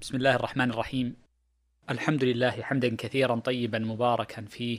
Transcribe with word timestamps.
بسم 0.00 0.16
الله 0.16 0.34
الرحمن 0.34 0.70
الرحيم. 0.70 1.16
الحمد 1.90 2.24
لله 2.24 2.50
حمدا 2.50 2.96
كثيرا 2.96 3.36
طيبا 3.36 3.78
مباركا 3.78 4.44
فيه 4.44 4.78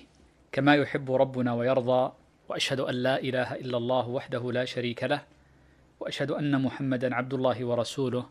كما 0.52 0.76
يحب 0.76 1.12
ربنا 1.12 1.54
ويرضى 1.54 2.14
وأشهد 2.50 2.80
أن 2.80 2.96
لا 2.96 3.20
إله 3.20 3.56
إلا 3.56 3.78
الله 3.78 4.08
وحده 4.10 4.52
لا 4.52 4.66
شريك 4.66 5.04
له 5.04 5.24
وأشهد 6.00 6.32
أن 6.32 6.62
محمدا 6.62 7.16
عبد 7.16 7.34
الله 7.34 7.66
ورسوله 7.66 8.30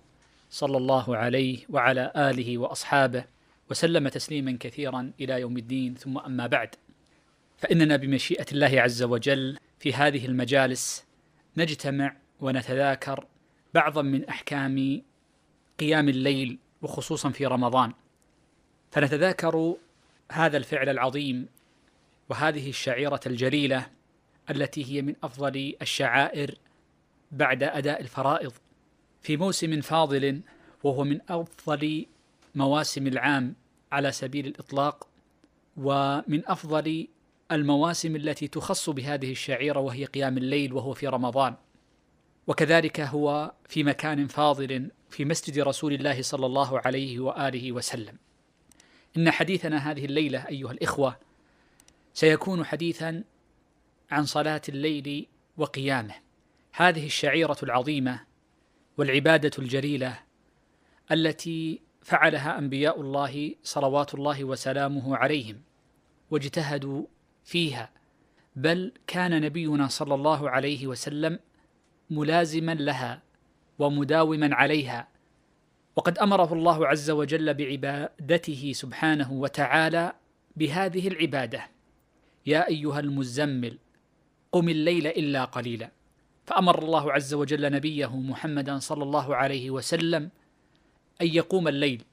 صلى 0.51 0.77
الله 0.77 1.16
عليه 1.16 1.59
وعلى 1.69 2.12
آله 2.16 2.59
وأصحابه 2.59 3.25
وسلم 3.70 4.09
تسليما 4.09 4.57
كثيرا 4.61 5.12
إلى 5.20 5.41
يوم 5.41 5.57
الدين. 5.57 5.95
ثم 5.95 6.18
أما 6.18 6.46
بعد 6.46 6.75
فإننا 7.57 7.96
بمشيئة 7.96 8.46
الله 8.52 8.80
عز 8.80 9.02
وجل 9.02 9.59
في 9.79 9.95
هذه 9.95 10.27
المجالس 10.27 11.05
نجتمع 11.57 12.16
ونتذاكر 12.41 13.27
بعضا 13.75 14.02
من 14.02 14.25
أحكام 14.25 15.02
قيام 15.79 16.09
الليل 16.09 16.59
وخصوصا 16.82 17.30
في 17.30 17.46
رمضان. 17.46 17.92
فنتذاكر 18.91 19.74
هذا 20.32 20.56
الفعل 20.56 20.88
العظيم 20.88 21.48
وهذه 22.28 22.69
الشعيرة 22.69 23.20
الجليلة 23.27 23.86
التي 24.50 24.84
هي 24.84 25.02
من 25.02 25.14
أفضل 25.22 25.74
الشعائر 25.83 26.59
بعد 27.33 27.62
أداء 27.62 28.00
الفرائض. 28.00 28.52
في 29.22 29.36
موسم 29.36 29.80
فاضل 29.80 30.41
وهو 30.84 31.05
من 31.05 31.20
أفضل 31.28 32.06
مواسم 32.55 33.06
العام 33.06 33.55
على 33.92 34.12
سبيل 34.12 34.47
الإطلاق 34.47 35.08
ومن 35.77 36.42
أفضل 36.47 37.08
المواسم 37.52 38.16
التي 38.16 38.48
تخص 38.48 38.91
بهذه 38.91 39.30
الشعيرة 39.33 39.80
وهي 39.80 40.05
قيام 40.05 40.38
الليل 40.38 40.72
وهو 40.72 40.95
في 40.95 41.08
رمضان. 41.08 41.55
وكذلك 42.47 43.00
هو 43.00 43.52
في 43.69 43.84
مكان 43.84 44.27
فاضل 44.27 44.91
في 45.11 45.25
مسجد 45.25 45.59
رسول 45.59 45.93
الله 45.93 46.23
صلى 46.23 46.47
الله 46.47 46.79
عليه 46.79 47.21
وآله 47.21 47.73
وسلم. 47.73 48.17
إن 49.17 49.31
حديثنا 49.31 49.91
هذه 49.91 50.05
الليلة 50.05 50.48
أيها 50.48 50.73
الإخوة 50.73 51.17
سيكون 52.15 52.65
حديثا 52.65 53.25
عن 54.11 54.25
صلاة 54.27 54.62
الليل 54.69 55.27
وقيامه. 55.56 56.15
هذه 56.73 57.06
الشعيرة 57.06 57.56
العظيمة 57.62 58.20
والعبادة 58.98 59.50
الجليلة 59.59 60.19
التي 61.12 61.81
فعلها 62.03 62.59
أنبياء 62.59 63.00
الله 63.00 63.55
صلوات 63.62 64.15
الله 64.15 64.45
وسلامه 64.45 65.17
عليهم 65.17 65.62
واجتهدوا 66.31 67.05
فيها 67.45 67.91
بل 68.56 68.93
كان 69.06 69.41
نبينا 69.41 69.89
صلى 69.89 70.15
الله 70.15 70.50
عليه 70.50 70.87
وسلم 70.87 71.39
ملازما 72.11 72.75
لها 72.75 73.22
ومداوما 73.79 74.55
عليها. 74.55 75.09
وقد 75.97 76.19
أمره 76.19 76.53
الله 76.53 76.87
عز 76.87 77.11
وجل 77.11 77.55
بعبادته 77.55 78.73
سبحانه 78.75 79.33
وتعالى 79.33 80.12
بهذه 80.57 81.09
العبادة. 81.09 81.67
يا 82.47 82.69
أيها 82.69 83.01
المزمل 83.01 83.79
قم 84.53 84.69
الليل 84.69 85.06
إلا 85.06 85.45
قليلا. 85.45 85.91
فأمر 86.45 86.83
الله 86.83 87.12
عز 87.12 87.34
وجل 87.34 87.73
نبيه 87.73 88.17
محمدا 88.17 88.79
صلى 88.79 89.03
الله 89.03 89.37
عليه 89.37 89.71
وسلم 89.71 90.31
أن 91.21 91.27
يقوم 91.27 91.69
الليل 91.69 92.05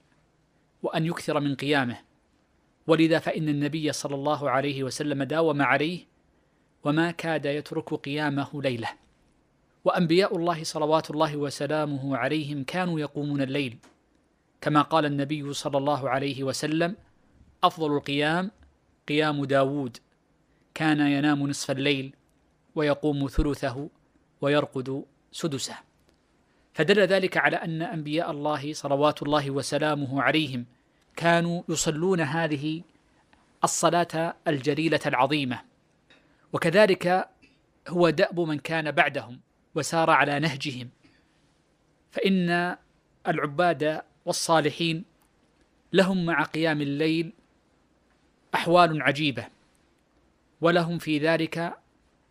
وأن 0.84 1.06
يكثر 1.06 1.40
من 1.40 1.56
قيامه. 1.56 1.98
ولذا 2.88 3.20
فإن 3.20 3.50
النبي 3.50 3.92
صلى 3.92 4.16
الله 4.16 4.50
عليه 4.50 4.84
وسلم 4.84 5.24
داوم 5.24 5.62
عليه 5.62 6.00
وما 6.84 7.12
كاد 7.12 7.46
يترك 7.46 7.94
قيامه 7.94 8.62
ليلة. 8.62 9.05
وأنبياء 9.86 10.38
الله 10.38 10.64
صلوات 10.64 11.12
الله 11.12 11.38
وسلامه 11.38 12.18
عليهم 12.18 12.64
كانوا 12.64 13.00
يقومون 13.00 13.42
الليل. 13.42 13.78
كما 14.62 14.82
قال 14.82 15.06
النبي 15.06 15.54
صلى 15.54 15.78
الله 15.78 16.10
عليه 16.10 16.44
وسلم 16.44 16.96
أفضل 17.64 17.98
القيام 17.98 18.52
قيام 19.08 19.46
داوود. 19.46 19.98
كان 20.74 21.00
ينام 21.00 21.48
نصف 21.50 21.72
الليل 21.72 22.16
ويقوم 22.76 23.28
ثلثه 23.28 23.90
ويرقد 24.42 25.06
سدسه. 25.32 25.76
فدل 26.74 27.00
ذلك 27.00 27.38
على 27.38 27.56
أن 27.56 27.82
أنبياء 27.82 28.32
الله 28.32 28.74
صلوات 28.74 29.24
الله 29.24 29.52
وسلامه 29.52 30.22
عليهم 30.22 30.66
كانوا 31.16 31.64
يصلون 31.70 32.22
هذه 32.22 32.82
الصلاة 33.64 34.36
الجليلة 34.48 35.00
العظيمة. 35.06 35.62
وكذلك 36.54 37.30
هو 37.88 38.10
دأب 38.10 38.40
من 38.40 38.60
كان 38.60 38.92
بعدهم. 38.92 39.45
وسار 39.76 40.10
على 40.10 40.40
نهجهم. 40.40 40.90
فإن 42.12 42.76
العباد 43.28 44.02
والصالحين 44.26 45.04
لهم 45.94 46.26
مع 46.26 46.44
قيام 46.44 46.82
الليل 46.82 47.34
أحوال 48.56 49.02
عجيبة 49.02 49.48
ولهم 50.62 50.98
في 50.98 51.20
ذلك 51.20 51.78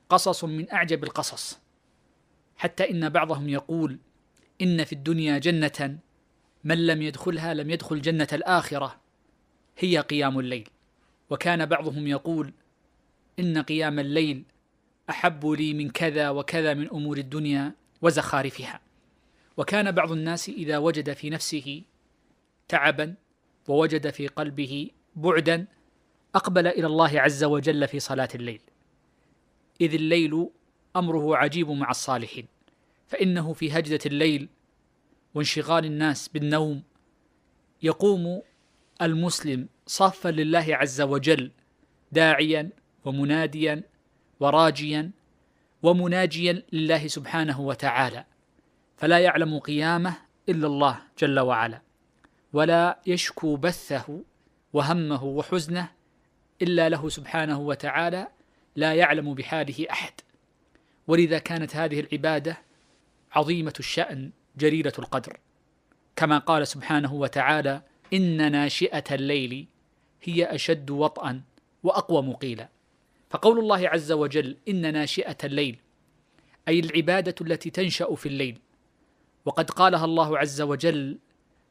قصص 0.09 0.45
من 0.45 0.73
أعجب 0.73 1.05
القصص. 1.05 1.59
حتى 2.57 2.91
إن 2.91 3.09
بعضهم 3.09 3.49
يقول 3.49 3.99
إن 4.63 4.85
في 4.85 4.93
الدنيا 4.93 5.39
جنة 5.39 5.99
من 6.65 6.87
لم 6.87 7.03
يدخلها 7.03 7.55
لم 7.55 7.71
يدخل 7.71 8.01
جنة 8.01 8.29
الآخرة 8.33 9.01
هي 9.79 9.99
قيام 9.99 10.39
الليل. 10.39 10.69
وكان 11.31 11.67
بعضهم 11.67 12.07
يقول 12.07 12.53
إن 13.39 13.63
قيام 13.63 13.99
الليل 13.99 14.45
أحب 15.11 15.47
لي 15.47 15.75
من 15.75 15.91
كذا 15.91 16.31
وكذا 16.31 16.75
من 16.75 16.91
أمور 16.91 17.19
الدنيا 17.19 17.73
وزخارفها. 18.03 18.81
وكان 19.57 19.91
بعض 19.91 20.13
الناس 20.13 20.49
إذا 20.49 20.79
وجد 20.79 21.13
في 21.13 21.31
نفسه 21.31 21.83
تعبا 22.69 23.15
ووجد 23.69 24.11
في 24.11 24.27
قلبه 24.27 24.91
بعدا 25.17 25.67
أقبل 26.35 26.67
إلى 26.67 26.87
الله 26.87 27.21
عز 27.21 27.45
وجل 27.45 27.89
في 27.89 28.01
صلاة 28.01 28.29
الليل. 28.35 28.61
إذ 29.81 29.95
الليل 29.95 30.49
أمره 30.97 31.37
عجيب 31.37 31.71
مع 31.71 31.91
الصالحين 31.91 32.47
فإنه 33.09 33.53
في 33.53 33.79
هجدة 33.79 33.99
الليل 34.07 34.49
وانشغال 35.35 35.85
الناس 35.85 36.29
بالنوم 36.29 36.83
يقوم 37.83 38.43
المسلم 39.03 39.69
صافا 39.87 40.29
لله 40.29 40.67
عز 40.71 41.01
وجل 41.01 41.51
داعيا 42.13 42.71
ومناديا 43.05 43.83
وراجيا 44.45 45.11
ومناجيا 45.83 46.63
لله 46.73 47.07
سبحانه 47.07 47.61
وتعالى 47.61 48.25
فلا 48.97 49.19
يعلم 49.19 49.59
قيامه 49.59 50.17
إلا 50.49 50.67
الله 50.67 50.99
جل 51.19 51.41
وعلا 51.41 51.81
ولا 52.53 52.99
يشكو 53.07 53.57
بثه 53.57 54.21
وهمه 54.73 55.25
وحزنه 55.25 55.89
إلا 56.63 56.89
له 56.89 57.09
سبحانه 57.09 57.61
وتعالى 57.61 58.29
لا 58.77 58.95
يعلم 58.95 59.35
بحاله 59.35 59.87
أحد. 59.91 60.13
ولذا 61.07 61.39
كانت 61.39 61.77
هذه 61.77 62.01
العبادة 62.01 62.59
عظيمة 63.33 63.73
الشأن 63.81 64.31
جليله 64.57 64.93
القدر. 64.99 65.39
كما 66.17 66.39
قال 66.39 66.67
سبحانه 66.67 67.15
وتعالى 67.15 67.83
إن 68.13 68.53
ناشئة 68.53 69.15
الليل 69.15 69.67
هي 70.23 70.55
أشد 70.55 70.91
وطئا 70.91 71.43
واقوم 71.83 72.33
قيلا 72.33 72.69
فقول 73.35 73.59
الله 73.59 73.89
عز 73.89 74.13
وجل 74.13 74.57
إن 74.69 74.93
ناشئة 74.93 75.37
الليل 75.45 75.77
أي 76.69 76.81
العبادة 76.81 77.35
التي 77.41 77.71
تنشأ 77.71 78.15
في 78.15 78.27
الليل. 78.27 78.59
وقد 79.45 79.71
قالها 79.71 80.05
الله 80.05 80.39
عز 80.39 80.61
وجل 80.63 81.19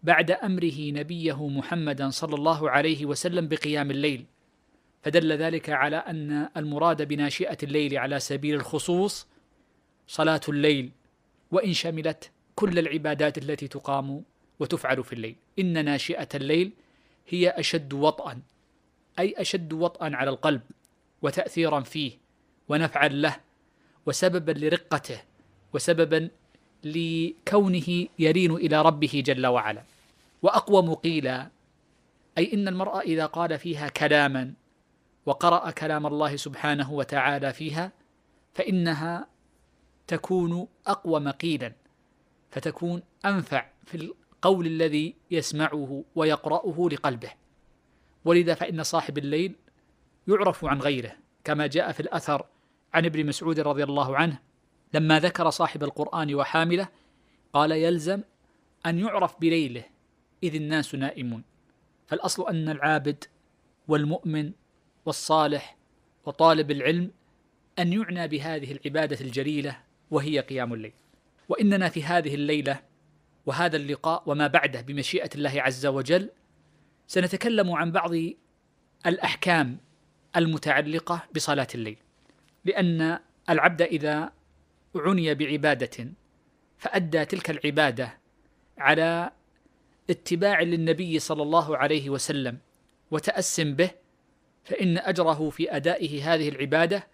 بعد 0.04 0.32
أمره 0.32 0.92
نبيه 0.92 1.48
محمدا 1.48 2.10
صلى 2.10 2.36
الله 2.36 2.70
عليه 2.70 3.06
وسلم 3.06 3.48
بقيام 3.48 3.92
الليل. 3.92 4.26
فدل 5.04 5.32
ذلك 5.32 5.70
على 5.70 5.96
أن 5.96 6.50
المراد 6.58 7.08
بناشئة 7.08 7.58
الليل 7.64 7.98
على 7.98 8.20
سبيل 8.20 8.56
الخصوص 8.56 9.28
صلاة 10.08 10.42
الليل 10.50 10.92
وإن 11.52 11.74
شملت 11.74 12.32
كل 12.56 12.80
العبادات 12.80 13.38
التي 13.38 13.68
تقام 13.68 14.24
وتفعل 14.60 15.04
في 15.04 15.14
الليل. 15.14 15.36
إن 15.60 15.86
ناشئة 15.86 16.30
الليل 16.36 16.72
هي 17.28 17.50
أشد 17.50 17.94
وطئا 17.94 18.42
أي 19.20 19.36
أشد 19.38 19.74
وطئا 19.74 20.16
على 20.16 20.30
القلب. 20.30 20.62
وتأثيرا 21.24 21.80
فيه 21.80 22.12
ونفعا 22.70 23.08
له 23.08 23.36
وسببا 24.06 24.52
لرقته 24.52 25.22
وسببا 25.74 26.30
لكونه 26.84 28.08
يلين 28.20 28.52
إلى 28.52 28.82
ربه 28.82 29.24
جل 29.26 29.48
وعلا. 29.48 29.84
واقوم 30.42 30.94
قيلا 30.94 31.50
أي 32.38 32.54
إن 32.54 32.68
المرء 32.68 33.00
إذا 33.00 33.26
قال 33.26 33.60
فيها 33.60 33.88
كلاما 33.88 34.54
وقرأ 35.26 35.72
كلام 35.72 36.08
الله 36.08 36.36
سبحانه 36.36 36.92
وتعالى 36.92 37.54
فيها 37.54 37.92
فإنها 38.54 39.28
تكون 40.08 40.68
اقوم 40.88 41.30
قيلا 41.30 41.74
فتكون 42.52 43.02
أنفع 43.26 43.66
في 43.86 43.98
القول 43.98 44.66
الذي 44.66 45.16
يسمعه 45.32 46.04
ويقرأه 46.16 46.90
لقلبه. 46.92 47.32
ولذا 48.26 48.54
فإن 48.54 48.84
صاحب 48.84 49.18
الليل 49.18 49.56
يعرف 50.28 50.66
عن 50.66 50.80
غيره 50.80 51.16
كما 51.44 51.68
جاء 51.68 51.92
في 51.92 52.00
الأثر 52.00 52.46
عن 52.94 53.06
ابن 53.06 53.26
مسعود 53.26 53.60
رضي 53.60 53.84
الله 53.84 54.18
عنه 54.18 54.40
لما 54.94 55.20
ذكر 55.20 55.50
صاحب 55.50 55.84
القرآن 55.84 56.36
وحامله 56.36 56.88
قال 57.54 57.72
يلزم 57.72 58.22
أن 58.86 59.00
يعرف 59.00 59.40
بليله 59.40 59.84
إذ 60.44 60.56
الناس 60.56 60.96
نائمون. 60.96 61.44
فالأصل 62.08 62.50
أن 62.50 62.70
العابد 62.70 63.24
والمؤمن 63.88 64.52
والصالح 65.06 65.78
وطالب 66.26 66.72
العلم 66.72 67.12
أن 67.80 67.94
يعنى 67.94 68.28
بهذه 68.28 68.72
العبادة 68.72 69.22
الجليلة 69.22 69.80
وهي 70.12 70.40
قيام 70.40 70.74
الليل. 70.74 70.94
وإننا 71.50 71.90
في 71.90 72.04
هذه 72.04 72.36
الليلة 72.36 72.80
وهذا 73.46 73.78
اللقاء 73.78 74.24
وما 74.26 74.48
بعده 74.48 74.82
بمشيئة 74.82 75.30
الله 75.36 75.62
عز 75.62 75.86
وجل 75.86 76.30
سنتكلم 77.08 77.72
عن 77.72 77.92
بعض 77.92 78.12
الأحكام 79.06 79.78
المتعلقة 80.36 81.24
بصلاة 81.36 81.68
الليل. 81.76 81.98
لأن 82.66 83.20
العبد 83.50 83.82
إذا 83.82 84.32
عني 84.96 85.34
بعبادة 85.36 86.08
فأدى 86.78 87.26
تلك 87.26 87.50
العبادة 87.50 88.18
على 88.78 89.32
اتباع 90.10 90.62
للنبي 90.62 91.20
صلى 91.20 91.44
الله 91.44 91.78
عليه 91.78 92.10
وسلم 92.10 92.58
وتأسم 93.12 93.74
به 93.74 93.92
فإن 94.64 94.98
أجره 94.98 95.50
في 95.50 95.76
أدائه 95.76 96.34
هذه 96.34 96.50
العبادة 96.50 97.08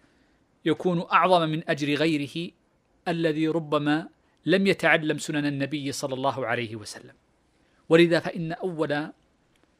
يكون 0.64 1.00
أعظم 1.12 1.48
من 1.48 1.70
أجر 1.70 1.94
غيره 1.94 2.50
الذي 3.08 3.48
ربما 3.48 4.08
لم 4.46 4.66
يتعلم 4.66 5.18
سنن 5.18 5.46
النبي 5.46 5.92
صلى 5.92 6.14
الله 6.14 6.46
عليه 6.46 6.76
وسلم. 6.76 7.14
ولذا 7.88 8.20
فإن 8.20 8.52
أول 8.52 9.08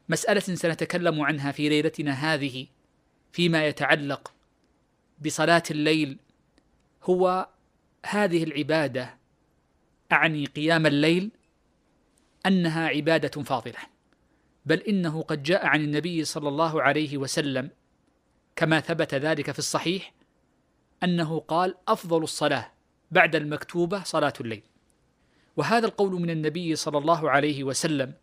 مسألة 0.09 0.39
سنتكلم 0.39 1.21
عنها 1.21 1.51
في 1.51 1.69
ليلتنا 1.69 2.11
هذه 2.11 2.67
فيما 3.31 3.65
يتعلق 3.67 4.33
بصلاة 5.25 5.63
الليل 5.71 6.17
هو 7.03 7.47
هذه 8.05 8.43
العبادة 8.43 9.17
أعني 10.11 10.45
قيام 10.45 10.85
الليل 10.85 11.31
أنها 12.45 12.87
عبادة 12.87 13.43
فاضلة 13.43 13.79
بل 14.65 14.79
إنه 14.79 15.21
قد 15.21 15.43
جاء 15.43 15.65
عن 15.65 15.81
النبي 15.81 16.23
صلى 16.23 16.49
الله 16.49 16.81
عليه 16.81 17.17
وسلم 17.17 17.69
كما 18.55 18.79
ثبت 18.79 19.15
ذلك 19.15 19.51
في 19.51 19.59
الصحيح 19.59 20.13
أنه 21.03 21.39
قال 21.39 21.75
أفضل 21.87 22.23
الصلاة 22.23 22.71
بعد 23.11 23.35
المكتوبة 23.35 24.03
صلاة 24.03 24.33
الليل. 24.41 24.63
وهذا 25.57 25.85
القول 25.85 26.21
من 26.21 26.29
النبي 26.29 26.75
صلى 26.75 26.97
الله 26.97 27.29
عليه 27.29 27.63
وسلم 27.63 28.13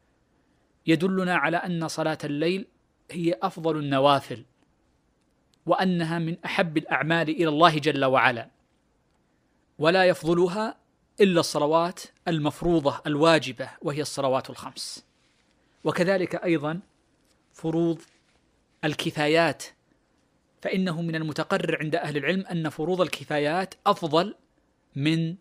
يدلنا 0.87 1.37
على 1.37 1.57
أن 1.57 1.89
صلاة 1.89 2.19
الليل 2.25 2.67
هي 3.11 3.39
أفضل 3.43 3.79
النوافل 3.79 4.45
وأنها 5.69 6.19
من 6.19 6.37
أحب 6.45 6.77
الأعمال 6.77 7.29
إلى 7.29 7.49
الله 7.49 7.79
جل 7.79 8.05
وعلا. 8.05 8.49
ولا 9.79 10.05
يفضلها 10.05 10.77
إلا 11.21 11.41
الصلوات 11.41 12.01
المفروضة 12.29 13.01
الواجبة 13.07 13.71
وهي 13.83 14.03
الصلوات 14.03 14.51
الخمس. 14.51 15.05
وكذلك 15.85 16.35
أيضا 16.35 16.81
فروض 17.53 18.01
الكفايات. 18.85 19.65
فإنه 20.63 21.03
من 21.03 21.15
المتقرر 21.15 21.79
عند 21.81 21.95
أهل 21.95 22.17
العلم 22.17 22.47
أن 22.47 22.69
فروض 22.69 23.01
الكفايات 23.01 23.75
أفضل 23.87 24.35
من 24.97 25.37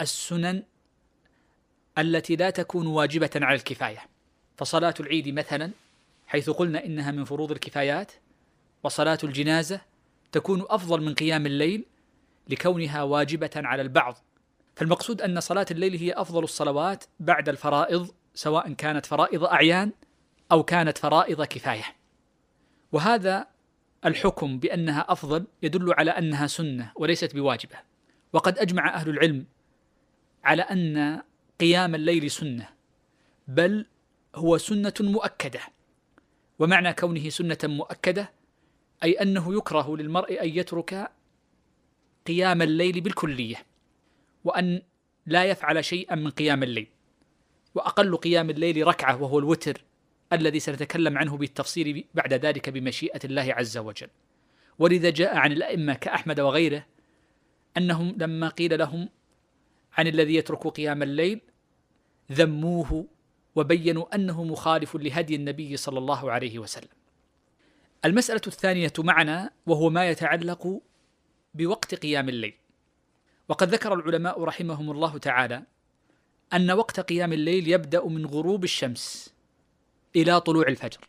السنن 0.00 0.62
التي 1.98 2.36
لا 2.36 2.50
تكون 2.50 2.86
واجبة 2.86 3.30
على 3.36 3.54
الكفاية. 3.56 4.00
فصلاة 4.56 4.94
العيد 5.00 5.28
مثلا 5.28 5.70
حيث 6.26 6.50
قلنا 6.50 6.84
إنها 6.84 7.10
من 7.10 7.24
فروض 7.24 7.52
الكفايات 7.52 8.12
وصلاة 8.84 9.18
الجنازة 9.24 9.80
تكون 10.32 10.64
أفضل 10.68 11.00
من 11.02 11.14
قيام 11.14 11.46
الليل 11.46 11.84
لكونها 12.48 13.02
واجبة 13.02 13.50
على 13.56 13.82
البعض. 13.82 14.16
فالمقصود 14.76 15.22
أن 15.22 15.40
صلاة 15.40 15.66
الليل 15.70 15.96
هي 15.96 16.12
أفضل 16.12 16.44
الصلوات 16.44 17.04
بعد 17.20 17.48
الفرائض 17.48 18.10
سواء 18.34 18.72
كانت 18.72 19.06
فرائض 19.06 19.44
أعيان 19.44 19.92
أو 20.52 20.62
كانت 20.62 20.98
فرائض 20.98 21.42
كفاية. 21.42 21.84
وهذا 22.92 23.46
الحكم 24.06 24.58
بأنها 24.58 25.06
أفضل 25.08 25.46
يدل 25.62 25.94
على 25.98 26.10
أنها 26.10 26.46
سنة 26.46 26.92
وليست 26.96 27.34
بواجبة. 27.34 27.76
وقد 28.32 28.58
أجمع 28.58 28.94
أهل 28.94 29.10
العلم 29.10 29.46
على 30.44 30.62
أن 30.62 31.22
قيام 31.60 31.94
الليل 31.94 32.30
سنة 32.30 32.68
بل 33.48 33.86
هو 34.34 34.58
سنة 34.58 34.94
مؤكدة. 35.00 35.60
ومعنى 36.58 36.92
كونه 36.92 37.28
سنة 37.28 37.58
مؤكدة 37.64 38.37
أي 39.04 39.12
أنه 39.12 39.56
يكره 39.56 39.96
للمرء 39.96 40.42
أن 40.42 40.48
يترك 40.48 41.10
قيام 42.26 42.62
الليل 42.62 43.00
بالكلية 43.00 43.56
وأن 44.44 44.82
لا 45.26 45.44
يفعل 45.44 45.84
شيئا 45.84 46.14
من 46.14 46.30
قيام 46.30 46.62
الليل 46.62 46.86
وأقل 47.74 48.16
قيام 48.16 48.50
الليل 48.50 48.86
ركعة 48.86 49.22
وهو 49.22 49.38
الوتر 49.38 49.84
الذي 50.32 50.60
سنتكلم 50.60 51.18
عنه 51.18 51.36
بالتفصيل 51.36 52.04
بعد 52.14 52.34
ذلك 52.34 52.68
بمشيئة 52.70 53.20
الله 53.24 53.54
عز 53.54 53.78
وجل. 53.78 54.08
ولذا 54.78 55.10
جاء 55.10 55.36
عن 55.36 55.52
الأئمة 55.52 55.94
كأحمد 55.94 56.40
وغيره 56.40 56.86
أنهم 57.76 58.14
لما 58.18 58.48
قيل 58.48 58.78
لهم 58.78 59.08
عن 59.92 60.06
الذي 60.06 60.34
يترك 60.34 60.66
قيام 60.66 61.02
الليل 61.02 61.40
ذموه 62.32 63.06
وبينوا 63.54 64.14
أنه 64.14 64.44
مخالف 64.44 64.96
لهدي 64.96 65.34
النبي 65.34 65.76
صلى 65.76 65.98
الله 65.98 66.32
عليه 66.32 66.58
وسلم. 66.58 66.97
المسألة 68.04 68.40
الثانية 68.46 68.92
معنا 68.98 69.50
وهو 69.66 69.90
ما 69.90 70.10
يتعلق 70.10 70.80
بوقت 71.54 71.94
قيام 71.94 72.28
الليل. 72.28 72.54
وقد 73.48 73.68
ذكر 73.68 73.94
العلماء 73.94 74.44
رحمهم 74.44 74.90
الله 74.90 75.18
تعالى 75.18 75.62
أن 76.52 76.70
وقت 76.70 77.00
قيام 77.00 77.32
الليل 77.32 77.68
يبدأ 77.68 78.04
من 78.04 78.26
غروب 78.26 78.64
الشمس 78.64 79.34
إلى 80.16 80.40
طلوع 80.40 80.66
الفجر. 80.68 81.00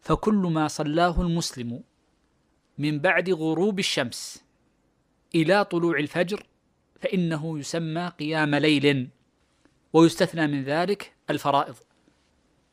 فكل 0.00 0.34
ما 0.34 0.68
صلاه 0.68 1.20
المسلم 1.20 1.82
من 2.78 2.98
بعد 2.98 3.30
غروب 3.30 3.78
الشمس 3.78 4.44
إلى 5.34 5.64
طلوع 5.64 5.98
الفجر 5.98 6.46
فإنه 7.00 7.58
يسمى 7.58 8.08
قيام 8.18 8.54
ليل 8.54 9.08
ويستثنى 9.92 10.46
من 10.46 10.64
ذلك 10.64 11.12
الفرائض. 11.30 11.76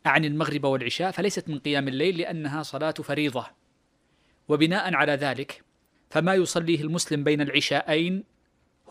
عن 0.08 0.26
المغرب 0.26 0.64
والعشاء 0.64 1.12
فليست 1.12 1.50
من 1.50 1.60
قيام 1.60 1.88
الليل 1.88 2.18
لأنها 2.18 2.64
صلاة 2.64 2.92
فريضة. 2.92 3.48
وبناء 4.48 4.94
على 4.94 5.12
ذلك 5.12 5.64
فما 6.10 6.36
يصليه 6.36 6.82
المسلم 6.82 7.24
بين 7.24 7.42
العشاءين 7.42 8.24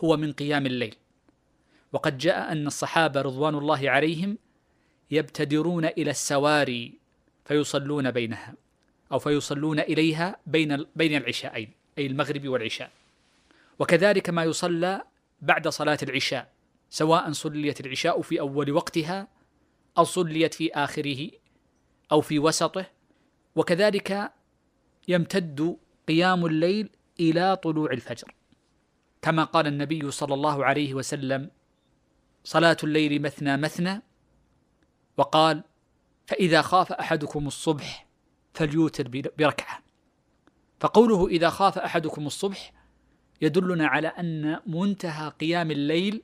هو 0.03 0.17
من 0.17 0.33
قيام 0.33 0.65
الليل. 0.65 0.95
وقد 1.93 2.17
جاء 2.17 2.51
أن 2.51 2.67
الصحابة 2.67 3.21
رضوان 3.21 3.55
الله 3.55 3.89
عليهم 3.89 4.37
يبتدرون 5.11 5.85
إلى 5.85 6.11
السواري 6.11 6.93
فيصلون 7.45 8.11
بينها 8.11 8.53
أو 9.11 9.19
فيصلون 9.19 9.79
إليها 9.79 10.37
بين 10.45 10.85
بين 10.95 11.15
العشاءين 11.15 11.69
أي 11.97 12.05
المغرب 12.05 12.47
والعشاء. 12.47 12.91
وكذلك 13.79 14.29
ما 14.29 14.43
يصلى 14.43 15.03
بعد 15.41 15.67
صلاة 15.67 15.97
العشاء 16.03 16.51
سواء 16.89 17.31
صليت 17.31 17.81
العشاء 17.81 18.21
في 18.21 18.39
أول 18.39 18.71
وقتها 18.71 19.27
أو 19.97 20.03
صليت 20.03 20.53
في 20.53 20.73
آخره 20.73 21.29
أو 22.11 22.21
في 22.21 22.39
وسطه 22.39 22.85
وكذلك 23.55 24.31
يمتد 25.07 25.77
قيام 26.07 26.45
الليل 26.45 26.89
إلى 27.19 27.55
طلوع 27.55 27.91
الفجر. 27.91 28.35
كما 29.21 29.43
قال 29.43 29.67
النبي 29.67 30.11
صلى 30.11 30.33
الله 30.33 30.65
عليه 30.65 30.93
وسلم 30.93 31.49
صلاة 32.43 32.77
الليل 32.83 33.21
مثنى 33.21 33.57
مثنى 33.57 34.01
وقال 35.17 35.63
فإذا 36.25 36.61
خاف 36.61 36.91
أحدكم 36.91 37.47
الصبح 37.47 38.07
فليوتر 38.53 39.07
بركعة 39.37 39.83
فقوله 40.79 41.27
إذا 41.27 41.49
خاف 41.49 41.77
أحدكم 41.77 42.27
الصبح 42.27 42.73
يدلنا 43.41 43.87
على 43.87 44.07
أن 44.07 44.59
منتهى 44.65 45.29
قيام 45.29 45.71
الليل 45.71 46.23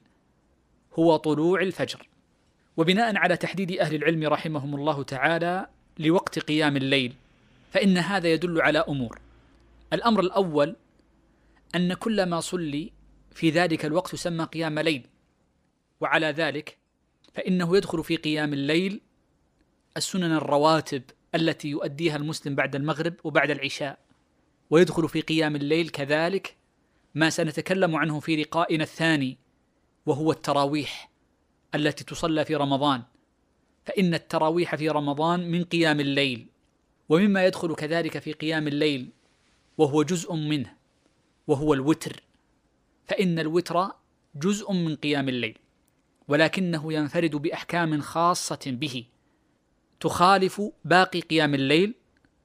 هو 0.99 1.15
طلوع 1.15 1.61
الفجر. 1.61 2.09
وبناء 2.77 3.17
على 3.17 3.37
تحديد 3.37 3.71
أهل 3.71 3.95
العلم 3.95 4.23
رحمهم 4.23 4.75
الله 4.75 5.03
تعالى 5.03 5.67
لوقت 5.99 6.39
قيام 6.39 6.77
الليل 6.77 7.13
فإن 7.71 7.97
هذا 7.97 8.33
يدل 8.33 8.61
على 8.61 8.79
أمور. 8.79 9.19
الأمر 9.93 10.19
الأول 10.19 10.75
أن 11.75 11.93
كل 11.93 12.23
ما 12.25 12.39
صلي 12.39 12.91
في 13.31 13.49
ذلك 13.49 13.85
الوقت 13.85 14.13
يسمى 14.13 14.43
قيام 14.43 14.79
ليل 14.79 15.07
وعلى 16.01 16.27
ذلك 16.27 16.77
فإنه 17.33 17.77
يدخل 17.77 18.03
في 18.03 18.15
قيام 18.15 18.53
الليل 18.53 19.01
السنن 19.97 20.31
الرواتب 20.31 21.03
التي 21.35 21.67
يؤديها 21.67 22.15
المسلم 22.15 22.55
بعد 22.55 22.75
المغرب 22.75 23.13
وبعد 23.23 23.51
العشاء 23.51 23.99
ويدخل 24.69 25.09
في 25.09 25.21
قيام 25.21 25.55
الليل 25.55 25.89
كذلك 25.89 26.55
ما 27.15 27.29
سنتكلم 27.29 27.95
عنه 27.95 28.19
في 28.19 28.35
لقائنا 28.35 28.83
الثاني 28.83 29.37
وهو 30.05 30.31
التراويح. 30.31 31.12
التي 31.75 32.03
تصلى 32.03 32.45
في 32.45 32.55
رمضان 32.55 33.01
فإن 33.85 34.13
التراويح 34.13 34.75
في 34.75 34.89
رمضان 34.89 35.51
من 35.51 35.63
قيام 35.63 35.99
الليل 35.99 36.47
ومما 37.09 37.45
يدخل 37.45 37.75
كذلك 37.75 38.19
في 38.19 38.33
قيام 38.33 38.67
الليل 38.67 39.09
وهو 39.77 40.03
جزء 40.03 40.33
منه 40.33 40.73
وهو 41.47 41.73
الوتر 41.73 42.23
فإن 43.05 43.39
الوتر 43.39 43.91
جزء 44.35 44.71
من 44.71 44.95
قيام 44.95 45.29
الليل 45.29 45.57
ولكنه 46.27 46.93
ينفرد 46.93 47.35
بأحكام 47.35 48.01
خاصة 48.01 48.59
به 48.65 49.05
تخالف 49.99 50.61
باقي 50.85 51.19
قيام 51.19 51.53
الليل 51.53 51.95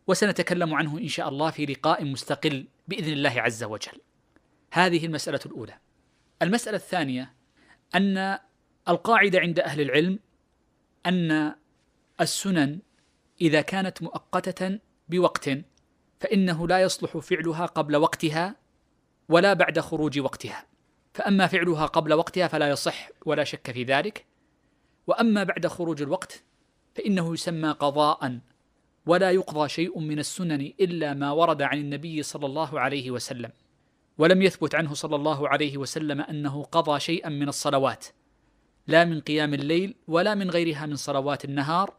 وسنتكلم 0.07 0.75
عنه 0.75 0.99
إن 0.99 1.09
شاء 1.09 1.29
الله 1.29 1.51
في 1.51 1.67
لقاء 1.67 2.05
مستقل 2.05 2.67
بإذن 2.89 3.13
الله 3.13 3.41
عز 3.41 3.65
وجل. 3.65 4.01
هذه 4.73 5.07
المسألة 5.07 5.41
الأولى. 5.47 5.79
المسألة 6.43 6.77
الثانية 6.77 7.35
أن 7.95 8.39
القاعدة 8.89 9.41
عند 9.41 9.61
أهل 9.61 9.81
العلم 9.81 10.19
أن 11.07 11.55
السنن 12.21 12.79
إذا 13.41 13.61
كانت 13.61 14.03
مؤقتة 14.03 14.79
بوقت 15.09 15.51
فإنه 16.21 16.69
لا 16.69 16.83
يصلح 16.83 17.19
فعلها 17.19 17.67
قبل 17.67 17.97
وقتها 17.97 18.57
ولا 19.29 19.53
بعد 19.53 19.81
خروج 19.81 20.19
وقتها. 20.19 20.67
فأما 21.15 21.47
فعلها 21.47 21.87
قبل 21.87 22.13
وقتها 22.13 22.49
فلا 22.49 22.69
يصح 22.69 23.09
ولا 23.27 23.45
شك 23.45 23.71
في 23.71 23.85
ذلك. 23.85 24.25
وأما 25.07 25.45
بعد 25.45 25.67
خروج 25.67 26.03
الوقت 26.03 26.43
فإنه 26.95 27.35
يسمى 27.35 27.71
قضاء 27.71 28.39
ولا 29.07 29.31
يقضى 29.31 29.69
شيء 29.69 29.99
من 29.99 30.19
السنن 30.19 30.73
إلا 30.81 31.15
ما 31.15 31.33
ورد 31.33 31.63
عن 31.63 31.79
النبي 31.79 32.23
صلى 32.23 32.47
الله 32.47 32.81
عليه 32.81 33.11
وسلم 33.11 33.51
ولم 34.19 34.43
يثبت 34.43 34.75
عنه 34.75 34.95
صلى 34.95 35.17
الله 35.17 35.49
عليه 35.49 35.79
وسلم 35.79 36.21
أنه 36.21 36.63
قضى 36.63 37.01
شيئا 37.01 37.29
من 37.29 37.49
الصلوات 37.49 38.07
لا 38.89 39.05
من 39.05 39.21
قيام 39.21 39.55
الليل 39.55 39.95
ولا 40.09 40.35
من 40.35 40.51
غيرها 40.51 40.87
من 40.87 40.97
صلوات 40.97 41.45
النهار 41.45 41.95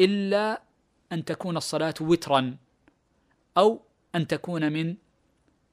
إلا 0.00 0.62
أن 1.12 1.24
تكون 1.24 1.56
الصلاة 1.56 1.94
وترا 2.00 2.56
أو 3.58 3.80
أن 4.14 4.26
تكون 4.26 4.72
من 4.72 4.96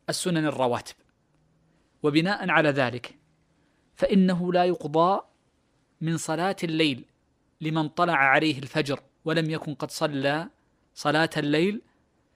السنن 0.10 0.46
الرواتب. 0.46 0.96
وبناء 2.04 2.50
على 2.50 2.70
ذلك 2.70 3.16
فإنه 3.96 4.54
لا 4.54 4.66
يقضى 4.66 5.22
من 6.02 6.18
صلاة 6.18 6.56
الليل 6.64 7.06
لمن 7.62 7.90
طلع 7.90 8.16
عليه 8.16 8.60
الفجر 8.60 9.00
ولم 9.26 9.50
يكن 9.50 9.74
قد 9.74 9.92
صلى 9.92 10.50
صلاة 10.96 11.30
الليل 11.38 11.82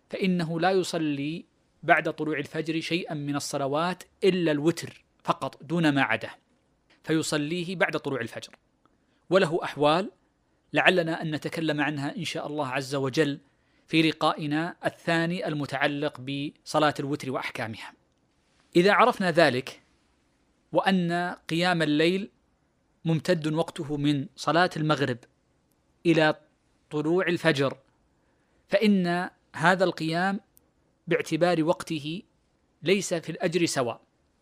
فإنه 0.09 0.59
لا 0.59 0.71
يصلي 0.71 1.45
بعد 1.83 2.13
طلوع 2.13 2.39
الفجر 2.39 2.79
شيئا 2.81 3.13
من 3.13 3.35
الصلوات 3.35 4.03
إلا 4.23 4.51
الوتر 4.51 5.05
فقط 5.23 5.63
دون 5.63 5.89
ما 5.89 6.01
عداه. 6.01 6.44
فيصليه 7.05 7.75
بعد 7.75 7.99
طلوع 7.99 8.21
الفجر. 8.21 8.55
وله 9.29 9.63
أحوال 9.63 10.11
لعلنا 10.73 11.21
أن 11.21 11.35
نتكلم 11.35 11.81
عنها 11.81 12.15
إن 12.15 12.25
شاء 12.25 12.47
الله 12.47 12.67
عز 12.67 12.95
وجل 12.95 13.39
في 13.87 14.01
لقائنا 14.01 14.75
الثاني 14.85 15.47
المتعلق 15.47 16.21
بصلاة 16.21 16.93
الوتر 16.99 17.31
وأحكامها. 17.31 17.93
إذا 18.75 18.93
عرفنا 18.93 19.31
ذلك 19.31 19.81
وأن 20.71 21.35
قيام 21.49 21.81
الليل 21.81 22.29
ممتد 23.05 23.53
وقته 23.53 23.97
من 23.97 24.27
صلاة 24.35 24.69
المغرب 24.77 25.17
إلى 26.05 26.35
طلوع 26.89 27.27
الفجر 27.27 27.77
فإن 28.67 29.29
هذا 29.55 29.83
القيام 29.83 30.39
باعتبار 31.07 31.63
وقته 31.63 32.21
ليس 32.83 33.13
في 33.13 33.31
الأجر 33.31 33.65
سواء 33.65 34.01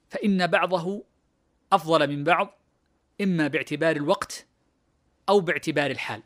فإن 0.10 0.48
بعضه 0.48 1.04
أفضل 1.76 2.08
من 2.08 2.24
بعض 2.24 2.60
إما 3.22 3.48
باعتبار 3.48 3.96
الوقت 3.96 4.46
أو 5.30 5.40
باعتبار 5.40 5.92
الحال. 5.92 6.24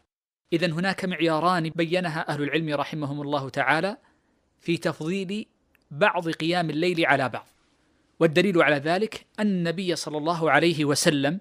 إذا 0.54 0.68
هناك 0.68 1.06
معياران 1.06 1.70
بينها 1.70 2.30
أهل 2.30 2.44
العلم 2.44 2.74
رحمهم 2.74 3.22
الله 3.22 3.50
تعالى 3.50 3.98
في 4.60 4.77
تفضيل 4.77 5.46
بعض 5.92 6.30
قيام 6.30 6.70
الليل 6.70 7.06
على 7.06 7.30
بعض. 7.30 7.48
والدليل 8.20 8.62
على 8.62 8.75
ذلك 8.75 9.25
أن 9.39 9.48
النبي 9.48 9.96
صلى 9.96 10.18
الله 10.18 10.51
عليه 10.51 10.86
وسلم 10.86 11.39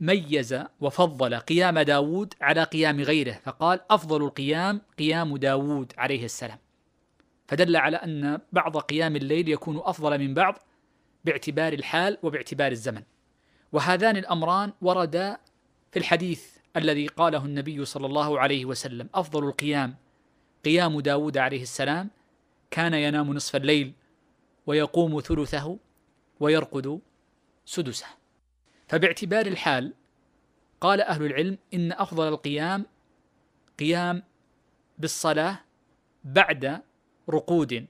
ميز 0.00 0.58
وفضل 0.80 1.34
قيام 1.34 1.78
داود 1.78 2.34
على 2.40 2.62
قيام 2.62 3.00
غيره 3.00 3.40
فقال 3.44 3.80
أفضل 3.90 4.24
القيام 4.24 4.80
قيام 4.98 5.36
داود 5.36 5.92
عليه 5.98 6.24
السلام. 6.24 6.58
فدل 7.48 7.76
على 7.76 7.96
أن 7.96 8.40
بعض 8.52 8.76
قيام 8.76 9.16
الليل 9.16 9.48
يكون 9.48 9.78
أفضل 9.84 10.18
من 10.18 10.34
بعض 10.34 10.58
باعتبار 11.24 11.72
الحال 11.72 12.18
وباعتبار 12.22 12.72
الزمن. 12.72 13.02
وهذان 13.72 14.16
الأمران 14.16 14.72
وردا 14.82 15.38
في 15.92 15.98
الحديث 15.98 16.44
الذي 16.76 17.06
قاله 17.06 17.44
النبي 17.44 17.84
صلى 17.84 18.06
الله 18.06 18.40
عليه 18.40 18.64
وسلم. 18.64 19.08
أفضل 19.14 19.44
القيام 19.48 19.96
قيام 20.64 21.00
داود 21.00 21.38
عليه 21.38 21.62
السلام 21.62 22.10
كان 22.70 22.94
ينام 22.94 23.32
نصف 23.32 23.56
الليل 23.56 23.92
ويقوم 24.66 25.20
ثلثه 25.20 25.78
ويرقد 26.40 27.00
سدسه. 27.64 28.06
فباعتبار 28.88 29.46
الحال 29.46 29.94
قال 30.80 31.00
أهل 31.00 31.26
العلم 31.26 31.58
إن 31.74 31.92
أفضل 31.92 32.28
القيام 32.28 32.86
قيام 33.78 34.22
بالصلاة 34.98 35.58
بعد 36.24 36.82
رقود 37.30 37.86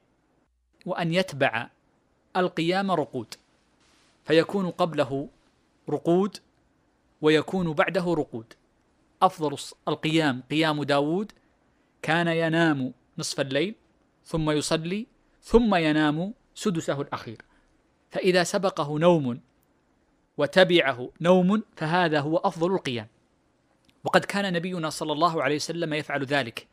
وأن 0.87 1.15
يتبع 1.15 1.71
القيام 2.37 2.91
رقود 2.91 3.35
فيكون 4.25 4.71
قبله 4.71 5.29
رقود 5.91 6.37
ويكون 7.23 7.73
بعده 7.73 8.15
رقود. 8.15 8.55
أفضل 9.23 9.57
القيام 9.89 10.43
قيام 10.51 10.83
داود 10.83 11.33
كان 12.03 12.29
ينام 12.29 12.93
نصف 13.19 13.41
الليل 13.41 13.75
ثم 14.25 14.51
يصلي 14.51 15.07
ثم 15.43 15.75
ينام 15.75 16.35
سدسه 16.55 17.01
الأخير. 17.01 17.43
فإذا 18.11 18.45
سبقه 18.45 18.99
نوم 18.99 19.41
وتبعه 20.39 21.11
نوم 21.21 21.63
فهذا 21.77 22.21
هو 22.21 22.37
أفضل 22.37 22.75
القيام. 22.75 23.07
وقد 24.05 24.25
كان 24.25 24.53
نبينا 24.53 24.91
صلى 24.91 25.13
الله 25.13 25.43
عليه 25.43 25.57
وسلم 25.57 25.95
يفعل 25.95 26.25
ذلك. 26.25 26.67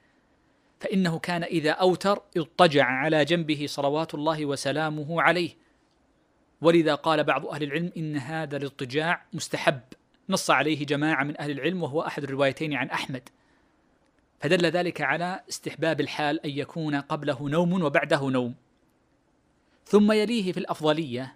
فإنه 0.79 1.19
كان 1.19 1.43
إذا 1.43 1.71
أوتر 1.71 2.21
اضطجع 2.37 2.85
على 2.85 3.25
جنبه 3.25 3.65
صلوات 3.69 4.13
الله 4.13 4.45
وسلامه 4.45 5.21
عليه. 5.21 5.49
ولذا 6.61 6.95
قال 6.95 7.23
بعض 7.23 7.45
أهل 7.45 7.63
العلم 7.63 7.91
إن 7.97 8.17
هذا 8.17 8.57
الاضطجاع 8.57 9.25
مستحب. 9.33 9.79
نص 10.29 10.49
عليه 10.49 10.85
جماعة 10.85 11.23
من 11.23 11.41
أهل 11.41 11.51
العلم 11.51 11.83
وهو 11.83 12.01
أحد 12.01 12.23
الروايتين 12.23 12.73
عن 12.73 12.89
أحمد. 12.89 13.29
فدل 14.39 14.65
ذلك 14.65 15.01
على 15.01 15.43
استحباب 15.49 16.01
الحال 16.01 16.45
أن 16.45 16.49
يكون 16.49 16.95
قبله 16.95 17.49
نوم 17.49 17.83
وبعده 17.83 18.29
نوم. 18.29 18.55
ثم 19.85 20.11
يليه 20.11 20.51
في 20.51 20.59
الأفضلية 20.59 21.35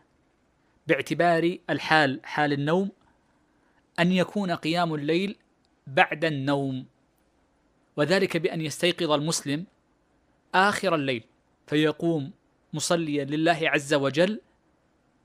باعتبار 0.88 1.58
الحال 1.70 2.20
حال 2.24 2.54
النوم 2.54 2.92
أن 4.00 4.12
يكون 4.12 4.52
قيام 4.52 4.94
الليل 4.96 5.36
بعد 5.88 6.26
النوم. 6.26 6.86
وذلك 8.02 8.38
بأن 8.38 8.62
يستيقظ 8.62 9.12
المسلم 9.12 9.66
آخر 10.56 10.96
الليل 10.96 11.24
فيقوم 11.68 12.32
مصليا 12.74 13.26
لله 13.26 13.60
عز 13.64 13.94
وجل 13.94 14.42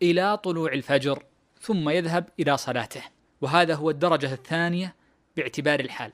إلى 0.02 0.36
طلوع 0.36 0.72
الفجر 0.72 1.22
ثم 1.60 1.88
يذهب 1.88 2.28
إلى 2.40 2.56
صلاته. 2.56 3.02
وهذا 3.40 3.74
هو 3.74 3.90
الدرجة 3.90 4.32
الثانية 4.32 4.94
باعتبار 5.36 5.80
الحال. 5.80 6.12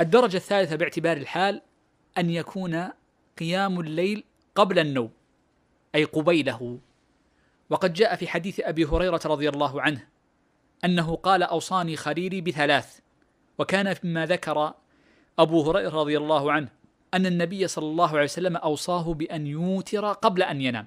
الدرجة 0.00 0.36
الثالثة 0.36 0.76
باعتبار 0.76 1.16
الحال 1.16 1.62
أن 2.18 2.30
يكون 2.30 2.88
قيام 3.38 3.80
الليل 3.80 4.24
قبل 4.54 4.78
النوم 4.78 5.10
أي 5.94 6.04
قبيله. 6.04 6.78
وقد 7.70 7.92
جاء 7.92 8.16
في 8.16 8.28
حديث 8.28 8.60
أبي 8.60 8.84
هريرة 8.84 9.20
رضي 9.24 9.48
الله 9.48 9.82
عنه 9.82 10.08
أنه 10.84 11.16
قال 11.16 11.42
أوصاني 11.42 11.96
خليلي 11.96 12.40
بثلاث 12.40 12.98
وكان 13.58 13.96
مما 14.04 14.26
ذكر 14.26 14.74
أبو 15.38 15.70
هريرة 15.70 15.90
رضي 15.90 16.16
الله 16.16 16.52
عنه 16.52 16.68
أن 17.14 17.26
النبي 17.26 17.68
صلى 17.68 17.86
الله 17.86 18.08
عليه 18.08 18.24
وسلم 18.24 18.56
أوصاه 18.56 19.14
بأن 19.14 19.46
يوتر 19.46 20.12
قبل 20.12 20.42
أن 20.42 20.60
ينام. 20.60 20.86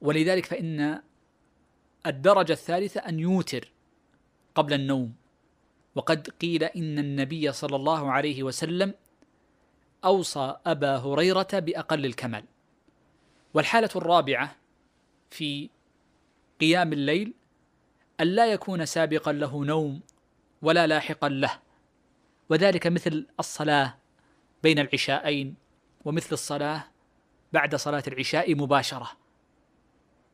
ولذلك 0.00 0.46
فإن 0.46 1.02
الدرجة 2.06 2.52
الثالثة 2.52 3.00
أن 3.00 3.18
يوتر 3.20 3.72
قبل 4.54 4.74
النوم. 4.74 5.14
وقد 5.94 6.28
قيل 6.40 6.64
إن 6.64 6.98
النبي 6.98 7.52
صلى 7.52 7.76
الله 7.76 8.12
عليه 8.12 8.42
وسلم 8.42 8.94
أوصى 10.04 10.56
أبا 10.66 10.96
هريرة 10.96 11.48
بأقل 11.52 12.06
الكمال. 12.06 12.44
والحالة 13.54 13.90
الرابعة 13.96 14.56
في 15.30 15.70
قيام 16.60 16.92
الليل 16.92 17.34
أن 18.20 18.26
لا 18.26 18.52
يكون 18.52 18.86
سابقا 18.86 19.32
له 19.32 19.64
نوم 19.64 20.00
ولا 20.62 20.86
لاحقا 20.86 21.28
له. 21.28 21.63
وذلك 22.48 22.86
مثل 22.86 23.26
الصلاة 23.40 23.96
بين 24.62 24.78
العشاءين 24.78 25.54
ومثل 26.04 26.28
الصلاة 26.32 26.84
بعد 27.52 27.74
صلاة 27.74 28.02
العشاء 28.08 28.54
مباشرة. 28.54 29.10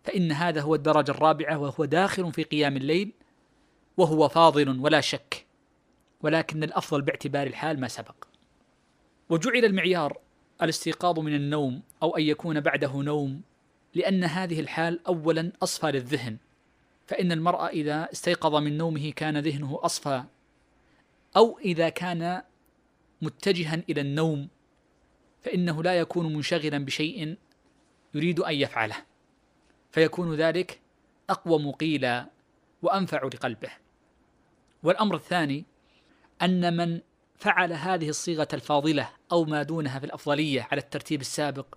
فإن 0.04 0.32
هذا 0.32 0.60
هو 0.60 0.74
الدرجة 0.74 1.10
الرابعة 1.10 1.58
وهو 1.58 1.84
داخل 1.84 2.32
في 2.32 2.42
قيام 2.42 2.76
الليل 2.76 3.12
وهو 3.96 4.28
فاضل 4.28 4.80
ولا 4.80 5.00
شك. 5.00 5.46
ولكن 6.22 6.64
الأفضل 6.64 7.02
باعتبار 7.02 7.46
الحال 7.46 7.80
ما 7.80 7.88
سبق. 7.88 8.24
وجعل 9.28 9.64
المعيار 9.64 10.18
الاستيقاظ 10.62 11.18
من 11.18 11.34
النوم 11.34 11.82
أو 12.02 12.16
أن 12.16 12.22
يكون 12.22 12.60
بعده 12.60 12.96
نوم 12.96 13.42
لأن 13.94 14.24
هذه 14.24 14.60
الحال 14.60 15.06
أولا 15.06 15.52
أصفى 15.62 15.86
للذهن. 15.86 16.36
فإن 17.06 17.32
المرء 17.32 17.66
إذا 17.66 18.08
استيقظ 18.12 18.54
من 18.54 18.78
نومه 18.78 19.10
كان 19.10 19.38
ذهنه 19.38 19.78
أصفى 19.82 20.24
أو 21.36 21.58
إذا 21.58 21.88
كان 21.88 22.42
متجها 23.22 23.82
إلى 23.88 24.00
النوم 24.00 24.48
فإنه 25.42 25.82
لا 25.82 25.94
يكون 25.94 26.34
منشغلا 26.34 26.78
بشيء 26.78 27.36
يريد 28.14 28.40
أن 28.40 28.54
يفعله. 28.54 28.96
فيكون 29.90 30.34
ذلك 30.34 30.80
أقوم 31.30 31.70
قيلا 31.70 32.26
وأنفع 32.82 33.24
لقلبه. 33.24 33.70
والأمر 34.82 35.14
الثاني 35.14 35.64
أن 36.42 36.76
من 36.76 37.00
فعل 37.36 37.72
هذه 37.72 38.08
الصيغة 38.08 38.48
الفاضلة 38.52 39.10
أو 39.32 39.44
ما 39.44 39.62
دونها 39.62 39.98
في 39.98 40.06
الأفضلية 40.06 40.68
على 40.70 40.80
الترتيب 40.80 41.20
السابق 41.20 41.74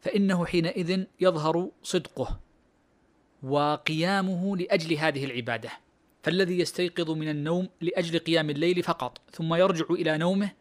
فإنه 0.00 0.46
حينئذ 0.46 1.04
يظهر 1.20 1.70
صدقه 1.82 2.40
وقيامه 3.42 4.56
لأجل 4.56 4.96
هذه 4.96 5.24
العبادة. 5.24 5.70
فالذي 6.22 6.58
يستيقظ 6.58 7.10
من 7.10 7.28
النوم 7.28 7.68
لأجل 7.80 8.18
قيام 8.18 8.50
الليل 8.50 8.82
فقط 8.82 9.20
ثم 9.32 9.54
يرجع 9.54 9.84
إلى 9.90 10.18
نومه 10.18 10.52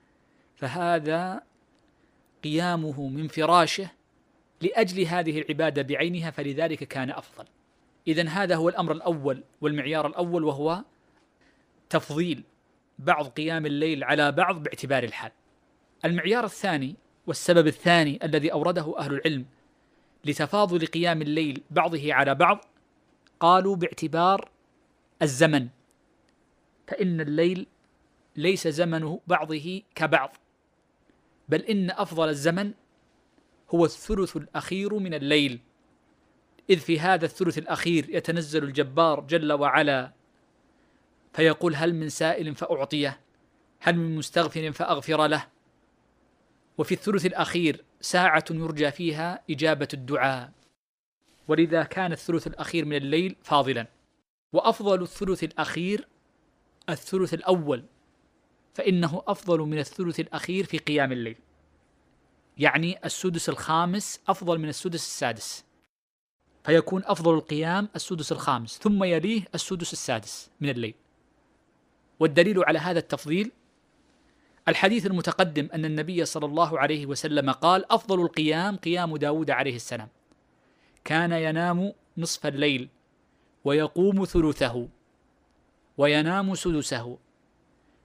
فهذا 0.55 1.41
قيامه 2.43 3.07
من 3.07 3.27
فراشه 3.27 3.91
لأجل 4.61 5.05
هذه 5.05 5.41
العبادة 5.41 5.81
بعينها 5.81 6.31
فلذلك 6.31 6.83
كان 6.83 7.09
أفضل. 7.09 7.45
إذا 8.07 8.29
هذا 8.29 8.55
هو 8.55 8.69
الأمر 8.69 8.91
الأول 8.91 9.43
والمعيار 9.61 10.07
الأول 10.07 10.43
وهو 10.43 10.83
تفضيل 11.89 12.43
بعض 12.99 13.27
قيام 13.27 13.65
الليل 13.65 14.03
على 14.03 14.31
بعض 14.31 14.63
باعتبار 14.63 15.03
الحال. 15.03 15.31
المعيار 16.05 16.45
الثاني 16.45 16.95
والسبب 17.27 17.67
الثاني 17.67 18.19
الذي 18.23 18.51
أورده 18.51 18.99
أهل 18.99 19.13
العلم 19.13 19.45
لتفاضل 20.25 20.85
قيام 20.85 21.21
الليل 21.21 21.61
بعضه 21.71 22.13
على 22.13 22.35
بعض 22.35 22.65
قالوا 23.39 23.75
باعتبار 23.75 24.49
الزمن. 25.21 25.67
فإن 26.87 27.21
الليل 27.21 27.67
ليس 28.35 28.67
زمن 28.67 29.17
بعضه 29.27 29.81
كبعض 29.95 30.35
بل 31.49 31.61
إن 31.61 31.91
أفضل 31.91 32.29
الزمن 32.29 32.73
هو 33.69 33.85
الثلث 33.85 34.37
الأخير 34.37 34.93
من 34.93 35.13
الليل. 35.13 35.59
إذ 36.69 36.79
في 36.79 36.99
هذا 36.99 37.25
الثلث 37.25 37.57
الأخير 37.57 38.09
يتنزل 38.09 38.63
الجبار 38.63 39.19
جل 39.19 39.53
وعلا 39.53 40.11
فيقول 41.33 41.75
هل 41.75 41.95
من 41.95 42.09
سائل 42.09 42.55
فأعطيه 42.55 43.19
هل 43.79 43.95
من 43.95 44.15
مستغفر 44.15 44.71
فأغفر 44.71 45.27
له. 45.27 45.47
وفي 46.77 46.91
الثلث 46.91 47.25
الأخير 47.25 47.83
ساعة 48.01 48.45
يرجى 48.51 48.91
فيها 48.91 49.43
إجابة 49.49 49.87
الدعاء. 49.93 50.51
ولذا 51.47 51.83
كان 51.83 52.11
الثلث 52.11 52.47
الأخير 52.47 52.85
من 52.85 52.95
الليل 52.95 53.35
فاضلا. 53.43 53.87
وأفضل 54.53 55.01
الثلث 55.01 55.43
الأخير 55.43 56.07
الثلث 56.89 57.33
الأول 57.33 57.85
فإنه 58.73 59.23
أفضل 59.27 59.59
من 59.59 59.79
الثلث 59.79 60.19
الأخير 60.19 60.65
في 60.65 60.77
قيام 60.77 61.11
الليل. 61.11 61.35
يعني 62.57 63.05
السدس 63.05 63.49
الخامس 63.49 64.19
أفضل 64.27 64.57
من 64.57 64.69
السدس 64.69 65.05
السادس. 65.05 65.65
فيكون 66.63 67.01
أفضل 67.05 67.33
القيام 67.33 67.89
السدس 67.95 68.31
الخامس 68.31 68.77
ثم 68.77 69.03
يليه 69.03 69.41
السدس 69.55 69.93
السادس 69.93 70.49
من 70.61 70.69
الليل. 70.69 70.93
والدليل 72.19 72.63
على 72.63 72.79
هذا 72.79 72.99
التفضيل 72.99 73.51
الحديث 74.67 75.05
المتقدم 75.05 75.69
أن 75.73 75.85
النبي 75.85 76.25
صلى 76.25 76.45
الله 76.45 76.79
عليه 76.79 77.05
وسلم 77.05 77.51
قال 77.51 77.91
أفضل 77.91 78.21
القيام 78.21 78.77
قيام 78.77 79.17
داود 79.17 79.51
عليه 79.51 79.75
السلام. 79.75 80.07
كان 81.05 81.31
ينام 81.31 81.93
نصف 82.17 82.45
الليل. 82.45 82.89
ويقوم 83.65 84.25
ثلثه 84.25 84.87
وينام 85.97 86.55
سدسه. 86.55 87.17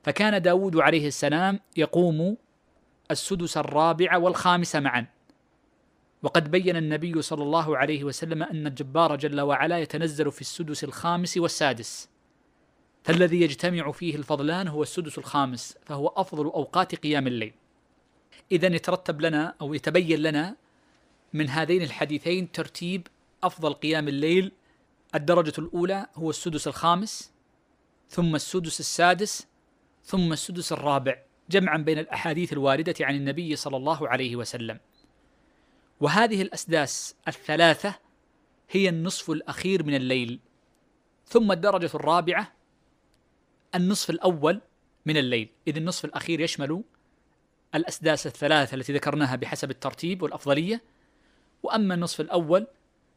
فكان 0.03 0.43
داود 0.43 0.77
عليه 0.77 1.07
السلام 1.07 1.61
يقوم 1.77 2.37
السدس 3.11 3.57
الرابع 3.57 4.17
والخامس 4.17 4.77
معا. 4.77 5.07
وقد 6.23 6.51
بين 6.51 6.77
النبي 6.77 7.23
صلى 7.23 7.43
الله 7.43 7.79
عليه 7.79 8.05
وسلم 8.05 8.43
أن 8.43 8.67
الجبار 8.67 9.17
جل 9.17 9.41
وعلا 9.41 9.79
يتنزل 9.79 10.33
في 10.33 10.41
السدس 10.41 10.85
الخامس 10.85 11.37
والسادس. 11.37 12.09
فالذي 13.05 13.41
يجتمع 13.41 13.93
فيه 13.93 14.17
الفضلان 14.17 14.69
هو 14.69 14.83
السدس 14.83 15.19
الخامس 15.19 15.77
فهو 15.83 16.09
أفضل 16.09 16.45
أوقات 16.45 16.95
قيام 16.95 17.27
الليل. 17.27 17.53
إذا 18.53 18.67
يترتب 18.67 19.21
لنا 19.21 19.55
أو 19.61 19.75
يتبين 19.75 20.19
لنا 20.19 20.57
من 21.33 21.49
هذين 21.49 21.83
الحديثين 21.83 22.53
ترتيب 22.53 23.07
أفضل 23.43 23.73
قيام 23.73 24.09
الليل 24.09 24.53
الدرجة 25.15 25.53
الأولى 25.59 26.07
هو 26.15 26.31
السدس 26.31 26.69
الخامس 26.69 27.33
ثم 28.09 28.35
السدس 28.35 28.81
السادس 28.81 29.47
ثم 30.05 30.33
السدس 30.33 30.73
الرابع 30.73 31.23
جمعا 31.51 31.77
بين 31.77 31.99
الأحاديث 31.99 32.53
الواردة 32.53 32.95
عن 33.01 33.15
النبي 33.15 33.57
صلى 33.57 33.77
الله 33.77 34.09
عليه 34.09 34.37
وسلم. 34.37 34.81
وهذه 36.01 36.43
الأسداس 36.43 37.17
الثلاثة 37.29 37.95
هي 38.71 38.89
النصف 38.89 39.31
الأخير 39.31 39.83
من 39.83 39.95
الليل. 39.95 40.41
ثم 41.27 41.53
الدرجة 41.53 41.91
الرابعة 41.95 42.53
النصف 43.75 44.11
الأول 44.11 44.61
من 45.07 45.17
الليل. 45.17 45.49
إذ 45.69 45.77
النصف 45.77 46.05
الأخير 46.05 46.41
يشمل 46.41 46.83
الأسداس 47.75 48.27
الثلاثة 48.27 48.75
التي 48.75 48.93
ذكرناها 48.93 49.37
بحسب 49.37 49.71
الترتيب 49.71 50.23
والأفضلية. 50.23 50.83
وأما 51.63 51.95
النصف 51.95 52.21
الأول 52.21 52.67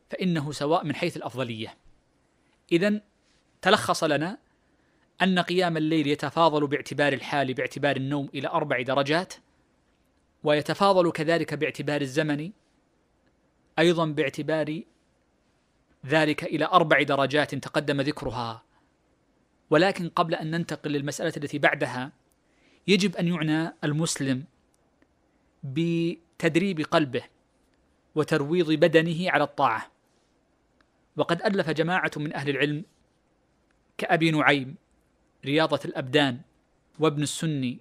فإنه 0.10 0.52
سواء 0.52 0.86
من 0.86 0.96
حيث 0.96 1.18
الأفضلية. 1.18 1.78
إذا 2.72 3.02
تلخص 3.62 4.04
لنا 4.04 4.38
أن 5.22 5.40
قيام 5.40 5.78
الليل 5.78 6.08
يتفاضل 6.08 6.68
باعتبار 6.68 7.14
الحال 7.14 7.54
باعتبار 7.54 7.96
النوم 7.96 8.30
إلى 8.36 8.48
أربع 8.48 8.82
درجات 8.82 9.34
ويتفاضل 10.44 11.12
كذلك 11.12 11.54
باعتبار 11.54 12.02
الزمن 12.02 12.52
أيضا 13.80 14.06
باعتبار 14.06 14.82
ذلك 16.06 16.44
إلى 16.44 16.66
أربع 16.66 17.02
درجات 17.02 17.56
تقدم 17.56 18.02
ذكرها. 18.02 18.64
ولكن 19.70 20.10
قبل 20.10 20.36
أن 20.36 20.52
ننتقل 20.52 20.92
للمسألة 20.92 21.34
التي 21.38 21.60
بعدها 21.60 22.12
يجب 22.88 23.16
أن 23.16 23.28
يعنى 23.28 23.74
المسلم 23.84 24.44
بتدريب 25.64 26.82
قلبه 26.82 27.24
وترويض 28.16 28.72
بدنه 28.72 29.32
على 29.32 29.44
الطاعة. 29.44 29.92
وقد 31.18 31.42
ألف 31.42 31.70
جماعة 31.70 32.12
من 32.18 32.34
أهل 32.34 32.50
العلم 32.50 32.84
كأبي 33.98 34.32
نعيم 34.32 34.76
رياضة 35.46 35.80
الأبدان 35.86 36.42
وابن 37.00 37.24
السني 37.24 37.80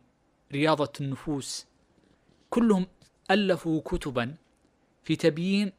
رياضة 0.52 0.92
النفوس 1.00 1.66
كلهم 2.50 2.86
ألفوا 3.30 3.80
كتبا 3.84 4.34
في 5.02 5.16
تبيين 5.16 5.72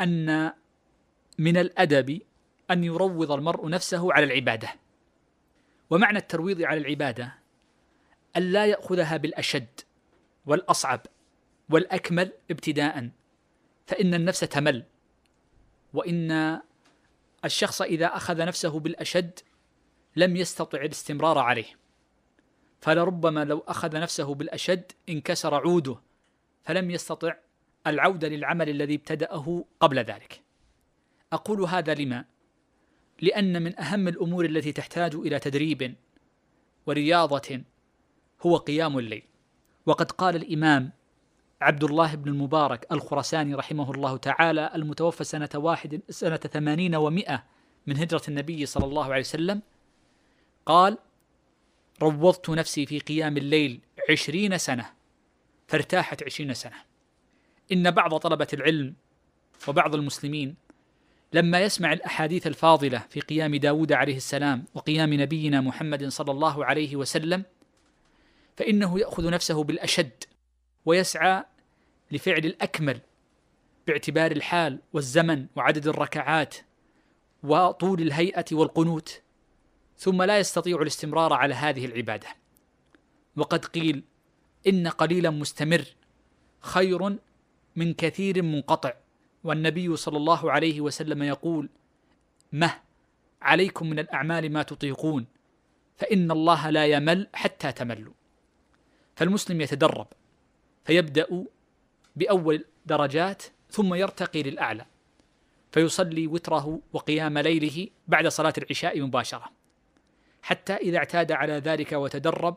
أن 0.00 0.52
من 1.38 1.56
الأدب 1.56 2.20
أن 2.70 2.84
يروض 2.84 3.32
المرء 3.32 3.68
نفسه 3.68 4.12
على 4.12 4.24
العبادة. 4.24 4.68
ومعنى 5.90 6.18
الترويض 6.18 6.62
على 6.62 6.80
العبادة 6.80 7.34
أن 8.36 8.42
لا 8.42 8.66
يأخذها 8.66 9.16
بالأشد 9.16 9.80
والأصعب 10.46 11.00
والأكمل 11.70 12.32
ابتداء 12.50 13.10
فإن 13.86 14.14
النفس 14.14 14.40
تمل 14.40 14.84
وإن 15.94 16.60
الشخص 17.44 17.82
إذا 17.82 18.06
أخذ 18.06 18.36
نفسه 18.36 18.80
بالأشد 18.80 19.40
لم 20.16 20.36
يستطع 20.36 20.80
الاستمرار 20.80 21.38
عليه. 21.38 21.76
فلربما 22.80 23.44
لو 23.44 23.58
أخذ 23.58 24.00
نفسه 24.00 24.34
بالأشد 24.34 24.92
انكسر 25.08 25.54
عوده 25.54 25.96
فلم 26.64 26.90
يستطع 26.90 27.34
العودة 27.86 28.28
للعمل 28.28 28.68
الذي 28.68 28.94
ابتدأه 28.94 29.64
قبل 29.80 29.98
ذلك. 29.98 30.42
أقول 31.32 31.60
هذا 31.60 31.94
لما؟ 31.94 32.24
لأن 33.20 33.62
من 33.62 33.80
أهم 33.80 34.08
الأمور 34.08 34.44
التي 34.44 34.72
تحتاج 34.72 35.14
إلى 35.14 35.38
تدريب 35.38 35.94
ورياضة 36.86 37.60
هو 38.40 38.56
قيام 38.56 38.98
الليل. 38.98 39.22
وقد 39.86 40.10
قال 40.10 40.36
الإمام 40.36 40.92
عبد 41.62 41.84
الله 41.84 42.14
بن 42.14 42.30
المبارك 42.30 42.86
الخرساني 42.92 43.54
رحمه 43.54 43.90
الله 43.90 44.16
تعالى 44.16 44.70
المتوفى 44.74 45.24
سنة 45.24 45.48
واحد 45.54 46.00
سنة 46.08 46.36
ثمانين 46.36 46.94
ومائة 46.94 47.44
من 47.86 47.96
هجرة 47.96 48.22
النبي 48.28 48.66
صلى 48.66 48.84
الله 48.84 49.04
عليه 49.04 49.20
وسلم 49.20 49.62
قال 50.66 50.98
روضت 52.02 52.50
نفسي 52.50 52.86
في 52.86 52.98
قيام 52.98 53.36
الليل 53.36 53.80
عشرين 54.10 54.58
سنة 54.58 54.90
فارتاحت 55.68 56.22
عشرين 56.22 56.54
سنة. 56.54 56.76
إن 57.72 57.90
بعض 57.90 58.16
طلبة 58.16 58.48
العلم 58.52 58.94
وبعض 59.68 59.94
المسلمين 59.94 60.54
لما 61.32 61.60
يسمع 61.60 61.92
الأحاديث 61.92 62.46
الفاضلة 62.46 62.98
في 62.98 63.20
قيام 63.20 63.56
داود 63.56 63.92
عليه 63.92 64.16
السلام 64.16 64.64
وقيام 64.74 65.14
نبينا 65.14 65.60
محمد 65.60 66.08
صلى 66.08 66.30
الله 66.30 66.64
عليه 66.64 66.96
وسلم 66.96 67.44
فإنه 68.56 69.00
يأخذ 69.00 69.30
نفسه 69.30 69.64
بالأشد 69.64 70.24
ويسعى 70.84 71.44
لفعل 72.12 72.38
الأكمل 72.38 73.00
باعتبار 73.86 74.32
الحال 74.32 74.78
والزمن 74.92 75.46
وعدد 75.56 75.86
الركعات 75.86 76.56
وطول 77.42 78.00
الهيئة 78.02 78.44
والقنوت 78.52 79.20
ثم 79.98 80.22
لا 80.22 80.38
يستطيع 80.38 80.82
الاستمرار 80.82 81.32
على 81.32 81.54
هذه 81.54 81.84
العبادة. 81.86 82.28
وقد 83.36 83.64
قيل 83.64 84.02
إن 84.66 84.88
قليلا 84.88 85.30
مستمر 85.30 85.84
خير 86.60 87.18
من 87.76 87.94
كثير 87.94 88.42
منقطع 88.42 88.92
والنبي 89.44 89.96
صلى 89.96 90.16
الله 90.16 90.52
عليه 90.52 90.80
وسلم 90.80 91.22
يقول 91.22 91.68
مه 92.52 92.74
عليكم 93.42 93.90
من 93.90 93.98
الأعمال 93.98 94.52
ما 94.52 94.62
تطيقون 94.62 95.26
فإن 95.96 96.30
الله 96.30 96.70
لا 96.70 96.86
يمل 96.86 97.28
حتى 97.34 97.72
تملوا. 97.72 98.12
فالمسلم 99.16 99.60
يتدرب 99.60 100.06
فيبدأ 100.84 101.46
بأول 102.16 102.64
درجات 102.86 103.42
ثم 103.70 103.94
يرتقي 103.94 104.42
للأعلى 104.42 104.86
فيصلي 105.72 106.26
وتره 106.26 106.80
وقيام 106.92 107.38
ليله 107.38 107.88
بعد 108.08 108.28
صلاة 108.28 108.52
العشاء 108.58 109.00
مباشرة. 109.00 109.52
حتى 110.42 110.72
إذا 110.72 110.98
اعتاد 110.98 111.32
على 111.32 111.52
ذلك 111.52 111.92
وتدرب 111.92 112.56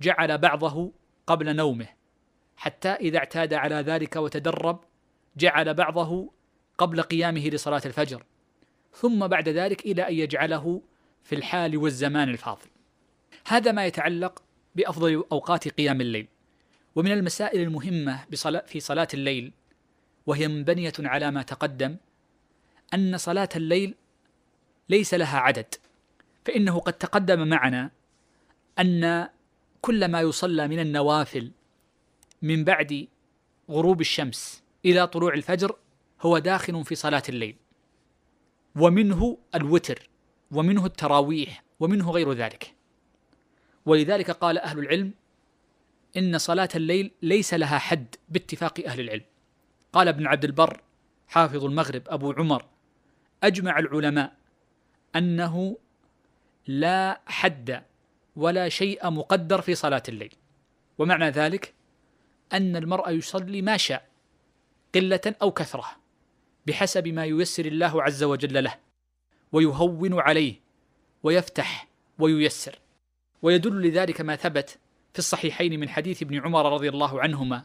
جعل 0.00 0.38
بعضه 0.38 0.92
قبل 1.26 1.56
نومه. 1.56 1.86
حتى 2.56 2.88
إذا 2.88 3.18
اعتاد 3.18 3.54
على 3.54 3.74
ذلك 3.74 4.16
وتدرب 4.16 4.80
جعل 5.36 5.74
بعضه 5.74 6.32
قبل 6.78 7.02
قيامه 7.02 7.48
لصلاة 7.48 7.82
الفجر. 7.86 8.22
ثم 8.92 9.26
بعد 9.26 9.48
ذلك 9.48 9.86
إلى 9.86 10.08
أن 10.08 10.14
يجعله 10.14 10.82
في 11.22 11.34
الحال 11.34 11.76
والزمان 11.76 12.28
الفاضل. 12.28 12.68
هذا 13.46 13.72
ما 13.72 13.86
يتعلق 13.86 14.42
بأفضل 14.74 15.24
أوقات 15.32 15.68
قيام 15.68 16.00
الليل. 16.00 16.28
ومن 16.94 17.12
المسائل 17.12 17.60
المهمة 17.60 18.24
في 18.66 18.80
صلاة 18.80 19.08
الليل 19.14 19.52
وهي 20.26 20.48
منبنية 20.48 20.92
على 20.98 21.30
ما 21.30 21.42
تقدم 21.42 21.96
أن 22.94 23.18
صلاة 23.18 23.48
الليل 23.56 23.94
ليس 24.88 25.14
لها 25.14 25.38
عدد 25.38 25.74
فإنه 26.44 26.78
قد 26.78 26.92
تقدم 26.92 27.48
معنا 27.48 27.90
أن 28.78 29.28
كل 29.80 30.08
ما 30.08 30.20
يصلى 30.20 30.68
من 30.68 30.78
النوافل 30.78 31.50
من 32.42 32.64
بعد 32.64 33.08
غروب 33.70 34.00
الشمس 34.00 34.62
إلى 34.84 35.06
طلوع 35.06 35.34
الفجر 35.34 35.76
هو 36.20 36.38
داخل 36.38 36.84
في 36.84 36.94
صلاة 36.94 37.22
الليل 37.28 37.56
ومنه 38.76 39.38
الوتر 39.54 40.10
ومنه 40.50 40.86
التراويح 40.86 41.64
ومنه 41.80 42.10
غير 42.10 42.32
ذلك. 42.32 42.74
ولذلك 43.86 44.30
قال 44.30 44.58
أهل 44.58 44.78
العلم 44.78 45.12
إن 46.16 46.38
صلاة 46.38 46.68
الليل 46.74 47.10
ليس 47.22 47.54
لها 47.54 47.78
حد 47.78 48.14
باتفاق 48.28 48.80
أهل 48.86 49.00
العلم. 49.00 49.24
قال 49.92 50.08
ابن 50.08 50.26
عبد 50.26 50.44
البر 50.44 50.80
حافظ 51.28 51.64
المغرب 51.64 52.02
أبو 52.06 52.32
عمر 52.32 52.64
أجمع 53.42 53.78
العلماء 53.78 54.36
أنه 55.16 55.78
لا 56.66 57.20
حد 57.26 57.82
ولا 58.36 58.68
شيء 58.68 59.10
مقدر 59.10 59.60
في 59.60 59.74
صلاة 59.74 60.02
الليل. 60.08 60.34
ومعنى 60.98 61.30
ذلك 61.30 61.74
أن 62.52 62.76
المرء 62.76 63.10
يصلي 63.10 63.62
ما 63.62 63.76
شاء 63.76 64.08
قلة 64.94 65.34
أو 65.42 65.50
كثرة 65.50 65.86
بحسب 66.66 67.08
ما 67.08 67.24
ييسر 67.24 67.66
الله 67.66 68.02
عز 68.02 68.22
وجل 68.22 68.64
له 68.64 68.74
ويهون 69.52 70.20
عليه 70.20 70.54
ويفتح 71.22 71.88
وييسر. 72.18 72.78
ويدل 73.42 73.88
لذلك 73.88 74.20
ما 74.20 74.36
ثبت 74.36 74.78
في 75.12 75.18
الصحيحين 75.18 75.80
من 75.80 75.88
حديث 75.88 76.22
ابن 76.22 76.40
عمر 76.40 76.72
رضي 76.72 76.88
الله 76.88 77.20
عنهما 77.20 77.64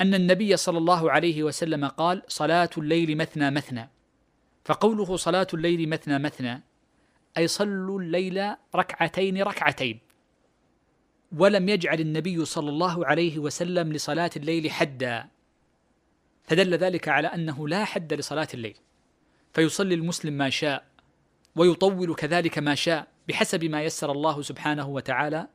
أن 0.00 0.14
النبي 0.14 0.56
صلى 0.56 0.78
الله 0.78 1.10
عليه 1.10 1.42
وسلم 1.42 1.84
قال 1.84 2.22
صلاة 2.28 2.70
الليل 2.78 3.16
مثنى 3.16 3.50
مثنى 3.50 3.90
فقوله 4.64 5.16
صلاة 5.16 5.46
الليل 5.54 5.88
مثنى 5.88 6.18
مثنى 6.18 6.62
أي 7.38 7.46
صلوا 7.46 8.00
الليل 8.00 8.54
ركعتين 8.74 9.42
ركعتين 9.42 9.98
ولم 11.36 11.68
يجعل 11.68 12.00
النبي 12.00 12.44
صلى 12.44 12.70
الله 12.70 13.06
عليه 13.06 13.38
وسلم 13.38 13.92
لصلاة 13.92 14.30
الليل 14.36 14.70
حدا 14.70 15.28
فدل 16.44 16.74
ذلك 16.74 17.08
على 17.08 17.28
أنه 17.28 17.68
لا 17.68 17.84
حد 17.84 18.14
لصلاة 18.14 18.48
الليل 18.54 18.76
فيصلي 19.54 19.94
المسلم 19.94 20.32
ما 20.32 20.50
شاء 20.50 20.84
ويطول 21.56 22.14
كذلك 22.14 22.58
ما 22.58 22.74
شاء 22.74 23.06
بحسب 23.28 23.64
ما 23.64 23.82
يسر 23.82 24.12
الله 24.12 24.42
سبحانه 24.42 24.88
وتعالى 24.88 25.48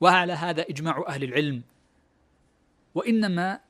وعلى 0.00 0.32
هذا 0.32 0.62
إجماع 0.62 1.04
أهل 1.08 1.24
العلم. 1.24 1.62
وإنما 2.94 3.60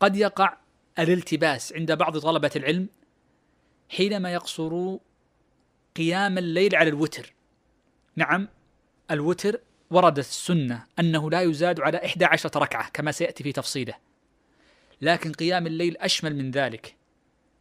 قد 0.00 0.16
يقع 0.16 0.56
الالتباس 0.98 1.72
عند 1.72 1.92
بعض 1.92 2.18
طلبة 2.18 2.50
العلم 2.56 2.88
حينما 3.88 4.32
يقصر 4.32 4.96
قيام 5.96 6.38
الليل 6.38 6.76
على 6.76 6.88
الوتر. 6.88 7.32
نعم 8.16 8.48
الوتر 9.10 9.60
وردت 9.90 10.18
السنة 10.18 10.84
أنه 10.98 11.30
لا 11.30 11.40
يزاد 11.40 11.80
على 11.80 12.04
إحدى 12.04 12.24
عشرة 12.24 12.58
ركعة 12.58 12.90
كما 12.90 13.12
سيأتي 13.12 13.44
في 13.44 13.52
تفصيله. 13.52 13.94
لكن 15.00 15.32
قيام 15.32 15.66
الليل 15.66 15.96
أشمل 15.96 16.36
من 16.36 16.50
ذلك 16.50 16.96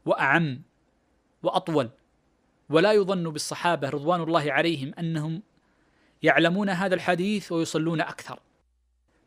وأعم 0.06 0.62
وأطول. 1.44 1.90
ولا 2.70 2.94
يظن 2.94 3.30
بالصحابة 3.30 3.90
رضوان 3.90 4.22
الله 4.22 4.52
عليهم 4.52 4.94
أنهم 5.00 5.42
يعلمون 6.24 6.70
هذا 6.70 6.96
الحديث 6.96 7.52
ويصلون 7.52 8.02
أكثر. 8.02 8.40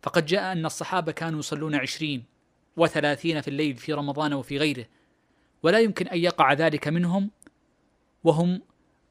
فقد 0.03 0.26
جاء 0.26 0.53
أن 0.53 0.66
الصحابة 0.66 1.12
كانوا 1.12 1.38
يصلون 1.38 1.74
عشرين 1.74 2.24
وثلاثين 2.76 3.40
في 3.40 3.48
الليل 3.48 3.76
في 3.76 3.92
رمضان 3.92 4.33
وفي 4.33 4.59
غيره 4.59 4.87
ولا 5.62 5.79
يمكن 5.79 6.09
أن 6.09 6.18
يقع 6.18 6.53
ذلك 6.53 6.88
منهم 6.88 7.31
وهم 8.24 8.62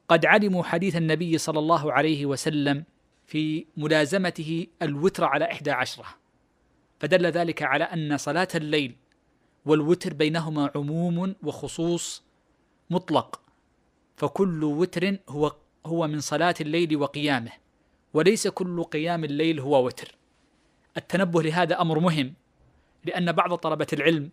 قد 0.08 0.26
علموا 0.26 0.62
حديث 0.62 0.96
النبي 0.96 1.38
صلى 1.38 1.58
الله 1.58 1.92
عليه 1.92 2.26
وسلم 2.26 2.84
في 3.26 3.66
ملازمته 3.76 4.66
الوتر 4.82 5.24
على 5.24 5.52
إحدى 5.52 5.70
عشرة. 5.70 6.06
فدل 7.00 7.26
ذلك 7.26 7.62
على 7.62 7.84
أن 7.84 8.16
صلاة 8.16 8.48
الليل 8.54 8.96
والوتر 9.64 10.14
بينهما 10.14 10.70
عموم 10.74 11.34
وخصوص 11.42 12.22
مطلق 12.90 13.40
فكل 14.16 14.64
وتر 14.64 15.16
هو 15.28 15.56
هو 15.86 16.06
من 16.06 16.20
صلاة 16.20 16.54
الليل 16.60 16.96
وقيامه. 16.96 17.52
وليس 18.14 18.48
كل 18.48 18.82
قيام 18.82 19.24
الليل 19.24 19.60
هو 19.60 19.86
وتر. 19.86 20.14
التنبه 20.96 21.42
لهذا 21.42 21.80
أمر 21.80 21.98
مهم 21.98 22.34
لأن 23.04 23.32
بعض 23.32 23.54
طلبة 23.54 23.86
العلم 23.92 24.30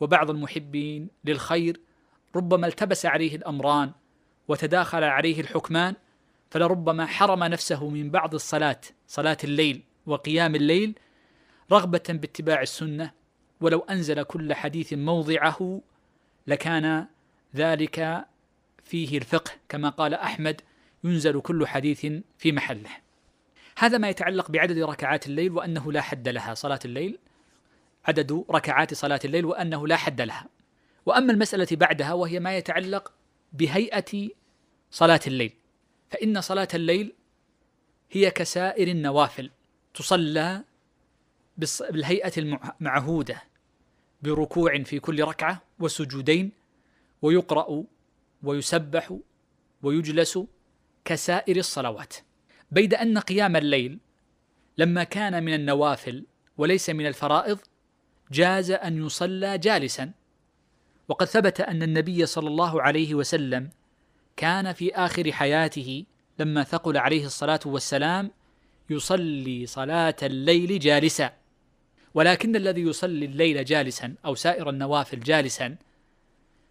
وبعض 0.00 0.30
المحبين 0.30 1.08
للخير 1.24 1.80
ربما 2.36 2.66
التبس 2.66 3.06
عليه 3.06 3.36
الأمران 3.36 3.92
وتداخل 4.48 5.04
عليه 5.04 5.40
الحكمان 5.40 5.94
فلربما 6.50 7.06
حرم 7.06 7.44
نفسه 7.44 7.88
من 7.88 8.10
بعض 8.10 8.34
الصلاة 8.34 8.80
صلاة 9.06 9.36
الليل 9.44 9.82
وقيام 10.06 10.54
الليل 10.54 10.98
رغبة 11.72 12.02
باتباع 12.08 12.62
السنة. 12.62 13.10
ولو 13.60 13.78
أنزل 13.78 14.22
كل 14.22 14.54
حديث 14.54 14.92
موضعه 14.92 15.80
لكان 16.46 17.06
ذلك 17.56 18.26
فيه 18.84 19.18
الفقه 19.18 19.52
كما 19.68 19.88
قال 19.88 20.14
أحمد 20.14 20.60
ينزل 21.04 21.40
كل 21.40 21.66
حديث 21.66 22.06
في 22.38 22.52
محله. 22.52 23.05
هذا 23.78 23.98
ما 23.98 24.08
يتعلق 24.08 24.50
بعدد 24.50 24.78
ركعات 24.78 25.26
الليل 25.26 25.52
وأنه 25.52 25.92
لا 25.92 26.00
حد 26.00 26.28
لها 26.28 26.54
صلاة 26.54 26.78
الليل 26.84 27.18
عدد 28.04 28.44
ركعات 28.50 28.94
صلاة 28.94 29.20
الليل 29.24 29.44
وأنه 29.44 29.86
لا 29.86 29.96
حد 29.96 30.20
لها. 30.20 30.46
وأما 31.06 31.32
المسألة 31.32 31.66
بعدها 31.72 32.12
وهي 32.12 32.40
ما 32.40 32.56
يتعلق 32.56 33.12
بهيئة 33.52 34.28
صلاة 34.90 35.20
الليل 35.26 35.52
فإن 36.10 36.40
صلاة 36.40 36.68
الليل 36.74 37.12
هي 38.10 38.30
كسائر 38.30 38.88
النوافل 38.88 39.50
تصلى 39.94 40.64
بالهيئة 41.56 42.32
المعهودة 42.38 43.42
بركوع 44.22 44.82
في 44.82 45.00
كل 45.00 45.24
ركعة 45.24 45.62
وسجودين 45.78 46.52
ويقرأ 47.22 47.84
ويسبح 48.42 49.16
ويجلس 49.82 50.38
كسائر 51.04 51.56
الصلوات. 51.56 52.14
بيد 52.70 52.94
أن 52.94 53.18
قيام 53.18 53.56
الليل 53.56 53.98
لما 54.78 55.04
كان 55.04 55.44
من 55.44 55.54
النوافل 55.54 56.24
وليس 56.58 56.90
من 56.90 57.06
الفرائض 57.06 57.58
جاز 58.32 58.70
أن 58.70 59.06
يصلى 59.06 59.58
جالسا. 59.58 60.12
وقد 61.08 61.26
ثبت 61.26 61.60
أن 61.60 61.82
النبي 61.82 62.26
صلى 62.26 62.48
الله 62.48 62.82
عليه 62.82 63.14
وسلم 63.14 63.70
كان 64.36 64.72
في 64.72 64.94
آخر 64.94 65.32
حياته 65.32 66.04
لما 66.38 66.64
ثقل 66.64 66.96
عليه 66.96 67.26
الصلاة 67.26 67.60
والسلام 67.66 68.30
يصلي 68.90 69.66
صلاة 69.66 70.16
الليل 70.22 70.78
جالسا. 70.78 71.32
ولكن 72.14 72.56
الذي 72.56 72.82
يصلي 72.82 73.24
الليل 73.24 73.64
جالسا 73.64 74.14
أو 74.24 74.34
سائر 74.34 74.70
النوافل 74.70 75.20
جالسا 75.20 75.76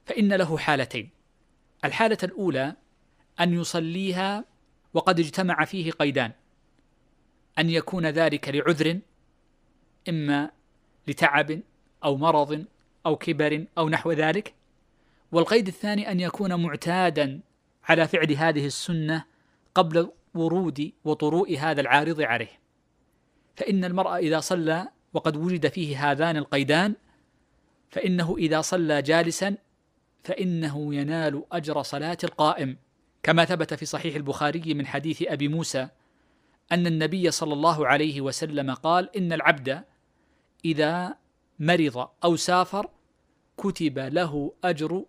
فإن 0.05 0.33
له 0.33 0.57
حالتين. 0.57 1.09
الحالة 1.85 2.17
الأولى 2.23 2.75
أن 3.39 3.53
يصليها 3.53 4.45
وقد 4.95 5.19
اجتمع 5.19 5.65
فيه 5.65 5.91
قيدان. 5.91 6.31
أن 7.59 7.69
يكون 7.69 8.05
ذلك 8.05 8.49
لعذر 8.49 8.99
إما 10.09 10.51
لتعب 11.07 11.61
أو 12.03 12.17
مرض 12.17 12.65
أو 13.05 13.15
كبر 13.15 13.65
أو 13.77 13.89
نحو 13.89 14.11
ذلك. 14.11 14.53
والقيد 15.31 15.67
الثاني 15.67 16.11
أن 16.11 16.19
يكون 16.19 16.63
معتادا 16.63 17.39
على 17.83 18.07
فعل 18.07 18.31
هذه 18.31 18.65
السنة 18.65 19.25
قبل 19.75 20.11
ورود 20.33 20.91
وطروء 21.03 21.57
هذا 21.57 21.81
العارض 21.81 22.21
عليه. 22.21 22.59
فإن 23.55 23.85
المرء 23.85 24.15
إذا 24.15 24.39
صلى 24.39 24.87
وقد 25.13 25.37
وجد 25.37 25.67
فيه 25.67 26.11
هذان 26.11 26.37
القيدان 26.37 26.95
فإنه 27.89 28.35
إذا 28.37 28.61
صلى 28.61 29.01
جالسا 29.01 29.57
فإنه 30.23 30.95
ينال 30.95 31.43
أجر 31.51 31.81
صلاة 31.81 32.17
القائم. 32.23 32.84
كما 33.25 33.45
ثبت 33.45 33.73
في 33.73 33.85
صحيح 33.85 34.15
البخاري 34.15 34.73
من 34.73 34.87
حديث 34.87 35.23
أبي 35.27 35.47
موسى 35.47 35.87
أن 36.71 36.87
النبي 36.87 37.31
صلى 37.31 37.53
الله 37.53 37.87
عليه 37.87 38.21
وسلم 38.21 38.73
قال 38.73 39.17
إن 39.17 39.33
العبد 39.33 39.83
إذا 40.65 41.15
مرض 41.59 42.09
أو 42.23 42.35
سافر 42.35 42.89
كتب 43.57 43.99
له 43.99 44.53
أجر 44.63 45.05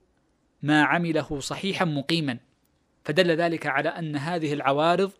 ما 0.63 0.83
عمله 0.85 1.41
صحيحا 1.41 1.85
مقيما 1.85 2.39
فدل 3.05 3.31
ذلك 3.31 3.67
على 3.67 3.89
أن 3.89 4.17
هذه 4.17 4.53
العوارض 4.53 5.13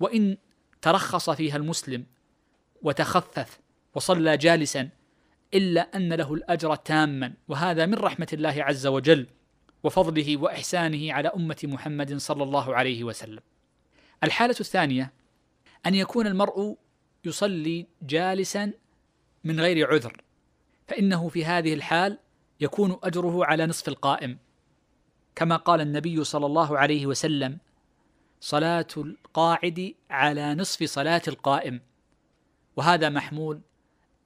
وإن 0.00 0.36
ترخص 0.82 1.30
فيها 1.30 1.56
المسلم 1.56 2.06
وتخفف 2.82 3.60
وصلى 3.94 4.36
جالسا 4.36 4.88
إلا 5.54 5.96
أن 5.96 6.12
له 6.12 6.34
الأجر 6.34 6.74
تاما 6.74 7.32
وهذا 7.48 7.86
من 7.86 7.94
رحمة 7.94 8.28
الله 8.32 8.54
عز 8.58 8.86
وجل. 8.86 9.26
وفضله 9.84 10.36
وإحسانه 10.36 11.12
على 11.12 11.28
أمة 11.28 11.56
محمد 11.64 12.16
صلى 12.16 12.42
الله 12.42 12.76
عليه 12.76 13.04
وسلم. 13.04 13.40
الحالة 14.24 14.56
الثانية 14.60 15.12
أن 15.86 15.94
يكون 15.94 16.26
المرء 16.26 16.76
يصلي 17.24 17.86
جالسا 18.02 18.72
من 19.44 19.60
غير 19.60 19.92
عذر 19.92 20.22
فإنه 20.88 21.28
في 21.28 21.44
هذه 21.44 21.74
الحال 21.74 22.18
يكون 22.60 22.98
أجره 23.02 23.44
على 23.44 23.66
نصف 23.66 23.88
القائم. 23.88 24.38
كما 25.34 25.56
قال 25.56 25.80
النبي 25.80 26.24
صلى 26.24 26.46
الله 26.46 26.78
عليه 26.78 27.06
وسلم 27.06 27.58
صلاة 28.40 28.86
القاعد 28.96 29.94
على 30.10 30.54
نصف 30.54 30.84
صلاة 30.84 31.22
القائم. 31.28 31.80
وهذا 32.76 33.08
محمول 33.08 33.60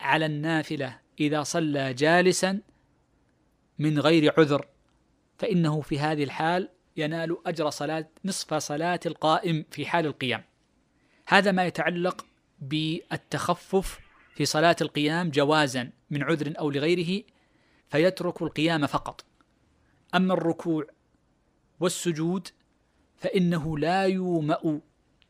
على 0.00 0.26
النافلة 0.26 0.98
إذا 1.20 1.42
صلى 1.42 1.94
جالسا 1.94 2.60
من 3.78 3.98
غير 3.98 4.34
عذر. 4.38 4.66
فإنه 5.38 5.80
في 5.80 5.98
هذه 5.98 6.24
الحال 6.24 6.68
ينال 6.96 7.46
أجر 7.46 7.70
صلاة 7.70 8.08
نصف 8.24 8.54
صلاة 8.54 9.00
القائم 9.06 9.64
في 9.70 9.86
حال 9.86 10.06
القيام. 10.06 10.44
هذا 11.28 11.52
ما 11.52 11.66
يتعلق 11.66 12.26
بالتخفف 12.60 14.00
في 14.34 14.44
صلاة 14.44 14.76
القيام 14.80 15.30
جوازا 15.30 15.90
من 16.10 16.22
عذر 16.22 16.58
أو 16.58 16.70
لغيره 16.70 17.24
فيترك 17.88 18.42
القيام 18.42 18.86
فقط. 18.86 19.24
أما 20.14 20.34
الركوع 20.34 20.86
والسجود 21.80 22.48
فإنه 23.16 23.78
لا 23.78 24.02
يومأ 24.02 24.80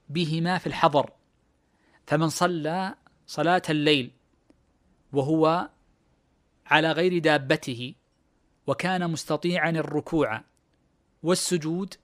بهما 0.08 0.58
في 0.58 0.66
الحضر. 0.66 1.10
فمن 2.06 2.28
صلى 2.28 2.94
صلاة 3.26 3.62
الليل 3.70 4.10
وهو 5.12 5.70
على 6.66 6.92
غير 6.92 7.18
دابته 7.18 7.94
وكان 8.68 9.10
مستطيعا 9.10 9.70
الركوع 9.70 10.40
والسجود 11.22 11.94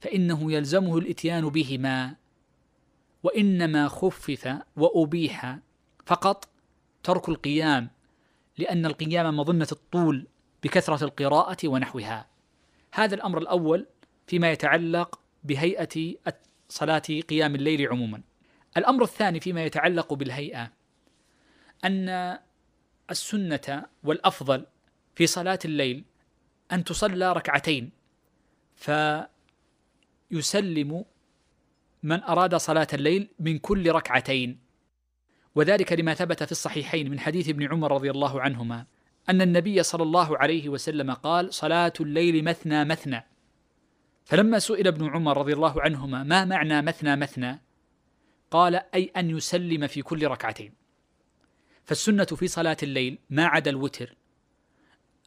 فإنه 0.00 0.52
يلزمه 0.52 0.98
الإتيان 0.98 1.48
بهما 1.48 2.16
وإنما 3.22 3.88
خفف 3.88 4.58
وأبيح 4.76 5.58
فقط 6.06 6.48
ترك 7.02 7.28
القيام 7.28 7.90
لأن 8.58 8.86
القيام 8.86 9.36
مظنة 9.36 9.68
الطول 9.72 10.26
بكثرة 10.62 11.04
القراءة 11.04 11.56
ونحوها. 11.64 12.26
هذا 12.92 13.14
الأمر 13.14 13.38
الأول 13.38 13.86
فيما 14.26 14.52
يتعلق 14.52 15.20
بهيئة 15.44 16.14
صلاة 16.68 17.02
قيام 17.28 17.54
الليل 17.54 17.88
عموما. 17.88 18.22
الأمر 18.76 19.02
الثاني 19.02 19.40
فيما 19.40 19.64
يتعلق 19.64 20.14
بالهيئة 20.14 20.72
أن 21.84 22.38
السنة 23.10 23.86
والأفضل 24.04 24.66
في 25.14 25.26
صلاة 25.26 25.58
الليل 25.64 26.04
أن 26.72 26.84
تصلى 26.84 27.32
ركعتين 27.32 27.90
فيسلم 30.30 31.04
من 32.02 32.22
أراد 32.22 32.54
صلاة 32.54 32.88
الليل 32.92 33.28
من 33.38 33.58
كل 33.58 33.92
ركعتين. 33.92 34.64
وذلك 35.54 35.92
لما 35.92 36.14
ثبت 36.14 36.42
في 36.42 36.52
الصحيحين 36.52 37.10
من 37.10 37.20
حديث 37.20 37.48
ابن 37.48 37.72
عمر 37.72 37.92
رضي 37.92 38.10
الله 38.10 38.40
عنهما 38.40 38.86
أن 39.28 39.42
النبي 39.42 39.82
صلى 39.82 40.02
الله 40.02 40.38
عليه 40.38 40.68
وسلم 40.68 41.10
قال 41.10 41.54
صلاة 41.54 41.92
الليل 42.00 42.44
مثنى 42.44 42.84
مثنى 42.84 43.24
فلما 44.24 44.58
سئل 44.58 44.86
ابن 44.86 45.08
عمر 45.08 45.38
رضي 45.38 45.52
الله 45.52 45.82
عنهما 45.82 46.22
ما 46.22 46.44
معنى 46.44 46.82
مثنى 46.82 47.16
مثنى؟ 47.16 47.60
قال 48.50 48.74
أي 48.94 49.12
أن 49.16 49.30
يسلم 49.30 49.86
في 49.86 50.02
كل 50.02 50.26
ركعتين 50.26 50.72
فالسنة 51.84 52.24
في 52.24 52.48
صلاة 52.48 52.76
الليل 52.82 53.18
ما 53.30 53.46
عدا 53.46 53.70
الوتر 53.70 54.14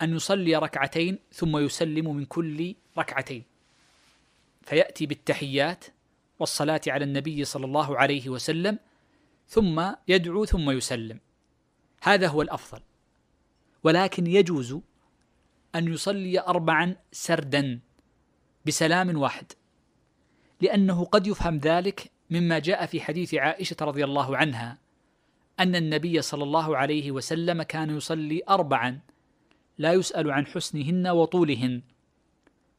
أن 0.02 0.16
يصلي 0.16 0.56
ركعتين 0.56 1.20
ثم 1.34 1.58
يسلم 1.58 2.16
من 2.16 2.26
كل 2.26 2.76
ركعتين. 2.98 3.44
فيأتي 4.62 5.06
بالتحيات 5.06 5.86
والصلاة 6.40 6.82
على 6.88 7.06
النبي 7.06 7.46
صلى 7.46 7.66
الله 7.66 7.98
عليه 7.98 8.30
وسلم 8.30 8.80
ثم 9.48 9.92
يدعو 10.08 10.46
ثم 10.46 10.70
يسلم. 10.70 11.20
هذا 12.02 12.28
هو 12.28 12.42
الأفضل. 12.42 12.82
ولكن 13.84 14.28
يجوز 14.28 14.78
أن 15.76 15.94
يصلي 15.94 16.40
اربعا 16.40 16.96
سردا 17.12 17.80
بسلام 18.66 19.18
واحد 19.18 19.52
لأنه 20.62 21.06
قد 21.06 21.28
يفهم 21.28 21.58
ذلك 21.58 22.12
مما 22.30 22.60
جاء 22.60 22.86
في 22.86 23.02
حديث 23.02 23.34
عائشة 23.34 23.76
رضي 23.82 24.04
الله 24.04 24.38
عنها 24.38 24.78
أن 25.60 25.76
النبي 25.76 26.22
صلى 26.22 26.44
الله 26.44 26.78
عليه 26.78 27.12
وسلم 27.12 27.64
كان 27.64 27.98
يصلي 27.98 28.42
اربعا 28.50 29.00
لا 29.78 29.94
يسأل 29.94 30.32
عن 30.32 30.46
حسنهن 30.46 31.08
وطولهن. 31.08 31.82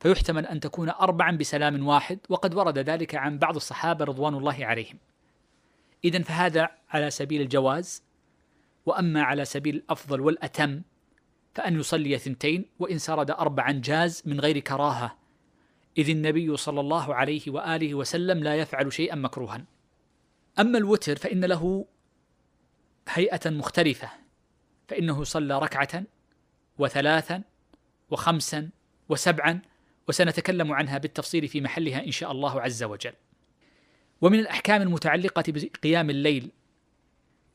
فيحتمل 0.01 0.47
أن 0.47 0.61
تكون 0.61 0.89
اربعا 0.89 1.37
بسلام 1.37 1.87
واحد 1.87 2.19
وقد 2.29 2.55
ورد 2.55 2.79
ذلك 2.79 3.15
عن 3.15 3.39
بعض 3.39 3.57
الصحابة 3.57 4.05
رضوان 4.05 4.35
الله 4.35 4.67
عليهم. 4.67 4.99
إذا 6.05 6.23
فهذا 6.23 6.69
على 6.91 7.11
سبيل 7.11 7.41
الجواز. 7.41 8.03
وأما 8.87 9.23
على 9.23 9.45
سبيل 9.45 9.77
الأفضل 9.77 10.21
والأتم 10.21 10.83
فأن 11.55 11.81
يصلي 11.81 12.19
ثنتين 12.19 12.65
وإن 12.79 12.99
سرد 12.99 13.31
أربعا 13.31 13.73
جاز 13.73 14.23
من 14.27 14.41
غير 14.41 14.59
كراهة. 14.59 15.17
إذ 15.99 16.11
النبي 16.11 16.57
صلى 16.57 16.81
الله 16.81 17.15
عليه 17.15 17.43
وآله 17.49 17.95
وسلم 17.95 18.39
لا 18.39 18.57
يفعل 18.57 18.93
شيئا 18.93 19.15
مكروها. 19.15 19.65
أما 20.59 20.79
الوتر 20.79 21.17
فإن 21.17 21.45
له 21.45 21.87
هيئة 23.09 23.51
مختلفة. 23.51 24.11
فإنه 24.89 25.25
صلى 25.25 25.59
ركعة 25.59 26.05
وثلاثا 26.79 27.43
وخمسا 28.11 28.71
وسبعا 29.09 29.63
وسنتكلم 30.09 30.73
عنها 30.73 30.99
بالتفصيل 30.99 31.49
في 31.49 31.61
محلها 31.61 32.05
إن 32.05 32.11
شاء 32.11 32.33
الله 32.33 32.61
عز 32.61 32.83
وجل. 32.83 33.13
ومن 34.21 34.39
الأحكام 34.39 34.83
المتعلقة 34.83 35.45
بقيام 35.49 36.11
الليل 36.11 36.51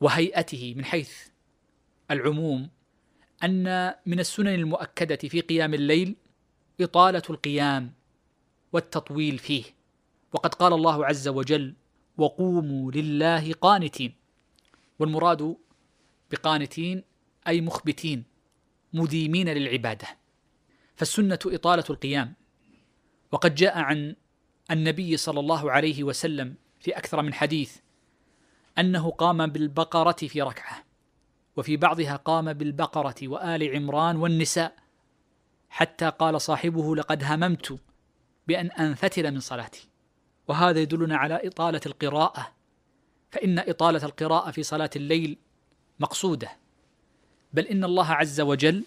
وهيئته 0.00 0.74
من 0.76 0.84
حيث 0.84 1.12
العموم 2.10 2.70
أن 3.44 3.94
من 4.06 4.20
السنن 4.20 4.54
المؤكدة 4.54 5.16
في 5.16 5.40
قيام 5.40 5.74
الليل 5.74 6.16
إطالة 6.80 7.22
القيام 7.30 7.92
والتطويل 8.72 9.38
فيه. 9.38 9.64
وقد 10.32 10.54
قال 10.54 10.72
الله 10.72 11.06
عز 11.06 11.28
وجل 11.28 11.74
وقوموا 12.18 12.92
لله 12.92 13.52
قانتين 13.52 14.14
والمراد 14.98 15.56
بقانتين 16.30 17.04
أي 17.48 17.60
مخبتين. 17.60 18.33
مديمين 18.94 19.48
للعبادة. 19.48 20.06
فالسنة 20.96 21.38
إطالة 21.46 21.84
القيام. 21.90 22.34
وقد 23.32 23.54
جاء 23.54 23.78
عن 23.78 24.16
النبي 24.70 25.16
صلى 25.16 25.40
الله 25.40 25.72
عليه 25.72 26.04
وسلم 26.04 26.54
في 26.80 26.90
أكثر 26.90 27.22
من 27.22 27.34
حديث 27.34 27.76
أنه 28.78 29.10
قام 29.10 29.46
بالبقرة 29.46 30.26
في 30.26 30.42
ركعة 30.42 30.84
وفي 31.56 31.76
بعضها 31.76 32.16
قام 32.16 32.52
بالبقرة 32.52 33.14
وآل 33.22 33.76
عمران 33.76 34.16
والنساء 34.16 34.76
حتى 35.68 36.10
قال 36.10 36.40
صاحبه 36.40 36.96
لقد 36.96 37.24
هممت 37.24 37.78
بأن 38.46 38.70
أنفتل 38.70 39.32
من 39.32 39.40
صلاتي. 39.40 39.88
وهذا 40.48 40.80
يدلنا 40.80 41.16
على 41.16 41.40
إطالة 41.44 41.80
القراءة. 41.86 42.52
فإن 43.30 43.58
إطالة 43.58 44.04
القراءة 44.04 44.50
في 44.50 44.62
صلاة 44.62 44.90
الليل 44.96 45.38
مقصودة. 46.00 46.63
بل 47.54 47.66
إن 47.66 47.84
الله 47.84 48.06
عز 48.06 48.40
وجل 48.40 48.84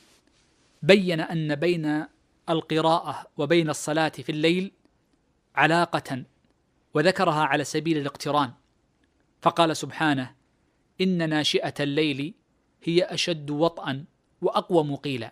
بين 0.84 1.20
أن 1.20 1.56
بين 1.56 2.06
القراءة 2.50 3.28
وبين 3.38 3.70
الصلاة 3.70 4.10
في 4.10 4.32
الليل 4.32 4.72
علاقة 5.56 6.24
وذكرها 6.94 7.44
على 7.44 7.64
سبيل 7.64 7.98
الاقتران. 7.98 8.52
فقال 9.42 9.78
سبحانه 9.78 10.36
إن 11.02 11.30
ناشئة 11.30 11.74
الليل 11.80 12.34
هي 12.84 13.04
أشد 13.04 13.50
وطئا 13.50 14.06
وأقوى 14.42 14.84
مقيلا. 14.84 15.32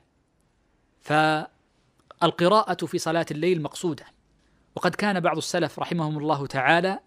القراءة 2.23 2.85
في 2.85 2.97
صلاة 2.97 3.25
الليل 3.31 3.61
مقصودة. 3.61 4.05
وقد 4.75 4.95
كان 4.95 5.19
بعض 5.19 5.37
السلف 5.37 5.79
رحمهم 5.79 6.17
الله 6.17 6.47
تعالى 6.47 6.99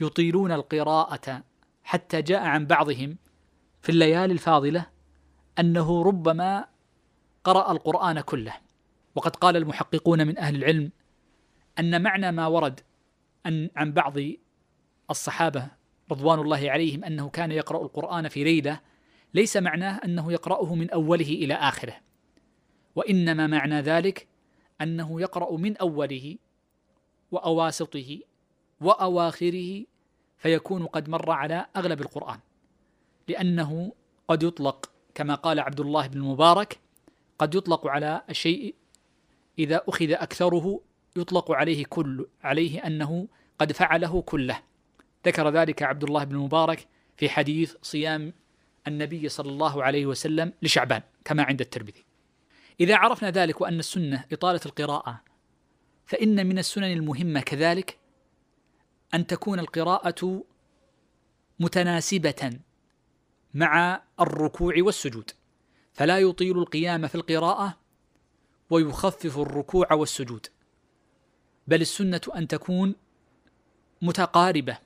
يطيلون 0.00 0.52
القراءة 0.52 1.42
حتى 1.84 2.22
جاء 2.22 2.42
عن 2.42 2.66
بعضهم 2.66 3.16
في 3.82 3.88
الليالي 3.88 4.32
الفاضلة 4.32 4.93
أنه 5.58 6.02
ربما 6.02 6.64
قرأ 7.44 7.72
القرآن 7.72 8.20
كله. 8.20 8.54
وقد 9.14 9.36
قال 9.36 9.56
المحققون 9.56 10.26
من 10.26 10.38
أهل 10.38 10.56
العلم 10.56 10.90
أن 11.78 12.02
معنى 12.02 12.32
ما 12.32 12.46
ورد 12.46 12.80
أن 13.46 13.70
عن 13.76 13.92
بعض 13.92 14.14
الصحابة 15.10 15.68
رضوان 16.10 16.38
الله 16.40 16.70
عليهم 16.70 17.04
أنه 17.04 17.28
كان 17.28 17.52
يقرأ 17.52 17.82
القرآن 17.82 18.28
في 18.28 18.44
ليلة 18.44 18.80
ليس 19.34 19.56
معناه 19.56 20.00
أنه 20.04 20.32
يقرأه 20.32 20.74
من 20.74 20.90
أوله 20.90 21.28
إلى 21.28 21.54
آخره. 21.54 21.94
وإنما 22.96 23.46
معنى 23.46 23.80
ذلك 23.80 24.26
أنه 24.80 25.20
يقرأ 25.20 25.56
من 25.56 25.76
أوله 25.76 26.36
وأواسطه 27.30 28.18
وأواخره 28.80 29.84
فيكون 30.38 30.86
قد 30.86 31.08
مر 31.08 31.30
على 31.30 31.66
أغلب 31.76 32.00
القرآن. 32.00 32.38
لأنه 33.28 33.92
قد 34.28 34.42
يطلق 34.42 34.90
كما 35.14 35.34
قال 35.34 35.60
عبد 35.60 35.80
الله 35.80 36.06
بن 36.06 36.18
المبارك 36.18 36.78
قد 37.38 37.54
يطلق 37.54 37.86
على 37.86 38.22
الشيء 38.30 38.74
إذا 39.58 39.82
أخذ 39.88 40.10
أكثره 40.10 40.80
يطلق 41.16 41.52
عليه 41.52 41.84
كل 41.84 42.26
عليه 42.42 42.86
أنه 42.86 43.28
قد 43.58 43.72
فعله 43.72 44.22
كله. 44.22 44.62
ذكر 45.26 45.50
ذلك 45.50 45.82
عبد 45.82 46.04
الله 46.04 46.24
بن 46.24 46.34
المبارك 46.34 46.88
في 47.16 47.28
حديث 47.28 47.74
صيام 47.82 48.32
النبي 48.86 49.28
صلى 49.28 49.50
الله 49.50 49.82
عليه 49.82 50.06
وسلم 50.06 50.52
لشعبان 50.62 51.02
كما 51.24 51.42
عند 51.42 51.60
الترمذي. 51.60 52.04
إذا 52.80 52.96
عرفنا 52.96 53.30
ذلك 53.30 53.60
وأن 53.60 53.78
السنة 53.78 54.24
إطالة 54.32 54.60
القراءة 54.66 55.20
فإن 56.06 56.46
من 56.46 56.58
السنن 56.58 56.92
المهمة 56.92 57.40
كذلك 57.40 57.98
أن 59.14 59.26
تكون 59.26 59.58
القراءة 59.58 60.44
متناسبة 61.60 62.58
مع 63.54 64.02
الركوع 64.20 64.74
والسجود. 64.78 65.30
فلا 65.92 66.18
يطيل 66.18 66.58
القيام 66.58 67.06
في 67.06 67.14
القراءة 67.14 67.76
ويخفف 68.70 69.38
الركوع 69.38 69.92
والسجود. 69.92 70.46
بل 71.66 71.80
السنة 71.80 72.20
أن 72.36 72.48
تكون 72.48 72.94
متقاربة. 74.02 74.78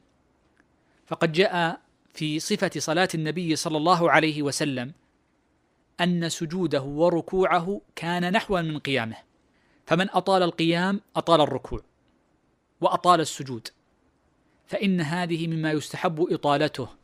فقد 1.06 1.32
جاء 1.32 1.80
في 2.14 2.40
صفة 2.40 2.70
صلاة 2.78 3.08
النبي 3.14 3.56
صلى 3.56 3.76
الله 3.76 4.10
عليه 4.10 4.42
وسلم 4.42 4.92
أن 6.00 6.28
سجوده 6.28 6.82
وركوعه 6.82 7.80
كان 7.96 8.32
نحوا 8.32 8.60
من 8.60 8.78
قيامه. 8.78 9.16
فمن 9.86 10.10
أطال 10.10 10.42
القيام 10.42 11.00
أطال 11.16 11.40
الركوع 11.40 11.80
وأطال 12.80 13.20
السجود. 13.20 13.68
فإن 14.66 15.00
هذه 15.00 15.46
مما 15.46 15.72
يستحب 15.72 16.26
إطالته. 16.32 16.97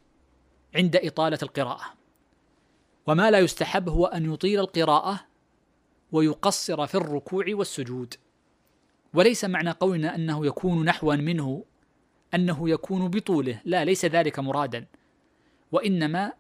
عند 0.74 0.96
إطالة 0.96 1.38
القراءة. 1.42 1.84
وما 3.06 3.30
لا 3.30 3.38
يستحب 3.38 3.88
هو 3.88 4.06
أن 4.06 4.32
يطيل 4.32 4.60
القراءة 4.60 5.20
ويقصر 6.12 6.87
في 6.87 6.94
الركوع 6.94 7.44
والسجود. 7.48 8.14
وليس 9.14 9.44
معنى 9.44 9.70
قولنا 9.70 10.14
أنه 10.14 10.46
يكون 10.46 10.84
نحوا 10.84 11.16
منه 11.16 11.64
أنه 12.34 12.70
يكون 12.70 13.08
بطوله. 13.08 13.60
لا 13.64 13.84
ليس 13.84 14.04
ذلك 14.04 14.38
مرادا. 14.38 14.87
وإنما 15.72 16.32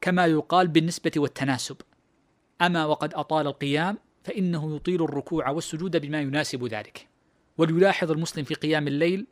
كما 0.00 0.26
يقال 0.26 0.68
بالنسبة 0.68 1.12
والتناسب. 1.16 1.76
أما 2.62 2.84
وقد 2.84 3.14
أطال 3.14 3.46
القيام 3.46 3.98
فإنه 4.24 4.76
يطيل 4.76 5.04
الركوع 5.04 5.50
والسجود 5.50 5.96
بما 5.96 6.20
يناسب 6.20 6.64
ذلك. 6.64 7.08
وليلاحظ 7.58 8.10
المسلم 8.10 8.44
في 8.44 8.54
قيام 8.54 8.88
الليل 8.88 9.26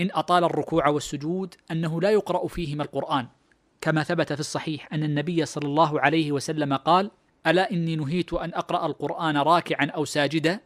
إن 0.00 0.10
أطال 0.12 0.44
الركوع 0.44 0.88
والسجود 0.88 1.54
أنه 1.70 2.00
لا 2.00 2.10
يقرأ 2.10 2.46
فيهما 2.46 2.82
القرآن 2.82 3.26
كما 3.80 4.02
ثبت 4.02 4.32
في 4.32 4.40
الصحيح 4.40 4.92
أن 4.92 5.02
النبي 5.02 5.46
صلى 5.46 5.66
الله 5.66 6.00
عليه 6.00 6.32
وسلم 6.32 6.74
قال 6.74 7.10
ألا 7.46 7.70
إني 7.70 7.96
نهيت 7.96 8.32
أن 8.32 8.54
أقرأ 8.54 8.86
القرآن 8.86 9.36
راكعا 9.36 9.86
أو 9.86 10.04
ساجدا؟ 10.04 10.60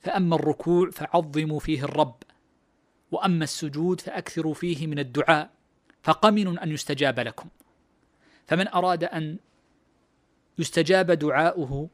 فأما 0.00 0.36
الركوع 0.36 0.90
فعظموا 0.90 1.60
فيه 1.60 1.84
الرب 1.84 2.16
وأما 3.10 3.44
السجود 3.44 4.00
فأكثروا 4.00 4.54
فيه 4.54 4.86
من 4.86 4.98
الدعاء 4.98 5.50
فقمن 6.02 6.58
أن 6.58 6.70
يستجاب 6.70 7.20
لكم. 7.20 7.48
فمن 8.46 8.68
أراد 8.68 9.04
أن 9.04 9.38
يستجاب 10.58 11.10
دعاؤه 11.10 11.88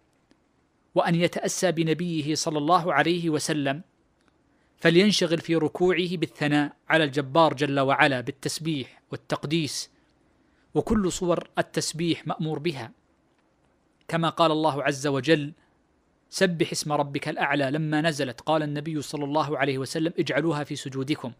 وأن 0.94 1.14
يتأسى 1.14 1.72
بنبيه 1.72 2.34
صلى 2.34 2.58
الله 2.58 2.94
عليه 2.94 3.30
وسلم 3.30 3.82
فلينشغل 4.80 5.38
في 5.38 5.56
ركوعه 5.56 6.16
بالثناء 6.16 6.76
على 6.88 7.04
الجبار 7.04 7.54
جل 7.54 7.80
وعلا 7.80 8.20
بالتسبيح 8.20 9.02
والتقديس 9.10 9.90
وكل 10.74 11.12
صور 11.12 11.48
التسبيح 11.58 12.26
مأمور 12.26 12.58
بها. 12.58 12.92
كما 14.08 14.28
قال 14.28 14.52
الله 14.52 14.82
عز 14.82 15.06
وجل 15.06 15.52
سبح 16.30 16.72
اسم 16.72 16.92
ربك 16.92 17.28
الأعلى 17.28 17.70
لما 17.70 18.00
نزلت. 18.00 18.40
قال 18.40 18.62
النبي 18.62 19.02
صلى 19.02 19.24
الله 19.24 19.58
عليه 19.58 19.78
وسلم 19.78 20.12
اجعلوها 20.18 20.64
في 20.64 20.76
سجودكم. 20.76 21.32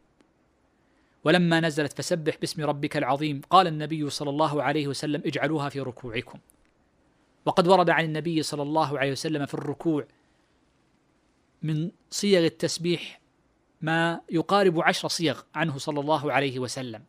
ولما 1.25 1.61
نزلت 1.61 1.99
فسبح 1.99 2.37
باسم 2.37 2.65
ربك 2.65 2.97
العظيم. 2.97 3.41
قال 3.51 3.67
النبي 3.67 4.11
صلى 4.11 4.31
الله 4.31 4.63
عليه 4.63 4.89
وسلم 4.89 5.23
اجعلوها 5.27 5.69
في 5.69 5.81
ركوعكم. 5.81 6.39
وقد 7.45 7.69
ورد 7.69 7.91
عن 7.91 8.05
النبي 8.05 8.43
صلى 8.43 8.63
الله 8.63 8.99
عليه 8.99 9.13
وسلم 9.13 9.47
في 9.47 9.55
الركوع 9.55 10.07
من 11.63 11.91
صيغ 12.11 12.45
التسبيح 12.45 13.20
ما 13.81 14.21
يقارب 14.31 14.81
عشر 14.81 15.09
صيغ 15.09 15.41
عنه 15.55 15.79
صلى 15.79 16.01
الله 16.01 16.33
عليه 16.33 16.59
وسلم. 16.59 17.03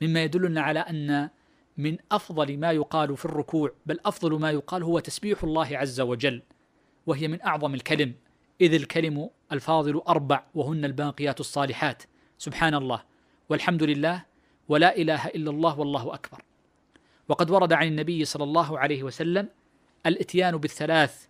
مما 0.00 0.22
يدلنا 0.22 0.60
على 0.60 0.80
أن 0.80 1.30
من 1.76 1.98
أفضل 2.12 2.58
ما 2.58 2.72
يقال 2.72 3.16
في 3.16 3.24
الركوع 3.24 3.72
بل 3.86 3.98
أفضل 4.04 4.40
ما 4.40 4.50
يقال 4.50 4.82
هو 4.82 4.98
تسبيح 4.98 5.44
الله 5.44 5.78
عز 5.78 6.00
وجل 6.00 6.42
وهي 7.06 7.28
من 7.28 7.42
أعظم 7.42 7.74
الكلم 7.74 8.14
إذ 8.60 8.74
الكلم 8.74 9.30
الفاضل 9.52 10.02
أربع 10.08 10.44
وهن 10.54 10.84
الباقيات 10.84 11.40
الصالحات. 11.40 12.02
سبحان 12.38 12.74
الله 12.74 13.02
والحمد 13.48 13.82
لله 13.82 14.24
ولا 14.68 14.96
إله 14.96 15.26
إلا 15.26 15.50
الله 15.50 15.78
والله 15.78 16.14
أكبر. 16.14 16.42
وقد 17.28 17.50
ورد 17.50 17.72
عن 17.72 17.86
النبي 17.86 18.24
صلى 18.24 18.44
الله 18.44 18.78
عليه 18.78 19.02
وسلم 19.02 19.48
الإتيان 20.06 20.56
بالثلاث 20.56 21.26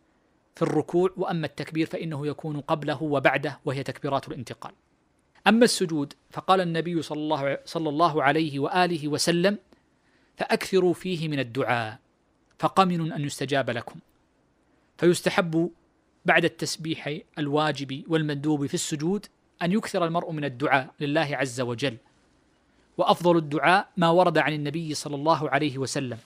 في 0.56 0.62
الركوع 0.62 1.10
وأما 1.16 1.46
التكبير 1.46 1.86
فإنه 1.86 2.26
يكون 2.26 2.60
قبله 2.60 3.02
وبعده 3.02 3.60
وهي 3.64 3.82
تكبيرات 3.82 4.28
الانتقال. 4.28 4.72
أما 5.46 5.64
السجود 5.64 6.12
فقال 6.30 6.60
النبي 6.60 7.02
صلى 7.02 7.18
الله 7.18 7.58
صلى 7.64 7.88
الله 7.88 8.22
عليه 8.22 8.58
وآله 8.58 9.08
وسلم: 9.08 9.58
فأكثروا 10.36 10.94
فيه 10.94 11.28
من 11.28 11.38
الدعاء 11.38 11.98
فقمن 12.58 13.12
أن 13.12 13.24
يستجاب 13.24 13.70
لكم. 13.70 14.00
فيستحب 14.98 15.70
بعد 16.24 16.44
التسبيح 16.44 17.18
الواجب 17.38 18.04
والمندوب 18.08 18.66
في 18.66 18.74
السجود 18.74 19.26
أن 19.62 19.72
يكثر 19.72 20.04
المرء 20.04 20.32
من 20.32 20.44
الدعاء 20.44 20.94
لله 21.00 21.28
عز 21.32 21.60
وجل. 21.60 21.96
وأفضل 22.98 23.36
الدعاء 23.36 23.88
ما 23.96 24.08
ورد 24.10 24.38
عن 24.38 24.52
النبي 24.52 24.94
صلى 24.94 25.16
الله 25.16 25.50
عليه 25.50 25.78
وسلم 25.78 26.18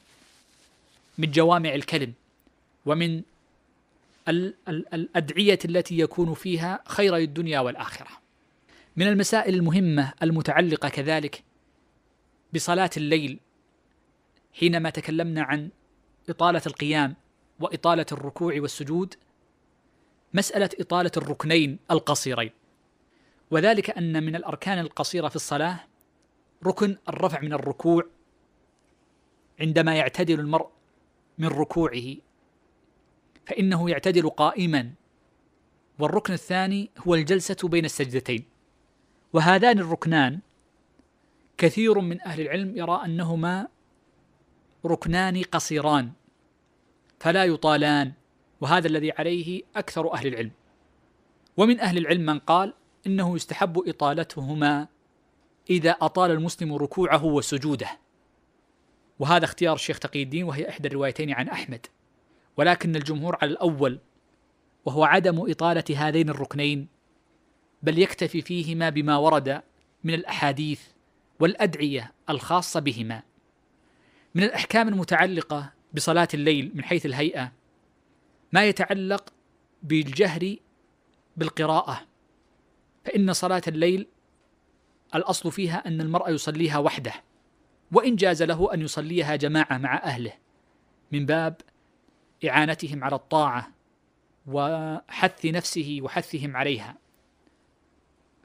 من 1.19 1.31
جوامع 1.31 1.75
الكلم 1.75 2.13
ومن 2.87 3.23
الأدعية 4.29 5.59
التي 5.65 5.99
يكون 5.99 6.35
فيها 6.35 6.83
خير 6.89 7.17
الدنيا 7.17 7.61
والآخرة. 7.61 8.09
من 8.97 9.09
المسائل 9.09 9.55
المهمة 9.55 10.13
المتعلقة 10.23 10.89
كذلك 10.89 11.45
بصلاة 12.55 12.91
الليل 12.97 13.41
حينما 14.53 14.91
تكلمنا 14.91 15.43
عن 15.43 15.71
إطالة 16.29 16.63
القيام 16.67 17.17
وإطالة 17.61 18.07
الركوع 18.13 18.55
والسجود 18.61 19.15
مسألة 20.35 20.71
إطالة 20.81 21.11
الركنين 21.17 21.79
القصيرين. 21.91 22.51
وذلك 23.51 23.91
أن 23.91 24.25
من 24.25 24.37
الأركان 24.37 24.79
القصيرة 24.79 25.29
في 25.29 25.37
الصلاة 25.37 25.81
ركن 26.67 26.97
الرفع 27.09 27.41
من 27.41 27.53
الركوع 27.53 28.07
عندما 29.61 29.97
يعتدل 29.97 30.41
المرء 30.41 30.69
من 31.39 31.49
ركوعه. 31.49 32.17
فإنه 33.47 33.91
يعتدل 33.91 34.31
قائما. 34.31 34.91
والركن 35.99 36.33
الثاني 36.33 36.91
هو 36.99 37.15
الجلسة 37.15 37.57
بين 37.69 37.85
السجدتين. 37.85 38.45
وهذان 39.33 39.79
الركنان 39.79 40.41
كثير 41.59 42.01
من 42.01 42.21
أهل 42.21 42.41
العلم 42.41 42.77
يرى 42.77 43.03
أنهما 43.05 43.69
ركنان 44.87 45.43
قصيران 45.43 46.13
فلا 47.21 47.45
يطالان 47.45 48.13
وهذا 48.61 48.87
الذي 48.87 49.13
عليه 49.13 49.63
أكثر 49.77 50.15
أهل 50.15 50.27
العلم. 50.27 50.51
ومن 51.57 51.81
أهل 51.81 51.99
العلم 51.99 52.27
من 52.27 52.39
قال 52.39 52.75
إنه 53.07 53.37
يستحب 53.37 53.89
إطالتهما 53.89 54.89
إذا 55.71 55.91
أطال 55.91 56.31
المسلم 56.31 56.75
ركوعه 56.75 57.25
وسجوده. 57.25 57.99
وهذا 59.19 59.45
اختيار 59.45 59.75
الشيخ 59.75 59.99
تقي 59.99 60.23
الدين 60.23 60.45
وهي 60.45 60.69
إحدى 60.69 60.89
الروايتين 60.89 61.33
عن 61.33 61.49
أحمد. 61.49 61.87
ولكن 62.57 62.97
الجمهور 62.97 63.39
على 63.43 63.51
الأول 63.51 63.99
وهو 64.85 65.05
عدم 65.05 65.51
إطالة 65.51 65.85
هذين 65.97 66.31
الركنين 66.31 66.89
بل 67.83 67.99
يكتفي 67.99 68.43
فيهما 68.43 68.91
بما 68.91 69.17
ورد 69.17 69.63
من 70.05 70.15
الأحاديث 70.15 70.81
والأدعية 71.41 72.13
الخاصة 72.31 72.81
بهما. 72.81 73.23
من 74.35 74.43
الأحكام 74.43 74.89
المتعلقة 74.89 75.73
بصلاة 75.95 76.29
الليل 76.35 76.73
من 76.75 76.85
حيث 76.85 77.07
الهيئة 77.07 77.53
ما 78.53 78.65
يتعلق 78.65 79.33
بالجهر 79.83 80.57
بالقراءة 81.37 82.01
فإن 83.05 83.33
صلاة 83.33 83.63
الليل 83.69 84.07
الأصل 85.15 85.53
فيها 85.53 85.89
أن 85.89 86.01
المرء 86.01 86.31
يصليها 86.31 86.79
وحده 86.79 87.13
وإن 87.93 88.17
جاز 88.17 88.43
له 88.43 88.75
أن 88.75 88.81
يصليها 88.81 89.37
جماعة 89.37 89.79
مع 89.79 89.97
أهله 89.97 90.33
من 91.13 91.27
باب 91.27 91.61
إعانتهم 92.49 93.05
على 93.05 93.15
الطاعة 93.15 93.71
وحث 94.47 95.47
نفسه 95.47 95.99
وحثهم 96.03 96.57
عليها. 96.57 96.97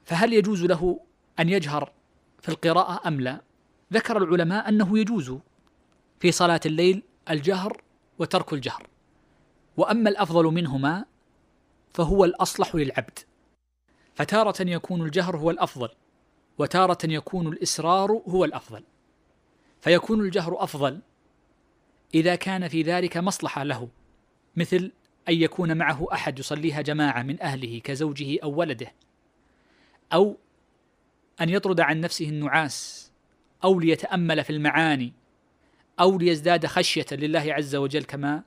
فهل 0.04 0.32
يجوز 0.32 0.64
له 0.64 1.00
أن 1.40 1.48
يجهر 1.48 1.92
في 2.42 2.48
القراءة 2.48 3.08
أم 3.08 3.20
لا؟ 3.20 3.40
ذكر 3.92 4.18
العلماء 4.18 4.68
أنه 4.68 4.98
يجوز 4.98 5.38
في 6.20 6.32
صلاة 6.32 6.60
الليل 6.66 7.02
الجهر 7.30 7.82
وترك 8.18 8.52
الجهر. 8.52 8.86
وأما 9.76 10.10
الأفضل 10.10 10.44
منهما 10.44 11.04
فهو 11.94 12.24
الأصلح 12.24 12.74
للعبد. 12.74 13.18
فتارة 14.14 14.62
يكون 14.62 15.02
الجهر 15.02 15.36
هو 15.36 15.50
الأفضل 15.50 15.88
وتارة 16.58 16.98
يكون 17.04 17.48
الإسرار 17.48 18.22
هو 18.28 18.44
الأفضل. 18.44 18.84
فيكون 19.80 20.20
الجهر 20.20 20.64
أفضل 20.64 21.00
إذا 22.14 22.34
كان 22.34 22.68
في 22.68 22.82
ذلك 22.82 23.16
مصلحة 23.16 23.62
له 23.62 23.88
مثل 24.56 24.92
أن 25.28 25.34
يكون 25.34 25.76
معه 25.76 26.06
أحد 26.12 26.38
يصليها 26.38 26.80
جماعة 26.80 27.22
من 27.22 27.42
أهله 27.42 27.80
كزوجه 27.84 28.38
أو 28.42 28.54
ولده 28.54 28.92
أو 30.12 30.36
أن 31.40 31.48
يطرد 31.48 31.80
عن 31.80 32.00
نفسه 32.00 32.28
النعاس 32.28 33.10
أو 33.64 33.80
ليتأمل 33.80 34.44
في 34.44 34.50
المعاني 34.50 35.12
أو 36.00 36.18
ليزداد 36.18 36.66
خشية 36.66 37.06
لله 37.12 37.54
عز 37.54 37.76
وجل 37.76 38.04
كما 38.04 38.42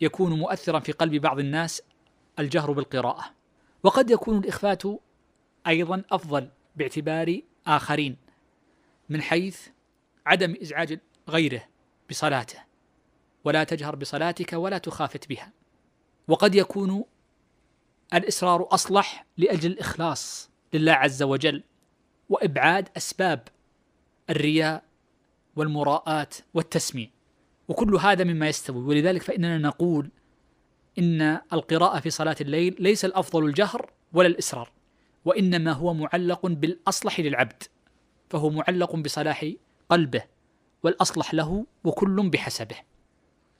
يكون 0.00 0.38
مؤثرا 0.38 0.78
في 0.80 0.92
قلب 0.92 1.14
بعض 1.14 1.38
الناس 1.38 1.82
الجهر 2.38 2.72
بالقراءة. 2.72 3.24
وقد 3.82 4.10
يكون 4.10 4.38
الإخفات 4.38 4.82
أيضا 5.66 6.02
أفضل 6.10 6.48
باعتبار 6.76 7.40
آخرين 7.66 8.16
من 9.08 9.22
حيث 9.22 9.68
عدم 10.26 10.54
إزعاج 10.62 10.98
غيره 11.28 11.64
بصلاته. 12.10 12.65
ولا 13.46 13.64
تجهر 13.64 13.96
بصلاتك 13.96 14.52
ولا 14.52 14.78
تخافت 14.78 15.28
بها. 15.28 15.52
وقد 16.28 16.54
يكون 16.54 17.04
الإصرار 18.14 18.68
أصلح 18.70 19.26
لأجل 19.36 19.70
الإخلاص 19.70 20.50
لله 20.72 20.92
عز 20.92 21.22
وجل 21.22 21.62
وإبعاد 22.28 22.88
أسباب 22.96 23.48
الرياء 24.30 24.82
والمراءات 25.56 26.34
والتسميع. 26.54 27.08
وكل 27.68 27.94
هذا 27.94 28.24
مما 28.24 28.48
يستوي. 28.48 28.84
ولذلك 28.84 29.22
فإننا 29.22 29.58
نقول 29.58 30.10
إن 30.98 31.40
القراءة 31.52 32.00
في 32.00 32.10
صلاة 32.10 32.36
الليل 32.40 32.76
ليس 32.78 33.04
الأفضل 33.04 33.44
الجهر 33.44 33.90
ولا 34.12 34.28
الإسرار 34.28 34.70
وإنما 35.24 35.72
هو 35.72 35.94
معلق 35.94 36.46
بالأصلح 36.46 37.20
للعبد 37.20 37.62
فهو 38.30 38.50
معلق 38.50 38.96
بصلاح 38.96 39.52
قلبه 39.88 40.22
والأصلح 40.82 41.34
له 41.34 41.66
وكل 41.84 42.30
بحسبه. 42.30 42.76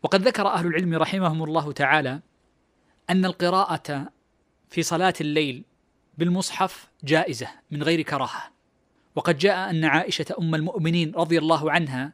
وقد 0.07 0.23
ذكر 0.23 0.49
أهل 0.49 0.67
العلم 0.67 0.95
رحمهم 0.95 1.45
الله 1.45 1.73
تعالى 1.73 2.21
أن 3.11 3.25
القراءة 3.25 4.13
في 4.69 4.83
صلاة 4.83 5.15
الليل 5.21 5.65
بالمصحف 6.19 6.89
جائزة 7.05 7.49
من 7.71 7.83
غير 7.83 8.03
كراهة. 8.03 8.53
وقد 9.15 9.39
جاء 9.39 9.71
أن 9.71 9.85
عائشة 9.85 10.25
أم 10.39 10.55
المؤمنين 10.55 11.13
رضي 11.15 11.39
الله 11.39 11.71
عنها 11.71 12.13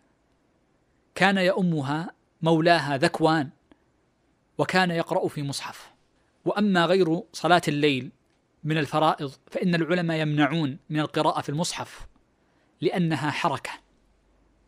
كان 1.15 1.39
يؤمها 1.39 2.11
مولاها 2.43 2.97
ذكوان 2.97 3.51
وكان 4.59 4.91
يقرأ 4.91 5.29
في 5.29 5.43
مصحف. 5.43 5.91
وأما 6.45 6.87
غير 6.87 7.23
صلاة 7.33 7.63
الليل 7.69 8.11
من 8.65 8.79
الفرائض 8.79 9.33
فإن 9.51 9.75
العلماء 9.75 10.21
يمنعون 10.21 10.79
من 10.91 11.01
القراءة 11.01 11.41
في 11.41 11.49
المصحف 11.49 12.07
لأنها 12.81 13.31
حركة 13.31 13.71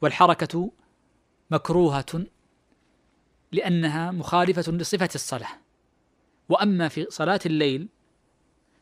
والحركة 0.02 0.70
مكروهة 1.50 2.26
لأنها 3.54 4.10
مخالفة 4.10 4.72
لصفة 4.72 5.08
الصلاة. 5.14 5.58
وأما 6.48 6.88
في 6.88 7.06
صلاة 7.08 7.40
الليل 7.46 7.88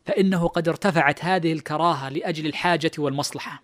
فإنه 0.05 0.49
قد 0.49 0.69
ارتفعت 0.69 1.25
هذه 1.25 1.53
الكراهة 1.53 2.09
لأجل 2.09 2.47
الحاجة 2.47 2.91
والمصلحة 2.99 3.63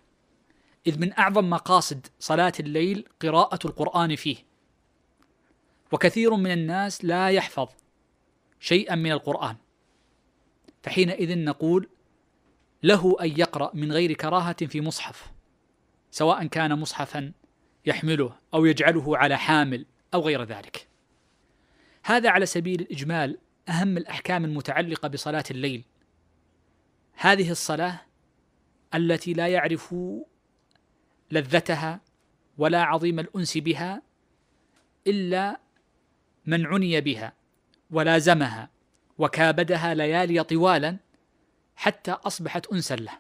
إذ 0.87 0.99
من 0.99 1.19
أعظم 1.19 1.51
مقاصد 1.51 2.07
صلاة 2.19 2.53
الليل 2.61 3.05
قراءة 3.21 3.59
القرآن 3.65 4.17
فيه. 4.17 4.37
وكثير 5.93 6.35
من 6.35 6.51
الناس 6.51 7.05
لا 7.05 7.29
يحفظ 7.29 7.69
شيئا 8.61 8.95
من 8.95 9.13
القرآن 9.13 9.57
فحينئذ 10.83 11.39
نقول 11.39 11.89
له 12.83 13.17
أن 13.21 13.29
يقرأ 13.29 13.71
من 13.75 13.93
غير 13.93 14.13
كراهة 14.13 14.67
في 14.67 14.81
مصحف 14.81 15.31
سواء 16.11 16.47
كان 16.47 16.79
مصحفا 16.79 17.33
يحمله 17.87 18.33
أو 18.55 18.65
يجعله 18.65 19.17
على 19.17 19.39
حامل 19.39 19.87
أو 20.15 20.21
غير 20.21 20.45
ذلك. 20.45 20.88
هذا 22.09 22.31
على 22.31 22.47
سبيل 22.47 22.81
الإجمال 22.81 23.39
أهم 23.69 23.97
الأحكام 23.97 24.45
المتعلقة 24.45 25.09
بصلاة 25.09 25.45
الليل. 25.51 25.85
هذه 27.13 27.51
الصلاة 27.51 28.01
التي 28.95 29.33
لا 29.33 29.49
يعرف 29.49 29.95
لذتها 31.31 32.01
ولا 32.59 32.83
عظيم 32.83 33.19
الأنس 33.19 33.59
بها 33.59 34.03
إلا 35.07 35.61
من 36.47 36.67
عني 36.67 37.01
بها 37.01 37.33
ولازمها 37.91 38.71
وكابدها 39.19 39.95
ليالي 39.95 40.45
طوالا 40.45 40.97
حتى 41.77 42.11
أصبحت 42.11 42.67
أنسا 42.67 42.97
له. 42.97 43.19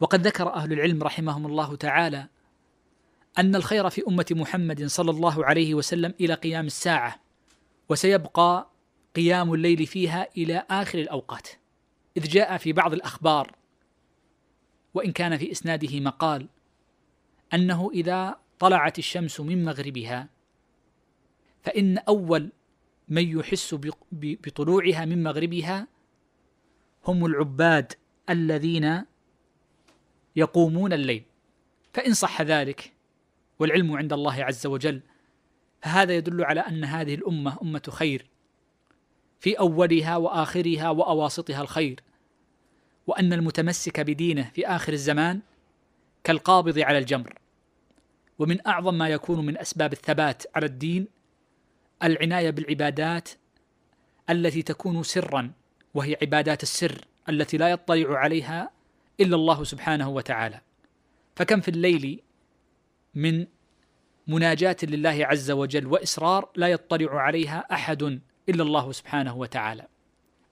وقد 0.00 0.26
ذكر 0.26 0.54
أهل 0.54 0.72
العلم 0.72 1.02
رحمهم 1.02 1.46
الله 1.46 1.76
تعالى 1.76 2.28
أن 3.38 3.56
الخير 3.56 3.90
في 3.90 4.02
أمة 4.08 4.26
محمد 4.30 4.86
صلى 4.86 5.10
الله 5.10 5.44
عليه 5.44 5.74
وسلم 5.74 6.14
إلى 6.20 6.34
قيام 6.34 6.66
الساعة 6.66 7.29
وسيبقى 7.90 8.70
قيام 9.16 9.54
الليل 9.54 9.86
فيها 9.86 10.28
إلى 10.36 10.66
آخر 10.70 10.98
الأوقات. 10.98 11.48
إذ 12.16 12.28
جاء 12.28 12.56
في 12.56 12.72
بعض 12.72 12.92
الأخبار 12.92 13.56
وإن 14.94 15.12
كان 15.12 15.36
في 15.36 15.52
إسناده 15.52 16.00
مقال 16.00 16.48
أنه 17.54 17.90
إذا 17.94 18.36
طلعت 18.58 18.98
الشمس 18.98 19.40
من 19.40 19.64
مغربها 19.64 20.28
فإن 21.62 21.98
أول 21.98 22.52
من 23.08 23.38
يحس 23.38 23.76
بطلوعها 24.12 25.04
من 25.04 25.22
مغربها 25.22 25.86
هم 27.06 27.26
العباد 27.26 27.92
الذين 28.30 29.04
يقومون 30.36 30.92
الليل. 30.92 31.22
فإن 31.92 32.14
صح 32.14 32.42
ذلك 32.42 32.92
والعلم 33.58 33.96
عند 33.96 34.12
الله 34.12 34.44
عز 34.44 34.66
وجل 34.66 35.00
فهذا 35.82 36.16
يدل 36.16 36.44
على 36.44 36.60
أن 36.60 36.84
هذه 36.84 37.14
الأمة 37.14 37.58
أمة 37.62 37.82
خير 37.88 38.26
في 39.40 39.58
أولها 39.58 40.16
وآخرها 40.16 40.90
وأواسطها 40.90 41.62
الخير 41.62 42.00
وأن 43.06 43.32
المتمسك 43.32 44.00
بدينه 44.00 44.50
في 44.54 44.66
آخر 44.66 44.92
الزمان 44.92 45.40
كالقابض 46.24 46.78
على 46.78 46.98
الجمر. 46.98 47.34
ومن 48.38 48.66
أعظم 48.66 48.94
ما 48.94 49.08
يكون 49.08 49.46
من 49.46 49.58
أسباب 49.58 49.92
الثبات 49.92 50.42
على 50.54 50.66
الدين 50.66 51.06
العناية 52.02 52.50
بالعبادات 52.50 53.28
التي 54.30 54.62
تكون 54.62 55.02
سرا 55.02 55.52
وهي 55.94 56.16
عبادات 56.22 56.62
السر 56.62 57.04
التي 57.28 57.56
لا 57.56 57.68
يطلع 57.68 58.18
عليها 58.18 58.70
إلا 59.20 59.36
الله 59.36 59.64
سبحانه 59.64 60.08
وتعالى. 60.08 60.60
فكم 61.36 61.60
في 61.60 61.68
الليل 61.68 62.22
من 63.14 63.46
مناجاة 64.30 64.76
لله 64.82 65.26
عز 65.26 65.50
وجل 65.50 65.86
وإسرار 65.86 66.48
لا 66.56 66.68
يطلع 66.68 67.20
عليها 67.20 67.64
أحد 67.72 68.02
إلا 68.48 68.62
الله 68.62 68.92
سبحانه 68.92 69.36
وتعالى. 69.36 69.86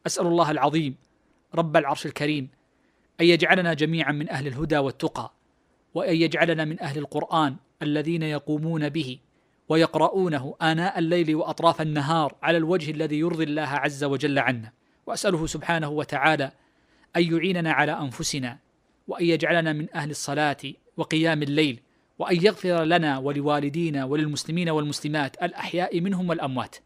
أسأل 0.07 0.26
الله 0.26 0.51
العظيم 0.51 0.95
رب 1.55 1.76
العرش 1.76 2.07
الكريم 2.07 2.49
أن 3.20 3.26
يجعلنا 3.26 3.74
جميعا 3.74 4.12
من 4.12 4.31
أهل 4.31 4.47
الهدى 4.47 4.79
والتقى 4.79 5.33
وأن 5.95 6.16
يجعلنا 6.16 6.64
من 6.64 6.81
أهل 6.81 6.99
القرآن 6.99 7.57
الذين 7.83 8.22
يقومون 8.22 8.89
به 8.89 9.18
ويقرؤونه 9.68 10.55
آناء 10.62 10.99
الليل 10.99 11.35
وأطراف 11.35 11.81
النهار 11.81 12.35
على 12.43 12.57
الوجه 12.57 12.91
الذي 12.91 13.18
يرضي 13.18 13.45
الله 13.45 13.62
عز 13.62 14.05
وجل 14.05 14.39
عنا 14.39 14.72
وأسأله 15.07 15.47
سبحانه 15.47 15.89
وتعالى 15.89 16.53
أن 17.16 17.35
يعيننا 17.35 17.72
على 17.72 17.93
أنفسنا 17.93 18.59
وأن 19.09 19.24
يجعلنا 19.24 19.72
من 19.72 19.87
أهل 19.95 20.11
الصلاة 20.11 20.57
وقيام 20.97 21.43
الليل 21.43 21.81
وأن 22.19 22.37
يغفر 22.45 22.85
لنا 22.85 23.19
ولوالدينا 23.19 24.05
وللمسلمين 24.05 24.69
والمسلمات 24.69 25.43
الأحياء 25.43 26.01
منهم 26.01 26.29
والأموات. 26.29 26.77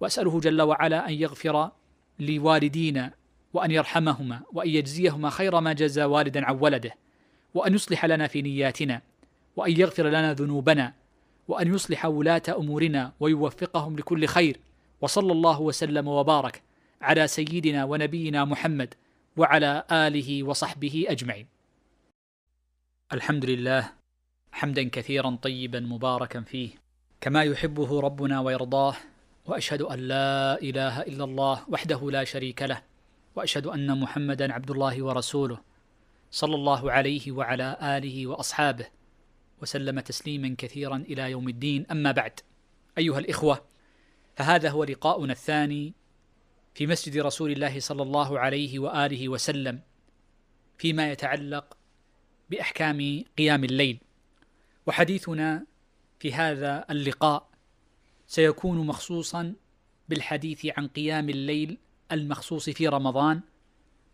وأسأله 0.00 0.40
جل 0.40 0.62
وعلا 0.62 1.08
أن 1.08 1.14
يغفر 1.14 1.70
لوالدينا 2.18 3.14
وأن 3.52 3.70
يرحمهما 3.70 4.42
وأن 4.52 4.68
يجزيهما 4.68 5.30
خير 5.30 5.60
ما 5.60 5.72
جزى 5.72 6.04
والدا 6.04 6.44
عن 6.44 6.58
ولده. 6.60 6.94
وأن 7.54 7.74
يصلح 7.74 8.04
لنا 8.04 8.26
في 8.26 8.42
نياتنا. 8.42 9.02
وأن 9.56 9.80
يغفر 9.80 10.08
لنا 10.08 10.34
ذنوبنا. 10.34 10.94
وأن 11.48 11.74
يصلح 11.74 12.06
ولاة 12.06 12.42
أمورنا 12.48 13.12
ويوفقهم 13.20 13.96
لكل 13.96 14.26
خير. 14.26 14.60
وصلى 15.00 15.32
الله 15.32 15.60
وسلم 15.60 16.08
وبارك 16.08 16.62
على 17.02 17.26
سيدنا 17.26 17.84
ونبينا 17.84 18.44
محمد 18.44 18.94
وعلى 19.36 19.84
آله 19.92 20.42
وصحبه 20.42 21.04
أجمعين. 21.08 21.46
الحمد 23.12 23.44
لله 23.44 23.97
حمدا 24.52 24.88
كثيرا 24.88 25.38
طيبا 25.42 25.80
مباركا 25.80 26.40
فيه. 26.40 26.70
كما 27.20 27.42
يحبه 27.42 28.00
ربنا 28.00 28.40
ويرضاه 28.40 28.94
وأشهد 29.46 29.82
أن 29.82 29.98
لا 29.98 30.62
إله 30.62 31.02
إلا 31.02 31.24
الله 31.24 31.64
وحده 31.68 32.10
لا 32.10 32.24
شريك 32.24 32.62
له 32.62 32.82
وأشهد 33.36 33.66
أن 33.66 34.00
محمدا 34.00 34.52
عبد 34.52 34.70
الله 34.70 35.02
ورسوله 35.02 35.60
صلى 36.30 36.54
الله 36.54 36.92
عليه 36.92 37.32
وعلى 37.32 37.76
آله 37.82 38.26
وأصحابه 38.26 38.86
وسلم 39.62 40.00
تسليما 40.00 40.54
كثيرا 40.58 40.96
إلى 40.96 41.30
يوم 41.30 41.48
الدين. 41.48 41.86
أما 41.90 42.12
بعد 42.12 42.40
أيها 42.98 43.18
الإخوة 43.18 43.64
فهذا 44.36 44.70
هو 44.70 44.84
لقاؤنا 44.84 45.32
الثاني 45.32 45.94
في 46.74 46.86
مسجد 46.86 47.18
رسول 47.18 47.52
الله 47.52 47.80
صلى 47.80 48.02
الله 48.02 48.38
عليه 48.38 48.78
وآله 48.78 49.28
وسلم 49.28 49.80
فيما 50.78 51.12
يتعلق 51.12 51.76
بأحكام 52.50 53.24
قيام 53.38 53.64
الليل. 53.64 53.98
وحديثنا 54.88 55.66
في 56.20 56.32
هذا 56.32 56.84
اللقاء 56.90 57.48
سيكون 58.26 58.86
مخصوصا 58.86 59.54
بالحديث 60.08 60.66
عن 60.66 60.88
قيام 60.88 61.28
الليل 61.28 61.78
المخصوص 62.12 62.70
في 62.70 62.88
رمضان 62.88 63.40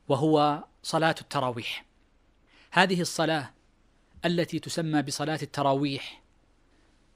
وهو 0.08 0.64
صلاة 0.82 1.14
التراويح. 1.20 1.84
هذه 2.70 3.00
الصلاة 3.00 3.50
التي 4.24 4.58
تسمى 4.58 5.02
بصلاة 5.02 5.38
التراويح 5.42 6.22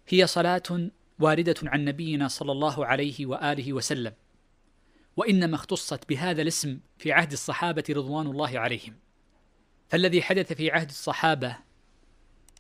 هي 0.09 0.27
صلاة 0.27 0.91
واردة 1.19 1.57
عن 1.63 1.85
نبينا 1.85 2.29
صلى 2.29 2.53
الله 2.53 2.87
عليه 2.87 3.27
وآله 3.27 3.73
وسلم 3.73 4.13
وإنما 5.17 5.55
اختصت 5.55 6.09
بهذا 6.09 6.43
الاسم 6.43 6.81
في 6.99 7.13
عهد 7.13 7.33
الصحابة 7.33 7.85
رضوان 7.91 8.27
الله 8.27 8.59
عليهم. 8.59 8.95
فالذي 9.89 10.23
حدث 10.23 10.53
في 10.53 10.71
عهد 10.71 10.89
الصحابة 10.89 11.68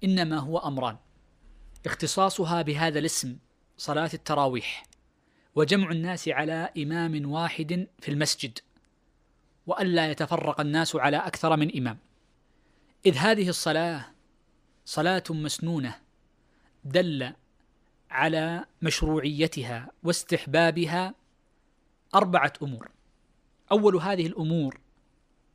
إنما 0.04 0.38
هو 0.38 0.58
أمران. 0.58 0.96
اختصاصها 1.86 2.62
بهذا 2.62 2.98
الاسم 2.98 3.36
صلاة 3.76 4.10
التراويح 4.14 4.86
وجمع 5.54 5.90
الناس 5.90 6.28
على 6.28 6.70
إمام 6.78 7.30
واحد 7.30 7.86
في 8.00 8.10
المسجد 8.10 8.58
وألا 9.66 10.10
يتفرق 10.10 10.60
الناس 10.60 10.96
على 10.96 11.16
أكثر 11.16 11.56
من 11.56 11.76
إمام. 11.76 11.98
إذ 13.06 13.16
هذه 13.16 13.48
الصلاة 13.48 14.06
صلاة 14.84 15.24
مسنونة 15.30 15.94
دل 16.84 17.32
على 18.10 18.64
مشروعيتها 18.82 19.90
واستحبابها 20.02 21.14
أربعة 22.14 22.52
أمور. 22.62 22.90
أول 23.72 23.96
هذه 23.96 24.26
الأمور 24.26 24.80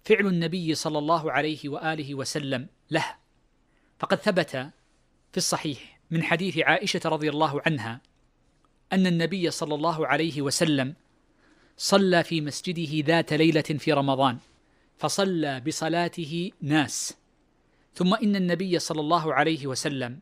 فعل 0.05 0.27
النبي 0.27 0.75
صلى 0.75 0.97
الله 0.97 1.31
عليه 1.31 1.69
وآله 1.69 2.15
وسلم 2.15 2.67
له 2.91 3.15
فقد 4.03 4.17
ثبت 4.17 4.49
في 5.31 5.37
الصحيح 5.37 5.99
من 6.11 6.23
حديث 6.23 6.57
عائشة 6.57 7.01
رضي 7.05 7.29
الله 7.29 7.61
عنها 7.65 8.01
أن 8.93 9.07
النبي 9.07 9.51
صلى 9.51 9.75
الله 9.75 10.07
عليه 10.07 10.41
وسلم 10.41 10.93
صلى 11.77 12.23
في 12.23 12.41
مسجده 12.41 13.05
ذات 13.05 13.33
ليلة 13.33 13.61
في 13.61 13.93
رمضان 13.93 14.37
فصلى 14.97 15.59
بصلاته 15.59 16.51
ناس. 16.61 17.17
ثم 17.93 18.13
إن 18.13 18.35
النبي 18.35 18.79
صلى 18.79 19.01
الله 19.01 19.33
عليه 19.33 19.67
وسلم 19.67 20.19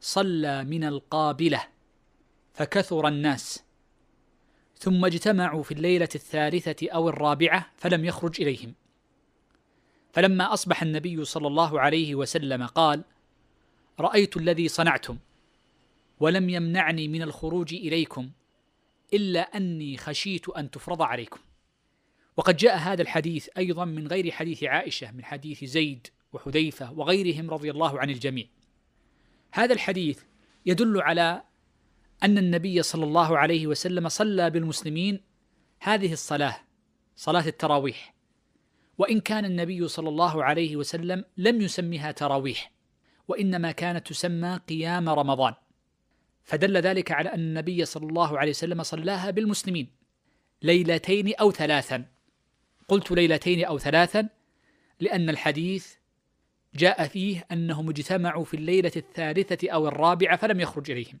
صلى 0.00 0.64
من 0.64 0.84
القابلة 0.84 1.62
فكثر 2.54 3.08
الناس. 3.08 3.64
ثم 4.78 5.04
اجتمعوا 5.04 5.62
في 5.62 5.72
الليلة 5.72 6.08
الثالثة 6.14 6.90
أو 6.90 7.08
الرابعة 7.08 7.70
فلم 7.76 8.04
يخرج 8.04 8.40
إليهم. 8.40 8.74
فلما 10.12 10.52
أصبح 10.52 10.82
النبي 10.82 11.24
صلى 11.24 11.46
الله 11.46 11.80
عليه 11.80 12.14
وسلم 12.14 12.66
قال 12.66 13.04
رأيت 14.00 14.36
الذي 14.36 14.68
صنعتم 14.68 15.18
ولم 16.20 16.50
يمنعني 16.50 17.08
من 17.08 17.22
الخروج 17.22 17.74
إليكم 17.74 18.30
إلا 19.14 19.40
أني 19.40 19.96
خشيت 19.96 20.48
أن 20.48 20.70
تفرض 20.70 21.02
عليكم. 21.02 21.40
وقد 22.36 22.56
جاء 22.56 22.76
هذا 22.76 23.02
الحديث 23.02 23.48
أيضا 23.58 23.84
من 23.84 24.08
غير 24.08 24.30
حديث 24.30 24.64
عائشة 24.64 25.12
من 25.12 25.24
حديث 25.24 25.64
زيد 25.64 26.06
وحذيفة 26.32 26.92
وغيرهم 26.92 27.50
رضي 27.50 27.70
الله 27.70 28.00
عن 28.00 28.10
الجميع. 28.10 28.46
هذا 29.52 29.72
الحديث 29.74 30.22
يدل 30.66 31.00
على 31.02 31.42
أن 32.22 32.38
النبي 32.38 32.82
صلى 32.82 33.04
الله 33.04 33.38
عليه 33.38 33.66
وسلم 33.66 34.08
صلى 34.08 34.50
بالمسلمين 34.50 35.20
هذه 35.80 36.12
الصلاة 36.12 36.56
صلاة 37.16 37.46
التراويح. 37.46 38.19
وإن 39.00 39.20
كان 39.20 39.44
النبي 39.44 39.88
صلى 39.88 40.08
الله 40.08 40.44
عليه 40.44 40.76
وسلم 40.76 41.24
لم 41.36 41.60
يسمها 41.60 42.12
تراويح 42.12 42.72
وإنما 43.28 43.72
كانت 43.72 44.08
تسمى 44.08 44.60
قيام 44.68 45.08
رمضان. 45.08 45.54
فدل 46.44 46.76
ذلك 46.76 47.12
على 47.12 47.34
أن 47.34 47.40
النبي 47.40 47.84
صلى 47.84 48.08
الله 48.08 48.38
عليه 48.38 48.50
وسلم 48.50 48.82
صلاها 48.82 49.30
بالمسلمين 49.30 49.88
ليلتين 50.62 51.34
أو 51.34 51.50
ثلاثا. 51.50 52.04
قلت 52.88 53.10
ليلتين 53.10 53.64
أو 53.64 53.78
ثلاثا 53.78 54.28
لأن 55.00 55.30
الحديث 55.30 55.94
جاء 56.74 57.08
فيه 57.08 57.46
أنهم 57.52 57.88
اجتمعوا 57.88 58.44
في 58.44 58.54
الليلة 58.54 58.92
الثالثة 58.96 59.70
أو 59.70 59.88
الرابعة 59.88 60.36
فلم 60.36 60.60
يخرج 60.60 60.90
إليهم. 60.90 61.20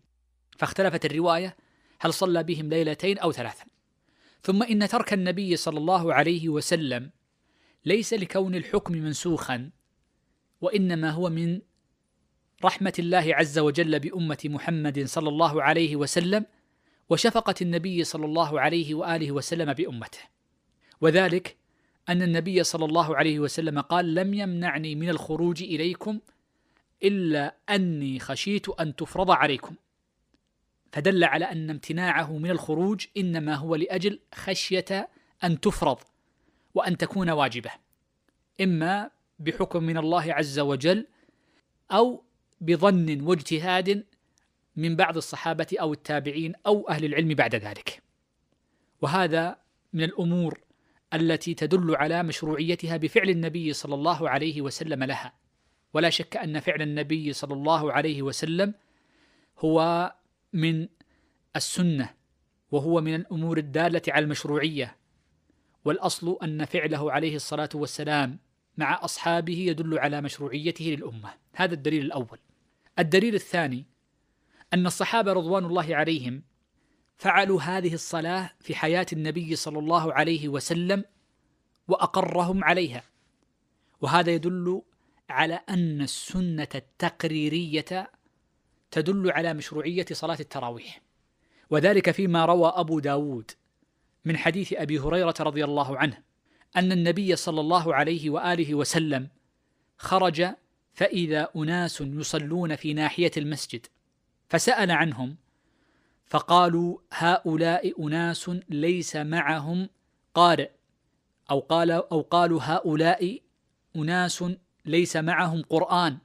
فاختلفت 0.58 1.04
الرواية 1.04 1.56
هل 2.00 2.12
صلى 2.12 2.42
بهم 2.42 2.68
ليلتين 2.68 3.18
أو 3.18 3.32
ثلاثا. 3.32 3.64
ثم 4.42 4.62
إن 4.62 4.88
ترك 4.88 5.12
النبي 5.12 5.56
صلى 5.56 5.78
الله 5.78 6.14
عليه 6.14 6.48
وسلم 6.48 7.10
ليس 7.84 8.14
لكون 8.14 8.54
الحكم 8.54 8.94
منسوخا 8.94 9.70
وإنما 10.60 11.10
هو 11.10 11.30
من 11.30 11.60
رحمة 12.64 12.92
الله 12.98 13.34
عز 13.34 13.58
وجل 13.58 14.00
بأمة 14.00 14.38
محمد 14.44 15.06
صلى 15.06 15.28
الله 15.28 15.62
عليه 15.62 15.96
وسلم 15.96 16.46
وشفقة 17.08 17.54
النبي 17.62 18.04
صلى 18.04 18.24
الله 18.24 18.60
عليه 18.60 18.94
وآله 18.94 19.32
وسلم 19.32 19.72
بأمته. 19.72 20.18
وذلك 21.00 21.56
أن 22.08 22.22
النبي 22.22 22.64
صلى 22.64 22.84
الله 22.84 23.16
عليه 23.16 23.38
وسلم 23.38 23.80
قال 23.80 24.14
لم 24.14 24.34
يمنعني 24.34 24.94
من 24.94 25.08
الخروج 25.08 25.62
إليكم 25.62 26.20
إلا 27.02 27.56
أني 27.70 28.18
خشيت 28.18 28.68
أن 28.68 28.96
تفرض 28.96 29.30
عليكم 29.30 29.74
فدل 30.92 31.24
على 31.24 31.44
أن 31.44 31.70
امتناعه 31.70 32.38
من 32.38 32.50
الخروج 32.50 33.06
إنما 33.16 33.54
هو 33.54 33.74
لأجل 33.74 34.20
خشية 34.34 35.08
أن 35.44 35.60
تفرض. 35.60 35.98
وأن 36.74 36.96
تكون 36.96 37.30
واجبة 37.30 37.70
إما 38.60 39.10
بحكم 39.38 39.84
من 39.84 39.96
الله 39.98 40.34
عز 40.34 40.58
وجل 40.58 41.06
أو 41.92 42.24
بظن 42.60 43.20
واجتهاد 43.20 44.04
من 44.76 44.96
بعض 44.96 45.16
الصحابة 45.16 45.66
أو 45.80 45.92
التابعين 45.92 46.52
أو 46.66 46.88
أهل 46.88 47.04
العلم 47.04 47.34
بعد 47.34 47.54
ذلك. 47.54 48.02
وهذا 49.02 49.56
من 49.92 50.02
الأمور 50.02 50.60
التي 51.14 51.54
تدل 51.54 51.96
على 51.96 52.22
مشروعيتها 52.22 52.96
بفعل 52.96 53.30
النبي 53.30 53.72
صلى 53.72 53.94
الله 53.94 54.28
عليه 54.28 54.62
وسلم 54.62 55.04
لها. 55.04 55.32
ولا 55.94 56.10
شك 56.10 56.36
أن 56.36 56.60
فعل 56.60 56.82
النبي 56.82 57.32
صلى 57.32 57.54
الله 57.54 57.92
عليه 57.92 58.22
وسلم 58.22 58.74
هو 59.58 60.12
من 60.52 60.88
السنة 61.56 62.14
وهو 62.70 63.00
من 63.00 63.14
الأمور 63.14 63.58
الدالة 63.58 64.02
على 64.08 64.24
المشروعية. 64.24 64.96
والأصل 65.84 66.38
أن 66.42 66.64
فعله 66.64 67.12
عليه 67.12 67.36
الصلاة 67.36 67.68
والسلام 67.74 68.38
مع 68.76 69.04
أصحابه 69.04 69.58
يدل 69.58 69.98
على 69.98 70.20
مشروعيته 70.20 70.84
للأمة. 70.84 71.34
هذا 71.52 71.74
الدليل 71.74 72.04
الأول. 72.04 72.38
الدليل 72.98 73.34
الثاني 73.34 73.86
أن 74.74 74.86
الصحابة 74.86 75.32
رضوان 75.32 75.64
الله 75.64 75.96
عليهم 75.96 76.42
فعلوا 77.16 77.62
هذه 77.62 77.94
الصلاة 77.94 78.50
في 78.60 78.74
حياة 78.74 79.06
النبي 79.12 79.56
صلى 79.56 79.78
الله 79.78 80.12
عليه 80.12 80.48
وسلم 80.48 81.04
وأقرهم 81.88 82.64
عليها. 82.64 83.02
وهذا 84.00 84.30
يدل 84.30 84.82
على 85.30 85.60
أن 85.68 86.00
السنة 86.00 86.68
التقريرية 86.74 88.10
تدل 88.90 89.30
على 89.30 89.54
مشروعية 89.54 90.06
صلاة 90.12 90.36
التراويح. 90.40 91.00
وذلك 91.70 92.10
فيما 92.10 92.44
روى 92.44 92.72
أبو 92.74 92.98
داود 93.00 93.50
من 94.24 94.36
حديث 94.36 94.72
أبي 94.72 94.98
هريرة 94.98 95.34
رضي 95.40 95.64
الله 95.64 95.98
عنه 95.98 96.22
أن 96.76 96.92
النبي 96.92 97.36
صلى 97.36 97.60
الله 97.60 97.94
عليه 97.94 98.30
وآله 98.30 98.74
وسلم 98.74 99.28
خرج 99.98 100.46
فإذا 100.92 101.48
أناس 101.56 102.00
يصلون 102.00 102.76
في 102.76 102.94
ناحية 102.94 103.30
المسجد 103.36 103.86
فسأل 104.48 104.90
عنهم 104.90 105.36
فقالوا 106.26 106.98
هؤلاء 107.12 108.06
أناس 108.06 108.50
ليس 108.68 109.16
معهم 109.16 109.88
قارئ 110.34 110.70
أو 111.50 111.60
قال 111.60 111.90
أو 111.90 112.20
قالوا 112.20 112.60
هؤلاء 112.62 113.40
أناس 113.96 114.44
ليس 114.84 115.16
معهم 115.16 115.62
قرآن 115.62 116.18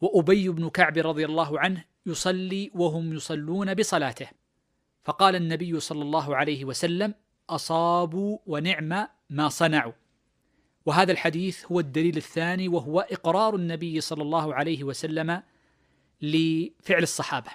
وأبي 0.00 0.48
بن 0.48 0.68
كعب 0.68 0.98
رضي 0.98 1.24
الله 1.24 1.60
عنه 1.60 1.84
يصلي 2.06 2.70
وهم 2.74 3.12
يصلون 3.12 3.74
بصلاته. 3.74 4.28
فقال 5.04 5.36
النبي 5.36 5.80
صلى 5.80 6.02
الله 6.02 6.36
عليه 6.36 6.64
وسلم 6.64 7.14
أصابوا 7.50 8.38
ونعم 8.46 9.08
ما 9.30 9.48
صنعوا. 9.48 9.92
وهذا 10.86 11.12
الحديث 11.12 11.64
هو 11.72 11.80
الدليل 11.80 12.16
الثاني 12.16 12.68
وهو 12.68 13.00
إقرار 13.00 13.56
النبي 13.56 14.00
صلى 14.00 14.22
الله 14.22 14.54
عليه 14.54 14.84
وسلم 14.84 15.42
لفعل 16.22 17.02
الصحابة. 17.02 17.50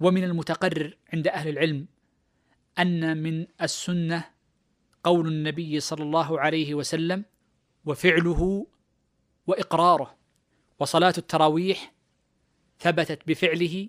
ومن 0.00 0.24
المتقرر 0.24 0.96
عند 1.12 1.28
أهل 1.28 1.48
العلم 1.48 1.86
أن 2.78 3.22
من 3.22 3.46
السنة 3.62 4.24
قول 5.04 5.28
النبي 5.28 5.80
صلى 5.80 6.02
الله 6.02 6.40
عليه 6.40 6.74
وسلم 6.74 7.24
وفعله 7.84 8.66
وإقراره 9.46 10.16
وصلاة 10.78 11.14
التراويح 11.18 11.92
ثبتت 12.78 13.28
بفعله 13.28 13.88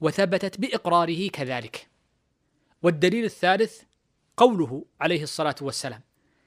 وثبتت 0.00 0.60
بإقراره 0.60 1.28
كذلك. 1.28 1.88
والدليل 2.82 3.24
الثالث 3.24 3.82
قوله 4.40 4.84
عليه 5.00 5.22
الصلاة 5.22 5.54
والسلام 5.60 6.00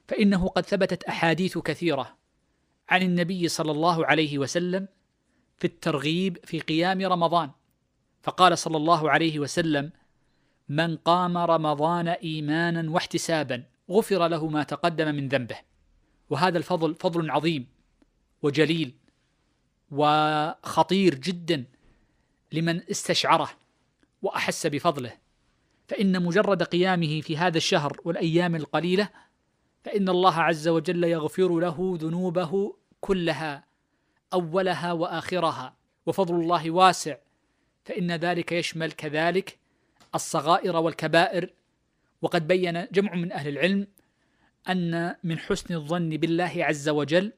فإنه 0.07 0.47
قد 0.47 0.65
ثبتت 0.65 1.03
أحاديث 1.03 1.57
كثيرة 1.57 2.17
عن 2.89 3.01
النبي 3.01 3.47
صلى 3.47 3.71
الله 3.71 4.05
عليه 4.05 4.37
وسلم 4.37 4.87
في 5.57 5.67
الترغيب 5.67 6.37
في 6.45 6.59
قيام 6.59 7.01
رمضان. 7.01 7.51
فقال 8.23 8.57
صلى 8.57 8.77
الله 8.77 9.11
عليه 9.11 9.39
وسلم 9.39 9.91
من 10.69 10.97
قام 10.97 11.37
رمضان 11.37 12.07
إيمانا 12.07 12.91
واحتسابا 12.91 13.63
غفر 13.91 14.27
له 14.27 14.47
ما 14.47 14.63
تقدم 14.63 15.15
من 15.15 15.27
ذنبه. 15.27 15.57
وهذا 16.29 16.57
الفضل 16.57 16.95
فضل 16.95 17.31
عظيم 17.31 17.67
وجليل 18.41 18.95
وخطير 19.91 21.15
جدا 21.15 21.65
لمن 22.51 22.89
استشعره 22.89 23.49
وأحس 24.21 24.67
بفضله. 24.67 25.22
فإن 25.93 26.23
مجرد 26.23 26.63
قيامه 26.63 27.21
في 27.21 27.37
هذا 27.37 27.57
الشهر 27.57 27.97
والأيام 28.05 28.55
القليلة 28.55 29.09
فإن 29.83 30.09
الله 30.09 30.41
عز 30.41 30.67
وجل 30.67 31.03
يغفر 31.03 31.59
له 31.59 31.97
ذنوبه 32.01 32.75
كلها 32.99 33.65
أولها 34.33 34.91
وآخرها. 34.91 35.77
وفضل 36.05 36.35
الله 36.35 36.71
واسع 36.71 37.17
فإن 37.85 38.11
ذلك 38.11 38.51
يشمل 38.51 38.91
كذلك 38.91 39.59
الصغائر 40.15 40.75
والكبائر. 40.75 41.53
وقد 42.21 42.47
بين 42.47 42.87
جمع 42.91 43.15
من 43.15 43.31
أهل 43.31 43.47
العلم 43.47 43.87
أن 44.69 45.15
من 45.23 45.39
حسن 45.39 45.73
الظن 45.73 46.09
بالله 46.09 46.53
عز 46.57 46.89
وجل 46.89 47.33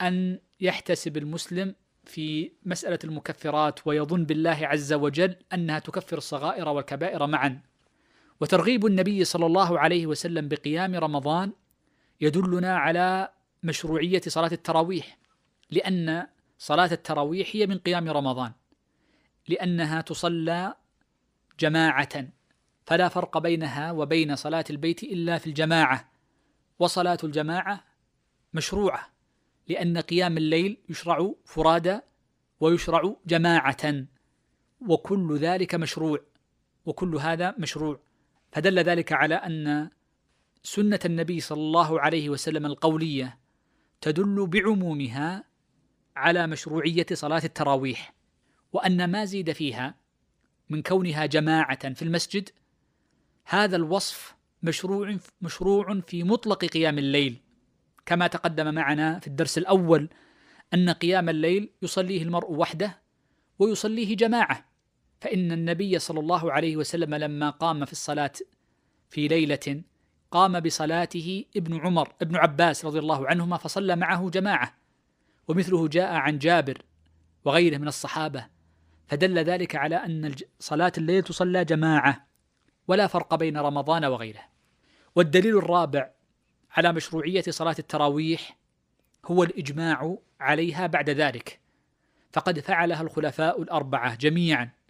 أن 0.00 0.38
يحتسب 0.60 1.16
المسلم 1.16 1.74
في 2.04 2.52
مسألة 2.64 2.98
المكفرات 3.04 3.86
ويظن 3.86 4.24
بالله 4.24 4.58
عز 4.62 4.92
وجل 4.92 5.36
أنها 5.52 5.78
تكفر 5.78 6.18
الصغائر 6.18 6.68
والكبائر 6.68 7.26
معا. 7.26 7.71
وترغيب 8.42 8.86
النبي 8.86 9.24
صلى 9.24 9.46
الله 9.46 9.78
عليه 9.78 10.06
وسلم 10.06 10.48
بقيام 10.48 10.94
رمضان 10.94 11.52
يدلنا 12.20 12.76
على 12.76 13.28
مشروعية 13.62 14.20
صلاة 14.26 14.50
التراويح 14.52 15.18
لأن 15.70 16.26
صلاة 16.58 16.92
التراويح 16.92 17.50
هي 17.52 17.66
من 17.66 17.78
قيام 17.78 18.08
رمضان 18.08 18.52
لأنها 19.48 20.00
تصلى 20.00 20.74
جماعة 21.60 22.28
فلا 22.84 23.08
فرق 23.08 23.38
بينها 23.38 23.92
وبين 23.92 24.36
صلاة 24.36 24.64
البيت 24.70 25.02
إلا 25.02 25.38
في 25.38 25.46
الجماعة 25.46 26.12
وصلاة 26.78 27.18
الجماعة 27.24 27.84
مشروعة 28.54 29.08
لأن 29.68 29.98
قيام 29.98 30.36
الليل 30.36 30.78
يشرع 30.88 31.32
فرادى 31.44 32.00
ويشرع 32.60 33.16
جماعة 33.26 34.06
وكل 34.88 35.36
ذلك 35.36 35.74
مشروع 35.74 36.20
وكل 36.86 37.16
هذا 37.16 37.54
مشروع. 37.58 38.11
فدل 38.52 38.78
ذلك 38.78 39.12
على 39.12 39.34
أن 39.34 39.90
سنة 40.62 41.00
النبي 41.04 41.40
صلى 41.40 41.60
الله 41.60 42.00
عليه 42.00 42.30
وسلم 42.30 42.66
القولية 42.66 43.38
تدل 44.00 44.46
بعمومها 44.46 45.44
على 46.16 46.46
مشروعية 46.46 47.06
صلاة 47.12 47.42
التراويح 47.44 48.14
وأن 48.72 49.10
ما 49.10 49.24
زيد 49.24 49.52
فيها 49.52 49.94
من 50.70 50.82
كونها 50.82 51.26
جماعة 51.26 51.94
في 51.94 52.02
المسجد 52.02 52.48
هذا 53.44 53.76
الوصف 53.76 54.36
مشروع 54.62 55.16
مشروع 55.40 56.00
في 56.00 56.24
مطلق 56.24 56.64
قيام 56.64 56.98
الليل. 56.98 57.36
كما 58.06 58.26
تقدم 58.26 58.74
معنا 58.74 59.18
في 59.18 59.26
الدرس 59.26 59.58
الأول 59.58 60.08
أن 60.74 60.90
قيام 60.90 61.28
الليل 61.28 61.70
يصليه 61.82 62.22
المرء 62.22 62.52
وحده 62.52 63.02
ويصليه 63.58 64.16
جماعة. 64.16 64.71
فإن 65.22 65.52
النبي 65.52 65.98
صلى 65.98 66.20
الله 66.20 66.52
عليه 66.52 66.76
وسلم 66.76 67.14
لما 67.14 67.50
قام 67.50 67.84
في 67.84 67.92
الصلاة 67.92 68.32
في 69.10 69.28
ليلة 69.28 69.82
قام 70.30 70.60
بصلاته 70.60 71.44
ابن 71.56 71.80
عمر 71.80 72.12
ابن 72.22 72.36
عباس 72.36 72.84
رضي 72.84 72.98
الله 72.98 73.28
عنهما 73.28 73.56
فصلى 73.56 73.96
معه 73.96 74.30
جماعة 74.30 74.74
ومثله 75.48 75.88
جاء 75.88 76.12
عن 76.14 76.38
جابر 76.38 76.82
وغيره 77.44 77.78
من 77.78 77.88
الصحابة 77.88 78.46
فدل 79.06 79.38
ذلك 79.38 79.76
على 79.76 79.96
أن 79.96 80.34
صلاة 80.58 80.92
الليل 80.98 81.22
تصلى 81.22 81.64
جماعة 81.64 82.26
ولا 82.88 83.06
فرق 83.06 83.34
بين 83.34 83.56
رمضان 83.56 84.04
وغيره. 84.04 84.42
والدليل 85.14 85.58
الرابع 85.58 86.10
على 86.76 86.92
مشروعية 86.92 87.44
صلاة 87.48 87.76
التراويح 87.78 88.58
هو 89.24 89.42
الإجماع 89.42 90.16
عليها 90.40 90.86
بعد 90.86 91.10
ذلك 91.10 91.60
فقد 92.32 92.60
فعلها 92.60 93.02
الخلفاء 93.02 93.62
الأربعة 93.62 94.14
جميعا. 94.14 94.81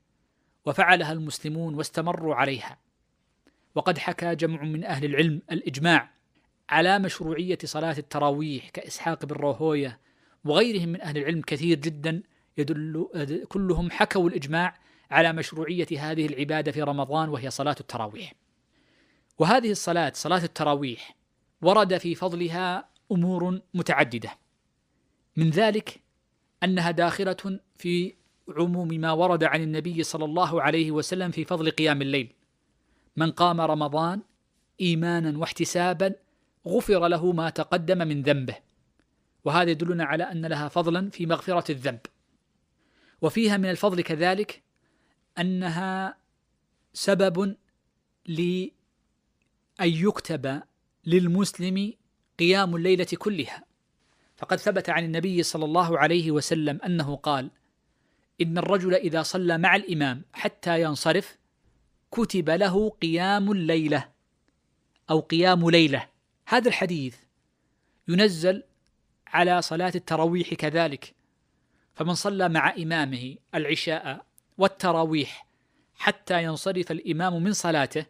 وفعلها 0.67 1.13
المسلمون 1.13 1.75
واستمروا 1.75 2.35
عليها 2.35 2.79
وقد 3.75 3.99
حكى 3.99 4.35
جمع 4.35 4.63
من 4.63 4.85
أهل 4.85 5.05
العلم 5.05 5.43
الإجماع 5.53 6.11
على 6.71 6.99
مشروعية 6.99 7.59
صلاة 7.65 7.99
التراويح 7.99 8.69
كإسحاق 8.69 9.25
بن 9.25 9.37
راهويه 9.37 9.99
وغيرهم 10.45 10.89
من 10.89 11.01
أهل 11.01 11.19
العلم 11.19 11.41
كثير 11.41 11.79
جدا 11.79 12.23
يدل 12.59 13.07
كلهم 13.49 13.91
حكوا 13.91 14.29
الإجماع 14.29 14.79
على 15.11 15.33
مشروعية 15.33 15.87
هذه 15.99 16.27
العبادة 16.27 16.73
في 16.73 16.83
رمضان 16.83 17.29
وهي 17.29 17.51
صلاة 17.51 17.77
التراويح. 17.81 18.33
وهذه 19.39 19.71
الصلاة 19.71 20.13
صلاة 20.15 20.45
التراويح 20.45 21.17
ورد 21.63 21.99
في 21.99 22.15
فضلها 22.15 22.89
أمور 23.13 23.61
متعددة. 23.75 24.31
من 25.37 25.51
ذلك 25.51 26.01
أنها 26.65 26.91
داخلة 26.91 27.61
في 27.79 28.15
عموم 28.49 28.89
ما 28.89 29.13
ورد 29.13 29.45
عن 29.45 29.63
النبي 29.63 30.03
صلى 30.03 30.25
الله 30.25 30.63
عليه 30.63 30.91
وسلم 30.91 31.31
في 31.31 31.45
فضل 31.45 31.71
قيام 31.71 32.03
الليل. 32.03 32.33
من 33.17 33.31
قام 33.31 33.61
رمضان 33.61 34.21
إيمانا 34.81 35.39
واحتسابا 35.39 36.15
غفر 36.67 37.09
له 37.09 37.33
ما 37.33 37.51
تقدم 37.51 37.99
من 37.99 38.23
ذنبه. 38.23 38.57
وهذا 39.45 39.71
يدلنا 39.71 40.05
على 40.05 40.25
أن 40.25 40.47
لها 40.47 40.69
فضلا 40.69 41.11
في 41.11 41.27
مغفرة 41.27 41.73
الذنب. 41.73 42.01
وفيها 43.23 43.57
من 43.57 43.71
الفضل 43.71 44.01
كذلك 44.01 44.63
أنها 45.39 46.17
سبب 46.93 47.57
لأن 48.27 48.71
يكتب 49.81 50.63
للمسلم 51.07 51.93
قيام 52.39 52.77
الليلة 52.77 53.07
كلها 53.19 53.65
فقد 54.37 54.57
ثبت 54.57 54.91
عن 54.91 55.05
النبي 55.05 55.43
صلى 55.43 55.65
الله 55.65 55.99
عليه 55.99 56.31
وسلم 56.31 56.81
أنه 56.87 57.17
قال 57.17 57.51
إن 58.43 58.59
الرجل 58.59 58.95
إذا 58.95 59.23
صلى 59.23 59.59
مع 59.59 59.77
الإمام 59.77 60.23
حتى 60.33 60.83
ينصرف 60.83 61.39
كتب 62.11 62.51
له 62.51 62.91
قيام 62.91 63.53
الليلة 63.53 64.09
أو 65.11 65.21
قيام 65.21 65.71
ليلة. 65.71 66.09
هذا 66.47 66.69
الحديث 66.69 67.17
ينزل 68.09 68.63
على 69.27 69.63
صلاة 69.63 69.93
التراويح 69.95 70.55
كذلك. 70.55 71.15
فمن 71.95 72.15
صلى 72.15 72.49
مع 72.49 72.75
إمامه 72.79 73.37
العشاء 73.55 74.27
والتراويح 74.59 75.47
حتى 75.95 76.45
ينصرف 76.45 76.93
الإمام 76.93 77.43
من 77.43 77.53
صلاته 77.53 78.07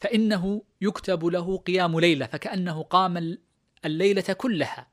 فإنه 0.00 0.62
يكتب 0.80 1.24
له 1.24 1.56
قيام 1.56 2.00
ليلة 2.00 2.26
فكأنه 2.26 2.82
قام 2.82 3.38
الليلة 3.84 4.32
كلها 4.32 4.86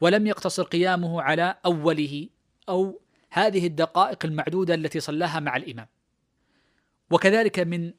ولم 0.00 0.26
يقتصر 0.26 0.62
قيامه 0.62 1.22
على 1.22 1.56
أوله 1.64 2.28
أو 2.68 3.00
هذه 3.36 3.66
الدقائق 3.66 4.24
المعدودة 4.24 4.74
التي 4.74 5.00
صلاها 5.00 5.40
مع 5.40 5.56
الإمام. 5.56 5.86
وكذلك 7.10 7.58
من 7.58 7.92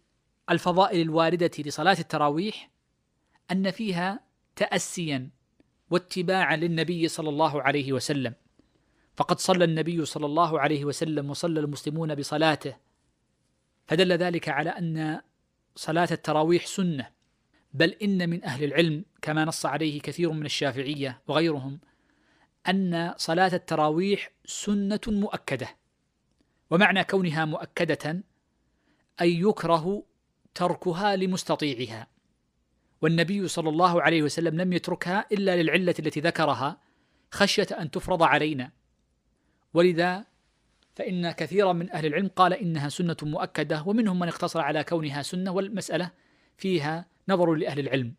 الفضائل 0.50 1.02
الواردة 1.02 1.52
لصلاة 1.60 1.98
التراويح 2.00 2.70
أن 3.52 3.72
فيها 3.72 4.20
تأسيا 4.56 5.30
واتباعا 5.90 6.56
للنبي 6.56 7.08
صلى 7.08 7.30
الله 7.30 7.62
عليه 7.62 7.94
وسلم. 7.94 8.34
فقد 9.16 9.40
صلى 9.40 9.64
النبي 9.64 10.06
صلى 10.06 10.26
الله 10.26 10.60
عليه 10.60 10.86
وسلم 10.86 11.30
وصلى 11.30 11.60
المسلمون 11.60 12.16
بصلاته. 12.16 12.76
فدل 13.88 14.14
ذلك 14.14 14.50
على 14.50 14.70
أن 14.70 15.22
صلاة 15.76 16.08
التراويح 16.12 16.66
سنة. 16.66 17.10
بل 17.74 17.90
إن 17.90 18.30
من 18.30 18.44
أهل 18.44 18.64
العلم 18.64 19.06
كما 19.22 19.46
نص 19.46 19.66
عليه 19.66 20.02
كثير 20.02 20.32
من 20.32 20.46
الشافعية 20.46 21.22
وغيرهم 21.28 21.80
أن 22.70 23.14
صلاة 23.18 23.52
التراويح 23.54 24.32
سنة 24.46 25.00
مؤكدة 25.08 25.68
ومعنى 26.70 27.04
كونها 27.04 27.46
مؤكدة 27.46 28.24
أي 29.22 29.40
يكره 29.40 30.04
تركها 30.56 31.16
لمستطيعها. 31.16 32.08
والنبي 33.02 33.48
صلى 33.48 33.70
الله 33.70 34.02
عليه 34.02 34.22
وسلم 34.22 34.62
لم 34.62 34.74
يتركها 34.74 35.26
إلا 35.32 35.62
للعلة 35.62 35.96
التي 36.00 36.20
ذكرها 36.20 36.78
خشية 37.32 37.68
أن 37.80 37.92
تفرض 37.92 38.24
علينا. 38.24 38.72
ولذا 39.74 40.26
فإن 40.96 41.32
كثيرا 41.32 41.74
من 41.74 41.92
أهل 41.92 42.06
العلم 42.06 42.28
قال 42.28 42.54
إنها 42.54 42.90
سنة 42.90 43.18
مؤكدة 43.22 43.84
ومنهم 43.86 44.20
من 44.20 44.28
اقتصر 44.28 44.62
على 44.62 44.84
كونها 44.84 45.22
سنة 45.22 45.52
والمسألة 45.52 46.12
فيها 46.58 47.06
نظر 47.30 47.54
لأهل 47.54 47.80
العلم. 47.80 48.14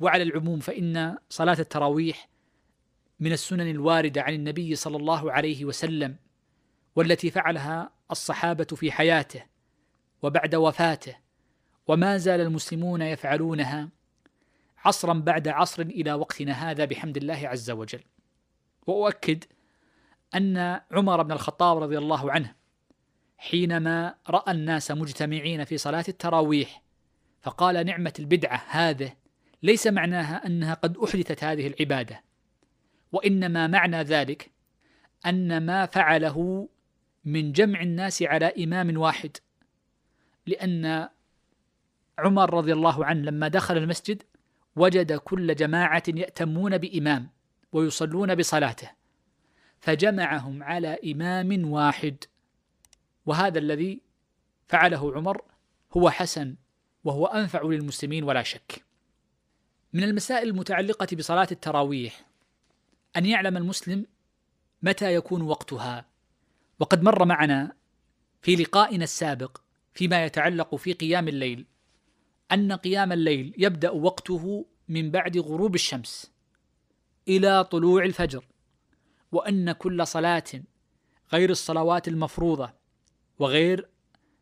وعلى 0.00 0.22
العموم 0.22 0.60
فإن 0.60 1.16
صلاة 1.30 1.56
التراويح 1.58 2.28
من 3.20 3.32
السنن 3.32 3.70
الواردة 3.70 4.22
عن 4.22 4.34
النبي 4.34 4.74
صلى 4.74 4.96
الله 4.96 5.32
عليه 5.32 5.64
وسلم 5.64 6.16
والتي 6.96 7.30
فعلها 7.30 7.90
الصحابة 8.10 8.64
في 8.64 8.92
حياته 8.92 9.42
وبعد 10.22 10.54
وفاته 10.54 11.16
وما 11.86 12.18
زال 12.18 12.40
المسلمون 12.40 13.02
يفعلونها 13.02 13.88
عصرا 14.84 15.12
بعد 15.12 15.48
عصر 15.48 15.82
إلى 15.82 16.12
وقتنا 16.12 16.52
هذا 16.52 16.84
بحمد 16.84 17.16
الله 17.16 17.48
عز 17.48 17.70
وجل. 17.70 18.00
وأؤكد 18.86 19.44
أن 20.34 20.80
عمر 20.90 21.22
بن 21.22 21.32
الخطاب 21.32 21.82
رضي 21.82 21.98
الله 21.98 22.32
عنه 22.32 22.54
حينما 23.38 24.14
رأى 24.30 24.52
الناس 24.52 24.90
مجتمعين 24.90 25.64
في 25.64 25.78
صلاة 25.78 26.04
التراويح 26.08 26.82
فقال 27.42 27.86
نعمة 27.86 28.12
البدعة 28.18 28.64
هذه 28.68 29.12
ليس 29.62 29.86
معناها 29.86 30.46
أنها 30.46 30.74
قد 30.74 30.96
أحدثت 30.96 31.44
هذه 31.44 31.66
العبادة. 31.66 32.22
وإنما 33.14 33.66
معنى 33.66 34.02
ذلك 34.02 34.50
أن 35.26 35.66
ما 35.66 35.86
فعله 35.86 36.68
من 37.24 37.52
جمع 37.52 37.82
الناس 37.82 38.22
على 38.22 38.64
إمام 38.64 38.98
واحد. 38.98 39.36
لأن 40.46 41.08
عمر 42.18 42.54
رضي 42.54 42.72
الله 42.72 43.04
عنه 43.04 43.20
لما 43.20 43.48
دخل 43.48 43.76
المسجد 43.76 44.22
وجد 44.76 45.12
كل 45.12 45.54
جماعة 45.54 46.02
يأتمون 46.08 46.78
بإمام 46.78 47.30
ويصلون 47.72 48.34
بصلاته 48.34 48.90
فجمعهم 49.80 50.62
على 50.62 50.98
إمام 51.12 51.70
واحد. 51.70 52.16
وهذا 53.26 53.58
الذي 53.58 54.00
فعله 54.68 55.14
عمر 55.14 55.42
هو 55.96 56.10
حسن 56.10 56.56
وهو 57.04 57.26
أنفع 57.26 57.62
للمسلمين 57.62 58.24
ولا 58.24 58.42
شك. 58.42 58.84
من 59.92 60.02
المسائل 60.02 60.48
المتعلقة 60.48 61.16
بصلاة 61.16 61.48
التراويح 61.52 62.33
أن 63.16 63.26
يعلم 63.26 63.56
المسلم 63.56 64.06
متى 64.82 65.14
يكون 65.14 65.42
وقتها. 65.42 66.06
وقد 66.80 67.02
مر 67.02 67.24
معنا 67.24 67.76
في 68.42 68.56
لقائنا 68.56 69.04
السابق 69.04 69.58
فيما 69.94 70.24
يتعلق 70.24 70.74
في 70.74 70.92
قيام 70.92 71.28
الليل 71.28 71.66
أن 72.52 72.72
قيام 72.72 73.12
الليل 73.12 73.54
يبدأ 73.58 73.90
وقته 73.90 74.66
من 74.88 75.10
بعد 75.10 75.38
غروب 75.38 75.74
الشمس 75.74 76.32
إلى 77.28 77.64
طلوع 77.64 78.04
الفجر 78.04 78.44
وأن 79.32 79.72
كل 79.72 80.06
صلاة 80.06 80.44
غير 81.32 81.50
الصلوات 81.50 82.08
المفروضة 82.08 82.72
وغير 83.38 83.88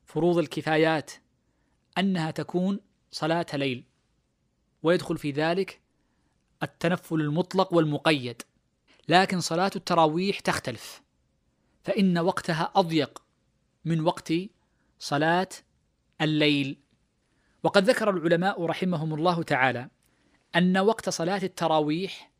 فروض 0.05 0.39
الكفايات 0.39 1.12
أنها 1.99 2.31
تكون 2.31 2.81
صلاة 3.11 3.47
ليل 3.55 3.85
ويدخل 4.83 5.18
في 5.18 5.31
ذلك 5.31 5.81
التنفل 6.62 7.20
المطلق 7.20 7.75
والمقيد. 7.75 8.43
لكن 9.09 9.40
صلاة 9.40 9.70
التراويح 9.76 10.40
تختلف. 10.40 11.03
فإن 11.84 12.18
وقتها 12.18 12.72
أضيق 12.74 13.22
من 13.84 14.00
وقت 14.00 14.32
صلاة 14.98 15.48
الليل. 16.20 16.78
وقد 17.62 17.90
ذكر 17.90 18.11
العلماء 18.11 18.64
رحمهم 18.64 19.14
الله 19.14 19.42
تعالى 19.42 19.88
أن 20.57 20.78
وقت 20.78 21.09
صلاة 21.09 21.40
التراويح 21.42 22.30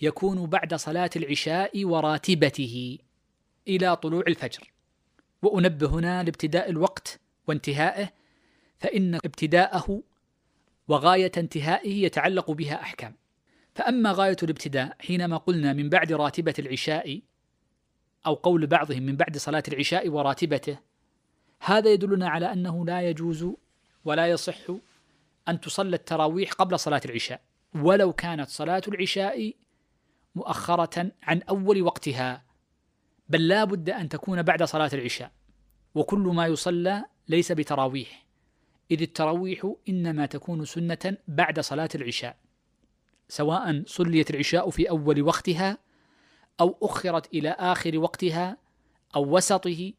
يكون 0.00 0.46
بعد 0.46 0.74
صلاة 0.74 1.10
العشاء 1.16 1.84
وراتبته 1.84 2.98
إلى 3.68 3.96
طلوع 3.96 4.24
الفجر. 4.28 4.72
وأنبه 5.42 5.86
هنا 5.86 6.22
لابتداء 6.22 6.70
الوقت 6.70 7.20
وانتهائه 7.48 8.12
فإن 8.78 9.14
ابتداءه 9.14 10.02
وغاية 10.88 11.32
انتهائه 11.36 12.04
يتعلق 12.04 12.50
بها 12.50 12.82
أحكام. 12.82 13.21
فأما 13.74 14.12
غاية 14.12 14.36
الابتداء 14.42 14.96
حينما 15.00 15.36
قلنا 15.36 15.72
من 15.72 15.88
بعد 15.88 16.12
راتبة 16.12 16.54
العشاء 16.58 17.20
أو 18.26 18.34
قول 18.34 18.66
بعضهم 18.66 19.02
من 19.02 19.16
بعد 19.16 19.36
صلاة 19.36 19.62
العشاء 19.68 20.08
وراتبته 20.08 20.78
هذا 21.60 21.92
يدلنا 21.92 22.28
على 22.28 22.52
أنه 22.52 22.86
لا 22.86 23.02
يجوز 23.02 23.46
ولا 24.04 24.26
يصح 24.26 24.70
أن 25.48 25.60
تصلى 25.60 25.96
التراويح 25.96 26.52
قبل 26.52 26.78
صلاة 26.78 27.00
العشاء 27.04 27.40
ولو 27.74 28.12
كانت 28.12 28.48
صلاة 28.48 28.82
العشاء 28.88 29.54
مؤخرة 30.34 31.12
عن 31.22 31.42
أول 31.42 31.82
وقتها 31.82 32.44
بل 33.28 33.48
لا 33.48 33.64
بد 33.64 33.90
أن 33.90 34.08
تكون 34.08 34.42
بعد 34.42 34.62
صلاة 34.62 34.90
العشاء 34.92 35.32
وكل 35.94 36.18
ما 36.18 36.46
يصلى 36.46 37.04
ليس 37.28 37.52
بتراويح 37.52 38.26
إذ 38.90 39.02
التراويح 39.02 39.72
إنما 39.88 40.26
تكون 40.26 40.64
سنة 40.64 41.16
بعد 41.28 41.60
صلاة 41.60 41.88
العشاء. 41.94 42.36
سواء 43.32 43.82
صليت 43.86 44.30
العشاء 44.30 44.70
في 44.70 44.90
أول 44.90 45.22
وقتها 45.22 45.78
أو 46.60 46.78
أخرت 46.82 47.34
إلى 47.34 47.50
آخر 47.50 47.98
وقتها 47.98 48.56
أو 49.16 49.36
وسطه 49.36 49.92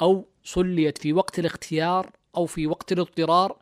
أو 0.00 0.28
صليت 0.44 0.98
في 0.98 1.12
وقت 1.12 1.38
الاختيار 1.38 2.10
أو 2.36 2.46
في 2.46 2.66
وقت 2.66 2.92
الاضطرار 2.92 3.56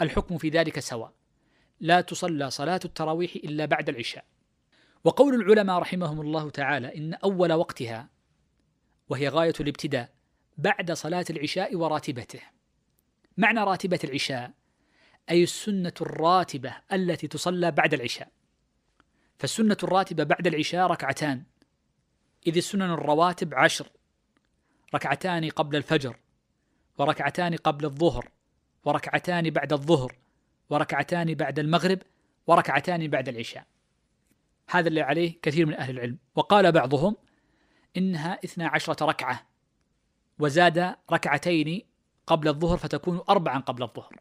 الحكم 0.00 0.38
في 0.38 0.48
ذلك 0.48 0.78
سواء. 0.78 1.12
لا 1.80 2.00
تصلى 2.00 2.50
صلاة 2.50 2.80
التراويح 2.84 3.34
إلا 3.34 3.64
بعد 3.64 3.88
العشاء. 3.88 4.24
وقول 5.04 5.34
العلماء 5.34 5.78
رحمهم 5.78 6.20
الله 6.20 6.50
تعالى 6.50 6.96
إن 6.96 7.14
أول 7.14 7.52
وقتها 7.52 8.08
وهي 9.08 9.28
غاية 9.28 9.54
الابتداء 9.60 10.10
بعد 10.58 10.92
صلاة 10.92 11.24
العشاء 11.30 11.76
وراتبته. 11.76 12.40
معنى 13.36 13.60
راتبة 13.60 14.00
العشاء 14.04 14.50
أي 15.30 15.42
السنة 15.42 15.94
الراتبة 16.00 16.76
التي 16.92 17.28
تصلى 17.28 17.70
بعد 17.70 17.94
العشاء. 17.94 18.35
فالسنة 19.38 19.76
الراتبة 19.82 20.24
بعد 20.24 20.46
العشاء 20.46 20.86
ركعتان. 20.86 21.42
إذ 22.46 22.56
السنن 22.56 22.90
الرواتب 22.90 23.54
عشر. 23.54 23.88
ركعتان 24.94 25.50
قبل 25.50 25.76
الفجر. 25.76 26.16
وركعتان 26.98 27.56
قبل 27.56 27.84
الظهر. 27.84 28.30
وركعتان 28.84 29.50
بعد 29.50 29.72
الظهر. 29.72 30.16
وركعتان 30.70 31.34
بعد 31.34 31.58
المغرب. 31.58 31.98
وركعتان 32.46 33.08
بعد 33.08 33.28
العشاء. 33.28 33.66
هذا 34.70 34.88
اللي 34.88 35.00
عليه 35.00 35.40
كثير 35.42 35.66
من 35.66 35.74
أهل 35.74 35.90
العلم. 35.94 36.18
وقال 36.34 36.72
بعضهم 36.72 37.16
إنها 37.96 38.38
إثنى 38.44 38.64
عشرة 38.64 39.06
ركعة. 39.06 39.46
وزاد 40.38 40.94
ركعتين 41.12 41.82
قبل 42.26 42.48
الظهر 42.48 42.76
فتكون 42.76 43.20
أربعا 43.28 43.58
قبل 43.58 43.82
الظهر. 43.82 44.20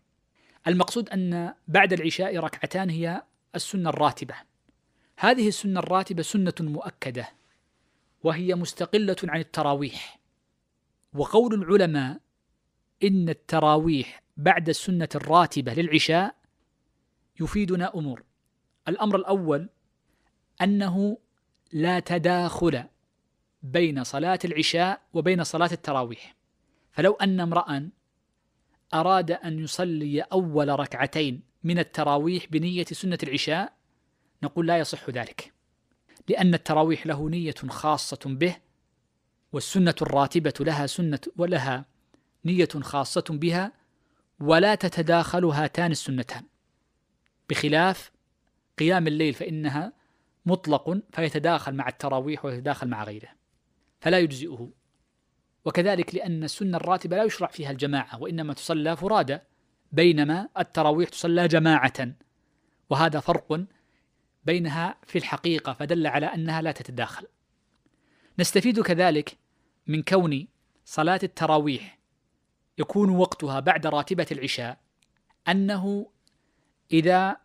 المقصود 0.68 1.10
أن 1.10 1.54
بعد 1.68 1.94
العشاء 1.94 2.38
ركعتان 2.38 2.90
هي 2.90 3.24
السنة 3.56 3.90
الراتبة. 3.90 4.36
هذه 5.18 5.48
السنة 5.48 5.80
الراتبة 5.80 6.22
سنة 6.22 6.54
مؤكدة 6.60 7.30
وهي 8.24 8.56
مستقلة 8.56 9.16
عن 9.24 9.40
التراويح. 9.40 10.20
وقول 11.14 11.54
العلماء 11.54 12.20
إن 13.04 13.30
التراويح 13.30 14.24
بعد 14.38 14.70
السنة 14.70 15.10
الراتبة 15.16 15.74
للعشاء 15.74 16.36
يفيدنا 17.40 17.96
أمور. 17.96 18.24
الأمر 18.88 19.16
الأول 19.16 19.70
أنه 20.62 21.18
لا 21.72 22.00
تداخل 22.00 22.84
بين 23.64 24.04
صلاة 24.04 24.40
العشاء 24.46 25.02
وبين 25.14 25.44
صلاة 25.44 25.70
التراويح. 25.72 26.36
فلو 26.92 27.14
أن 27.14 27.40
امرأ 27.40 27.90
أراد 28.94 29.32
أن 29.32 29.60
يصلي 29.60 30.22
أول 30.22 30.80
ركعتين 30.80 31.42
من 31.64 31.80
التراويح 31.80 32.46
بنية 32.50 32.86
سنة 32.86 33.18
العشاء 33.24 33.74
نقول 34.44 34.68
لا 34.68 34.78
يصح 34.78 35.10
ذلك 35.10 35.54
لأن 36.30 36.54
التراويح 36.54 37.08
له 37.08 37.30
نية 37.30 37.56
خاصة 37.70 38.20
به 38.26 38.56
والسنة 39.54 39.96
الراتبة 40.02 40.54
لها 40.60 40.88
سنة 40.88 41.20
ولها 41.38 41.86
نية 42.46 42.70
خاصة 42.82 43.24
بها 43.30 43.72
ولا 44.40 44.76
تتداخل 44.76 45.46
هاتان 45.46 45.92
السنتان. 45.92 46.44
بخلاف 47.50 48.12
قيام 48.80 49.08
الليل 49.08 49.34
فإنها 49.34 49.94
مطلق 50.46 51.00
فيتداخل 51.12 51.74
مع 51.76 51.88
التراويح 51.88 52.46
ويتداخل 52.46 52.88
مع 52.88 53.04
غيره 53.04 53.30
فلا 54.02 54.20
يجزئه. 54.20 54.70
وكذلك 55.66 56.16
لأن 56.16 56.44
السنة 56.44 56.78
الراتبة 56.78 57.18
لا 57.18 57.24
يشرع 57.24 57.48
فيها 57.48 57.72
الجماعة 57.72 58.22
وإنما 58.22 58.54
تصلى 58.54 58.98
فرادى 58.98 59.40
بينما 59.92 60.50
التراويح 60.58 61.10
تصلى 61.10 61.48
جماعة 61.48 62.12
وهذا 62.90 63.20
فرق 63.20 63.66
بينها 64.46 64.96
في 65.04 65.18
الحقيقة 65.18 65.74
فدل 65.74 66.08
على 66.08 66.26
أنها 66.26 66.62
لا 66.62 66.72
تتداخل. 66.72 67.28
نستفيد 68.40 68.82
كذلك 68.82 69.38
من 69.88 70.04
كون 70.04 70.48
صلاة 70.86 71.20
التراويح 71.24 72.00
يكون 72.78 73.10
وقتها 73.10 73.60
بعد 73.60 73.88
راتبة 73.88 74.28
العشاء 74.32 74.78
أنه 75.48 76.10
إذا 76.92 77.38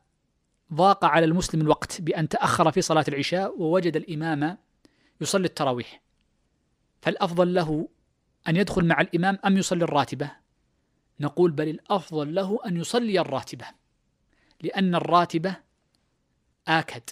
ضاق 0.74 1.04
على 1.04 1.24
المسلم 1.24 1.60
الوقت 1.60 2.00
بأن 2.00 2.28
تأخر 2.28 2.70
في 2.70 2.80
صلاة 2.80 3.04
العشاء 3.08 3.60
ووجد 3.60 3.96
الإمام 3.96 4.58
يصلي 5.20 5.46
التراويح. 5.46 6.00
فالأفضل 7.02 7.54
له 7.54 7.88
أن 8.48 8.56
يدخل 8.56 8.84
مع 8.84 9.00
الإمام 9.00 9.38
أم 9.46 9.56
يصلي 9.56 9.84
الراتبة؟ 9.84 10.30
نقول 11.20 11.50
بل 11.50 11.68
الأفضل 11.68 12.34
له 12.34 12.58
أن 12.66 12.76
يصلي 12.76 13.20
الراتبة 13.20 13.66
لأن 14.62 14.94
الراتبة 14.94 15.56
آكد. 16.68 17.02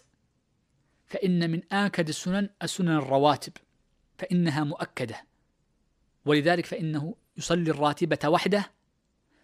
فإن 1.07 1.51
من 1.51 1.63
آكد 1.73 2.09
السنن 2.09 2.51
السنن 2.63 2.97
الرواتب 2.97 3.53
فإنها 4.19 4.65
مؤكدة. 4.65 5.25
ولذلك 6.25 6.67
فإنه 6.67 7.15
يصلي 7.37 7.71
الراتبة 7.71 8.29
وحده 8.29 8.71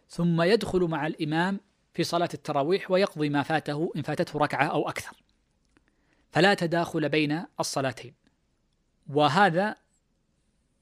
ثم 0.08 0.42
يدخل 0.42 0.80
مع 0.80 1.06
الإمام 1.06 1.60
في 1.94 2.04
صلاة 2.04 2.28
التراويح 2.34 2.90
ويقضي 2.90 3.28
ما 3.28 3.42
فاته 3.42 3.92
إن 3.96 4.02
فاتته 4.02 4.38
ركعة 4.38 4.66
أو 4.66 4.88
أكثر. 4.88 5.16
فلا 6.32 6.54
تداخل 6.54 7.08
بين 7.08 7.44
الصلاتين. 7.60 8.14
وهذا 9.06 9.76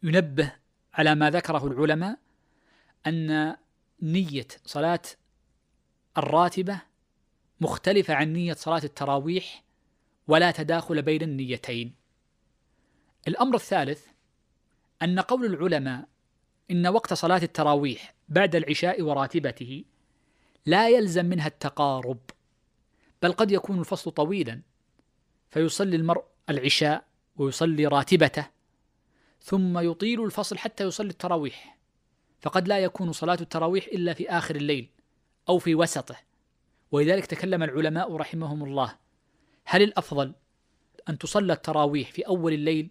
ينبه 0.02 0.52
على 0.94 1.14
ما 1.14 1.30
ذكره 1.30 1.66
العلماء 1.66 2.18
أن 3.06 3.56
نية 4.02 4.48
صلاة 4.66 5.02
الراتبة 6.18 6.82
مختلفة 7.62 8.14
عن 8.14 8.32
نية 8.32 8.52
صلاة 8.52 8.80
التراويح 8.84 9.62
ولا 10.28 10.50
تداخل 10.50 11.02
بين 11.02 11.22
النيتين. 11.22 11.94
الأمر 13.28 13.54
الثالث 13.54 14.06
أن 15.02 15.20
قول 15.20 15.44
العلماء 15.44 16.08
إن 16.70 16.86
وقت 16.86 17.14
صلاة 17.14 17.42
التراويح 17.42 18.14
بعد 18.28 18.56
العشاء 18.56 19.02
وراتبته 19.02 19.84
لا 20.66 20.88
يلزم 20.88 21.24
منها 21.24 21.46
التقارب 21.46 22.18
بل 23.22 23.32
قد 23.32 23.50
يكون 23.50 23.80
الفصل 23.80 24.10
طويلا 24.10 24.60
فيصلي 25.50 25.96
المرء 25.96 26.24
العشاء 26.50 27.04
ويصلي 27.36 27.86
راتبته 27.86 28.46
ثم 29.42 29.78
يطيل 29.78 30.24
الفصل 30.24 30.58
حتى 30.58 30.84
يصلي 30.84 31.10
التراويح 31.10 31.78
فقد 32.40 32.68
لا 32.68 32.78
يكون 32.78 33.12
صلاة 33.12 33.38
التراويح 33.40 33.86
إلا 33.86 34.14
في 34.14 34.30
آخر 34.30 34.56
الليل 34.56 34.88
أو 35.48 35.58
في 35.58 35.74
وسطه 35.74 36.16
ولذلك 36.92 37.26
تكلم 37.26 37.62
العلماء 37.62 38.16
رحمهم 38.16 38.64
الله. 38.64 38.98
هل 39.64 39.82
الأفضل 39.82 40.34
أن 41.08 41.18
تصلى 41.18 41.52
التراويح 41.52 42.10
في 42.10 42.26
أول 42.26 42.52
الليل 42.52 42.90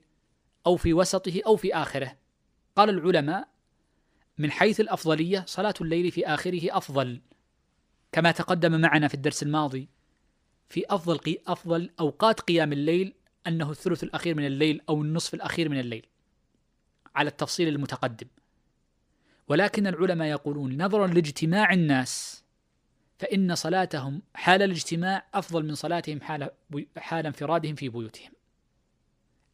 أو 0.67 0.75
في 0.75 0.93
وسطه 0.93 1.41
أو 1.45 1.55
في 1.55 1.75
آخره؟ 1.75 2.17
قال 2.75 2.89
العلماء 2.89 3.47
من 4.37 4.51
حيث 4.51 4.79
الأفضلية 4.79 5.43
صلاة 5.47 5.73
الليل 5.81 6.11
في 6.11 6.27
آخره 6.27 6.77
أفضل 6.77 7.21
كما 8.11 8.31
تقدم 8.31 8.81
معنا 8.81 9.07
في 9.07 9.13
الدرس 9.13 9.43
الماضي. 9.43 9.89
في 10.69 10.83
أفضل 10.89 11.17
قي 11.17 11.37
أفضل 11.47 11.89
أوقات 11.99 12.39
قيام 12.39 12.73
الليل 12.73 13.13
أنه 13.47 13.71
الثلث 13.71 14.03
الأخير 14.03 14.35
من 14.35 14.45
الليل 14.45 14.81
أو 14.89 15.01
النصف 15.01 15.33
الأخير 15.33 15.69
من 15.69 15.79
الليل 15.79 16.05
على 17.15 17.29
التفصيل 17.29 17.67
المتقدم. 17.67 18.27
ولكن 19.47 19.87
العلماء 19.87 20.27
يقولون 20.27 20.83
نظرا 20.83 21.07
لاجتماع 21.07 21.73
الناس 21.73 22.43
فإن 23.21 23.55
صلاتهم 23.55 24.21
حال 24.33 24.61
الاجتماع 24.61 25.25
أفضل 25.33 25.65
من 25.65 25.75
صلاتهم 25.75 26.21
حال 26.21 26.49
حال 26.97 27.25
انفرادهم 27.25 27.75
في 27.75 27.89
بيوتهم. 27.89 28.31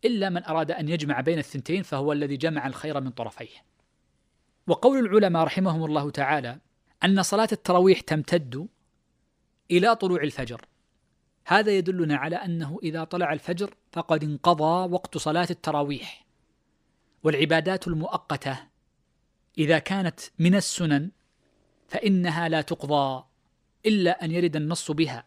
إلا 0.05 0.30
من 0.30 0.43
أراد 0.43 0.72
أن 0.72 0.89
يجمع 0.89 1.22
بين 1.22 1.39
الثنتين 1.39 1.84
فهو 1.84 2.11
الذي 2.11 2.38
جمع 2.38 2.68
الخير 2.68 3.01
من 3.01 3.09
طرفيه. 3.09 3.65
وقول 4.68 4.99
العلماء 4.99 5.43
رحمهم 5.43 5.86
الله 5.86 6.09
تعالى 6.11 6.59
أن 7.03 7.24
صلاة 7.24 7.47
التراويح 7.51 7.99
تمتد 7.99 8.68
إلى 9.72 9.95
طلوع 9.95 10.24
الفجر. 10.24 10.65
هذا 11.45 11.72
يدلنا 11.72 12.15
على 12.15 12.36
أنه 12.36 12.80
إذا 12.84 13.03
طلع 13.03 13.34
الفجر 13.34 13.74
فقد 13.91 14.24
انقضى 14.24 14.93
وقت 14.93 15.18
صلاة 15.18 15.47
التراويح. 15.49 16.26
والعبادات 17.24 17.88
المؤقتة 17.88 18.59
إذا 19.57 19.80
كانت 19.80 20.20
من 20.39 20.55
السنن 20.55 21.11
فإنها 21.88 22.49
لا 22.49 22.61
تقضى. 22.61 23.24
إلا 23.88 24.26
أن 24.26 24.32
يرد 24.32 24.56
النص 24.56 24.92
بها. 24.92 25.26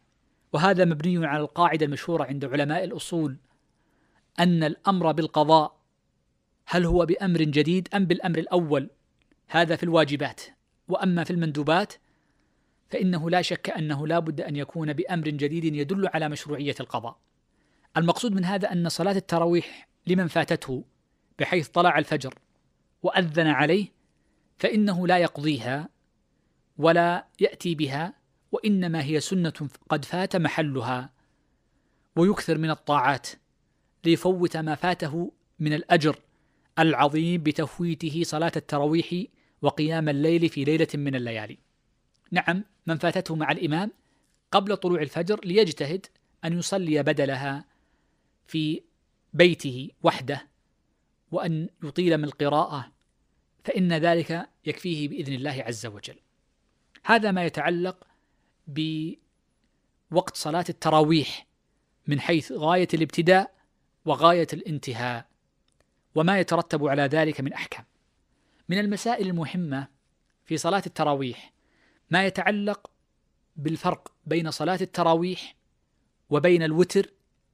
وهذا 0.52 0.84
مبني 0.84 1.26
على 1.26 1.40
القاعدة 1.42 1.86
المشهورة 1.86 2.24
عند 2.24 2.44
علماء 2.44 2.84
الأصول 2.84 3.36
أن 4.40 4.64
الأمر 4.64 5.12
بالقضاء 5.12 5.80
هل 6.66 6.84
هو 6.84 7.06
بأمر 7.06 7.42
جديد 7.42 7.88
أم 7.94 8.04
بالأمر 8.04 8.38
الأول؟ 8.38 8.90
هذا 9.48 9.76
في 9.76 9.82
الواجبات. 9.82 10.40
وأما 10.88 11.24
في 11.24 11.30
المندوبات 11.30 11.92
فإنه 12.88 13.30
لا 13.30 13.42
شك 13.42 13.70
أنه 13.70 14.06
لا 14.06 14.18
بد 14.18 14.40
أن 14.40 14.56
يكون 14.56 14.92
بأمر 14.92 15.28
جديد 15.28 15.64
يدل 15.64 16.08
على 16.14 16.28
مشروعية 16.28 16.74
القضاء. 16.80 17.18
المقصود 17.96 18.32
من 18.32 18.44
هذا 18.44 18.72
أن 18.72 18.88
صلاة 18.88 19.12
التراويح 19.16 19.88
لمن 20.06 20.26
فاتته 20.26 20.84
بحيث 21.38 21.68
طلع 21.68 21.98
الفجر 21.98 22.34
وأذن 23.02 23.46
عليه 23.46 23.86
فإنه 24.58 25.06
لا 25.06 25.18
يقضيها 25.18 25.88
ولا 26.78 27.26
يأتي 27.40 27.74
بها 27.74 28.14
وإنما 28.52 29.04
هي 29.04 29.20
سنة 29.20 29.68
قد 29.88 30.04
فات 30.04 30.36
محلها 30.36 31.12
ويكثر 32.16 32.58
من 32.58 32.70
الطاعات 32.70 33.28
ليفوت 34.04 34.56
ما 34.56 34.74
فاته 34.74 35.32
من 35.58 35.72
الأجر 35.72 36.16
العظيم 36.78 37.42
بتفويته 37.42 38.22
صلاة 38.24 38.52
التراويح 38.56 39.24
وقيام 39.62 40.08
الليل 40.08 40.48
في 40.48 40.64
ليلة 40.64 40.88
من 40.94 41.14
الليالي. 41.14 41.58
نعم 42.30 42.64
من 42.86 42.98
فاتته 42.98 43.34
مع 43.34 43.52
الإمام 43.52 43.90
قبل 44.52 44.76
طلوع 44.76 45.02
الفجر 45.02 45.40
ليجتهد 45.44 46.06
أن 46.44 46.58
يصلي 46.58 47.02
بدلها 47.02 47.64
في 48.46 48.82
بيته 49.32 49.90
وحده 50.02 50.46
وأن 51.30 51.68
يطيل 51.84 52.18
من 52.18 52.24
القراءة 52.24 52.92
فإن 53.64 53.92
ذلك 53.92 54.48
يكفيه 54.66 55.08
بإذن 55.08 55.32
الله 55.32 55.64
عز 55.66 55.86
وجل. 55.86 56.16
هذا 57.04 57.30
ما 57.30 57.44
يتعلق 57.44 58.06
بوقت 58.74 60.36
صلاة 60.36 60.64
التراويح 60.68 61.46
من 62.06 62.20
حيث 62.20 62.52
غاية 62.52 62.88
الابتداء 62.94 63.54
وغاية 64.04 64.46
الانتهاء 64.52 65.26
وما 66.14 66.38
يترتب 66.40 66.86
على 66.86 67.02
ذلك 67.02 67.40
من 67.40 67.52
أحكام. 67.52 67.84
من 68.68 68.78
المسائل 68.78 69.26
المهمة 69.26 69.88
في 70.44 70.56
صلاة 70.56 70.82
التراويح 70.86 71.52
ما 72.10 72.26
يتعلق 72.26 72.90
بالفرق 73.56 74.12
بين 74.26 74.50
صلاة 74.50 74.78
التراويح 74.80 75.56
وبين 76.30 76.62
الوتر 76.62 77.10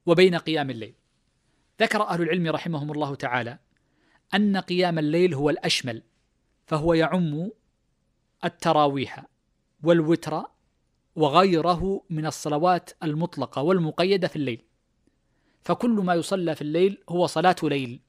وبين 0.07 0.35
قيام 0.35 0.71
الليل. 0.71 0.95
ذكر 1.81 2.03
أهل 2.03 2.23
العلم 2.23 2.47
رحمهم 2.47 2.93
الله 2.93 3.15
تعالى 3.15 3.59
أن 4.35 4.57
قيام 4.57 4.99
الليل 4.99 5.35
هو 5.35 5.51
الأشمل 5.51 6.03
فهو 6.67 6.95
يعم 6.95 7.51
التراويح 8.45 9.25
والوتر 9.83 10.45
وغيره 11.17 12.03
من 12.11 12.27
الصلوات 12.27 12.91
المطلقة 13.03 13.63
والمقيدة 13.63 14.29
في 14.29 14.37
الليل. 14.37 14.63
فكل 15.63 15.91
ما 15.91 16.15
يصلى 16.15 16.55
في 16.55 16.63
الليل 16.63 17.03
هو 17.09 17.27
صلاة 17.27 17.57
ليل 17.63 18.01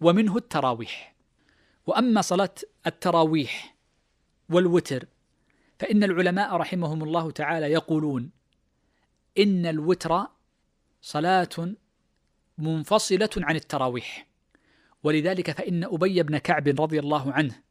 ومنه 0.00 0.36
التراويح. 0.36 1.14
وأما 1.86 2.20
صلاة 2.20 2.54
التراويح 2.86 3.76
والوتر 4.50 5.06
فإن 5.78 6.04
العلماء 6.04 6.56
رحمهم 6.56 7.02
الله 7.02 7.30
تعالى 7.30 7.66
يقولون 7.66 8.30
إن 9.38 9.66
الوتر 9.66 10.26
صلاة 11.02 11.74
منفصلة 12.58 13.30
عن 13.36 13.56
التراويح. 13.56 14.26
ولذلك 15.02 15.50
فإن 15.50 15.84
أبي 15.84 16.22
بن 16.22 16.38
كعب 16.38 16.68
رضي 16.68 16.98
الله 16.98 17.32
عنه 17.32 17.62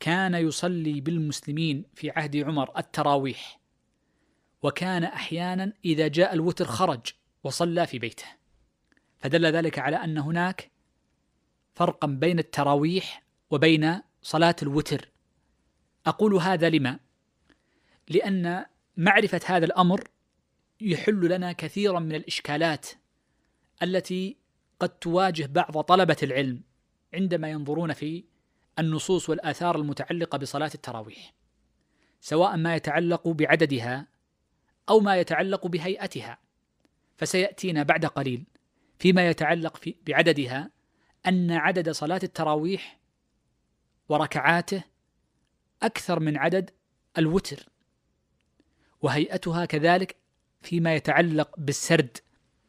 كان 0.00 0.34
يصلي 0.34 1.00
بالمسلمين 1.00 1.84
في 1.94 2.10
عهد 2.10 2.36
عمر 2.36 2.78
التراويح. 2.78 3.63
وكان 4.64 5.04
أحيانا 5.04 5.72
إذا 5.84 6.08
جاء 6.08 6.34
الوتر 6.34 6.64
خرج 6.64 7.00
وصلى 7.44 7.86
في 7.86 7.98
بيته. 7.98 8.24
فدل 9.18 9.46
ذلك 9.46 9.78
على 9.78 9.96
أن 9.96 10.18
هناك 10.18 10.70
فرقا 11.74 12.06
بين 12.06 12.38
التراويح 12.38 13.22
وبين 13.50 14.00
صلاة 14.22 14.56
الوتر. 14.62 15.08
أقول 16.06 16.34
هذا 16.34 16.70
لما؟ 16.70 16.98
لأن 18.08 18.64
معرفة 18.96 19.40
هذا 19.46 19.64
الأمر 19.64 20.08
يحل 20.80 21.28
لنا 21.28 21.52
كثيرا 21.52 22.00
من 22.00 22.14
الإشكالات 22.14 22.86
التي 23.82 24.36
قد 24.80 24.88
تواجه 24.88 25.46
بعض 25.46 25.80
طلبة 25.80 26.16
العلم 26.22 26.62
عندما 27.14 27.50
ينظرون 27.50 27.92
في 27.92 28.24
النصوص 28.78 29.30
والآثار 29.30 29.76
المتعلقة 29.76 30.38
بصلاة 30.38 30.70
التراويح 30.74 31.34
سواء 32.20 32.56
ما 32.56 32.76
يتعلق 32.76 33.28
بعددها 33.28 34.13
أو 34.88 35.00
ما 35.00 35.16
يتعلق 35.16 35.66
بهيئتها. 35.66 36.38
فسيأتينا 37.16 37.82
بعد 37.82 38.06
قليل 38.06 38.44
فيما 38.98 39.28
يتعلق 39.28 39.76
في 39.76 39.94
بعددها 40.06 40.70
أن 41.26 41.50
عدد 41.50 41.90
صلاة 41.90 42.20
التراويح 42.22 43.00
وركعاته 44.08 44.82
أكثر 45.82 46.20
من 46.20 46.36
عدد 46.36 46.70
الوتر 47.18 47.68
وهيئتها 49.02 49.64
كذلك 49.64 50.16
فيما 50.62 50.94
يتعلق 50.94 51.54
بالسرد 51.58 52.18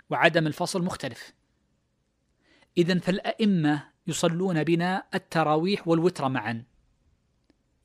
وعدم 0.09 0.47
الفصل 0.47 0.83
مختلف. 0.83 1.33
إذا 2.77 2.99
فالأئمة 2.99 3.89
يصلون 4.07 4.63
بنا 4.63 5.07
التراويح 5.15 5.87
والوتر 5.87 6.29
معا 6.29 6.63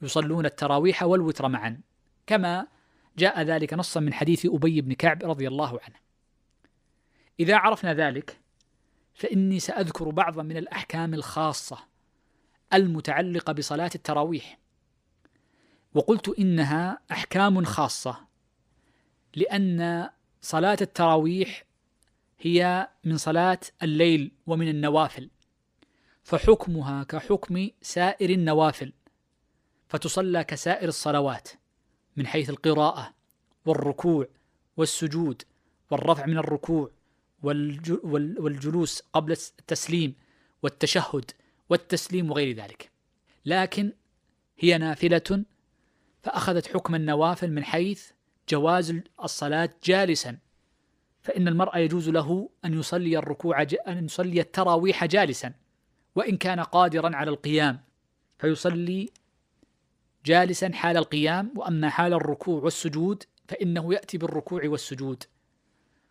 يصلون 0.03 0.47
التراويح 0.47 1.03
والوتر 1.03 1.49
معا 1.49 1.81
كما 2.26 2.66
جاء 3.18 3.42
ذلك 3.42 3.74
نصا 3.74 4.00
من 4.00 4.12
حديث 4.12 4.46
أبي 4.46 4.80
بن 4.80 4.92
كعب 4.92 5.24
رضي 5.24 5.48
الله 5.48 5.80
عنه. 5.82 5.96
إذا 7.40 7.56
عرفنا 7.56 7.94
ذلك 7.94 8.40
فإني 9.14 9.61
سأذكر 9.61 10.11
بعضا 10.11 10.42
من 10.42 10.56
الأحكام 10.56 11.14
الخاصة 11.14 11.78
المتعلقة 12.74 13.52
بصلاة 13.52 13.90
التراويح. 13.94 14.58
وقلت 15.94 16.38
إنها 16.38 16.98
أحكام 17.12 17.64
خاصة 17.64 18.26
لأن 19.36 20.11
صلاة 20.40 20.78
التراويح 20.80 21.64
هي 22.40 22.88
من 23.04 23.16
صلاة 23.16 23.61
الليل 23.82 24.32
ومن 24.46 24.68
النوافل 24.68 25.30
فحكمها 26.22 27.04
كحكم 27.04 27.68
سائر 27.82 28.30
النوافل 28.30 28.92
فتصلى 29.88 30.44
كسائر 30.44 30.88
الصلوات. 30.88 31.48
من 32.21 32.27
حيث 32.27 32.51
القراءة 32.51 33.14
والركوع 33.66 34.27
والسجود 34.77 35.43
والرفع 35.91 36.27
من 36.27 36.39
الركوع 36.39 36.91
والجلوس 37.43 39.03
قبل 39.12 39.33
التسليم 39.33 40.14
والتشهد 40.62 41.31
والتسليم 41.71 42.31
وغير 42.31 42.57
ذلك. 42.57 42.91
لكن 43.45 43.93
هي 44.59 44.79
نافلة 44.79 45.45
فأخذت 46.23 46.66
حكم 46.66 46.95
النوافل 46.95 47.51
من 47.53 47.64
حيث 47.64 48.11
جواز 48.49 48.95
الصلاة 49.25 49.71
جالسا. 49.85 50.39
فإن 51.23 51.49
المرء 51.49 51.79
يجوز 51.79 52.09
له 52.09 52.51
أن 52.64 52.79
يصلي 52.79 53.18
الركوع 53.18 53.62
أن 53.62 54.05
يصلي 54.05 54.41
التراويح 54.41 55.05
جالسا 55.05 55.53
وإن 56.14 56.37
كان 56.37 56.61
قادرا 56.61 57.16
على 57.16 57.31
القيام 57.31 57.81
فيصلي 58.39 59.11
جالسا 60.25 60.73
حال 60.73 60.97
القيام 60.97 61.53
وأما 61.57 61.91
حال 61.91 62.12
الركوع 62.12 62.62
والسجود 62.62 63.25
فإنه 63.49 63.95
يأتي 63.95 64.18
بالركوع 64.18 64.62
والسجود. 64.64 65.25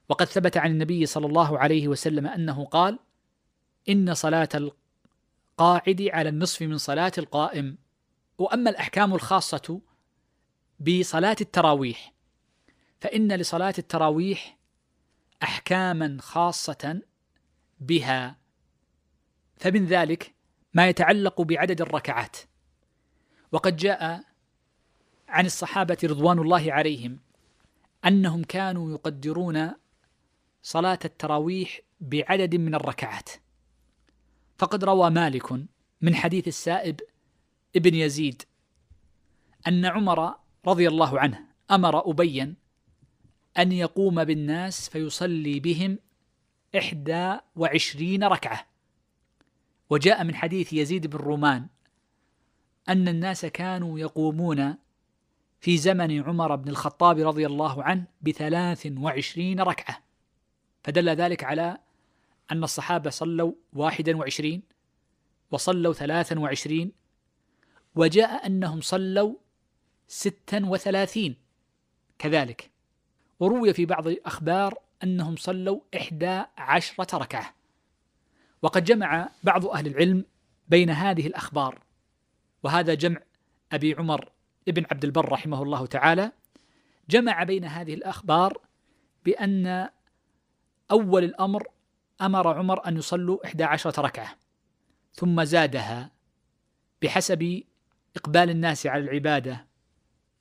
وقد 0.09 0.25
ثبت 0.25 0.57
عن 0.57 0.71
النبي 0.71 1.05
صلى 1.05 1.25
الله 1.25 1.59
عليه 1.59 1.87
وسلم 1.87 2.27
أنه 2.27 2.65
قال 2.65 2.99
إن 3.89 4.13
صلاة 4.13 4.49
القاعد 4.55 6.01
على 6.13 6.29
النصف 6.29 6.61
من 6.61 6.77
صلاة 6.77 7.11
القائم. 7.17 7.77
وأما 8.37 8.69
الأحكام 8.69 9.13
الخاصة 9.13 9.81
بصلاة 10.79 11.35
التراويح 11.41 12.13
فإن 13.01 13.31
لصلاة 13.31 13.73
التراويح 13.77 14.57
أحكاما 15.43 16.17
خاصة 16.21 17.01
بها. 17.79 18.39
فمن 19.57 19.85
ذلك 19.85 20.33
ما 20.73 20.89
يتعلق 20.89 21.41
بعدد 21.41 21.81
الركعات. 21.81 22.37
وقد 23.51 23.75
جاء 23.75 24.23
عن 25.27 25.45
الصحابة 25.45 25.97
رضوان 26.03 26.39
الله 26.39 26.73
عليهم 26.73 27.19
أنهم 28.05 28.43
كانوا 28.43 28.91
يقدرون 28.91 29.71
صلاة 30.61 30.99
التراويح 31.05 31.79
بعدد 32.01 32.55
من 32.55 32.75
الركعات. 32.75 33.29
فقد 34.57 34.83
روى 34.83 35.09
مالك 35.09 35.51
من 36.01 36.15
حديث 36.15 36.47
السائب 36.47 36.99
ابن 37.75 37.95
يزيد 37.95 38.43
أن 39.67 39.85
عمر 39.85 40.35
رضي 40.67 40.87
الله 40.87 41.19
عنه 41.19 41.45
أمر 41.71 42.11
أبيا 42.11 42.55
أن 43.57 43.71
يقوم 43.71 44.23
بالناس 44.23 44.89
فيصلي 44.89 45.59
بهم 45.59 45.99
إحدى 46.77 47.37
وعشرين 47.55 48.23
ركعة. 48.23 48.65
وجاء 49.89 50.23
من 50.23 50.35
حديث 50.35 50.73
يزيد 50.73 51.07
بن 51.07 51.17
رومان 51.17 51.67
أن 52.89 53.07
الناس 53.07 53.45
كانوا 53.45 53.99
يقومون 53.99 54.75
في 55.59 55.77
زمن 55.77 56.23
عمر 56.23 56.55
بن 56.55 56.69
الخطاب 56.69 57.19
رضي 57.19 57.45
الله 57.45 57.83
عنه 57.83 58.03
بثلاث 58.21 58.87
وعشرين 58.97 59.59
ركعة. 59.59 60.03
فدل 60.83 61.09
ذلك 61.09 61.43
على 61.43 61.77
أن 62.51 62.63
الصحابة 62.63 63.09
صلوا 63.09 63.53
واحدا 63.73 64.17
وعشرين 64.17 64.61
وصلوا 65.51 65.93
ثلاثا 65.93 66.39
وعشرين 66.39 66.91
وجاء 67.95 68.45
أنهم 68.45 68.81
صلوا 68.81 69.33
ستا 70.07 70.65
وثلاثين 70.65 71.35
كذلك. 72.19 72.69
وروي 73.39 73.73
في 73.73 73.85
بعض 73.85 74.07
الأخبار 74.07 74.79
أنهم 75.03 75.35
صلوا 75.35 75.79
إحدى 75.95 76.43
عشرة 76.57 77.17
ركعة. 77.17 77.53
وقد 78.61 78.83
جمع 78.83 79.29
بعض 79.43 79.65
أهل 79.65 79.87
العلم 79.87 80.25
بين 80.67 80.89
هذه 80.89 81.27
الأخبار. 81.27 81.79
وهذا 82.63 82.93
جمع 82.93 83.19
أبي 83.71 83.93
عمر 83.93 84.31
ابن 84.67 84.85
عبد 84.91 85.03
البر 85.03 85.31
رحمه 85.31 85.63
الله 85.63 85.85
تعالى 85.85 86.31
جمع 87.09 87.43
بين 87.43 87.65
هذه 87.65 87.93
الأخبار 87.93 88.61
بأن 89.25 89.89
أول 90.91 91.23
الأمر 91.23 91.67
أمر 92.21 92.47
عمر 92.57 92.87
أن 92.87 92.97
يصلوا 92.97 93.45
إحدى 93.45 93.63
عشرة 93.63 94.01
ركعة 94.01 94.35
ثم 95.13 95.43
زادها 95.43 96.11
بحسب 97.01 97.63
إقبال 98.15 98.49
الناس 98.49 98.87
على 98.87 99.03
العبادة 99.03 99.67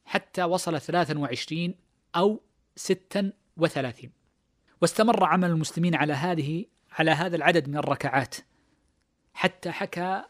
حتى 0.05 0.45
وصل 0.45 0.81
ثلاثا 0.81 1.19
وعشرين 1.19 1.75
أو 2.17 2.41
ستا 2.77 3.33
وثلاثين. 3.57 4.13
واستمر 4.83 5.25
عمل 5.25 5.51
المسلمين 5.51 5.95
على 5.95 6.13
هذه 6.13 6.65
على 6.93 7.11
هذا 7.11 7.37
العدد 7.37 7.69
من 7.69 7.77
الركعات 7.77 8.37
حتى 9.35 9.71
حكى 9.71 10.25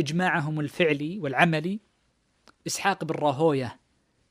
إجماعهم 0.00 0.60
الفعلي 0.60 1.18
والعملي 1.18 1.80
إسحاق 2.66 3.04
بن 3.04 3.14
راهوية 3.14 3.80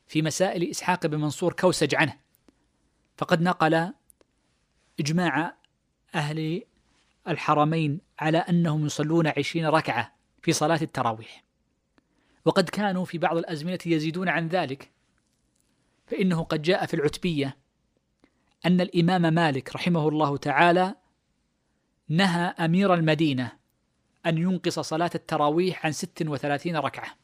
في 0.08 0.22
مسائل 0.22 0.70
إسحاق 0.70 1.08
بن 1.08 1.20
منصور 1.20 1.54
كوسج 1.54 1.96
عنه. 1.96 2.18
فقد 3.18 3.42
نقل 3.42 3.94
إجماع 5.00 5.56
أهل 6.16 6.64
الحرمين 7.28 8.02
على 8.20 8.38
أنهم 8.38 8.86
يصلون 8.86 9.28
عشرين 9.28 9.66
ركعة 9.66 10.16
في 10.42 10.54
صلاة 10.54 10.80
التراويح. 10.82 11.44
وقد 12.46 12.70
كانوا 12.70 13.06
في 13.06 13.18
بعض 13.18 13.38
الأزمنة 13.38 13.80
يزيدون 13.86 14.30
عن 14.30 14.48
ذلك. 14.48 14.92
فإنه 16.08 16.44
قد 16.44 16.62
جاء 16.62 16.86
في 16.86 16.94
العتبية 16.94 17.58
أن 18.66 18.82
الإمام 18.82 19.34
مالك 19.34 19.76
رحمه 19.76 20.10
الله 20.10 20.38
تعالى 20.38 20.96
نهى 22.10 22.46
أمير 22.60 22.94
المدينة 22.94 23.59
أن 24.26 24.38
ينقص 24.38 24.80
صلاة 24.80 25.12
التراويح 25.16 25.86
عن 25.86 25.92
ست 25.92 26.24
وثلاثين 26.28 26.78
ركعة. 26.78 27.16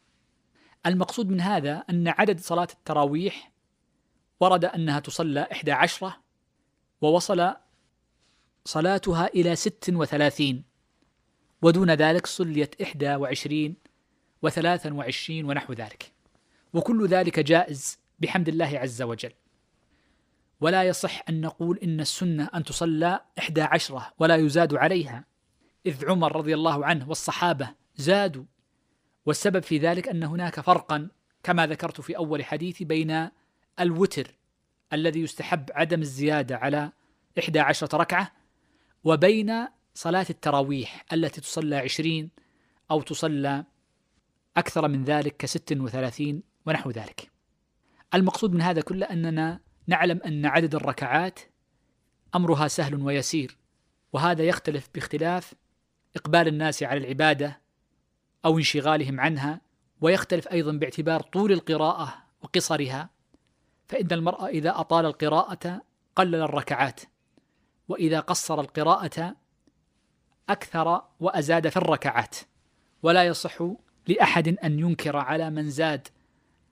المقصود 0.86 1.30
من 1.30 1.42
هذا 1.42 1.84
أن 1.90 2.08
عدد 2.08 2.40
صلاة 2.40 2.68
التراويح 2.74 3.52
ورد 4.40 4.66
أنها 4.66 5.00
تصلى 5.00 5.48
إحدى 5.52 5.72
عشرة 5.72 6.18
ووصل 7.02 7.54
صلاتها 8.66 9.28
إلى 9.28 9.56
ست 9.56 9.90
وثلاثين 9.90 10.64
ودون 11.62 11.92
ذلك 11.92 12.28
صليت 12.28 12.82
إحدى 12.82 13.16
وعشرين 13.16 13.76
وثلاثا 14.42 14.94
وعشرين 14.94 15.46
ونحو 15.46 15.74
ذلك. 15.74 16.12
وكل 16.74 17.08
ذلك 17.08 17.40
جائز 17.40 18.00
بحمد 18.20 18.50
الله 18.50 18.80
عز 18.80 19.02
وجل. 19.02 19.32
ولا 20.62 20.84
يصح 20.84 21.24
أن 21.30 21.42
نقول 21.42 21.78
إن 21.84 22.00
السنة 22.00 22.50
أن 22.56 22.64
تصلى 22.64 23.22
إحدى 23.40 23.62
عشرة 23.62 24.14
ولا 24.20 24.36
يزاد 24.36 24.76
عليها. 24.76 25.26
إذ 25.86 26.10
عمر 26.10 26.36
رضي 26.36 26.54
الله 26.54 26.86
عنه 26.86 27.10
والصحابة 27.10 27.70
زادوا 27.96 28.44
والسبب 29.26 29.64
في 29.64 29.78
ذلك 29.78 30.08
أن 30.08 30.24
هناك 30.24 30.60
فرقا 30.60 31.10
كما 31.44 31.68
ذكرت 31.68 32.02
في 32.02 32.18
أول 32.18 32.46
حديثي 32.46 32.86
بين 32.86 33.30
الوتر 33.80 34.36
الذي 34.94 35.20
يستحب 35.22 35.70
عدم 35.74 36.02
الزيادة 36.02 36.58
على 36.58 36.92
إحدى 37.40 37.60
عشرة 37.60 37.98
ركعة 37.98 38.32
وبين 39.04 39.68
صلاة 39.94 40.26
التراويح 40.30 41.06
التي 41.14 41.42
تصلى 41.42 41.76
عشرين 41.76 42.30
أو 42.92 43.02
تصلى 43.02 43.66
أكثر 44.58 44.88
من 44.88 45.04
ذلك 45.04 45.38
كست 45.38 45.72
وثلاثين 45.72 46.44
ونحو 46.66 46.90
ذلك. 46.90 47.32
المقصود 48.14 48.54
من 48.54 48.62
هذا 48.62 48.82
كله 48.82 49.06
أننا 49.06 49.60
نعلم 49.88 50.22
أن 50.26 50.46
عدد 50.46 50.76
الركعات 50.76 51.40
أمرها 52.36 52.68
سهل 52.68 52.96
ويسير 52.96 53.58
وهذا 54.14 54.44
يختلف 54.44 54.90
باختلاف 54.94 55.54
إقبال 56.16 56.48
الناس 56.48 56.84
على 56.84 57.00
العبادة 57.00 57.62
أو 58.46 58.58
انشغالهم 58.58 59.20
عنها 59.20 59.62
ويختلف 60.02 60.48
أيضا 60.48 60.72
باعتبار 60.72 61.22
طول 61.22 61.52
القراءة 61.52 62.14
وقصرها. 62.42 63.10
فإن 63.88 64.12
المرء 64.12 64.46
إذا 64.46 64.80
أطال 64.80 65.06
القراءة 65.06 65.82
قلل 66.16 66.36
الركعات 66.36 67.02
وإذا 67.88 68.20
قصر 68.20 68.60
القراءة 68.60 69.36
أكثر 70.50 71.02
وأزاد 71.20 71.70
في 71.70 71.78
الركعات. 71.78 72.36
ولا 73.04 73.24
يصح 73.24 73.64
لأحد 74.08 74.48
أن 74.48 74.80
ينكر 74.80 75.18
على 75.18 75.50
من 75.50 75.70
زاد 75.70 76.08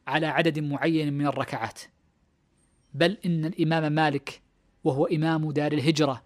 على 0.08 0.28
عدد 0.28 0.60
معين 0.60 1.14
من 1.14 1.28
الركعات. 1.28 1.80
بل 2.94 3.18
إن 3.26 3.46
الإمام 3.46 3.92
مالك 3.92 4.42
وهو 4.84 5.06
إمام 5.06 5.52
دار 5.52 5.72
الهجرة 5.72 6.24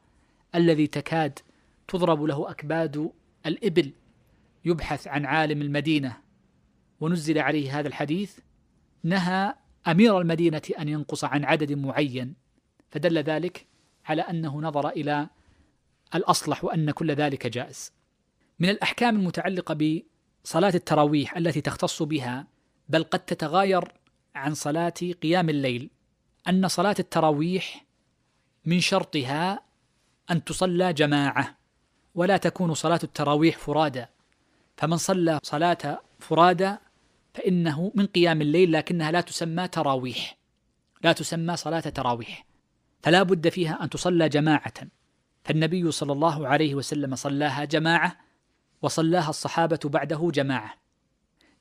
الذي 0.55 0.88
تكاد 0.88 1.39
تضرب 1.88 2.23
له 2.23 2.51
أكباد 2.51 3.11
الإبل 3.45 3.93
يبحث 4.65 5.07
عن 5.07 5.25
عالم 5.25 5.61
المدينة. 5.61 6.17
ونزل 6.99 7.39
عليه 7.39 7.79
هذا 7.79 7.88
الحديث 7.88 8.39
نهى 9.03 9.53
أمير 9.88 10.21
المدينة 10.21 10.61
أن 10.79 10.89
ينقص 10.89 11.23
عن 11.23 11.45
عدد 11.45 11.73
معين. 11.73 12.33
فدل 12.89 13.17
ذلك 13.17 13.65
على 14.05 14.21
أنه 14.21 14.61
نظر 14.61 14.89
إلى 14.89 15.29
الأصلح 16.15 16.63
وأن 16.63 16.91
كل 16.91 17.11
ذلك 17.11 17.47
جائز. 17.47 17.91
من 18.59 18.69
الأحكام 18.69 19.15
المتعلقة 19.15 20.01
بصلاة 20.43 20.73
التراويح 20.75 21.38
التي 21.38 21.61
تختص 21.61 22.03
بها 22.03 22.47
بل 22.89 23.03
قد 23.03 23.19
تتغاير 23.19 23.93
عن 24.35 24.53
صلاة 24.53 24.93
قيام 25.21 25.49
الليل. 25.49 25.89
أن 26.47 26.67
صلاة 26.67 26.95
التراويح 26.99 27.85
من 28.65 28.79
شرطها 28.79 29.61
أن 30.31 30.43
تصلى 30.43 30.93
جماعة. 30.93 31.57
ولا 32.18 32.38
تكون 32.38 32.74
صلاة 32.74 32.99
التراويح 33.03 33.57
فرادى 33.57 34.05
فمن 34.78 34.97
صلى 34.97 35.39
صلاة 35.43 36.01
فرادى 36.20 36.76
فإنه 37.34 37.91
من 37.95 38.05
قيام 38.05 38.41
الليل 38.41 38.72
لكنها 38.72 39.11
لا 39.11 39.22
تسمى 39.22 39.68
تراويح. 39.68 40.38
لا 41.03 41.13
تسمى 41.13 41.57
صلاة 41.57 41.80
تراويح. 41.80 42.45
فلا 43.01 43.24
بد 43.24 43.49
فيها 43.49 43.84
أن 43.84 43.89
تصلى 43.89 44.30
جماعة. 44.30 44.74
فالنبي 45.43 45.91
صلى 45.91 46.13
الله 46.13 46.47
عليه 46.47 46.76
وسلم 46.76 47.15
صلاها 47.15 47.65
جماعة 47.65 48.18
وصلاها 48.82 49.30
الصحابة 49.30 49.80
بعده 49.86 50.30
جماعة. 50.34 50.74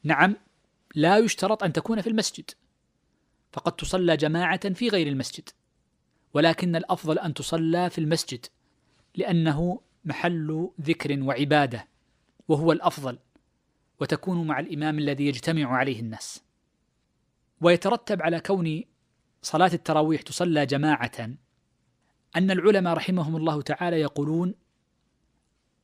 نعم 0.03 0.37
لا 0.95 1.19
يشترط 1.19 1.63
أن 1.63 1.73
تكون 1.73 2.01
في 2.01 2.09
المسجد. 2.09 2.51
فقد 3.53 3.73
تصلى 3.73 4.17
جماعة 4.17 4.75
في 4.75 4.89
غير 4.89 5.07
المسجد. 5.07 5.49
ولكن 6.35 6.77
الأفضل 6.77 7.19
أن 7.19 7.35
تصلى 7.35 7.91
في 7.91 7.99
المسجد 7.99 8.47
لأنه 9.15 9.81
محل 10.07 10.71
ذكر 10.81 11.23
وعبادة 11.23 11.89
وهو 12.49 12.73
الأفضل 12.73 13.19
وتكون 14.01 14.47
مع 14.47 14.61
الإمام 14.61 14.99
الذي 14.99 15.27
يجتمع 15.27 15.77
عليه 15.77 16.01
الناس. 16.01 16.43
ويترتب 17.61 18.23
على 18.23 18.41
كون 18.41 18.85
صلاة 19.43 19.71
التراويح 19.73 20.23
تصلى 20.23 20.67
جماعة 20.67 21.31
أن 22.37 22.51
العلماء 22.51 22.95
رحمهم 22.95 23.37
الله 23.37 23.63
تعالى 23.63 24.01
يقولون 24.01 24.55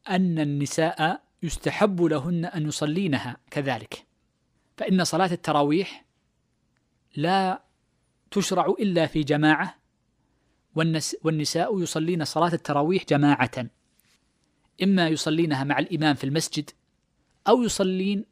أن 0.08 0.38
النساء 0.38 1.22
يستحب 1.42 2.02
لهن 2.02 2.44
أن 2.44 2.66
يصلينها 2.66 3.36
كذلك. 3.50 4.06
فإن 4.76 5.04
صلاة 5.04 5.32
التراويح 5.32 6.04
لا 7.16 7.62
تشرع 8.30 8.66
إلا 8.66 9.06
في 9.06 9.22
جماعة 9.22 9.78
والنساء 11.24 11.80
يصلين 11.80 12.24
صلاة 12.24 12.52
التراويح 12.52 13.04
جماعة. 13.04 13.66
إما 14.82 15.08
يصلينها 15.08 15.64
مع 15.64 15.78
الإمام 15.78 16.14
في 16.14 16.24
المسجد 16.24 16.70
أو 17.48 17.62
يصلين 17.62 18.24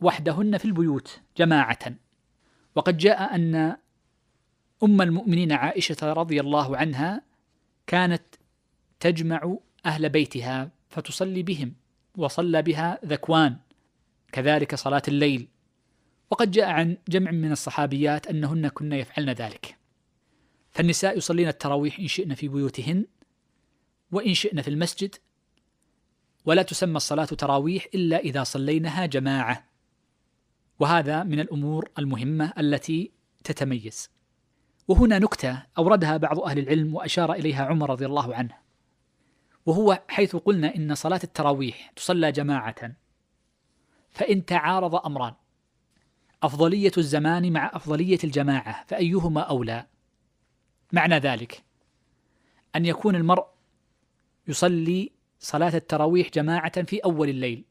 وحدهن 0.00 0.58
في 0.58 0.64
البيوت 0.64 1.20
جماعة. 1.36 1.94
وقد 2.74 2.96
جاء 2.96 3.34
أن 3.34 3.76
أم 4.82 5.02
المؤمنين 5.02 5.52
عائشة 5.52 5.96
رضي 6.02 6.40
الله 6.40 6.76
عنها 6.76 7.22
كانت 7.86 8.22
تجمع 9.00 9.56
أهل 9.86 10.08
بيتها 10.08 10.70
فتصلي 10.90 11.42
بهم 11.42 11.74
وصلى 12.16 12.62
بها 12.62 13.00
ذكوان 13.04 13.56
كذلك 14.32 14.74
صلاة 14.74 15.02
الليل. 15.08 15.48
وقد 16.30 16.50
جاء 16.50 16.70
عن 16.70 16.96
جمع 17.08 17.30
من 17.30 17.52
الصحابيات 17.52 18.26
أنهن 18.26 18.68
كن 18.68 18.92
يفعلن 18.92 19.30
ذلك. 19.30 19.78
فالنساء 20.70 21.18
يصلين 21.18 21.48
التراويح 21.48 21.98
إن 21.98 22.08
شئن 22.08 22.34
في 22.34 22.48
بيوتهن 22.48 23.06
وإن 24.12 24.34
شئن 24.34 24.62
في 24.62 24.68
المسجد 24.68 25.14
ولا 26.48 26.62
تسمى 26.62 26.96
الصلاة 26.96 27.24
تراويح 27.24 27.86
إلا 27.94 28.18
إذا 28.18 28.42
صلينها 28.42 29.06
جماعة. 29.06 29.64
وهذا 30.78 31.24
من 31.24 31.40
الأمور 31.40 31.90
المهمة 31.98 32.52
التي 32.58 33.10
تتميز. 33.44 34.10
وهنا 34.88 35.18
نكتة 35.18 35.62
أوردها 35.78 36.16
بعض 36.16 36.40
أهل 36.40 36.58
العلم 36.58 36.94
وأشار 36.94 37.32
إليها 37.32 37.64
عمر 37.66 37.90
رضي 37.90 38.06
الله 38.06 38.34
عنه. 38.34 38.54
وهو 39.66 40.02
حيث 40.08 40.36
قلنا 40.36 40.76
إن 40.76 40.94
صلاة 40.94 41.20
التراويح 41.24 41.92
تصلى 41.96 42.32
جماعة. 42.32 42.92
فإن 44.10 44.44
تعارض 44.44 44.94
أمران. 44.94 45.34
أفضلية 46.42 46.92
الزمان 46.98 47.52
مع 47.52 47.70
أفضلية 47.74 48.18
الجماعة 48.24 48.84
فأيهما 48.86 49.40
أولى؟ 49.40 49.86
معنى 50.92 51.18
ذلك 51.18 51.62
أن 52.76 52.86
يكون 52.86 53.16
المرء 53.16 53.46
يصلي 54.46 55.17
صلاة 55.40 55.76
التراويح 55.76 56.30
جماعة 56.30 56.82
في 56.82 56.98
أول 56.98 57.28
الليل 57.28 57.64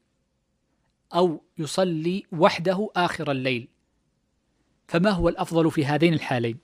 أو 1.14 1.42
يصلي 1.58 2.24
وحده 2.32 2.90
آخر 2.96 3.30
الليل. 3.30 3.68
فما 4.88 5.10
هو 5.10 5.28
الأفضل 5.28 5.70
في 5.70 5.86
هذين 5.86 6.14
الحالين؟ 6.14 6.58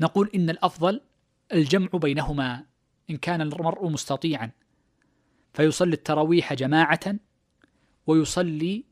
نقول 0.00 0.30
إن 0.34 0.50
الأفضل 0.50 1.00
الجمع 1.52 1.88
بينهما 1.94 2.64
إن 3.10 3.16
كان 3.16 3.40
المرء 3.40 3.88
مستطيعا. 3.88 4.50
فيصلي 5.54 5.94
التراويح 5.94 6.54
جماعة 6.54 7.14
ويصلي 8.06 8.84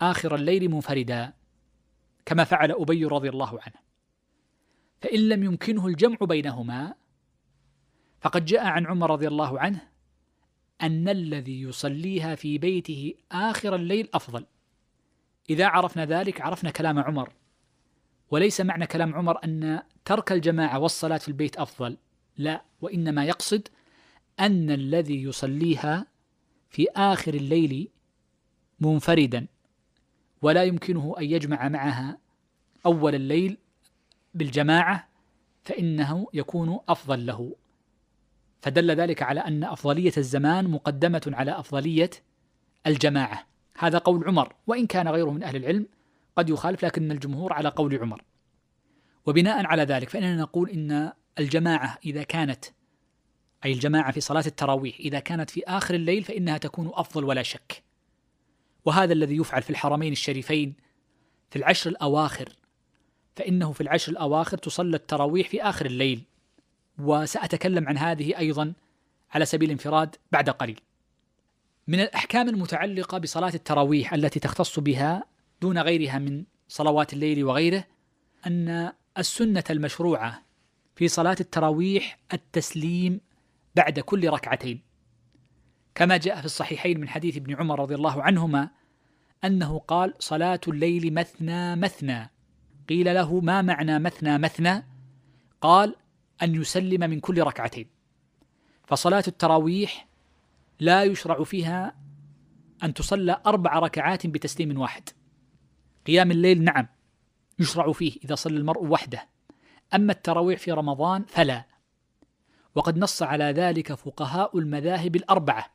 آخر 0.00 0.34
الليل 0.34 0.68
منفردا 0.68 1.32
كما 2.26 2.44
فعل 2.44 2.72
أبي 2.72 3.04
رضي 3.04 3.28
الله 3.28 3.60
عنه. 3.62 3.82
فإن 5.00 5.28
لم 5.28 5.44
يمكنه 5.44 5.86
الجمع 5.86 6.16
بينهما 6.20 6.94
فقد 8.20 8.44
جاء 8.44 8.66
عن 8.66 8.86
عمر 8.86 9.10
رضي 9.10 9.28
الله 9.28 9.60
عنه 9.60 9.91
أن 10.82 11.08
الذي 11.08 11.62
يصليها 11.62 12.34
في 12.34 12.58
بيته 12.58 13.14
آخر 13.32 13.74
الليل 13.74 14.08
أفضل. 14.14 14.46
إذا 15.50 15.66
عرفنا 15.66 16.04
ذلك 16.04 16.40
عرفنا 16.40 16.70
كلام 16.70 16.98
عمر. 16.98 17.32
وليس 18.30 18.60
معنى 18.60 18.86
كلام 18.86 19.14
عمر 19.14 19.44
أن 19.44 19.82
ترك 20.04 20.32
الجماعة 20.32 20.78
والصلاة 20.78 21.18
في 21.18 21.28
البيت 21.28 21.56
أفضل. 21.56 21.96
لا 22.36 22.64
وإنما 22.80 23.24
يقصد 23.24 23.68
أن 24.40 24.70
الذي 24.70 25.22
يصليها 25.22 26.06
في 26.70 26.86
آخر 26.96 27.34
الليل 27.34 27.88
منفردا 28.80 29.46
ولا 30.42 30.64
يمكنه 30.64 31.14
أن 31.18 31.24
يجمع 31.24 31.68
معها 31.68 32.18
أول 32.86 33.14
الليل 33.14 33.58
بالجماعة 34.34 35.08
فإنه 35.64 36.26
يكون 36.34 36.78
أفضل 36.88 37.26
له. 37.26 37.56
فدل 38.62 38.90
ذلك 38.90 39.22
على 39.22 39.40
أن 39.40 39.64
أفضلية 39.64 40.12
الزمان 40.18 40.68
مقدمة 40.68 41.22
على 41.26 41.58
أفضلية 41.58 42.10
الجماعة. 42.86 43.46
هذا 43.78 43.98
قول 43.98 44.24
عمر 44.24 44.54
وإن 44.66 44.86
كان 44.86 45.08
غيره 45.08 45.30
من 45.30 45.42
أهل 45.42 45.56
العلم 45.56 45.86
قد 46.36 46.50
يخالف 46.50 46.84
لكن 46.84 47.12
الجمهور 47.12 47.52
على 47.52 47.68
قول 47.68 47.98
عمر. 47.98 48.22
وبناء 49.26 49.66
على 49.66 49.82
ذلك 49.82 50.08
فإننا 50.08 50.36
نقول 50.36 50.70
إن 50.70 51.12
الجماعة 51.38 51.98
إذا 52.04 52.22
كانت 52.22 52.64
أي 53.64 53.72
الجماعة 53.72 54.12
في 54.12 54.20
صلاة 54.20 54.44
التراويح 54.46 54.96
إذا 55.00 55.18
كانت 55.18 55.50
في 55.50 55.64
آخر 55.64 55.94
الليل 55.94 56.24
فإنها 56.24 56.58
تكون 56.58 56.90
أفضل 56.94 57.24
ولا 57.24 57.42
شك. 57.42 57.82
وهذا 58.84 59.12
الذي 59.12 59.36
يفعل 59.36 59.62
في 59.62 59.70
الحرمين 59.70 60.12
الشريفين 60.12 60.74
في 61.50 61.56
العشر 61.56 61.90
الأواخر 61.90 62.48
فإنه 63.36 63.72
في 63.72 63.80
العشر 63.80 64.12
الأواخر 64.12 64.58
تصلى 64.58 64.96
التراويح 64.96 65.48
في 65.48 65.62
آخر 65.62 65.86
الليل. 65.86 66.22
وسأتكلم 66.98 67.88
عن 67.88 67.98
هذه 67.98 68.38
أيضا 68.38 68.72
على 69.34 69.44
سبيل 69.44 69.68
الانفراد 69.68 70.16
بعد 70.32 70.50
قليل. 70.50 70.80
من 71.88 72.00
الأحكام 72.00 72.48
المتعلقة 72.48 73.18
بصلاة 73.18 73.52
التراويح 73.54 74.14
التي 74.14 74.40
تختص 74.40 74.80
بها 74.80 75.24
دون 75.62 75.78
غيرها 75.78 76.18
من 76.18 76.44
صلوات 76.68 77.12
الليل 77.12 77.44
وغيره 77.44 77.84
أن 78.46 78.92
السنة 79.18 79.64
المشروعة 79.70 80.42
في 80.96 81.08
صلاة 81.08 81.36
التراويح 81.40 82.18
التسليم 82.32 83.20
بعد 83.76 84.00
كل 84.00 84.28
ركعتين. 84.28 84.80
كما 85.94 86.16
جاء 86.16 86.40
في 86.40 86.44
الصحيحين 86.44 87.00
من 87.00 87.08
حديث 87.08 87.36
ابن 87.36 87.54
عمر 87.54 87.80
رضي 87.80 87.94
الله 87.94 88.22
عنهما 88.22 88.70
أنه 89.44 89.78
قال 89.78 90.14
صلاة 90.18 90.60
الليل 90.68 91.14
مثنى 91.14 91.76
مثنى 91.76 92.30
قيل 92.88 93.14
له 93.14 93.40
ما 93.40 93.62
معنى 93.62 93.98
مثنى 93.98 94.38
مثنى؟ 94.38 94.84
قال 95.60 95.96
أن 96.42 96.54
يسلم 96.54 97.00
من 97.00 97.20
كل 97.20 97.42
ركعتين. 97.42 97.86
فصلاة 98.86 99.24
التراويح 99.28 100.08
لا 100.80 101.04
يشرع 101.04 101.44
فيها 101.44 101.96
أن 102.82 102.94
تصلى 102.94 103.42
أربع 103.46 103.78
ركعات 103.78 104.26
بتسليم 104.26 104.80
واحد. 104.80 105.08
قيام 106.06 106.30
الليل 106.30 106.64
نعم 106.64 106.86
يشرع 107.58 107.92
فيه 107.92 108.18
إذا 108.24 108.34
صلى 108.34 108.56
المرء 108.56 108.84
وحده. 108.84 109.28
أما 109.94 110.12
التراويح 110.12 110.58
في 110.58 110.72
رمضان 110.72 111.24
فلا. 111.24 111.64
وقد 112.74 112.98
نص 112.98 113.22
على 113.22 113.44
ذلك 113.44 113.92
فقهاء 113.94 114.58
المذاهب 114.58 115.16
الأربعة 115.16 115.66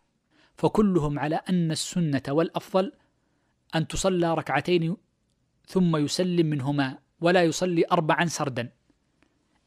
فكلهم 0.58 1.20
على 1.20 1.36
أن 1.36 1.72
السنة 1.72 2.22
والأفضل 2.30 2.94
أن 3.76 3.88
تصلى 3.88 4.34
ركعتين 4.34 4.98
ثم 5.68 5.98
يسلم 5.98 6.46
منهما 6.46 6.98
ولا 7.22 7.44
يصلي 7.44 7.84
أربعا 7.92 8.26
سردا. 8.26 8.72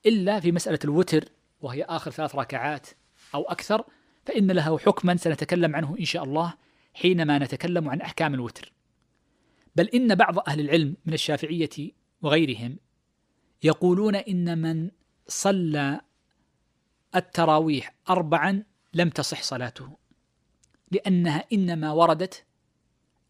إلا 0.07 0.41
في 0.41 0.53
مسألة 0.53 0.79
الوتر 0.85 1.25
وهي 1.61 1.83
آخر 1.83 2.11
ثلاث 2.11 2.35
ركعات 2.35 2.87
أو 3.35 3.43
أكثر 3.43 3.85
فإن 4.27 4.51
له 4.51 4.79
حكما 4.79 5.17
سنتكلم 5.17 5.77
عنه 5.77 5.97
إن 6.01 6.05
شاء 6.05 6.25
الله 6.25 6.55
حينما 6.95 7.39
نتكلم 7.39 7.89
عن 7.89 8.01
أحكام 8.01 8.35
الوتر. 8.35 8.73
بل 9.77 9.89
إن 9.89 10.15
بعض 10.15 10.39
أهل 10.39 10.61
العلم 10.61 10.97
من 11.07 11.13
الشافعية 11.13 11.91
وغيرهم 12.23 12.77
يقولون 13.63 14.15
إن 14.15 14.59
من 14.59 14.91
صلى 15.29 16.01
التراويح 17.17 17.95
أربعا 18.11 18.65
لم 18.95 19.11
تصح 19.11 19.43
صلاته 19.43 19.97
لأنها 20.91 21.45
إنما 21.53 21.93
وردت 21.93 22.45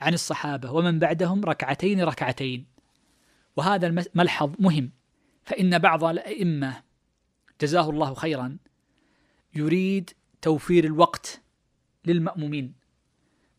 عن 0.01 0.15
الصحابة 0.15 0.73
ومن 0.73 0.99
بعدهم 0.99 1.45
ركعتين 1.45 2.01
ركعتين. 2.01 2.67
وهذا 3.57 3.87
الملحظ 3.87 4.55
مهم. 4.59 4.93
فإن 5.51 5.79
بعض 5.79 6.05
الأئمة 6.05 6.83
جزاه 7.61 7.91
الله 7.91 8.15
خيرا 8.15 8.57
يريد 9.55 10.11
توفير 10.43 10.85
الوقت 10.85 11.41
للمأمومين 12.05 12.75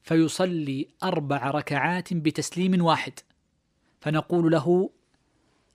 فيصلي 0.03 0.87
أربع 1.03 1.51
ركعات 1.51 2.13
بتسليم 2.13 2.85
واحد. 2.85 3.13
فنقول 3.99 4.51
له 4.51 4.89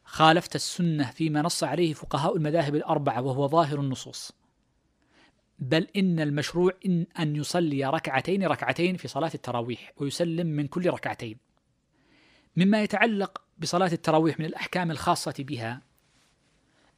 خالفت 0.05 0.55
السنة 0.55 1.11
فيما 1.11 1.43
نص 1.43 1.65
عليه 1.65 1.95
فقهاء 1.95 2.37
المذاهب 2.37 2.75
الأربعة 2.75 3.23
وهو 3.23 3.49
ظاهر 3.49 3.81
النصوص. 3.81 4.33
بل 5.59 5.87
إن 5.97 6.21
المشروع 6.21 6.73
إن 6.87 7.07
أن 7.19 7.37
يصلي 7.37 7.85
ركعتين 7.85 8.47
ركعتين 8.47 8.97
في 8.97 9.09
صلاة 9.09 9.31
التراويح 9.35 9.93
ويسلم 9.97 10.47
من 10.47 10.67
كل 10.67 10.91
ركعتين. 10.91 11.39
مما 12.57 12.83
يتعلق 12.83 13.43
بصلاة 13.59 13.93
التراويح 13.93 14.39
من 14.39 14.45
الأحكام 14.45 14.91
الخاصة 14.91 15.35
بها 15.39 15.86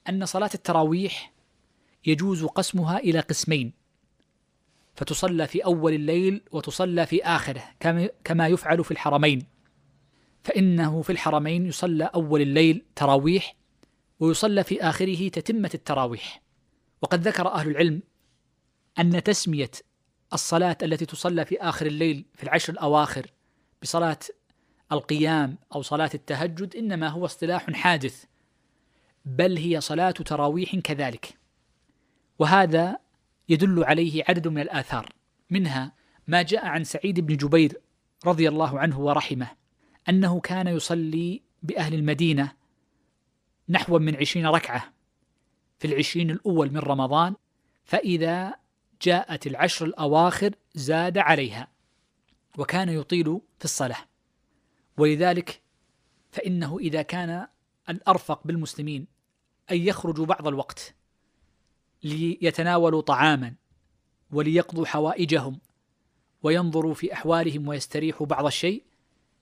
أن 0.09 0.27
صلاة 0.27 0.51
التراويح 0.55 1.33
يجوز 2.07 2.45
قسمها 2.45 2.99
إلى 2.99 3.21
قسمين 3.21 3.73
فتصلى 4.95 5.47
في 5.47 5.65
أول 5.65 5.93
الليل 5.93 6.43
وتصلى 6.53 7.07
في 7.07 7.25
آخره 7.25 7.65
كما 8.25 8.49
يفعل 8.49 8.85
في 8.85 8.91
الحرمين. 8.91 9.47
فإنه 10.45 11.03
في 11.03 11.13
الحرمين 11.13 11.67
يصلى 11.67 12.05
أول 12.05 12.41
الليل 12.41 12.85
تراويح 12.97 13.57
ويصلى 14.21 14.65
في 14.65 14.83
آخره 14.83 15.29
تتمة 15.29 15.71
التراويح. 15.75 16.43
وقد 17.03 17.29
ذكر 17.29 17.49
أهل 17.49 17.71
العلم 17.71 18.03
أن 18.99 19.23
تسمية 19.23 19.71
الصلاة 20.33 20.79
التي 20.83 21.07
تصلى 21.07 21.45
في 21.45 21.61
آخر 21.61 21.87
الليل 21.87 22.25
في 22.35 22.43
العشر 22.43 22.73
الأواخر 22.73 23.27
بصلاة 23.83 24.19
القيام 24.93 25.59
أو 25.75 25.83
صلاة 25.83 26.11
التهجد 26.15 26.77
إنما 26.77 27.09
هو 27.09 27.25
اصطلاح 27.25 27.71
حادث. 27.71 28.25
بل 29.29 29.59
هي 29.59 29.81
صلاة 29.81 30.11
تراويح 30.11 30.77
كذلك. 30.77 31.39
وهذا 32.39 32.99
يدل 33.49 33.85
عليه 33.85 34.25
عدد 34.29 34.49
من 34.49 34.61
الآثار 34.61 35.13
منها 35.51 35.93
ما 36.27 36.43
جاء 36.43 36.67
عن 36.67 36.85
سعيد 36.85 37.21
بن 37.21 37.37
جبير 37.37 37.81
رضي 38.27 38.49
الله 38.49 38.79
عنه 38.79 39.01
ورحمه 39.01 39.49
أنه 40.09 40.41
كان 40.41 40.67
يصلي 40.67 41.43
بأهل 41.63 41.95
المدينة 41.95 42.53
نحو 43.69 43.99
من 43.99 44.17
عشرين 44.17 44.47
ركعة 44.47 44.93
في 45.79 45.87
العشرين 45.87 46.31
الأول 46.31 46.71
من 46.71 46.79
رمضان 46.79 47.35
فإذا 47.85 48.55
جاءت 49.03 49.47
العشر 49.47 49.87
الأواخر 49.87 50.55
زاد 50.75 51.19
عليها 51.19 51.69
وكان 52.59 52.89
يطيل 52.89 53.41
في 53.59 53.65
الصلاة. 53.65 54.05
ولذلك 54.97 55.61
فإنه 56.31 56.79
إذا 56.79 57.03
كان 57.03 57.47
الأرفق 57.89 58.47
بالمسلمين 58.47 59.18
أن 59.71 59.77
يخرجوا 59.77 60.27
بعض 60.27 60.49
الوقت 60.49 60.95
ليتناولوا 62.03 63.01
طعاما 63.01 63.55
وليقضوا 64.31 64.87
حوائجهم 64.87 65.61
وينظروا 66.43 66.95
في 66.95 67.13
أحوالهم 67.13 67.69
ويستريحوا 67.69 68.27
بعض 68.27 68.47
الشيء 68.47 68.85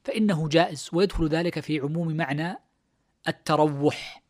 فإنه 0.04 0.48
جائز 0.48 0.90
ويدخل 0.92 1.28
ذلك 1.28 1.60
في 1.60 1.80
عموم 1.80 2.16
معنى 2.16 2.56
التروح. 3.28 4.22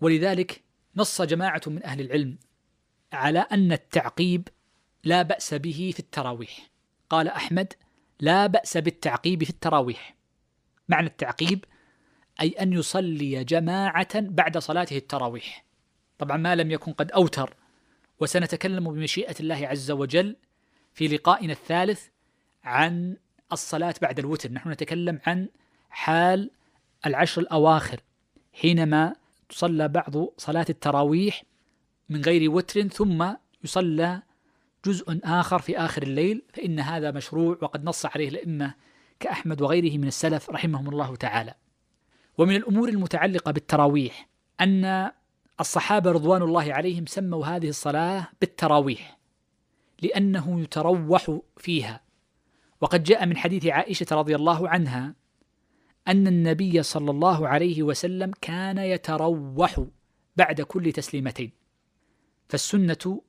ولذلك 0.00 0.62
نص 0.96 1.22
جماعة 1.22 1.60
من 1.66 1.84
أهل 1.84 2.00
العلم 2.00 2.38
على 3.12 3.38
أن 3.38 3.72
التعقيب 3.72 4.48
لا 5.04 5.22
بأس 5.22 5.54
به 5.54 5.90
في 5.94 6.00
التراويح. 6.00 6.70
قال 7.10 7.28
أحمد 7.28 7.72
لا 8.20 8.46
بأس 8.46 8.76
بالتعقيب 8.76 9.44
في 9.44 9.50
التراويح. 9.50 10.16
معنى 10.88 11.06
التعقيب 11.06 11.64
أي 12.40 12.48
أن 12.48 12.72
يصلي 12.72 13.44
جماعة 13.44 14.20
بعد 14.20 14.58
صلاته 14.58 14.96
التراويح. 14.96 15.64
طبعا 16.18 16.36
ما 16.36 16.54
لم 16.54 16.70
يكن 16.70 16.92
قد 16.92 17.10
أوتر 17.10 17.56
وسنتكلم 18.20 18.92
بمشيئة 18.92 19.34
الله 19.40 19.66
عز 19.66 19.90
وجل 19.90 20.36
في 20.94 21.08
لقائنا 21.08 21.52
الثالث 21.52 22.06
عن 22.64 23.16
الصلاة 23.52 23.94
بعد 24.02 24.18
الوتر. 24.18 24.52
نحن 24.52 24.70
نتكلم 24.70 25.20
عن 25.26 25.48
حال 25.90 26.50
العشر 27.06 27.40
الأواخر 27.42 28.00
حينما 28.52 29.14
تصلى 29.48 29.88
بعض 29.88 30.14
صلاة 30.38 30.66
التراويح 30.70 31.42
من 32.08 32.22
غير 32.22 32.50
وتر 32.50 32.88
ثم 32.88 33.34
يصلى 33.64 34.22
جزء 34.84 35.20
آخر 35.24 35.58
في 35.58 35.78
آخر 35.78 36.02
الليل 36.02 36.42
فإن 36.54 36.80
هذا 36.80 37.10
مشروع 37.10 37.58
وقد 37.62 37.84
نص 37.84 38.06
عليه 38.06 38.28
الأئمة 38.28 38.74
كأحمد 39.20 39.62
وغيره 39.62 39.98
من 39.98 40.08
السلف 40.08 40.50
رحمهم 40.50 40.88
الله 40.88 41.16
تعالى. 41.16 41.54
ومن 42.38 42.56
الأمور 42.56 42.88
المتعلقة 42.88 43.52
بالتراويح 43.52 44.28
أن 44.60 45.10
الصحابة 45.60 46.12
رضوان 46.12 46.42
الله 46.42 46.72
عليهم 46.72 47.06
سموا 47.06 47.46
هذه 47.46 47.68
الصلاة 47.68 48.28
بالتراويح 48.40 49.18
لأنه 50.02 50.60
يتروح 50.60 51.38
فيها. 51.56 52.00
وقد 52.80 53.02
جاء 53.02 53.26
من 53.26 53.36
حديث 53.36 53.66
عائشة 53.66 54.06
رضي 54.12 54.36
الله 54.36 54.68
عنها 54.68 55.14
أن 56.08 56.26
النبي 56.26 56.82
صلى 56.82 57.10
الله 57.10 57.48
عليه 57.48 57.82
وسلم 57.82 58.32
كان 58.40 58.78
يتروح 58.78 59.84
بعد 60.36 60.60
كل 60.60 60.92
تسليمتين. 60.92 61.52
فالسنة 62.48 63.22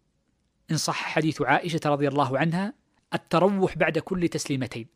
إن 0.72 0.78
صح 0.78 0.96
حديث 0.96 1.42
عائشة 1.42 1.80
رضي 1.86 2.08
الله 2.08 2.38
عنها 2.38 2.74
التروح 3.14 3.78
بعد 3.78 4.00
كل 4.00 4.28
تسليمتين. 4.28 4.88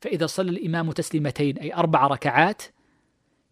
فإذا 0.00 0.26
صلى 0.26 0.50
الإمام 0.50 0.92
تسليمتين 0.92 1.58
أي 1.58 1.74
أربع 1.74 2.06
ركعات 2.06 2.62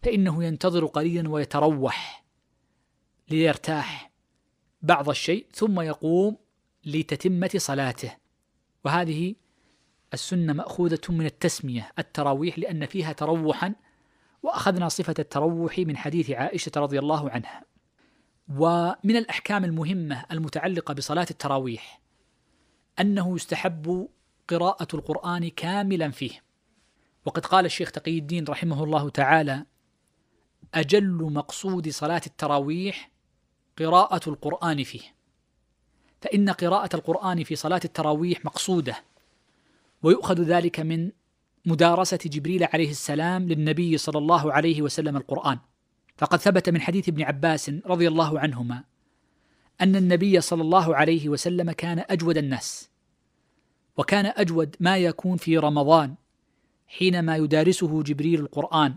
فإنه 0.03 0.45
ينتظر 0.45 0.87
قليلا 0.87 1.29
ويتروح 1.29 2.25
ليرتاح 3.31 4.11
بعض 4.83 5.09
الشيء 5.09 5.47
ثم 5.53 5.81
يقوم 5.81 6.37
لتتمة 6.85 7.51
صلاته. 7.57 8.17
وهذه 8.85 9.35
السنة 10.15 10.53
مأخوذة 10.53 11.01
من 11.09 11.27
التسمية 11.27 11.93
التراويح 11.99 12.59
لأن 12.59 12.87
فيها 12.87 13.13
تروحا 13.13 13.75
وأخذنا 14.43 14.89
صفة 14.89 15.15
التروح 15.19 15.79
من 15.79 15.97
حديث 15.97 16.31
عائشة 16.31 16.73
رضي 16.77 16.99
الله 16.99 17.31
عنها. 17.31 17.65
ومن 18.49 19.17
الأحكام 19.17 19.65
المهمة 19.65 20.25
المتعلقة 20.33 20.95
بصلاة 20.95 21.27
التراويح 21.31 22.01
أنه 23.01 23.35
يستحب 23.35 24.09
قراءة 24.49 24.89
القرآن 24.95 25.49
كاملا 25.49 26.11
فيه. 26.11 26.43
وقد 27.25 27.47
قال 27.47 27.65
الشيخ 27.65 27.91
تقي 27.91 28.19
الدين 28.19 28.45
رحمه 28.45 28.85
الله 28.85 29.11
تعالى 29.11 29.65
أجل 30.75 31.23
مقصود 31.33 31.89
صلاة 31.89 32.23
التراويح 32.27 33.11
قراءة 33.79 34.31
القرآن 34.31 34.85
فيه. 34.85 35.03
فإن 36.21 36.51
قراءة 36.51 36.97
القرآن 36.97 37.45
في 37.45 37.57
صلاة 37.57 37.81
التراويح 37.85 38.45
مقصودة 38.45 39.05
ويؤخذ 40.03 40.43
ذلك 40.43 40.81
من 40.81 41.11
مدارسة 41.67 42.19
جبريل 42.25 42.65
عليه 42.65 42.91
السلام 42.91 43.49
للنبي 43.49 43.99
صلى 43.99 44.19
الله 44.19 44.53
عليه 44.53 44.83
وسلم 44.83 45.17
القرآن. 45.17 45.59
فقد 46.19 46.39
ثبت 46.39 46.69
من 46.69 46.81
حديث 46.81 47.09
ابن 47.09 47.23
عباس 47.23 47.71
رضي 47.87 48.09
الله 48.09 48.41
عنهما 48.41 48.85
أن 49.81 49.97
النبي 49.97 50.41
صلى 50.41 50.63
الله 50.63 50.97
عليه 50.97 51.29
وسلم 51.29 51.73
كان 51.73 52.05
أجود 52.11 52.39
الناس 52.39 52.91
وكان 53.97 54.33
أجود 54.37 54.77
ما 54.81 54.99
يكون 54.99 55.37
في 55.37 55.59
رمضان 55.59 56.15
حينما 56.87 57.37
يدارسه 57.37 58.03
جبريل 58.03 58.41
القرآن. 58.41 58.95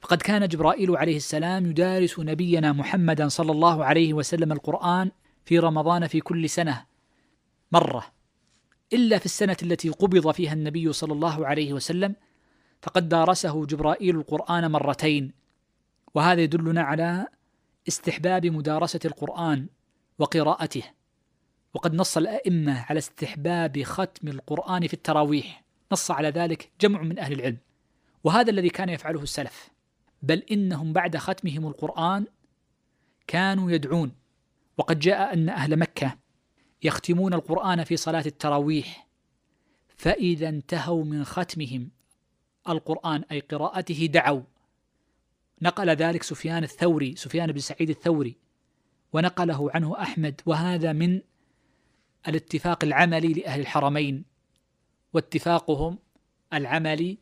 فقد 0.00 0.22
كان 0.22 0.48
جبرائيل 0.48 0.96
عليه 0.96 1.16
السلام 1.16 1.66
يدارس 1.66 2.18
نبينا 2.18 2.72
محمدا 2.72 3.28
صلى 3.28 3.52
الله 3.52 3.84
عليه 3.84 4.14
وسلم 4.14 4.52
القرآن 4.52 5.10
في 5.44 5.58
رمضان 5.58 6.06
في 6.06 6.20
كل 6.20 6.48
سنة 6.48 6.86
مرة 7.72 8.06
إلا 8.92 9.18
في 9.18 9.26
السنة 9.26 9.56
التي 9.62 9.88
قبض 9.88 10.30
فيها 10.30 10.52
النبي 10.52 10.92
صلى 10.92 11.12
الله 11.12 11.46
عليه 11.46 11.72
وسلم 11.72 12.14
فقد 12.82 13.08
دارسه 13.08 13.66
جبرائيل 13.66 14.16
القرآن 14.16 14.70
مرتين. 14.70 15.32
وهذا 16.14 16.40
يدلنا 16.40 16.82
على 16.82 17.26
استحباب 17.88 18.46
مدارسة 18.46 19.00
القرآن 19.04 19.66
وقراءته. 20.18 20.82
وقد 21.74 21.94
نص 21.94 22.16
الأئمة 22.16 22.80
على 22.80 22.98
استحباب 22.98 23.82
ختم 23.82 24.28
القرآن 24.28 24.86
في 24.86 24.94
التراويح. 24.94 25.64
نص 25.92 26.10
على 26.10 26.28
ذلك 26.28 26.70
جمع 26.80 27.02
من 27.02 27.18
أهل 27.18 27.32
العلم. 27.32 27.58
وهذا 28.24 28.50
الذي 28.50 28.68
كان 28.68 28.88
يفعله 28.88 29.22
السلف. 29.22 29.70
بل 30.22 30.38
إنهم 30.38 30.92
بعد 30.92 31.16
ختمهم 31.16 31.66
القرآن 31.66 32.26
كانوا 33.26 33.70
يدعون. 33.70 34.12
وقد 34.78 34.98
جاء 34.98 35.34
أن 35.34 35.48
أهل 35.48 35.76
مكة 35.76 36.18
يختمون 36.82 37.34
القرآن 37.34 37.84
في 37.84 37.96
صلاة 37.96 38.24
التراويح 38.26 39.06
فإذا 39.96 40.48
انتهوا 40.48 41.04
من 41.04 41.24
ختمهم 41.24 41.90
القرآن 42.68 43.24
أي 43.30 43.40
قراءته 43.40 44.06
دعوا. 44.12 44.42
نقل 45.62 45.90
ذلك 45.90 46.22
سفيان 46.22 46.64
الثوري 46.64 47.16
سفيان 47.16 47.52
بن 47.52 47.60
سعيد 47.60 47.90
الثوري 47.90 48.36
ونقله 49.12 49.70
عنه 49.74 50.02
أحمد. 50.02 50.40
وهذا 50.46 50.92
من 50.92 51.20
الاتفاق 52.28 52.84
العملي 52.84 53.32
لأهل 53.32 53.60
الحرمين 53.60 54.24
واتفاقهم 55.12 55.98
العملي 56.52 57.18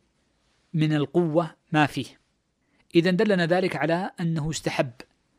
من 0.75 0.93
القوة 0.93 1.55
ما 1.73 1.87
فيه. 1.87 2.24
إذا 2.95 3.11
دلنا 3.11 3.47
ذلك 3.47 3.77
على 3.77 4.11
أنه 4.21 4.51
استحب 4.51 4.91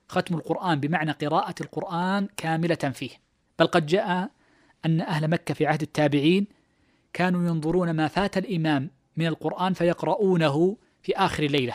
ختم 0.07 0.35
القرآن 0.35 0.79
بمعنى 0.79 1.11
قراءة 1.11 1.55
القرآن 1.61 2.27
كاملة 2.37 2.75
فيه. 2.75 3.09
بل 3.59 3.67
قد 3.67 3.85
جاء 3.85 4.29
أن 4.85 5.01
أهل 5.01 5.27
مكة 5.27 5.53
في 5.53 5.65
عهد 5.65 5.81
التابعين 5.81 6.47
كانوا 7.13 7.47
ينظرون 7.47 7.91
ما 7.91 8.07
فات 8.07 8.37
الإمام 8.37 8.89
من 9.17 9.27
القرآن 9.27 9.73
فيقرؤونه 9.73 10.77
في 11.01 11.17
آخر 11.17 11.43
ليلة 11.43 11.73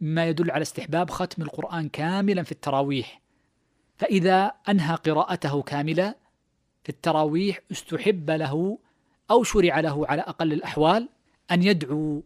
مما 0.00 0.26
يدل 0.26 0.50
على 0.50 0.62
استحباب 0.62 1.10
ختم 1.10 1.42
القرآن 1.42 1.88
كاملا 1.88 2.42
في 2.42 2.52
التراويح. 2.52 3.20
فإذا 3.96 4.52
أنهى 4.68 4.94
قراءته 4.94 5.62
كاملة 5.62 6.14
في 6.82 6.88
التراويح 6.88 7.60
استحب 7.72 8.30
له 8.30 8.78
أو 9.30 9.42
شرع 9.42 9.80
له 9.80 10.06
على 10.06 10.22
أقل 10.22 10.52
الأحوال 10.52 11.08
أن 11.50 11.62
يدعو 11.62 12.22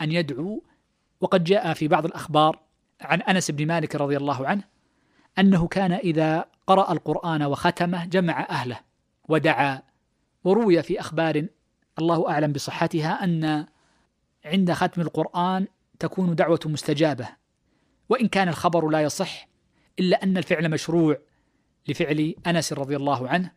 أن 0.00 0.12
يدعو 0.12 0.62
وقد 1.24 1.44
جاء 1.44 1.74
في 1.74 1.88
بعض 1.88 2.04
الأخبار 2.04 2.60
عن 3.00 3.22
أنس 3.22 3.50
بن 3.50 3.66
مالك 3.66 3.94
رضي 3.96 4.16
الله 4.16 4.46
عنه 4.46 4.62
أنه 5.38 5.68
كان 5.68 5.92
إذا 5.92 6.44
قرأ 6.66 6.92
القرآن 6.92 7.42
وختمه 7.42 8.04
جمع 8.04 8.46
أهله 8.50 8.80
ودعا 9.28 9.82
وروي 10.44 10.82
في 10.82 11.00
أخبار 11.00 11.46
الله 11.98 12.30
أعلم 12.30 12.52
بصحتها 12.52 13.24
أن 13.24 13.66
عند 14.44 14.72
ختم 14.72 15.00
القرآن 15.00 15.66
تكون 15.98 16.34
دعوة 16.34 16.60
مستجابة 16.66 17.28
وإن 18.08 18.28
كان 18.28 18.48
الخبر 18.48 18.88
لا 18.88 19.02
يصح 19.02 19.48
إلا 19.98 20.22
أن 20.22 20.36
الفعل 20.36 20.70
مشروع 20.70 21.18
لفعل 21.88 22.34
أنس 22.46 22.72
رضي 22.72 22.96
الله 22.96 23.28
عنه 23.28 23.50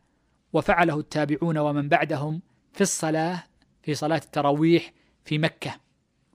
وفعله 0.53 0.99
التابعون 0.99 1.57
ومن 1.57 1.89
بعدهم 1.89 2.41
في 2.73 2.81
الصلاة 2.81 3.43
في 3.83 3.95
صلاة 3.95 4.21
التراويح 4.25 4.93
في 5.25 5.37
مكة 5.37 5.75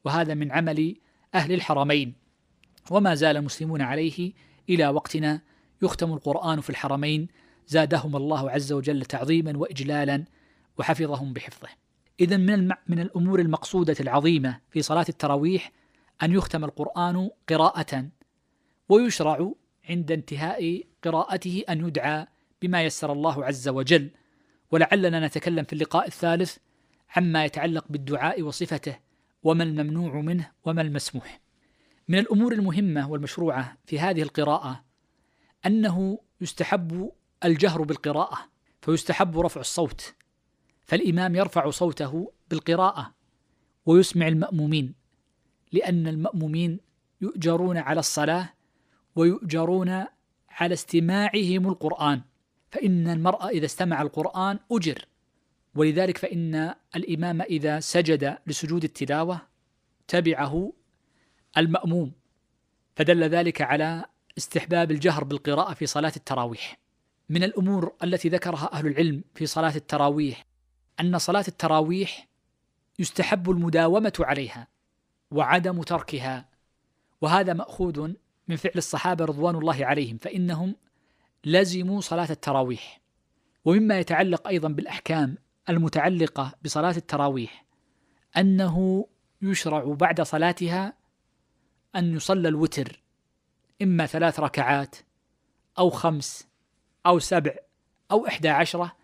وهذا 0.05 0.35
من 0.35 0.53
عمل 0.53 0.97
أهل 1.35 1.53
الحرمين. 1.53 2.15
وما 2.91 3.15
زال 3.15 3.37
المسلمون 3.37 3.83
عليه 3.83 4.33
إلى 4.69 4.89
وقتنا 4.89 5.41
يختم 5.83 6.13
القرآن 6.13 6.61
في 6.61 6.71
الحرمين. 6.71 7.29
زادهم 7.67 8.17
الله 8.17 8.51
عز 8.51 8.73
وجل 8.73 9.05
تعظيما 9.05 9.57
وإجلالا 9.57 10.25
وحفظهم 10.79 11.33
بحفظه. 11.33 11.69
إذا 12.21 12.37
من 12.37 12.69
من 12.89 12.99
الأمور 13.01 13.41
المقصودة 13.41 13.97
العظيمة 14.01 14.61
في 14.71 14.83
صلاة 14.83 15.07
التراويح 15.09 15.73
أن 16.23 16.33
يختم 16.33 16.65
القرآن 16.65 17.31
قراءة 17.49 18.09
ويشرع 18.89 19.53
عند 19.89 20.13
انتهاء 20.13 20.83
قراءته 21.03 21.65
أن 21.69 21.87
يدعى 21.87 22.27
بما 22.63 22.83
يسر 22.83 23.13
الله 23.13 23.45
عز 23.45 23.69
وجل. 23.69 24.11
ولعلنا 24.71 25.27
نتكلم 25.27 25.65
في 25.65 25.73
اللقاء 25.73 26.07
الثالث 26.07 26.57
عما 27.17 27.45
يتعلق 27.45 27.85
بالدعاء 27.91 28.43
وصفته. 28.43 28.99
وما 29.43 29.65
الممنوع 29.65 30.21
منه 30.21 30.51
وما 30.65 30.83
المسموح. 30.83 31.41
من 32.09 32.19
الأمور 32.19 32.53
المهمة 32.53 33.11
والمشروعة 33.11 33.77
في 33.87 34.01
هذه 34.01 34.23
القراءة 34.23 34.85
أنه 35.67 36.19
يستحب 36.41 37.13
الجهر 37.45 37.83
بالقراءة 37.83 38.39
فيستحب 38.83 39.41
رفع 39.41 39.61
الصوت 39.61 40.15
فالإمام 40.85 41.37
يرفع 41.37 41.71
صوته 41.71 42.33
بالقراءة 42.51 43.15
ويسمع 43.87 44.29
المأمومين 44.29 44.95
لأن 45.73 46.09
المأمومين 46.09 46.81
يؤجرون 47.21 47.77
على 47.77 48.01
الصلاة 48.01 48.53
ويؤجرون 49.17 50.05
على 50.49 50.75
استماعهم 50.75 51.69
القرآن 51.69 52.21
فإن 52.71 53.09
المرء 53.09 53.49
إذا 53.49 53.65
استمع 53.65 54.03
القرآن 54.03 54.59
أجر. 54.73 55.05
ولذلك 55.75 56.19
فإن 56.19 56.75
الإمام 56.97 57.43
إذا 57.43 57.81
سجد 57.81 58.39
لسجود 58.47 58.85
التلاوة 58.85 59.41
تبعه 60.09 60.73
المأموم 61.57 62.13
فدل 62.97 63.25
ذلك 63.25 63.63
على 63.63 64.05
استحباب 64.39 64.91
الجهر 64.91 65.25
بالقراءة 65.25 65.75
في 65.75 65.87
صلاة 65.87 66.13
التراويح. 66.17 66.79
من 67.29 67.43
الأمور 67.45 67.93
التي 68.05 68.29
ذكرها 68.29 68.73
أهل 68.73 68.87
العلم 68.87 69.25
في 69.35 69.47
صلاة 69.47 69.77
التراويح 69.77 70.47
أن 71.01 71.19
صلاة 71.19 71.45
التراويح 71.49 72.29
يستحب 72.99 73.51
المداومة 73.51 74.13
عليها 74.21 74.69
وعدم 75.31 75.83
تركها 75.83 76.49
وهذا 77.21 77.53
مأخوذ 77.53 78.13
من 78.49 78.57
فعل 78.57 78.73
الصحابة 78.77 79.25
رضوان 79.25 79.55
الله 79.55 79.87
عليهم 79.87 80.17
فإنهم 80.19 80.77
لزموا 81.45 82.01
صلاة 82.01 82.31
التراويح. 82.31 83.01
ومما 83.65 83.99
يتعلق 83.99 84.49
أيضا 84.49 84.69
بالأحكام 84.69 85.37
المتعلقة 85.69 86.55
بصلاة 86.65 86.97
التراويح 86.97 87.65
أنه 88.37 89.07
يشرع 89.43 89.85
بعد 89.85 90.21
صلاتها 90.21 90.95
أن 91.97 92.15
يصلى 92.17 92.49
الوتر 92.49 93.03
إما 93.83 94.07
ثلاث 94.07 94.41
ركعات 94.41 94.97
أو 95.79 95.91
خمس 95.91 96.49
أو 97.07 97.19
سبع 97.19 97.55
أو 98.11 98.27
إحدى 98.27 98.49
عشرة 98.49 98.97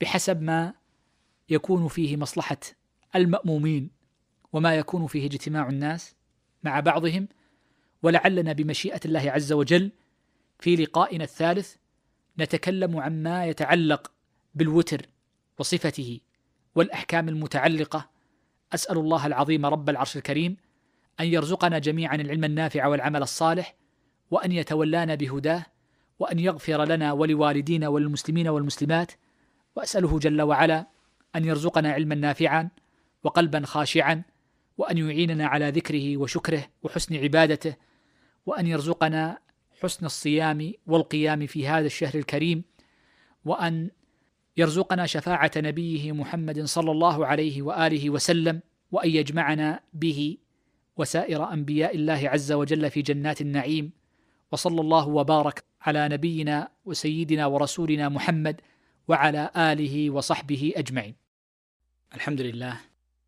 بحسب 0.00 0.42
ما 0.42 0.74
يكون 1.48 1.88
فيه 1.88 2.16
مصلحة 2.16 2.60
المأمومين 3.16 3.90
وما 4.52 4.74
يكون 4.74 5.06
فيه 5.06 5.26
اجتماع 5.26 5.68
الناس 5.68 6.14
مع 6.62 6.80
بعضهم 6.80 7.28
ولعلنا 8.02 8.52
بمشيئة 8.52 9.00
الله 9.04 9.30
عز 9.30 9.52
وجل 9.52 9.92
في 10.58 10.76
لقائنا 10.76 11.24
الثالث 11.24 11.74
نتكلم 12.38 13.00
عما 13.00 13.46
يتعلق 13.46 14.12
بالوتر. 14.54 15.06
وصفته 15.58 16.20
والأحكام 16.74 17.28
المتعلقة. 17.28 18.08
أسأل 18.74 18.98
الله 18.98 19.26
العظيم 19.26 19.66
رب 19.66 19.88
العرش 19.88 20.16
الكريم 20.16 20.56
أن 21.20 21.26
يرزقنا 21.26 21.78
جميعا 21.78 22.14
العلم 22.14 22.44
النافع 22.44 22.86
والعمل 22.86 23.22
الصالح 23.22 23.74
وأن 24.30 24.52
يتولانا 24.52 25.14
بهداه 25.14 25.66
وأن 26.18 26.38
يغفر 26.38 26.84
لنا 26.84 27.12
ولوالدينا 27.12 27.88
وللمسلمين 27.88 28.48
والمسلمات. 28.48 29.12
وأسأله 29.76 30.18
جل 30.18 30.42
وعلا 30.42 30.86
أن 31.36 31.44
يرزقنا 31.44 31.92
علما 31.92 32.14
نافعا 32.14 32.68
وقلبا 33.24 33.66
خاشعا 33.66 34.22
وأن 34.78 34.98
يعيننا 34.98 35.46
على 35.46 35.70
ذكره 35.70 36.16
وشكره 36.16 36.66
وحسن 36.82 37.16
عبادته 37.16 37.74
وأن 38.46 38.66
يرزقنا 38.66 39.38
حسن 39.82 40.06
الصيام 40.06 40.72
والقيام 40.86 41.46
في 41.46 41.68
هذا 41.68 41.86
الشهر 41.86 42.14
الكريم 42.14 42.64
وأن 43.44 43.90
يرزقنا 44.58 45.06
شفاعة 45.06 45.50
نبيه 45.56 46.12
محمد 46.12 46.64
صلى 46.64 46.90
الله 46.90 47.26
عليه 47.26 47.62
وآله 47.62 48.10
وسلم 48.10 48.60
وأن 48.92 49.10
يجمعنا 49.10 49.80
به 49.92 50.36
وسائر 50.96 51.52
أنبياء 51.52 51.94
الله 51.96 52.28
عز 52.28 52.52
وجل 52.52 52.90
في 52.90 53.02
جنات 53.02 53.40
النعيم. 53.40 53.90
وصلى 54.52 54.80
الله 54.80 55.08
وبارك 55.08 55.64
على 55.82 56.08
نبينا 56.08 56.68
وسيدنا 56.84 57.46
ورسولنا 57.46 58.08
محمد 58.08 58.60
وعلى 59.08 59.50
آله 59.56 60.10
وصحبه 60.10 60.72
أجمعين. 60.76 61.14
الحمد 62.14 62.40
لله 62.40 62.80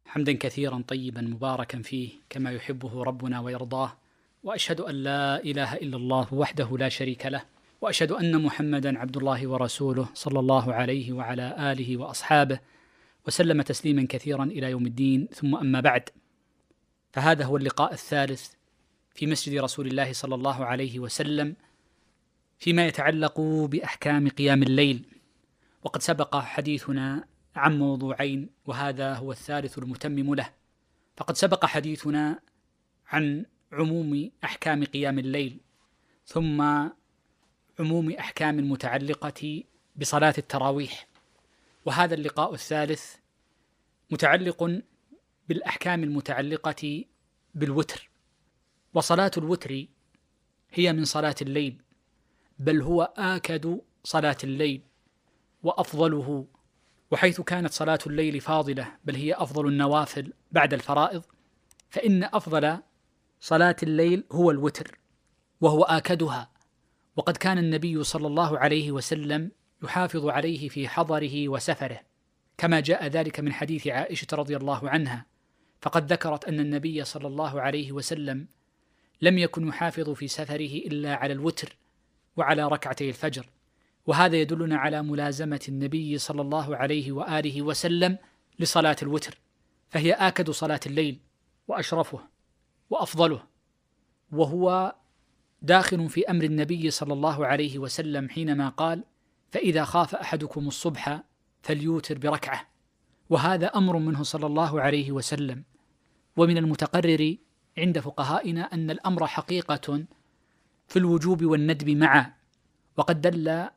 حمدا 0.07 0.32
كثيرا 0.32 0.82
طيبا 0.89 1.20
مباركا 1.20 1.82
فيه 1.82 2.11
كما 2.31 2.51
يحبه 2.51 3.02
ربنا 3.02 3.40
ويرضاه 3.40 3.97
وأشهد 4.43 4.81
أن 4.81 4.94
لا 4.94 5.44
إله 5.44 5.74
إلا 5.74 5.97
الله 5.97 6.35
وحده 6.35 6.78
لا 6.78 6.89
شريك 6.89 7.27
له 7.27 7.43
وأشهد 7.81 8.12
أن 8.12 8.43
محمدا 8.43 8.98
عبد 8.98 9.16
الله 9.16 9.48
ورسوله 9.48 10.09
صلى 10.15 10.39
الله 10.39 10.74
عليه 10.74 11.12
وعلى 11.12 11.73
آله 11.73 11.97
وأصحابه 11.97 12.61
وسلم 13.27 13.62
تسليما 13.62 14.07
كثيرا 14.09 14.44
إلى 14.44 14.70
يوم 14.70 14.86
الدين. 14.86 15.28
ثم 15.32 15.57
أما 15.57 15.81
بعد 15.81 16.09
فهذا 17.12 17.44
هو 17.44 17.57
اللقاء 17.57 17.93
الثالث 17.93 18.52
في 19.15 19.27
مسجد 19.27 19.59
رسول 19.59 19.86
الله 19.86 20.12
صلى 20.12 20.35
الله 20.35 20.65
عليه 20.65 20.98
وسلم 20.98 21.57
فيما 22.59 22.86
يتعلق 22.86 23.40
بأحكام 23.40 24.28
قيام 24.28 24.62
الليل. 24.62 25.05
وقد 25.82 26.02
سبق 26.02 26.36
حديثنا 26.36 27.24
عن 27.57 27.78
موضوعين 27.78 28.48
وهذا 28.66 29.15
هو 29.15 29.32
الثالث 29.32 29.78
المتمم 29.78 30.35
له. 30.35 30.51
فقد 31.16 31.36
سبق 31.36 31.65
حديثنا 31.65 32.40
عن 33.09 33.44
عموم 33.73 34.31
أحكام 34.44 34.85
قيام 34.85 35.19
الليل. 35.19 35.61
ثم 36.27 36.89
عموم 37.81 38.11
أحكام 38.11 38.70
متعلقة 38.70 39.65
بصلاة 39.97 40.35
التراويح. 40.39 41.07
وهذا 41.85 42.15
اللقاء 42.15 42.55
الثالث 42.55 43.15
متعلق 44.11 44.81
بالأحكام 45.48 46.05
المتعلقة 46.05 47.05
بالوتر. 47.55 48.11
وصلاة 48.94 49.31
الوتر 49.36 49.86
هي 50.73 50.93
من 50.93 51.05
صلاة 51.05 51.35
الليل 51.43 51.82
بل 52.59 52.82
هو 52.82 53.12
آكد 53.16 53.81
صلاة 54.05 54.36
الليل 54.44 54.82
وأفضله 55.62 56.47
وحيث 57.11 57.40
كانت 57.40 57.73
صلاة 57.73 57.98
الليل 58.07 58.40
فاضلة 58.40 58.93
بل 59.05 59.16
هي 59.16 59.35
أفضل 59.35 59.69
النوافل 59.69 60.32
بعد 60.52 60.74
الفرائض 60.74 61.23
فإن 61.90 62.24
أفضل 62.24 62.78
صلاة 63.40 63.77
الليل 63.82 64.24
هو 64.32 64.51
الوتر 64.51 64.98
وهو 65.61 65.82
آكدها. 65.82 66.51
وقد 67.16 67.37
كان 67.37 67.59
النبي 67.59 68.05
صلى 68.05 68.27
الله 68.27 68.59
عليه 68.59 68.93
وسلم 68.93 69.51
يحافظ 69.82 70.27
عليه 70.27 70.69
في 70.69 70.89
حضره 70.89 71.49
وسفره 71.49 72.01
كما 72.59 72.81
جاء 72.81 73.07
ذلك 73.07 73.41
من 73.41 73.53
حديث 73.53 73.87
عائشة 73.87 74.27
رضي 74.32 74.57
الله 74.57 74.91
عنها. 74.91 75.27
فقد 75.81 76.12
ذكرت 76.12 76.45
أن 76.45 76.61
النبي 76.61 77.05
صلى 77.05 77.27
الله 77.27 77.61
عليه 77.61 77.93
وسلم 77.93 78.47
لم 79.23 79.39
يكن 79.39 79.69
يحافظ 79.69 80.11
في 80.11 80.28
سفره 80.28 80.74
إلا 80.87 81.15
على 81.15 81.32
الوتر 81.32 81.77
وعلى 82.37 82.69
ركعتي 82.69 83.09
الفجر. 83.09 83.47
وهذا 84.07 84.37
يدلنا 84.37 84.77
على 84.77 85.03
ملازمة 85.03 85.61
النبي 85.69 86.19
صلى 86.19 86.41
الله 86.43 86.77
عليه 86.77 87.12
وآله 87.12 87.62
وسلم 87.62 88.19
لصلاة 88.59 88.97
الوتر 89.03 89.39
فهي 89.89 90.12
آكد 90.12 90.51
صلاة 90.51 90.81
الليل 90.87 91.20
وأشرفه 91.69 92.20
وأفضله 92.91 93.43
وهو 94.32 94.95
داخل 95.62 96.09
في 96.09 96.31
أمر 96.31 96.45
النبي 96.45 96.91
صلى 96.91 97.12
الله 97.12 97.47
عليه 97.47 97.78
وسلم 97.78 98.28
حينما 98.28 98.69
قال 98.69 99.05
فإذا 99.51 99.85
خاف 99.85 100.15
أحدكم 100.15 100.69
الصبح 100.69 101.23
فليوتر 101.62 102.19
بركعة. 102.19 102.69
وهذا 103.31 103.66
أمر 103.66 103.99
منه 103.99 104.23
صلى 104.23 104.47
الله 104.47 104.81
عليه 104.81 105.12
وسلم. 105.12 105.65
ومن 106.37 106.59
المتقرر 106.59 107.37
عند 107.78 107.99
فقهائنا 107.99 108.62
أن 108.62 108.91
الأمر 108.91 109.27
حقيقة 109.27 110.05
في 110.89 110.99
الوجوب 110.99 111.45
والندب 111.45 111.91
معا 111.91 112.32
وقد 112.97 113.20
دل 113.20 113.69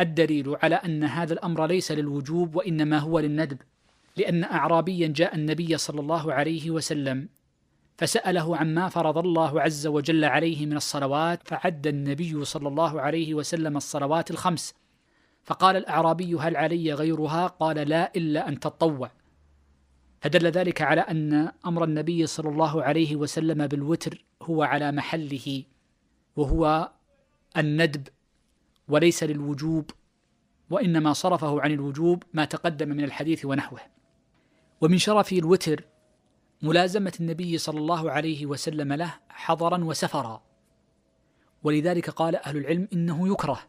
الدليل 0.00 0.56
على 0.62 0.74
أن 0.74 1.04
هذا 1.04 1.32
الأمر 1.32 1.66
ليس 1.66 1.92
للوجوب 1.92 2.54
وإنما 2.56 2.98
هو 2.98 3.18
للندب 3.18 3.58
لأن 4.16 4.44
أعرابيا 4.44 5.08
جاء 5.08 5.34
النبي 5.34 5.78
صلى 5.78 6.00
الله 6.00 6.32
عليه 6.32 6.70
وسلم 6.70 7.28
فسأله 7.98 8.56
عما 8.56 8.88
فرض 8.88 9.18
الله 9.18 9.60
عز 9.60 9.86
وجل 9.86 10.24
عليه 10.24 10.66
من 10.66 10.76
الصلوات 10.76 11.48
فعد 11.48 11.86
النبي 11.86 12.44
صلى 12.44 12.68
الله 12.68 13.00
عليه 13.00 13.34
وسلم 13.34 13.76
الصلوات 13.76 14.30
الخمس. 14.30 14.74
فقال 15.44 15.76
الأعرابي 15.76 16.34
هل 16.34 16.56
علي 16.56 16.92
غيرها 16.92 17.46
قال 17.46 17.76
لا 17.76 18.12
إلا 18.16 18.48
أن 18.48 18.60
تطوع. 18.60 19.10
فدل 20.20 20.46
ذلك 20.46 20.82
على 20.82 21.00
أن 21.00 21.52
أمر 21.66 21.84
النبي 21.84 22.26
صلى 22.26 22.48
الله 22.48 22.82
عليه 22.82 23.16
وسلم 23.16 23.66
بالوتر 23.66 24.24
هو 24.42 24.62
على 24.62 24.92
محله 24.92 25.62
وهو 26.36 26.90
الندب 27.56 28.08
وليس 28.88 29.24
للوجوب 29.24 29.90
وإنما 30.70 31.12
صرفه 31.12 31.60
عن 31.60 31.72
الوجوب 31.72 32.22
ما 32.32 32.44
تقدم 32.44 32.88
من 32.88 33.04
الحديث 33.04 33.44
ونحوه. 33.44 33.80
ومن 34.80 34.98
شرف 34.98 35.32
الوتر 35.32 35.84
ملازمة 36.62 37.12
النبي 37.20 37.58
صلى 37.58 37.78
الله 37.78 38.10
عليه 38.10 38.46
وسلم 38.46 38.92
له 38.92 39.14
حضرا 39.28 39.84
وسفرا. 39.84 40.42
ولذلك 41.62 42.10
قال 42.10 42.36
أهل 42.36 42.56
العلم 42.56 42.88
إنه 42.92 43.32
يكره 43.32 43.60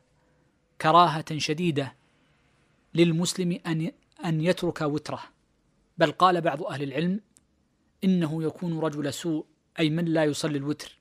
كراهة 0.82 1.38
شديدة 1.38 1.96
للمسلم 2.94 3.60
أن 3.68 3.92
أن 4.26 4.42
يترك 4.42 4.82
وتره. 4.82 5.24
بل 5.98 6.12
قال 6.12 6.42
بعض 6.42 6.64
أهل 6.64 6.84
العلم 6.84 7.22
إنه 8.04 8.44
يكون 8.44 8.80
رجل 8.80 9.14
سوء 9.14 9.46
أي 9.80 9.90
من 9.90 10.06
لا 10.06 10.24
يصلي 10.24 10.58
الوتر. 10.58 11.00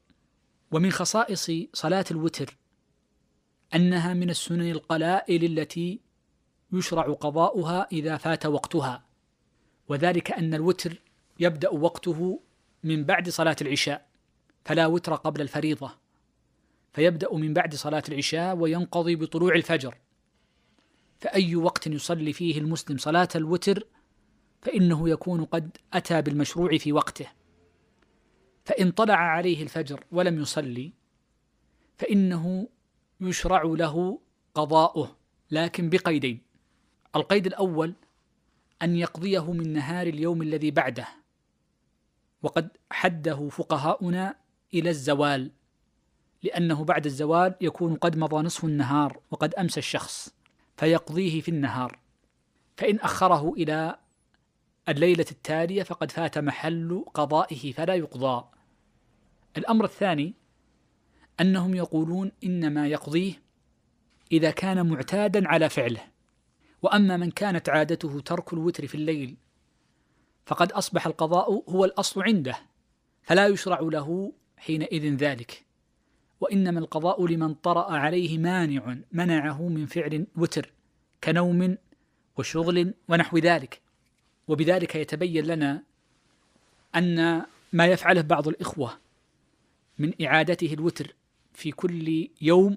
ومن 0.72 0.92
خصائص 0.92 1.50
صلاة 1.74 2.04
الوتر 2.10 2.56
أنها 3.74 4.14
من 4.14 4.30
السنن 4.30 4.70
القلائل 4.70 5.44
التي 5.44 6.00
يشرع 6.72 7.02
قضاؤها 7.02 7.88
إذا 7.92 8.16
فات 8.16 8.46
وقتها. 8.46 9.04
وذلك 9.88 10.32
أن 10.32 10.54
الوتر 10.54 11.02
يبدأ 11.38 11.70
وقته 11.70 12.40
من 12.84 13.04
بعد 13.04 13.28
صلاة 13.28 13.56
العشاء 13.60 14.08
فلا 14.64 14.86
وتر 14.86 15.14
قبل 15.14 15.40
الفريضة. 15.40 15.90
فيبدأ 16.92 17.34
من 17.34 17.54
بعد 17.54 17.74
صلاة 17.74 18.02
العشاء 18.08 18.56
وينقضي 18.56 19.16
بطلوع 19.16 19.54
الفجر. 19.54 19.98
فأي 21.20 21.56
وقت 21.56 21.86
يصلي 21.86 22.32
فيه 22.32 22.58
المسلم 22.58 22.98
صلاة 22.98 23.28
الوتر 23.34 23.86
فإنه 24.62 25.08
يكون 25.08 25.44
قد 25.44 25.76
أتى 25.92 26.22
بالمشروع 26.22 26.76
في 26.76 26.92
وقته. 26.92 27.26
فإن 28.64 28.90
طلع 28.90 29.14
عليه 29.14 29.62
الفجر 29.62 30.04
ولم 30.12 30.40
يصلي 30.40 30.92
فإنه 31.98 32.68
يشرع 33.20 33.62
له 33.62 34.20
قضاؤه 34.54 35.16
لكن 35.50 35.90
بقيدين. 35.90 36.42
القيد 37.16 37.46
الأول 37.46 37.94
أن 38.82 38.96
يقضيه 38.96 39.52
من 39.52 39.72
نهار 39.72 40.06
اليوم 40.06 40.42
الذي 40.42 40.70
بعده. 40.70 41.17
وقد 42.42 42.68
حده 42.90 43.48
فقهاؤنا 43.48 44.34
إلى 44.74 44.90
الزوال 44.90 45.50
لأنه 46.42 46.84
بعد 46.84 47.06
الزوال 47.06 47.54
يكون 47.60 47.94
قد 47.94 48.16
مضى 48.16 48.36
نصف 48.36 48.64
النهار 48.64 49.20
وقد 49.30 49.54
أمسى 49.54 49.80
الشخص 49.80 50.34
فيقضيه 50.76 51.40
في 51.40 51.48
النهار. 51.48 51.98
فإن 52.76 52.96
أخره 52.96 53.52
إلى 53.52 53.98
الليلة 54.88 55.26
التالية 55.30 55.82
فقد 55.82 56.10
فات 56.10 56.38
محل 56.38 57.04
قضائه 57.14 57.72
فلا 57.72 57.94
يقضى. 57.94 58.44
الأمر 59.56 59.84
الثاني 59.84 60.34
أنهم 61.40 61.74
يقولون 61.74 62.32
إنما 62.44 62.88
يقضيه 62.88 63.42
إذا 64.32 64.50
كان 64.50 64.86
معتادا 64.86 65.48
على 65.48 65.68
فعله 65.68 66.02
وأما 66.82 67.16
من 67.16 67.30
كانت 67.30 67.68
عادته 67.68 68.20
ترك 68.20 68.52
الوتر 68.52 68.86
في 68.86 68.94
الليل. 68.94 69.36
فقد 70.48 70.72
أصبح 70.72 71.06
القضاء 71.06 71.62
هو 71.68 71.84
الأصل 71.84 72.22
عنده 72.22 72.58
فلا 73.22 73.46
يشرع 73.46 73.80
له 73.80 74.32
حينئذ 74.56 75.14
ذلك. 75.14 75.64
وإنما 76.40 76.80
القضاء 76.80 77.26
لمن 77.26 77.54
طرأ 77.54 77.92
عليه 77.92 78.38
مانع 78.38 78.96
منعه 79.12 79.68
من 79.68 79.86
فعل 79.86 80.26
وتر 80.36 80.72
كنوم 81.24 81.76
وشغل 82.36 82.94
ونحو 83.08 83.38
ذلك. 83.38 83.80
وبذلك 84.48 84.94
يتبين 84.94 85.44
لنا 85.44 85.82
أن 86.96 87.42
ما 87.72 87.86
يفعله 87.86 88.20
بعض 88.20 88.48
الإخوة 88.48 88.98
من 89.98 90.12
إعادته 90.26 90.74
الوتر 90.74 91.14
في 91.54 91.72
كل 91.72 92.28
يوم 92.40 92.76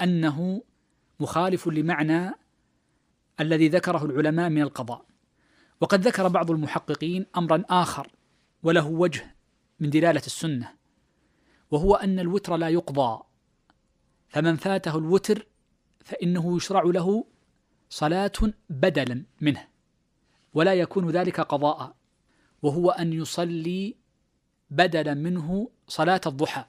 أنه 0.00 0.62
مخالف 1.20 1.68
لمعنى 1.68 2.30
الذي 3.40 3.68
ذكره 3.68 4.04
العلماء 4.04 4.48
من 4.48 4.62
القضاء. 4.62 5.07
وقد 5.80 6.00
ذكر 6.06 6.28
بعض 6.28 6.50
المحققين 6.50 7.26
أمرا 7.36 7.64
آخر 7.70 8.08
وله 8.62 8.86
وجه 8.86 9.36
من 9.80 9.90
دلالة 9.90 10.22
السنة 10.26 10.74
وهو 11.70 11.94
أن 11.94 12.18
الوتر 12.18 12.56
لا 12.56 12.68
يقضى. 12.68 13.22
فمن 14.28 14.56
فاته 14.56 14.98
الوتر 14.98 15.46
فإنه 16.04 16.56
يشرع 16.56 16.82
له 16.82 17.24
صلاة 17.90 18.32
بدلا 18.70 19.24
منه 19.40 19.68
ولا 20.54 20.74
يكون 20.74 21.10
ذلك 21.10 21.40
قضاء 21.40 21.94
وهو 22.62 22.90
أن 22.90 23.12
يصلي 23.12 23.96
بدلا 24.70 25.14
منه 25.14 25.70
صلاة 25.88 26.20
الضحى. 26.26 26.64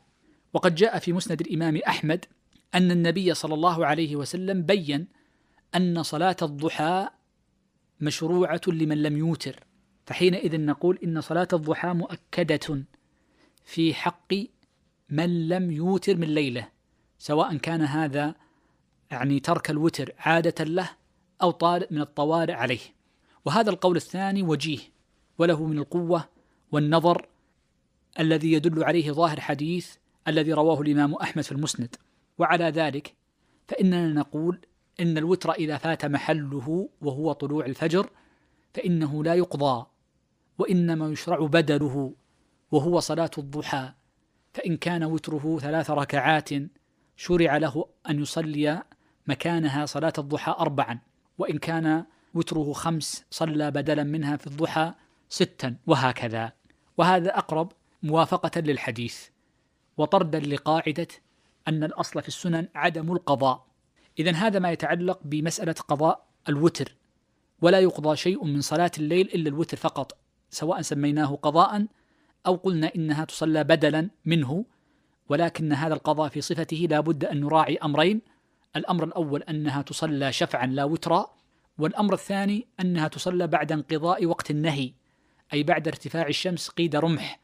وقد 0.53 0.76
جاء 0.76 0.99
في 0.99 1.14
مسند 1.14 1.41
الإمام 1.41 1.77
أحمد 1.77 2.26
أن 2.76 2.91
النبي 2.91 3.34
صلى 3.34 3.53
الله 3.53 3.86
عليه 3.86 4.15
وسلم 4.15 4.61
بين 4.61 5.07
أن 5.76 6.03
صلاة 6.03 6.36
الضحى 6.41 7.10
مشروعة 8.02 8.62
لمن 8.68 9.04
لم 9.04 9.18
يوتر. 9.18 9.64
فحينئذ 10.06 10.62
نقول 10.62 11.00
إن 11.04 11.22
صلاة 11.22 11.48
الضحى 11.54 11.88
مؤكدة 11.88 12.84
في 13.66 13.94
حق 13.94 14.34
من 15.10 15.48
لم 15.48 15.72
يوتر 15.72 16.18
من 16.18 16.28
ليلة 16.28 16.68
سواء 17.18 17.58
كان 17.58 17.82
هذا 17.82 18.36
يعني 19.12 19.40
ترك 19.40 19.70
الوتر 19.70 20.14
عادة 20.18 20.66
له 20.66 20.90
أو 21.42 21.52
طارئ 21.52 21.88
من 21.92 22.02
الطوارئ 22.02 22.54
عليه. 22.54 22.80
وهذا 23.46 23.70
القول 23.70 23.96
الثاني 23.96 24.44
وجيه 24.44 24.80
وله 25.38 25.66
من 25.66 25.78
القوة 25.78 26.30
والنظر 26.72 27.28
الذي 28.20 28.52
يدل 28.52 28.84
عليه 28.84 29.12
ظاهر 29.12 29.40
حديث 29.40 29.96
الذي 30.28 30.54
رواه 30.54 30.82
الإمام 30.82 31.14
أحمد 31.14 31.44
في 31.44 31.52
المسند. 31.52 31.96
وعلى 32.38 32.66
ذلك 32.66 33.16
فإننا 33.68 34.08
نقول 34.08 34.60
إن 35.00 35.18
الوتر 35.18 35.52
إذا 35.52 35.78
فات 35.78 36.06
محله 36.06 36.90
وهو 37.02 37.32
طلوع 37.32 37.66
الفجر 37.66 38.10
فإنه 38.74 39.24
لا 39.24 39.36
يقضى 39.36 39.86
وإنما 40.58 41.10
يشرع 41.10 41.40
بدله 41.40 42.14
وهو 42.72 43.00
صلاة 43.00 43.32
الضحى. 43.38 43.94
فإن 44.54 44.78
كان 44.78 45.04
وتره 45.04 45.60
ثلاث 45.60 45.92
ركعات 45.92 46.50
شرع 47.16 47.58
له 47.58 47.86
أن 48.10 48.22
يصلي 48.22 48.84
مكانها 49.28 49.86
صلاة 49.86 50.14
الضحى 50.18 50.56
أربعا 50.60 51.00
وإن 51.38 51.58
كان 51.58 52.06
وتره 52.34 52.74
خمس 52.74 53.26
صلى 53.30 53.72
بدلا 53.72 54.04
منها 54.04 54.38
في 54.38 54.48
الضحى 54.48 54.94
ستا 55.30 55.76
وهكذا. 55.88 56.52
وهذا 56.98 57.38
أقرب 57.38 57.72
موافقة 58.04 58.62
للحديث. 58.62 59.28
وطردا 59.98 60.40
لقاعدة 60.40 61.08
أن 61.68 61.84
الأصل 61.84 62.22
في 62.22 62.28
السنن 62.28 62.68
عدم 62.76 63.12
القضاء. 63.12 63.69
إذا 64.20 64.32
هذا 64.32 64.60
ما 64.60 64.72
يتعلق 64.72 65.20
بمسألة 65.24 65.74
قضاء 65.74 66.26
الوتر. 66.50 66.96
ولا 67.62 67.80
يقضى 67.80 68.16
شيء 68.16 68.46
من 68.46 68.62
صلاة 68.62 68.91
الليل 68.98 69.28
إلا 69.28 69.50
الوتر 69.50 69.78
فقط 69.78 70.18
سواء 70.50 70.82
سميناه 70.82 71.36
قضاء 71.36 71.86
أو 72.48 72.56
قلنا 72.56 72.91
إنها 72.96 73.26
تصلى 73.26 73.64
بدلا 73.64 74.10
منه 74.26 74.66
ولكن 75.30 75.74
هذا 75.74 75.94
القضاء 75.94 76.30
في 76.30 76.41
صفته 76.41 76.88
لا 76.90 77.00
بد 77.00 77.26
أن 77.26 77.40
نراعي 77.40 77.78
أمرين. 77.78 78.22
الأمر 78.76 79.04
الأول 79.04 79.44
أنها 79.44 79.82
تصلى 79.82 80.34
شفعا 80.34 80.66
لا 80.66 80.84
وترا 80.84 81.26
والأمر 81.78 82.14
الثاني 82.14 82.68
أنها 82.80 83.08
تصلى 83.08 83.48
بعد 83.48 83.72
انقضاء 83.72 84.26
وقت 84.26 84.52
النهي 84.52 84.94
أي 85.54 85.64
بعد 85.64 85.88
ارتفاع 85.88 86.28
الشمس 86.28 86.70
قيد 86.70 86.96
رمح 86.96 87.40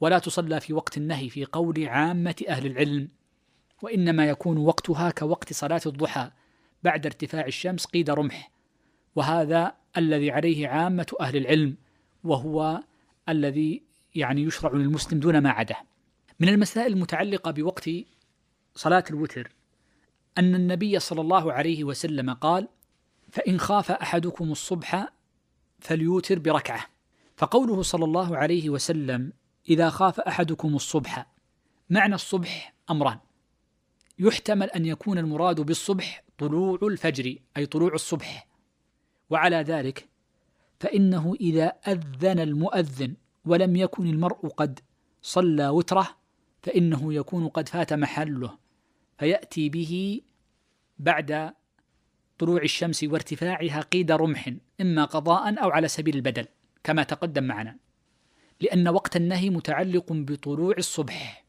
ولا 0.00 0.18
تصلى 0.18 0.60
في 0.60 0.72
وقت 0.72 0.96
النهي 0.96 1.28
في 1.28 1.44
قول 1.44 1.88
عامة 1.88 2.44
أهل 2.48 2.66
العلم. 2.66 3.08
وإنما 3.82 4.26
يكون 4.26 4.58
وقتها 4.58 5.10
كوقت 5.10 5.52
صلاة 5.52 5.80
الضحى 5.86 6.30
بعد 6.82 7.06
ارتفاع 7.06 7.46
الشمس 7.46 7.86
قيد 7.86 8.10
رمح 8.10 8.50
وهذا 9.16 9.74
الذي 9.96 10.30
عليه 10.30 10.68
عامة 10.68 11.06
أهل 11.20 11.36
العلم 11.36 11.76
وهو 12.24 12.82
الذي 13.28 13.82
يعني 14.14 14.42
يشرع 14.42 14.72
للمسلم 14.72 15.20
دون 15.20 15.38
ما 15.38 15.50
عده 15.50 15.76
من 16.40 16.48
المسائل 16.48 16.92
المتعلقة 16.92 17.50
بوقت 17.50 17.90
صلاة 18.74 19.04
الوتر 19.10 19.52
أن 20.38 20.54
النبي 20.54 20.98
صلى 20.98 21.20
الله 21.20 21.52
عليه 21.52 21.84
وسلم 21.84 22.34
قال 22.34 22.68
فإن 23.32 23.60
خاف 23.60 23.90
أحدكم 23.90 24.52
الصبح 24.52 25.08
فليوتر 25.80 26.38
بركعة 26.38 26.86
فقوله 27.36 27.82
صلى 27.82 28.04
الله 28.04 28.36
عليه 28.36 28.70
وسلم 28.70 29.32
إذا 29.68 29.90
خاف 29.90 30.20
أحدكم 30.20 30.74
الصبح 30.76 31.26
معنى 31.90 32.14
الصبح 32.14 32.74
أمران. 32.90 33.18
يحتمل 34.20 34.70
أن 34.70 34.86
يكون 34.86 35.18
المراد 35.18 35.60
بالصبح 35.60 36.24
طلوع 36.38 36.78
الفجر 36.82 37.36
أي 37.56 37.66
طلوع 37.66 37.94
الصبح. 37.94 38.48
وعلى 39.30 39.56
ذلك 39.56 40.08
فإنه 40.80 41.34
إذا 41.40 41.66
أذن 41.66 42.38
المؤذن 42.40 43.14
ولم 43.44 43.76
يكن 43.76 44.06
المرء 44.06 44.48
قد 44.48 44.80
صلى 45.22 45.68
وتره 45.68 46.08
فإنه 46.62 47.14
يكون 47.14 47.48
قد 47.48 47.68
فات 47.68 47.92
محله 47.92 48.58
فيأتي 49.18 49.68
به 49.68 50.20
بعد 50.98 51.54
طلوع 52.38 52.62
الشمس 52.62 53.04
وارتفاعها 53.04 53.80
قيد 53.80 54.12
رمح 54.12 54.52
إما 54.80 55.04
قضاء 55.04 55.62
أو 55.62 55.70
على 55.70 55.88
سبيل 55.88 56.16
البدل 56.16 56.46
كما 56.84 57.02
تقدم 57.02 57.44
معنا. 57.44 57.76
لأن 58.60 58.88
وقت 58.88 59.16
النهي 59.16 59.50
متعلق 59.50 60.12
بطلوع 60.12 60.74
الصبح 60.78 61.44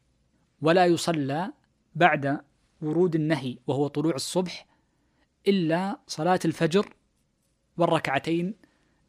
ولا 0.62 0.86
يصلى 0.86 1.52
بعد 1.96 2.42
ورود 2.82 3.16
النهي 3.16 3.58
وهو 3.68 3.88
طلوع 3.88 4.16
الصبح 4.16 4.68
إلا 5.48 6.00
صلاة 6.08 6.40
الفجر 6.46 6.94
والركعتين 7.78 8.56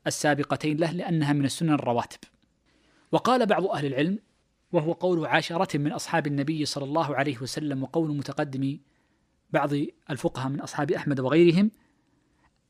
السابقتين 0.07 0.77
له 0.77 0.93
لأنها 0.93 1.32
من 1.32 1.44
السنن 1.44 1.70
الرواتب. 1.70 2.19
وقال 3.12 3.47
بعض 3.47 3.66
أهل 3.66 3.86
العلم 3.86 4.19
وهو 4.73 4.93
قول 4.93 5.27
عشرة 5.27 5.78
من 5.78 5.93
أصحاب 5.93 6.27
النبي 6.27 6.65
صلى 6.65 6.85
الله 6.85 7.16
عليه 7.16 7.39
وسلم 7.43 7.82
وقول 7.82 8.16
متقدم 8.16 8.78
بعض 9.51 9.70
الفقهاء 10.11 10.49
من 10.49 10.61
أصحاب 10.61 10.90
أحمد 10.90 11.20
وغيرهم 11.20 11.70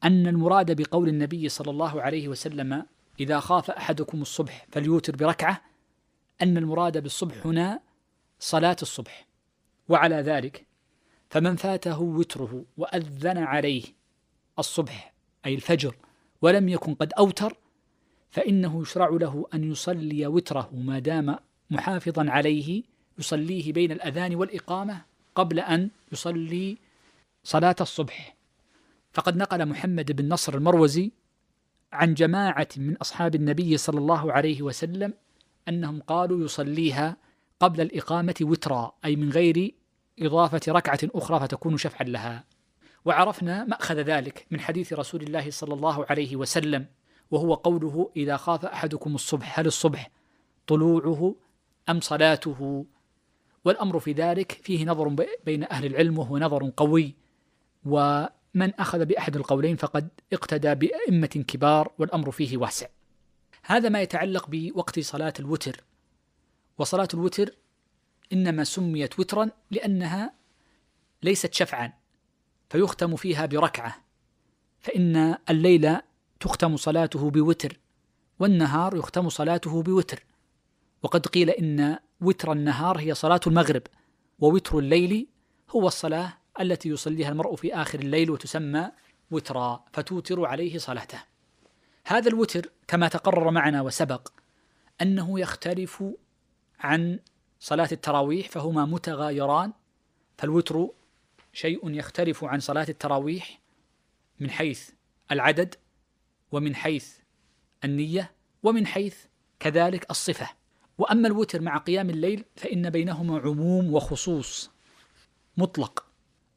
أن 0.04 0.26
المراد 0.26 0.82
بقول 0.82 1.08
النبي 1.08 1.48
صلى 1.48 1.70
الله 1.70 2.02
عليه 2.02 2.28
وسلم 2.28 2.86
إذا 3.20 3.40
خاف 3.40 3.70
أحدكم 3.70 4.22
الصبح 4.22 4.66
فليوتر 4.72 5.16
بركعة 5.16 5.62
أن 6.42 6.56
المراد 6.56 6.98
بالصبح 7.02 7.46
هنا 7.46 7.80
صلاة 8.38 8.76
الصبح. 8.82 9.26
وعلى 9.88 10.16
ذلك 10.16 10.66
فمن 11.32 11.56
فاته 11.56 12.00
وتره 12.00 12.64
وأذن 12.76 13.38
عليه 13.38 13.82
الصبح 14.58 15.12
أي 15.46 15.54
الفجر 15.54 15.96
ولم 16.42 16.68
يكن 16.68 16.94
قد 16.94 17.12
أوتر 17.12 17.56
فإنه 18.30 18.82
يشرع 18.82 19.08
له 19.08 19.46
أن 19.54 19.72
يصلي 19.72 20.26
وتره 20.26 20.70
ما 20.72 20.98
دام 20.98 21.36
محافظا 21.70 22.30
عليه 22.30 22.82
يصليه 23.18 23.72
بين 23.72 23.92
الأذان 23.92 24.34
والإقامة 24.34 25.02
قبل 25.34 25.60
أن 25.60 25.90
يصلي 26.12 26.78
صلاة 27.44 27.76
الصبح. 27.80 28.36
فقد 29.12 29.36
نقل 29.36 29.66
محمد 29.66 30.12
بن 30.12 30.28
نصر 30.28 30.54
المروزي 30.54 31.10
عن 31.92 32.14
جماعة 32.14 32.68
من 32.76 32.96
أصحاب 32.96 33.34
النبي 33.34 33.76
صلى 33.76 33.98
الله 33.98 34.32
عليه 34.32 34.62
وسلم 34.62 35.14
أنهم 35.68 36.00
قالوا 36.00 36.44
يصليها 36.44 37.16
قبل 37.60 37.80
الإقامة 37.80 38.34
وترا 38.40 38.92
أي 39.04 39.16
من 39.16 39.30
غير 39.30 39.74
إضافة 40.18 40.60
ركعة 40.68 40.98
أخرى 41.04 41.40
فتكون 41.40 41.76
شفعا 41.76 42.06
لها. 42.06 42.44
وعرفنا 43.04 43.64
مأخذ 43.64 43.94
ذلك 43.94 44.46
من 44.50 44.60
حديث 44.60 44.92
رسول 44.92 45.22
الله 45.22 45.50
صلى 45.50 45.74
الله 45.74 46.06
عليه 46.10 46.36
وسلم 46.36 46.86
وهو 47.30 47.54
قوله 47.54 48.10
إذا 48.16 48.36
خاف 48.36 48.64
أحدكم 48.64 49.14
الصبح 49.14 49.58
هل 49.58 49.66
الصبح 49.66 50.10
طلوعه 50.66 51.34
أم 51.88 52.00
صلاته? 52.00 52.86
والأمر 53.64 54.00
في 54.00 54.12
ذلك 54.12 54.52
فيه 54.52 54.84
نظر 54.84 55.26
بين 55.44 55.64
أهل 55.64 55.86
العلم 55.86 56.18
وهو 56.18 56.38
نظر 56.38 56.72
قوي. 56.76 57.14
ومن 57.84 58.74
أخذ 58.78 59.04
بأحد 59.04 59.36
القولين 59.36 59.76
فقد 59.76 60.08
اقتدى 60.32 60.74
بأئمة 60.74 61.26
كبار 61.26 61.92
والأمر 61.98 62.30
فيه 62.30 62.56
واسع. 62.56 62.86
هذا 63.64 63.88
ما 63.88 64.02
يتعلق 64.02 64.46
بوقت 64.48 65.00
صلاة 65.00 65.32
الوتر. 65.40 65.84
وصلاة 66.78 67.08
الوتر 67.14 67.50
إنما 68.32 68.64
سميت 68.64 69.20
وترا 69.20 69.50
لأنها 69.70 70.34
ليست 71.22 71.54
شفعا 71.54 71.92
فيختم 72.70 73.16
فيها 73.16 73.46
بركعة 73.46 73.96
فإن 74.80 75.36
الليل 75.50 75.96
تختم 76.40 76.76
صلاته 76.76 77.30
بوتر 77.30 77.78
والنهار 78.38 78.96
يختم 78.96 79.28
صلاته 79.28 79.82
بوتر. 79.82 80.24
وقد 81.02 81.26
قيل 81.26 81.50
إن 81.50 81.98
وتر 82.20 82.52
النهار 82.52 82.98
هي 82.98 83.14
صلاة 83.14 83.40
المغرب 83.46 83.82
ووتر 84.38 84.78
الليل 84.78 85.26
هو 85.70 85.86
الصلاة 85.86 86.38
التي 86.60 86.88
يصليها 86.88 87.28
المرء 87.28 87.56
في 87.56 87.74
آخر 87.74 87.98
الليل 87.98 88.30
وتسمى 88.30 88.90
وترا 89.30 89.84
فتوتر 89.92 90.44
عليه 90.44 90.78
صلاته. 90.78 91.22
هذا 92.06 92.28
الوتر 92.28 92.70
كما 92.88 93.08
تقرر 93.08 93.50
معنا 93.50 93.82
وسبق 93.82 94.28
أنه 95.02 95.40
يختلف 95.40 96.04
عن 96.80 97.18
صلاة 97.62 97.88
التراويح 97.92 98.48
فهما 98.48 98.84
متغايران 98.84 99.72
فالوتر 100.38 100.88
شيء 101.52 101.90
يختلف 101.90 102.44
عن 102.44 102.60
صلاة 102.60 102.86
التراويح 102.88 103.60
من 104.40 104.50
حيث 104.50 104.90
العدد 105.32 105.74
ومن 106.52 106.74
حيث 106.74 107.12
النية 107.84 108.32
ومن 108.62 108.86
حيث 108.86 109.16
كذلك 109.60 110.10
الصفة. 110.10 110.48
وأما 110.98 111.28
الوتر 111.28 111.60
مع 111.60 111.78
قيام 111.78 112.10
الليل 112.10 112.44
فإن 112.56 112.90
بينهما 112.90 113.38
عموم 113.38 113.94
وخصوص 113.94 114.70
مطلق. 115.56 116.04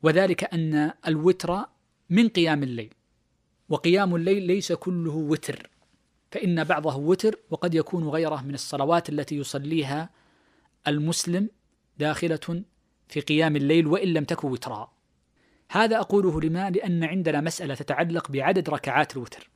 وذلك 0.04 0.54
أن 0.54 0.92
الوتر 1.08 1.66
من 2.10 2.30
قيام 2.30 2.64
الليل 2.64 2.94
وقيام 3.70 4.16
الليل 4.16 4.44
ليس 4.44 4.72
كله 4.72 5.16
وتر 5.16 5.70
فإن 6.32 6.64
بعضه 6.64 6.96
وتر 6.98 7.40
وقد 7.50 7.76
يكون 7.76 8.10
غيره 8.10 8.42
من 8.42 8.54
الصلوات 8.54 9.10
التي 9.10 9.36
يصليها 9.36 10.10
المسلم 10.88 11.50
داخلة 11.98 12.64
في 13.08 13.20
قيام 13.20 13.56
الليل 13.56 13.88
وإن 13.88 14.08
لم 14.08 14.24
تكن 14.24 14.48
وترا. 14.48 14.94
هذا 15.72 16.00
أقوله 16.00 16.42
لما؟ 16.42 16.70
لأن 16.70 17.04
عندنا 17.04 17.42
مسألة 17.42 17.76
تتعلق 17.76 18.32
بعدد 18.32 18.70
ركعات 18.70 19.18
الوتر. 19.18 19.50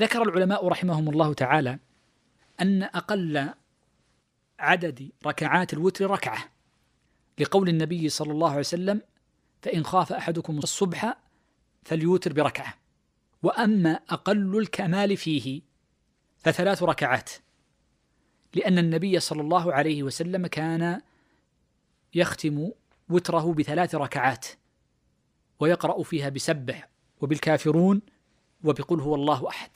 ذكر 0.00 0.22
العلماء 0.22 0.68
رحمهم 0.68 1.08
الله 1.08 1.34
تعالى 1.34 1.78
أن 2.60 2.82
أقل 2.82 3.50
عدد 4.58 5.10
ركعات 5.26 5.72
الوتر 5.72 6.10
ركعة. 6.10 6.44
لقول 7.38 7.68
النبي 7.68 8.08
صلى 8.08 8.32
الله 8.32 8.48
عليه 8.48 8.58
وسلم 8.58 9.02
فإن 9.62 9.84
خاف 9.84 10.12
أحدكم 10.12 10.58
الصبح 10.58 11.16
فليوتر 11.84 12.32
بركعة. 12.32 12.74
وأما 13.42 13.90
أقل 13.90 14.58
الكمال 14.58 15.16
فيه 15.16 15.62
فثلاث 16.38 16.82
ركعات. 16.82 17.30
لأن 18.54 18.78
النبي 18.78 19.20
صلى 19.20 19.40
الله 19.40 19.72
عليه 19.72 20.02
وسلم 20.02 20.46
كان 20.46 21.00
يختم 22.14 22.70
وتره 23.08 23.54
بثلاث 23.54 23.94
ركعات 23.94 24.46
ويقرأ 25.60 26.02
فيها 26.02 26.28
بسبح 26.28 26.88
وبالكافرون 27.20 28.02
وبقل 28.64 29.00
هو 29.00 29.14
الله 29.14 29.48
أحد. 29.48 29.70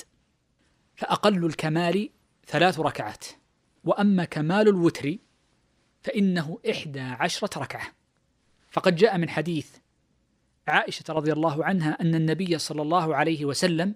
فأقل 0.96 1.44
الكمال 1.44 2.10
ثلاث 2.46 2.80
ركعات 2.80 3.24
وأما 3.84 4.24
كمال 4.24 4.68
الوتر 4.68 5.16
فإنه 6.02 6.58
إحدى 6.70 7.00
عشرة 7.00 7.58
ركعة. 7.58 7.86
فقد 8.70 8.96
جاء 8.96 9.18
من 9.18 9.28
حديث 9.28 9.76
عائشة 10.68 11.04
رضي 11.08 11.32
الله 11.32 11.64
عنها 11.64 12.00
أن 12.00 12.14
النبي 12.14 12.58
صلى 12.58 12.82
الله 12.82 13.16
عليه 13.16 13.44
وسلم 13.44 13.94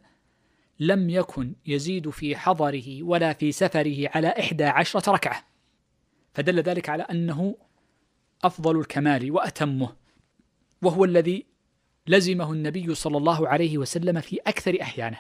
لم 0.81 1.11
يكن 1.11 1.55
يزيد 1.67 2.11
في 2.11 2.37
حضره 2.37 3.03
ولا 3.03 3.33
في 3.33 3.53
سفره 3.53 4.11
على 4.15 4.29
إحدى 4.29 4.65
عشرة 4.65 5.13
ركعة. 5.13 5.45
فدل 6.35 6.61
ذلك 6.61 6.89
على 6.89 7.03
أنه 7.03 7.57
أفضل 8.45 8.81
الكمال 8.81 9.31
وأتمه 9.31 9.97
وهو 10.83 11.05
الذي 11.05 11.47
لزمه 12.07 12.53
النبي 12.53 12.95
صلى 12.95 13.17
الله 13.17 13.49
عليه 13.49 13.79
وسلم 13.79 14.21
في 14.21 14.39
أكثر 14.47 14.83
أحيانه. 14.83 15.19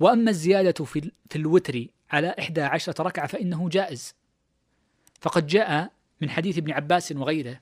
وأما 0.00 0.30
الزيادة 0.30 0.84
في, 0.84 1.10
الوتر 1.36 1.86
على 2.10 2.34
إحدى 2.38 2.60
عشرة 2.62 3.02
ركعة 3.02 3.26
فإنه 3.26 3.68
جائز. 3.68 4.14
فقد 5.20 5.46
جاء 5.46 5.92
من 6.20 6.30
حديث 6.30 6.58
ابن 6.58 6.72
عباس 6.72 7.12
وغيره 7.12 7.60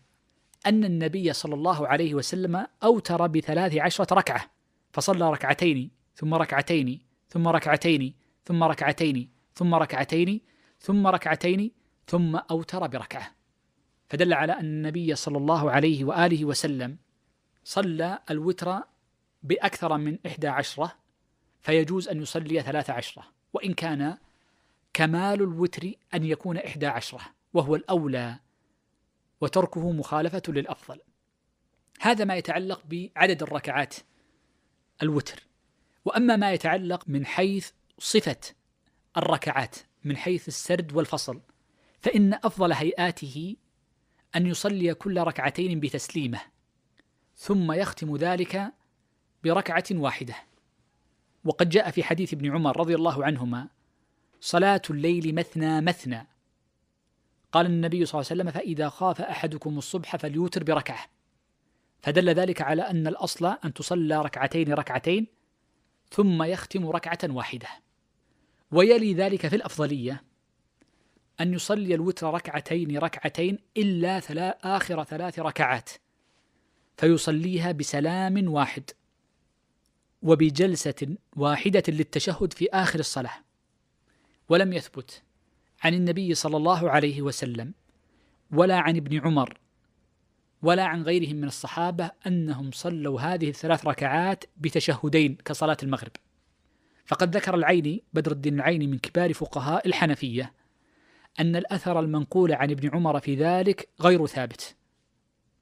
أن 0.66 0.84
النبي 0.84 1.32
صلى 1.32 1.54
الله 1.54 1.88
عليه 1.88 2.14
وسلم 2.14 2.66
أوتر 2.82 3.26
بثلاث 3.26 3.76
عشرة 3.76 4.14
ركعة 4.14 4.50
فصلى 4.92 5.30
ركعتين 5.30 5.90
ثم 6.14 6.34
ركعتين 6.34 7.00
ثم 7.28 7.48
ركعتين 7.48 8.14
ثم 8.44 8.62
ركعتين 8.62 9.30
ثم 9.54 9.74
ركعتين 9.74 10.40
ثم 10.80 11.06
ركعتين 11.06 11.70
ثم 12.06 12.36
أوتر 12.36 12.86
بركعة. 12.86 13.34
فدل 14.08 14.32
على 14.32 14.52
أن 14.52 14.64
النبي 14.64 15.14
صلى 15.14 15.38
الله 15.38 15.70
عليه 15.70 16.04
وآله 16.04 16.44
وسلم 16.44 16.96
صلى 17.64 18.18
الوتر 18.30 18.80
بأكثر 19.42 19.98
من 19.98 20.18
إحدى 20.26 20.48
عشرة 20.48 20.92
فيجوز 21.62 22.08
أن 22.08 22.22
يصلي 22.22 22.62
ثلاث 22.62 22.90
عشرة 22.90 23.24
وإن 23.52 23.74
كان 23.74 24.18
كمال 24.92 25.42
الوتر 25.42 25.92
أن 26.14 26.24
يكون 26.24 26.56
إحدى 26.56 26.86
عشرة 26.86 27.20
وهو 27.54 27.76
الأولى 27.76 28.38
وتركه 29.40 29.92
مخالفة 29.92 30.42
للأفضل. 30.48 31.00
هذا 32.00 32.24
ما 32.24 32.36
يتعلق 32.36 32.82
بعدد 32.86 33.42
الركعات 33.42 33.94
الوتر. 35.02 35.42
وأما 36.04 36.36
ما 36.36 36.52
يتعلق 36.52 37.04
من 37.06 37.26
حيث 37.26 37.70
صفة 37.98 38.40
الركعات 39.16 39.76
من 40.04 40.16
حيث 40.16 40.48
السرد 40.48 40.92
والفصل 40.92 41.40
فإن 42.00 42.34
أفضل 42.34 42.72
هيئاته 42.72 43.56
أن 44.36 44.46
يصلي 44.46 44.94
كل 44.94 45.20
ركعتين 45.20 45.80
بتسليمة 45.80 46.40
ثم 47.36 47.72
يختم 47.72 48.16
ذلك 48.16 48.72
بركعة 49.44 49.84
واحدة. 49.90 50.34
وقد 51.44 51.68
جاء 51.68 51.90
في 51.90 52.02
حديث 52.04 52.34
ابن 52.34 52.52
عمر 52.52 52.80
رضي 52.80 52.94
الله 52.94 53.24
عنهما 53.24 53.68
صلاة 54.40 54.82
الليل 54.90 55.34
مثنى 55.34 55.80
مثنى. 55.80 56.26
قال 57.52 57.66
النبي 57.66 58.06
صلى 58.06 58.20
الله 58.20 58.30
عليه 58.30 58.42
وسلم 58.42 58.50
فإذا 58.50 58.88
خاف 58.88 59.20
أحدكم 59.20 59.78
الصبح 59.78 60.16
فليوتر 60.16 60.64
بركعة. 60.64 61.06
فدل 62.02 62.30
ذلك 62.30 62.62
على 62.62 62.82
أن 62.82 63.06
الأصل 63.06 63.46
أن 63.64 63.74
تصلى 63.74 64.22
ركعتين 64.22 64.72
ركعتين 64.72 65.26
ثم 66.14 66.42
يختم 66.42 66.88
ركعة 66.88 67.18
واحدة. 67.24 67.68
ويلي 68.70 69.14
ذلك 69.14 69.46
في 69.46 69.56
الأفضلية 69.56 70.24
أن 71.40 71.54
يصلي 71.54 71.94
الوتر 71.94 72.34
ركعتين 72.34 72.98
ركعتين 72.98 73.58
إلا 73.76 74.20
ثلا 74.20 74.76
آخر 74.76 75.04
ثلاث 75.04 75.38
ركعات 75.38 75.90
فيصليها 76.96 77.72
بسلام 77.72 78.48
واحد 78.48 78.90
وبجلسة 80.22 81.16
واحدة 81.36 81.82
للتشهد 81.88 82.52
في 82.52 82.68
آخر 82.72 82.98
الصلاة. 82.98 83.44
ولم 84.48 84.72
يثبت 84.72 85.22
عن 85.82 85.94
النبي 85.94 86.34
صلى 86.34 86.56
الله 86.56 86.90
عليه 86.90 87.22
وسلم 87.22 87.74
ولا 88.50 88.78
عن 88.78 88.96
ابن 88.96 89.20
عمر 89.20 89.58
ولا 90.64 90.84
عن 90.84 91.02
غيرهم 91.02 91.36
من 91.36 91.48
الصحابة 91.48 92.10
أنهم 92.26 92.70
صلوا 92.70 93.20
هذه 93.20 93.48
الثلاث 93.48 93.86
ركعات 93.86 94.44
بتشهدين 94.56 95.34
كصلاة 95.44 95.76
المغرب. 95.82 96.12
فقد 97.06 97.36
ذكر 97.36 97.54
العيني 97.54 98.04
بدر 98.12 98.32
الدين 98.32 98.54
العيني 98.54 98.86
من 98.86 98.98
كبار 98.98 99.32
فقهاء 99.32 99.86
الحنفية 99.88 100.52
أن 101.40 101.56
الأثر 101.56 102.00
المنقول 102.00 102.52
عن 102.52 102.70
ابن 102.70 102.90
عمر 102.94 103.20
في 103.20 103.34
ذلك 103.34 103.88
غير 104.00 104.26
ثابت 104.26 104.76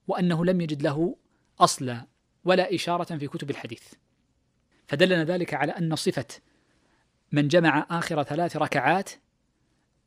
وأنه 0.08 0.44
لم 0.44 0.60
يجد 0.60 0.82
له 0.82 1.16
أصلا 1.60 2.06
ولا 2.44 2.74
إشارة 2.74 3.16
في 3.16 3.28
كتب 3.28 3.50
الحديث. 3.50 3.82
فدلنا 4.86 5.24
ذلك 5.24 5.54
على 5.54 5.72
أن 5.72 5.96
صفة 5.96 6.26
من 7.32 7.48
جمع 7.48 7.86
آخر 7.90 8.22
ثلاث 8.22 8.56
ركعات 8.56 9.10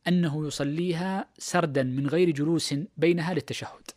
أنه 0.08 0.48
يصليها 0.48 1.30
سردا 1.38 1.84
من 1.84 2.08
غير 2.08 2.30
جلوس 2.30 2.76
بينها 2.98 3.34
للتشهد. 3.34 3.92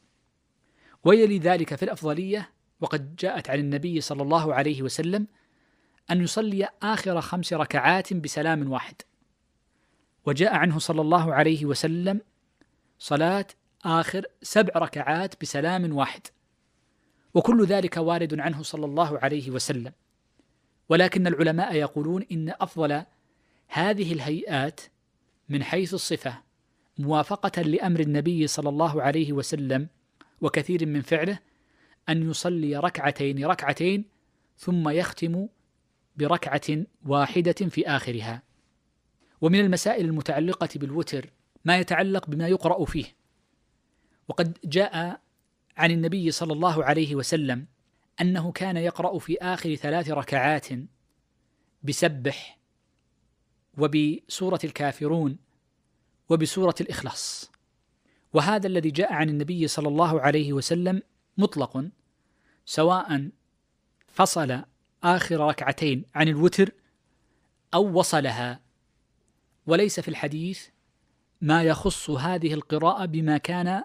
ويلي 1.08 1.38
ذلك 1.38 1.74
في 1.74 1.82
الأفضلية 1.82 2.50
وقد 2.80 3.16
جاءت 3.16 3.50
عن 3.50 3.58
النبي 3.58 4.00
صلى 4.00 4.22
الله 4.22 4.54
عليه 4.54 4.82
وسلم 4.82 5.26
أن 6.10 6.22
يصلي 6.22 6.68
آخر 6.82 7.20
خمس 7.20 7.52
ركعات 7.52 8.14
بسلام 8.14 8.72
واحد. 8.72 8.94
وجاء 10.26 10.54
عنه 10.54 10.78
صلى 10.78 11.00
الله 11.00 11.34
عليه 11.34 11.64
وسلم 11.64 12.20
صلاة 12.98 13.46
آخر 13.84 14.26
سبع 14.42 14.72
ركعات 14.76 15.34
بسلام 15.40 15.96
واحد. 15.96 16.20
وكل 17.34 17.66
ذلك 17.66 17.96
وارد 17.96 18.40
عنه 18.40 18.62
صلى 18.62 18.86
الله 18.86 19.18
عليه 19.18 19.50
وسلم. 19.50 19.92
ولكن 20.88 21.26
العلماء 21.26 21.74
يقولون 21.74 22.24
إن 22.32 22.54
أفضل 22.60 23.02
هذه 23.68 24.12
الهيئات 24.12 24.80
من 25.48 25.62
حيث 25.62 25.94
الصفة 25.94 26.42
موافقة 26.98 27.62
لأمر 27.62 28.00
النبي 28.00 28.46
صلى 28.46 28.68
الله 28.68 29.02
عليه 29.02 29.32
وسلم 29.32 29.88
وكثير 30.40 30.86
من 30.86 31.02
فعله 31.02 31.38
أن 32.08 32.30
يصلي 32.30 32.76
ركعتين 32.76 33.46
ركعتين 33.46 34.04
ثم 34.56 34.88
يختم 34.88 35.48
بركعة 36.16 36.86
واحدة 37.06 37.52
في 37.52 37.86
آخرها. 37.88 38.42
ومن 39.40 39.60
المسائل 39.60 40.04
المتعلقة 40.04 40.68
بالوتر 40.76 41.30
ما 41.64 41.78
يتعلق 41.78 42.30
بما 42.30 42.48
يقرأ 42.48 42.84
فيه. 42.84 43.04
وقد 44.28 44.58
جاء 44.64 45.20
عن 45.76 45.90
النبي 45.90 46.30
صلى 46.30 46.52
الله 46.52 46.84
عليه 46.84 47.14
وسلم 47.14 47.66
أنه 48.20 48.52
كان 48.52 48.76
يقرأ 48.76 49.18
في 49.18 49.38
آخر 49.38 49.74
ثلاث 49.74 50.10
ركعات 50.10 50.66
بسبح 51.82 52.58
وبسورة 53.78 54.60
الكافرون 54.64 55.38
وبسورة 56.28 56.74
الإخلاص. 56.80 57.50
وهذا 58.32 58.66
الذي 58.66 58.90
جاء 58.90 59.12
عن 59.12 59.28
النبي 59.28 59.68
صلى 59.68 59.88
الله 59.88 60.20
عليه 60.20 60.52
وسلم 60.52 61.02
مطلق 61.38 61.84
سواء 62.66 63.30
فصل 64.08 64.62
آخر 65.02 65.40
ركعتين 65.40 66.04
عن 66.14 66.28
الوتر 66.28 66.72
أو 67.74 67.98
وصلها. 67.98 68.60
وليس 69.66 70.00
في 70.00 70.08
الحديث 70.08 70.66
ما 71.40 71.62
يخص 71.62 72.10
هذه 72.10 72.54
القراءة 72.54 73.04
بما 73.04 73.38
كان 73.38 73.82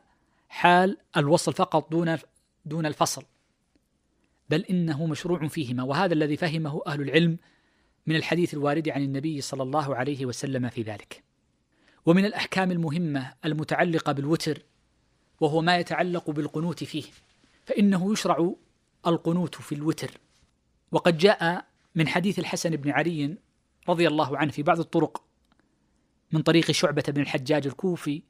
حال 0.49 0.98
الوصل 1.18 1.53
فقط 1.53 1.91
دون 1.91 2.18
دون 2.65 2.86
الفصل 2.86 3.24
بل 4.49 4.61
إنه 4.61 5.06
مشروع 5.06 5.48
فيهما. 5.48 5.84
وهذا 5.84 6.14
الذي 6.14 6.38
فهمه 6.38 6.82
أهل 6.88 7.02
العلم 7.02 7.38
من 8.07 8.15
الحديث 8.15 8.53
الوارد 8.53 8.90
عن 8.90 9.02
النبي 9.03 9.41
صلى 9.41 9.64
الله 9.64 9.95
عليه 9.95 10.26
وسلم 10.26 10.70
في 10.70 10.82
ذلك. 10.82 11.24
ومن 12.05 12.25
الأحكام 12.25 12.71
المهمة 12.71 13.34
المتعلقة 13.45 14.11
بالوتر 14.11 14.61
وهو 15.41 15.61
ما 15.61 15.77
يتعلق 15.77 16.30
بالقنوت 16.30 16.84
فيه 16.84 17.03
فإنه 17.65 18.11
يشرع 18.13 18.53
القنوت 19.07 19.55
في 19.55 19.75
الوتر. 19.75 20.11
وقد 20.91 21.17
جاء 21.17 21.65
من 21.95 22.07
حديث 22.07 22.39
الحسن 22.39 22.69
بن 22.69 22.89
علي 22.89 23.38
رضي 23.89 24.07
الله 24.07 24.38
عنه 24.38 24.51
في 24.51 24.63
بعض 24.63 24.80
الطرق 24.80 25.23
من 26.31 26.41
طريق 26.41 26.71
شعبة 26.71 27.03
بن 27.07 27.21
الحجاج 27.21 27.67
الكوفي 27.67 28.21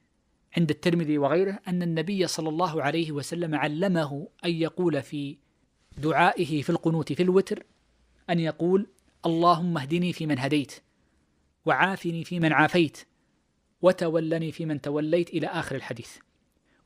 عند 0.57 0.69
الترمذي 0.69 1.17
وغيره 1.17 1.59
أن 1.67 1.83
النبي 1.83 2.27
صلى 2.27 2.49
الله 2.49 2.83
عليه 2.83 3.11
وسلم 3.11 3.55
علمه 3.55 4.27
أن 4.45 4.51
يقول 4.51 5.01
في 5.01 5.37
دعائه 5.97 6.61
في 6.61 6.69
القنوت 6.69 7.13
في 7.13 7.23
الوتر 7.23 7.65
أن 8.29 8.39
يقول 8.39 8.87
اللهم 9.25 9.77
اهدني 9.77 10.13
فيمن 10.13 10.39
هديت 10.39 10.73
وعافني 11.65 12.23
فيمن 12.23 12.53
عافيت. 12.53 12.97
وتولني 13.83 14.51
فيمن 14.51 14.81
توليت 14.81 15.29
إلى 15.29 15.47
آخر 15.47 15.75
الحديث. 15.75 16.17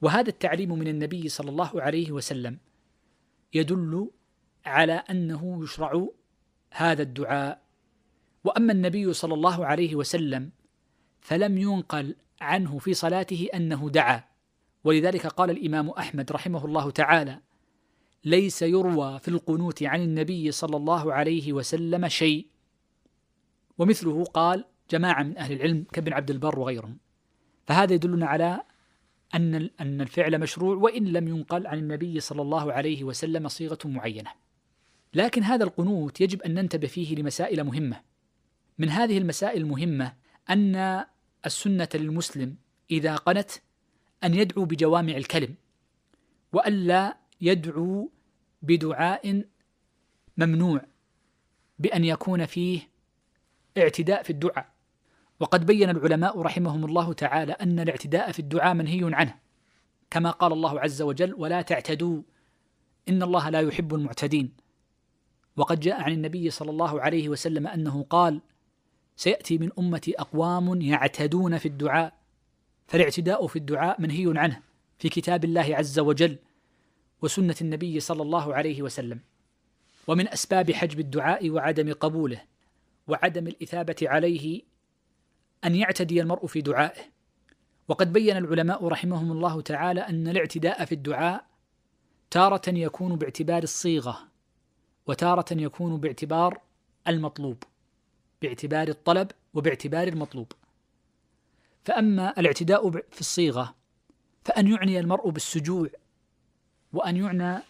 وهذا 0.01 0.29
التعليم 0.29 0.79
من 0.79 0.87
النبي 0.87 1.29
صلى 1.29 1.49
الله 1.49 1.81
عليه 1.81 2.11
وسلم 2.11 2.57
يدل 3.53 4.11
على 4.65 4.93
أنه 4.93 5.63
يشرع 5.63 6.07
هذا 6.71 7.01
الدعاء. 7.01 7.61
وأما 8.43 8.73
النبي 8.73 9.13
صلى 9.13 9.33
الله 9.33 9.65
عليه 9.65 9.95
وسلم 9.95 10.51
فلم 11.21 11.57
ينقل 11.57 12.15
عنه 12.41 12.77
في 12.79 12.93
صلاته 12.93 13.47
أنه 13.53 13.89
دعا. 13.89 14.23
ولذلك 14.83 15.27
قال 15.27 15.49
الإمام 15.49 15.89
أحمد 15.89 16.31
رحمه 16.31 16.65
الله 16.65 16.91
تعالى 16.91 17.39
ليس 18.25 18.61
يروى 18.61 19.19
في 19.19 19.27
القنوت 19.27 19.83
عن 19.83 20.01
النبي 20.01 20.51
صلى 20.51 20.77
الله 20.77 21.13
عليه 21.13 21.53
وسلم 21.53 22.07
شيء 22.07 22.47
ومثله 23.77 24.23
قال 24.23 24.65
جماعة 24.89 25.23
من 25.23 25.37
أهل 25.37 25.53
العلم 25.53 25.85
كابن 25.93 26.13
عبد 26.13 26.31
البر 26.31 26.59
وغيرهم 26.59 26.97
فهذا 27.65 27.93
يدلنا 27.93 28.25
على 28.25 28.63
أن 29.35 29.69
أن 29.81 30.01
الفعل 30.01 30.39
مشروع 30.39 30.75
وإن 30.75 31.03
لم 31.03 31.27
ينقل 31.27 31.67
عن 31.67 31.77
النبي 31.77 32.19
صلى 32.19 32.41
الله 32.41 32.73
عليه 32.73 33.03
وسلم 33.03 33.47
صيغة 33.47 33.79
معينة. 33.85 34.31
لكن 35.13 35.43
هذا 35.43 35.63
القنوت 35.63 36.21
يجب 36.21 36.41
أن 36.41 36.53
ننتبه 36.53 36.87
فيه 36.87 37.15
لمسائل 37.15 37.63
مهمة. 37.63 38.01
من 38.77 38.89
هذه 38.89 39.17
المسائل 39.17 39.61
المهمة 39.61 40.13
أن 40.49 41.05
السنة 41.45 41.89
للمسلم 41.93 42.55
إذا 42.91 43.15
قنت 43.15 43.51
أن 44.23 44.33
يدعو 44.33 44.65
بجوامع 44.65 45.17
الكلم 45.17 45.55
وألا 46.53 47.17
يدعو 47.41 48.11
بدعاء 48.61 49.43
ممنوع 50.37 50.81
بأن 51.79 52.03
يكون 52.05 52.45
فيه 52.45 52.89
اعتداء 53.77 54.23
في 54.23 54.29
الدعاء 54.29 54.76
وقد 55.39 55.65
بين 55.65 55.89
العلماء 55.89 56.41
رحمهم 56.41 56.85
الله 56.85 57.13
تعالى 57.13 57.51
أن 57.51 57.79
الاعتداء 57.79 58.31
في 58.31 58.39
الدعاء 58.39 58.73
منهي 58.73 59.15
عنه 59.15 59.35
كما 60.09 60.31
قال 60.31 60.53
الله 60.53 60.79
عز 60.79 61.01
وجل 61.01 61.33
ولا 61.33 61.61
تعتدوا 61.61 62.21
إن 63.09 63.23
الله 63.23 63.49
لا 63.49 63.59
يحب 63.59 63.95
المعتدين. 63.95 64.53
وقد 65.57 65.79
جاء 65.79 66.01
عن 66.01 66.11
النبي 66.11 66.49
صلى 66.49 66.71
الله 66.71 67.01
عليه 67.01 67.29
وسلم 67.29 67.67
أنه 67.67 68.03
قال 68.09 68.41
سيأتي 69.15 69.57
من 69.57 69.69
أمتي 69.79 70.19
أقوام 70.19 70.81
يعتدون 70.81 71.57
في 71.57 71.67
الدعاء 71.67 72.13
فالاعتداء 72.87 73.47
في 73.47 73.55
الدعاء 73.55 74.01
منهي 74.01 74.39
عنه 74.39 74.61
في 74.99 75.09
كتاب 75.09 75.43
الله 75.43 75.75
عز 75.75 75.99
وجل 75.99 76.37
وسنة 77.21 77.55
النبي 77.61 77.99
صلى 77.99 78.21
الله 78.21 78.55
عليه 78.55 78.81
وسلم 78.81 79.19
ومن 80.07 80.27
أسباب 80.27 80.71
حجب 80.71 80.99
الدعاء 80.99 81.49
وعدم 81.49 81.93
قبوله 81.93 82.41
وعدم 83.07 83.47
الإثابة 83.47 83.95
عليه 84.01 84.61
أن 85.65 85.75
يعتدي 85.75 86.21
المرء 86.21 86.45
في 86.45 86.61
دعائه. 86.61 87.01
وقد 87.87 88.13
بين 88.13 88.37
العلماء 88.37 88.87
رحمهم 88.87 89.31
الله 89.31 89.61
تعالى 89.61 90.01
أن 90.01 90.27
الاعتداء 90.27 90.85
في 90.85 90.91
الدعاء 90.91 91.45
تارة 92.31 92.61
يكون 92.67 93.15
باعتبار 93.15 93.63
الصيغة 93.63 94.19
وتارة 95.07 95.45
يكون 95.51 95.97
باعتبار 95.97 96.61
المطلوب 97.07 97.63
باعتبار 98.41 98.87
الطلب 98.87 99.31
وباعتبار 99.53 100.07
المطلوب. 100.07 100.51
فأما 101.85 102.39
الاعتداء 102.39 102.89
في 102.91 103.21
الصيغة 103.21 103.75
فأن 104.45 104.67
يعني 104.67 104.99
المرء 104.99 105.29
بالسجوع 105.29 105.89
وأن 106.93 107.17
يعنى 107.17 107.63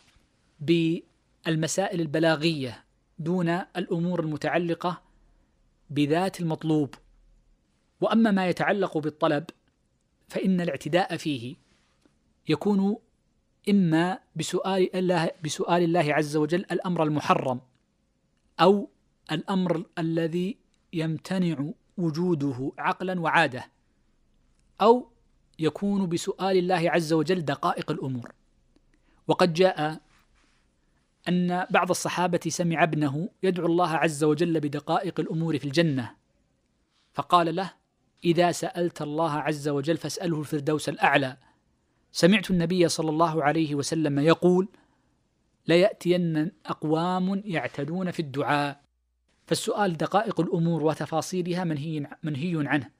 بالمسائل 0.60 2.02
البلاغية 2.02 2.84
دون 3.20 3.50
الأمور 3.50 4.20
المتعلقة 4.20 5.02
بذات 5.90 6.40
المطلوب. 6.40 6.96
وأما 8.02 8.32
ما 8.32 8.48
يتعلق 8.48 8.98
بالطلب 8.98 9.46
فإن 10.28 10.62
الاعتداء 10.62 11.18
فيه 11.18 11.56
يكون 12.50 12.98
إما 13.70 14.20
بسؤال 14.36 14.96
الله 14.96 15.32
بسؤال 15.44 15.84
الله 15.84 16.14
عز 16.14 16.38
وجل 16.38 16.66
الأمر 16.72 17.04
المحرم 17.04 17.62
أو 18.60 18.90
الأمر 19.32 19.86
الذي 19.98 20.58
يمتنع 20.94 21.70
وجوده 21.98 22.72
عقلا 22.78 23.20
وعادة 23.20 23.72
أو 24.82 25.08
يكون 25.60 26.10
بسؤال 26.10 26.58
الله 26.58 26.92
عز 26.92 27.14
وجل 27.14 27.42
دقائق 27.42 27.92
الأمور. 27.92 28.32
وقد 29.28 29.54
جاء 29.54 30.02
أن 31.28 31.66
بعض 31.70 31.90
الصحابة 31.90 32.40
سمع 32.48 32.84
ابنه 32.84 33.30
يدعو 33.44 33.66
الله 33.66 33.90
عز 33.90 34.24
وجل 34.24 34.60
بدقائق 34.60 35.20
الأمور 35.20 35.60
في 35.60 35.66
الجنة 35.66 36.16
فقال 37.14 37.56
له 37.56 37.74
إذا 38.24 38.52
سألت 38.52 39.02
الله 39.02 39.32
عز 39.32 39.68
وجل 39.68 39.98
فاسأله 39.98 40.40
الفردوس 40.40 40.90
الأعلى. 40.90 41.38
سمعت 42.12 42.52
النبي 42.52 42.88
صلى 42.88 43.10
الله 43.10 43.44
عليه 43.44 43.76
وسلم 43.76 44.20
يقول 44.20 44.70
ليأتين 45.68 46.52
أقوام 46.66 47.42
يعتدون 47.46 48.12
في 48.12 48.20
الدعاء. 48.20 48.82
فالسؤال 49.48 49.98
دقائق 49.98 50.40
الأمور 50.40 50.84
وتفاصيلها 50.84 51.64
منهي, 51.64 52.08
منهي 52.24 52.68
عنه. 52.68 52.92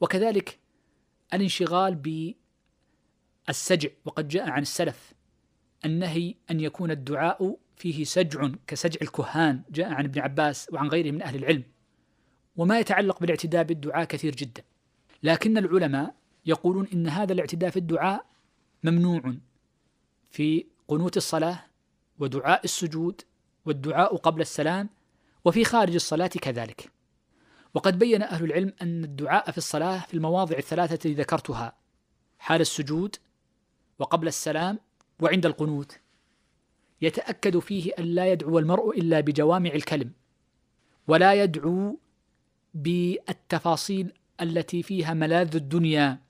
وكذلك 0.00 0.58
الانشغال 1.34 1.94
بالسجع 3.46 3.88
وقد 4.04 4.28
جاء 4.28 4.50
عن 4.50 4.62
السلف 4.62 5.12
النهي 5.84 6.34
أن 6.50 6.60
يكون 6.60 6.90
الدعاء 6.90 7.58
فيه 7.76 8.04
سجع 8.04 8.50
كسجع 8.66 8.98
الكهان. 9.02 9.62
جاء 9.70 9.92
عن 9.92 10.04
ابن 10.04 10.20
عباس 10.20 10.68
وعن 10.72 10.88
غيره 10.88 11.10
من 11.10 11.22
أهل 11.22 11.36
العلم. 11.36 11.62
وما 12.56 12.78
يتعلق 12.78 13.20
بالاعتداء 13.20 13.64
بالدعاء 13.64 14.04
كثير 14.04 14.34
جدا. 14.34 14.62
لكن 15.22 15.58
العلماء 15.58 16.14
يقولون 16.46 16.86
إن 16.92 17.08
هذا 17.08 17.32
الاعتداء 17.32 17.70
في 17.70 17.76
الدعاء 17.76 18.26
ممنوع 18.84 19.34
في 20.30 20.66
قنوت 20.88 21.16
الصلاة 21.16 21.64
ودعاء 22.18 22.64
السجود 22.64 23.22
والدعاء 23.66 24.16
قبل 24.16 24.40
السلام 24.40 24.88
وفي 25.44 25.64
خارج 25.64 25.94
الصلاة 25.94 26.26
كذلك. 26.26 26.90
وقد 27.74 27.98
بين 27.98 28.22
أهل 28.22 28.44
العلم 28.44 28.72
أن 28.82 29.04
الدعاء 29.04 29.50
في 29.50 29.58
الصلاة 29.58 29.98
في 29.98 30.14
المواضع 30.14 30.58
الثلاثة 30.58 30.94
التي 30.94 31.14
ذكرتها 31.14 31.76
حال 32.38 32.60
السجود 32.60 33.16
وقبل 33.98 34.28
السلام 34.28 34.78
وعند 35.20 35.46
القنوت. 35.46 35.98
يتأكد 37.02 37.58
فيه 37.58 37.92
أن 37.98 38.04
لا 38.04 38.32
يدعو 38.32 38.58
المرء 38.58 38.98
إلا 38.98 39.20
بجوامع 39.20 39.70
الكلم 39.70 40.12
ولا 41.08 41.34
يدعو 41.42 41.98
بالتفاصيل 42.76 44.12
التي 44.40 44.82
فيها 44.82 45.14
ملاذ 45.14 45.56
الدنيا 45.56 46.20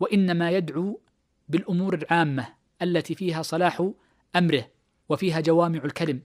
وإنما 0.00 0.50
يدعو 0.50 1.00
بالأمور 1.48 1.94
العامة 1.94 2.48
التي 2.82 3.14
فيها 3.14 3.42
صلاح 3.42 3.90
أمره 4.36 4.70
وفيها 5.08 5.40
جوامع 5.40 5.84
الكلم. 5.84 6.20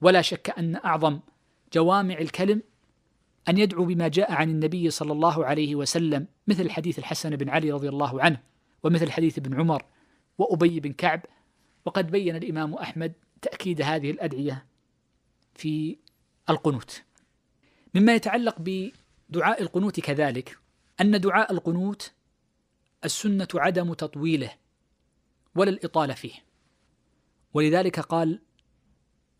ولا 0.00 0.22
شك 0.22 0.58
أن 0.58 0.76
أعظم 0.76 1.20
جوامع 1.72 2.18
الكلم 2.18 2.62
أن 3.48 3.58
يدعو 3.58 3.84
بما 3.84 4.08
جاء 4.08 4.32
عن 4.32 4.50
النبي 4.50 4.90
صلى 4.90 5.12
الله 5.12 5.44
عليه 5.44 5.74
وسلم 5.74 6.26
مثل 6.46 6.70
حديث 6.70 6.98
الحسن 6.98 7.36
بن 7.36 7.48
علي 7.48 7.72
رضي 7.72 7.88
الله 7.88 8.22
عنه 8.22 8.40
ومثل 8.82 9.10
حديث 9.10 9.38
ابن 9.38 9.60
عمر 9.60 9.84
وأبي 10.38 10.80
بن 10.80 10.92
كعب. 10.92 11.20
وقد 11.84 12.10
بين 12.10 12.36
الإمام 12.36 12.74
أحمد 12.74 13.12
تأكيد 13.42 13.82
هذه 13.82 14.10
الأدعية 14.10 14.66
في 15.54 15.98
القنوت. 16.50 17.02
مما 17.94 18.14
يتعلق 18.14 18.56
بدعاء 18.58 19.62
القنوت 19.62 20.00
كذلك 20.00 20.58
أن 21.00 21.20
دعاء 21.20 21.52
القنوت 21.52 22.12
السنة 23.04 23.48
عدم 23.54 23.92
تطويله 23.92 24.52
ولا 25.54 25.70
الإطالة 25.70 26.14
فيه. 26.14 26.44
ولذلك 27.54 28.00
قال 28.00 28.40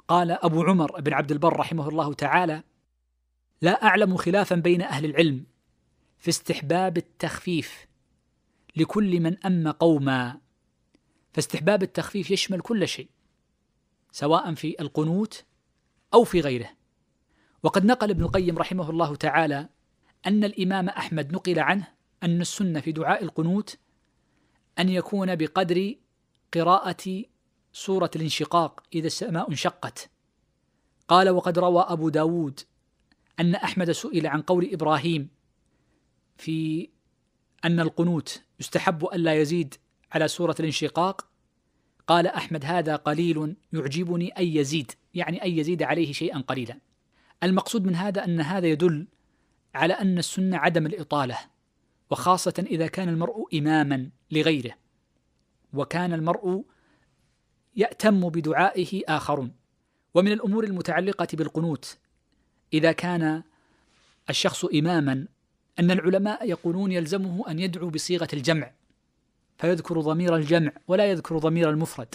قال 0.09 0.31
أبو 0.31 0.63
عمر 0.63 1.01
بن 1.01 1.13
عبد 1.13 1.33
البر 1.33 1.57
رحمه 1.57 1.89
الله 1.89 2.15
تعالى 2.15 2.63
لا 3.61 3.85
أعلم 3.85 4.17
خلافا 4.17 4.55
بين 4.55 4.83
أهل 4.83 5.05
العلم 5.05 5.47
في 6.19 6.29
استحباب 6.29 6.97
التخفيف 6.97 7.87
لكل 8.77 9.21
من 9.21 9.47
أم 9.47 9.69
قوما. 9.69 10.41
فاستحباب 11.33 11.83
التخفيف 11.83 12.31
يشمل 12.31 12.61
كل 12.61 12.89
شيء 12.89 13.09
سواء 14.13 14.55
في 14.55 14.81
القنوت 14.81 15.45
أو 16.15 16.25
في 16.25 16.41
غيره. 16.41 16.71
وقد 17.65 17.85
نقل 17.85 18.11
ابن 18.11 18.23
القيم 18.23 18.59
رحمه 18.59 18.91
الله 18.91 19.17
تعالى 19.17 19.69
أن 20.27 20.45
الإمام 20.45 20.89
أحمد 20.89 21.33
نقل 21.33 21.59
عنه 21.59 21.89
أن 22.23 22.41
السنة 22.41 22.81
في 22.81 22.93
دعاء 22.93 23.25
القنوت 23.25 23.79
أن 24.79 24.89
يكون 24.89 25.37
بقدر 25.37 25.95
قراءة 26.55 27.23
سورة 27.73 28.11
الانشقاق 28.17 28.83
إذا 28.95 29.07
السماء 29.07 29.51
انشقت. 29.51 30.11
قال 31.09 31.31
وقد 31.31 31.59
روى 31.59 31.85
أبو 31.89 32.09
داود 32.09 32.61
أن 33.41 33.55
أحمد 33.55 33.91
سئل 33.91 34.27
عن 34.27 34.43
قول 34.43 34.71
إبراهيم 34.73 35.29
في 36.37 36.89
أن 37.65 37.81
القنوت 37.81 38.43
يستحب 38.61 39.05
ألا 39.05 39.35
يزيد 39.35 39.75
على 40.13 40.29
سورة 40.29 40.57
الانشقاق. 40.61 41.27
قال 42.07 42.27
أحمد 42.27 42.65
هذا 42.65 42.97
قليل 42.97 43.57
يعجبني 43.73 44.29
أن 44.29 44.45
يزيد 44.45 44.93
يعني 45.15 45.45
أن 45.45 45.51
يزيد 45.51 45.83
عليه 45.83 46.13
شيئا 46.13 46.39
قليلا. 46.39 46.79
المقصود 47.43 47.85
من 47.85 47.95
هذا 47.95 48.25
أن 48.25 48.41
هذا 48.41 48.67
يدل 48.67 49.07
على 49.75 49.95
أن 49.95 50.19
السنة 50.19 50.57
عدم 50.57 50.87
الإطالة 50.87 51.39
وخاصة 52.11 52.65
إذا 52.67 52.87
كان 52.87 53.09
المرء 53.09 53.59
إماما 53.59 54.11
لغيره 54.31 54.75
وكان 55.73 56.13
المرء 56.13 56.65
يأتم 57.77 58.29
بدعائه 58.29 59.03
آخرون. 59.09 59.65
ومن 60.15 60.33
الأمور 60.33 60.65
المتعلقة 60.65 61.29
بالقنوت 61.33 61.99
إذا 62.73 62.93
كان 62.93 63.43
الشخص 64.31 64.65
إماما 64.65 65.27
أن 65.79 65.91
العلماء 65.91 66.49
يقولون 66.49 66.93
يلزمه 66.93 67.51
أن 67.51 67.59
يدعو 67.59 67.91
بصيغة 67.91 68.29
الجمع 68.33 68.71
فيذكر 69.59 70.01
ضمير 70.01 70.37
الجمع 70.37 70.73
ولا 70.89 71.11
يذكر 71.11 71.39
ضمير 71.39 71.71
المفرد 71.71 72.15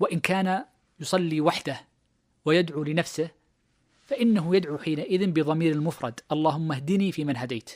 وإن 0.00 0.20
كان 0.20 0.64
يصلي 1.00 1.40
وحده 1.40 1.80
ويدعو 2.44 2.82
لنفسه 2.82 3.30
فإنه 4.08 4.56
يدعو 4.56 4.78
حينئذ 4.78 5.26
بضمير 5.26 5.72
المفرد. 5.72 6.20
اللهم 6.32 6.72
اهدني 6.72 7.12
في 7.12 7.24
من 7.24 7.36
هديت. 7.36 7.70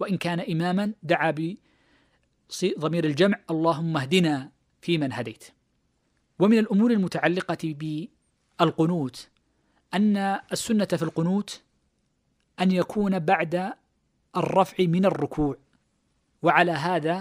وإن 0.00 0.16
كان 0.16 0.40
إماما 0.40 0.92
دعا 1.02 1.34
ضمير 2.78 3.04
الجمع. 3.04 3.40
اللهم 3.50 3.96
اهدنا 3.96 4.50
فيمن 4.80 5.12
هديت. 5.12 5.44
ومن 6.38 6.58
الأمور 6.58 6.90
المتعلقة 6.90 7.74
بالقنوت 8.60 9.28
أن 9.94 10.16
السنة 10.52 10.84
في 10.84 11.02
القنوت 11.02 11.62
أن 12.60 12.72
يكون 12.72 13.18
بعد 13.18 13.72
الرفع 14.36 14.84
من 14.84 15.04
الركوع. 15.04 15.56
وعلى 16.42 16.72
هذا 16.72 17.20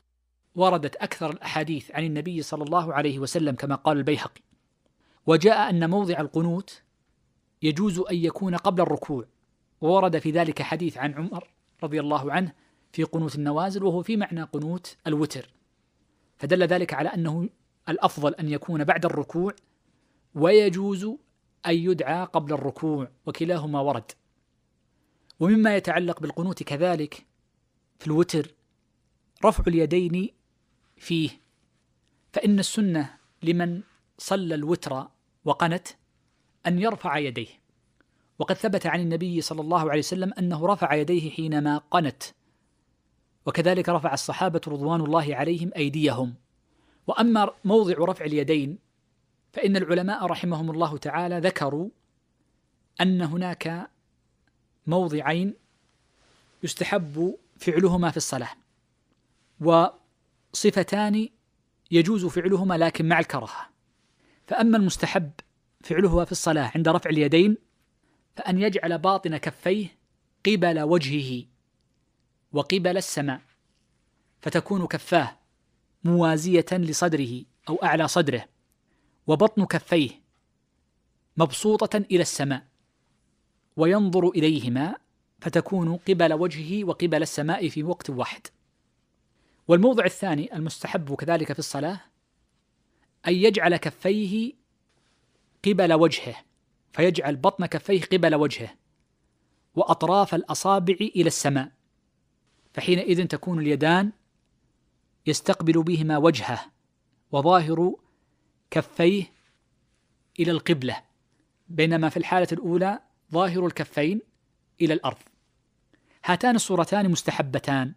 وردت 0.55 0.95
أكثر 0.95 1.29
الأحاديث 1.29 1.91
عن 1.91 2.03
النبي 2.03 2.41
صلى 2.41 2.63
الله 2.63 2.93
عليه 2.93 3.19
وسلم 3.19 3.55
كما 3.55 3.75
قال 3.75 3.97
البيهقي. 3.97 4.41
وجاء 5.27 5.69
أن 5.69 5.89
موضع 5.89 6.19
القنوت 6.19 6.81
يجوز 7.63 7.99
أن 7.99 8.15
يكون 8.15 8.55
قبل 8.55 8.81
الركوع. 8.81 9.25
وورد 9.81 10.19
في 10.19 10.31
ذلك 10.31 10.61
حديث 10.61 10.97
عن 10.97 11.13
عمر 11.13 11.49
رضي 11.83 11.99
الله 11.99 12.31
عنه 12.31 12.53
في 12.91 13.03
قنوت 13.03 13.35
النوازل 13.35 13.83
وهو 13.83 14.03
في 14.03 14.17
معنى 14.17 14.43
قنوت 14.43 14.97
الوتر. 15.07 15.49
فدل 16.37 16.63
ذلك 16.63 16.93
على 16.93 17.09
أنه 17.09 17.49
الأفضل 17.89 18.33
أن 18.33 18.49
يكون 18.49 18.83
بعد 18.83 19.05
الركوع 19.05 19.53
ويجوز 20.35 21.03
أن 21.65 21.75
يدعى 21.75 22.25
قبل 22.25 22.53
الركوع 22.53 23.11
وكلاهما 23.25 23.79
ورد. 23.79 24.11
ومما 25.39 25.75
يتعلق 25.75 26.19
بالقنوت 26.19 26.63
كذلك 26.63 27.25
في 27.99 28.07
الوتر 28.07 28.53
رفع 29.45 29.63
اليدين 29.67 30.29
فيه. 30.97 31.29
فإن 32.33 32.59
السنة 32.59 33.17
لمن 33.43 33.81
صلى 34.17 34.55
الوتر 34.55 35.07
وقنت 35.45 35.87
أن 36.67 36.79
يرفع 36.79 37.17
يديه. 37.17 37.47
وقد 38.39 38.55
ثبت 38.55 38.85
عن 38.85 38.99
النبي 38.99 39.41
صلى 39.41 39.61
الله 39.61 39.89
عليه 39.89 39.99
وسلم 39.99 40.33
أنه 40.39 40.67
رفع 40.67 40.93
يديه 40.93 41.29
حينما 41.29 41.77
قنت. 41.77 42.23
وكذلك 43.45 43.89
رفع 43.89 44.13
الصحابة 44.13 44.61
رضوان 44.67 45.01
الله 45.01 45.35
عليهم 45.35 45.71
أيديهم. 45.75 46.33
وأما 47.07 47.49
موضع 47.65 47.93
رفع 47.99 48.25
اليدين 48.25 48.77
فإن 49.53 49.77
العلماء 49.77 50.25
رحمهم 50.25 50.71
الله 50.71 50.97
تعالى 50.97 51.39
ذكروا 51.39 51.89
أن 53.01 53.21
هناك 53.21 53.89
موضعين 54.87 55.53
يستحب 56.63 57.37
فعلهما 57.57 58.11
في 58.11 58.17
الصلاة. 58.17 58.49
وصفتان 59.61 61.29
يجوز 61.91 62.25
فعلهما 62.25 62.77
لكن 62.77 63.07
مع 63.07 63.19
الكراهة. 63.19 63.69
فأما 64.47 64.77
المستحب 64.77 65.31
فعلهما 65.83 66.25
في 66.25 66.31
الصلاة 66.31 66.71
عند 66.75 66.87
رفع 66.87 67.09
اليدين 67.09 67.57
فأن 68.35 68.61
يجعل 68.61 68.97
باطن 68.97 69.37
كفيه 69.37 69.87
قبل 70.45 70.79
وجهه 70.79 71.45
وقبل 72.51 72.97
السماء 72.97 73.41
فتكون 74.41 74.87
كفاه 74.87 75.37
موازية 76.03 76.65
لصدره 76.71 77.43
أو 77.69 77.75
أعلى 77.75 78.07
صدره 78.07 78.45
وبطن 79.27 79.65
كفيه 79.65 80.09
مبسوطة 81.37 81.97
إلى 81.97 82.21
السماء 82.21 82.67
وينظر 83.77 84.29
إليهما 84.29 84.95
فتكون 85.39 85.97
قبل 85.97 86.33
وجهه 86.33 86.83
وقبل 86.83 87.21
السماء 87.21 87.69
في 87.69 87.83
وقت 87.83 88.09
واحد. 88.09 88.47
والموضع 89.67 90.05
الثاني 90.05 90.55
المستحب 90.55 91.15
كذلك 91.15 91.53
في 91.53 91.59
الصلاة 91.59 92.01
أن 93.27 93.33
يجعل 93.33 93.77
كفيه 93.77 94.53
قبل 95.65 95.93
وجهه 95.93 96.35
فيجعل 96.93 97.35
بطن 97.35 97.65
كفيه 97.65 98.01
قبل 98.01 98.35
وجهه 98.35 98.73
وأطراف 99.75 100.35
الأصابع 100.35 100.93
إلى 100.93 101.27
السماء 101.27 101.71
فحينئذ 102.73 103.27
تكون 103.27 103.59
اليدان 103.59 104.11
يستقبل 105.25 105.83
بهما 105.83 106.17
وجهه 106.17 106.71
وظاهر 107.31 107.95
كفيه 108.71 109.31
إلى 110.39 110.51
القبلة 110.51 111.03
بينما 111.67 112.09
في 112.09 112.17
الحالة 112.17 112.47
الأولى 112.51 112.99
ظاهر 113.31 113.65
الكفين 113.65 114.21
إلى 114.81 114.93
الأرض. 114.93 115.17
هاتان 116.25 116.55
الصورتان 116.55 117.11
مستحبتان 117.11 117.93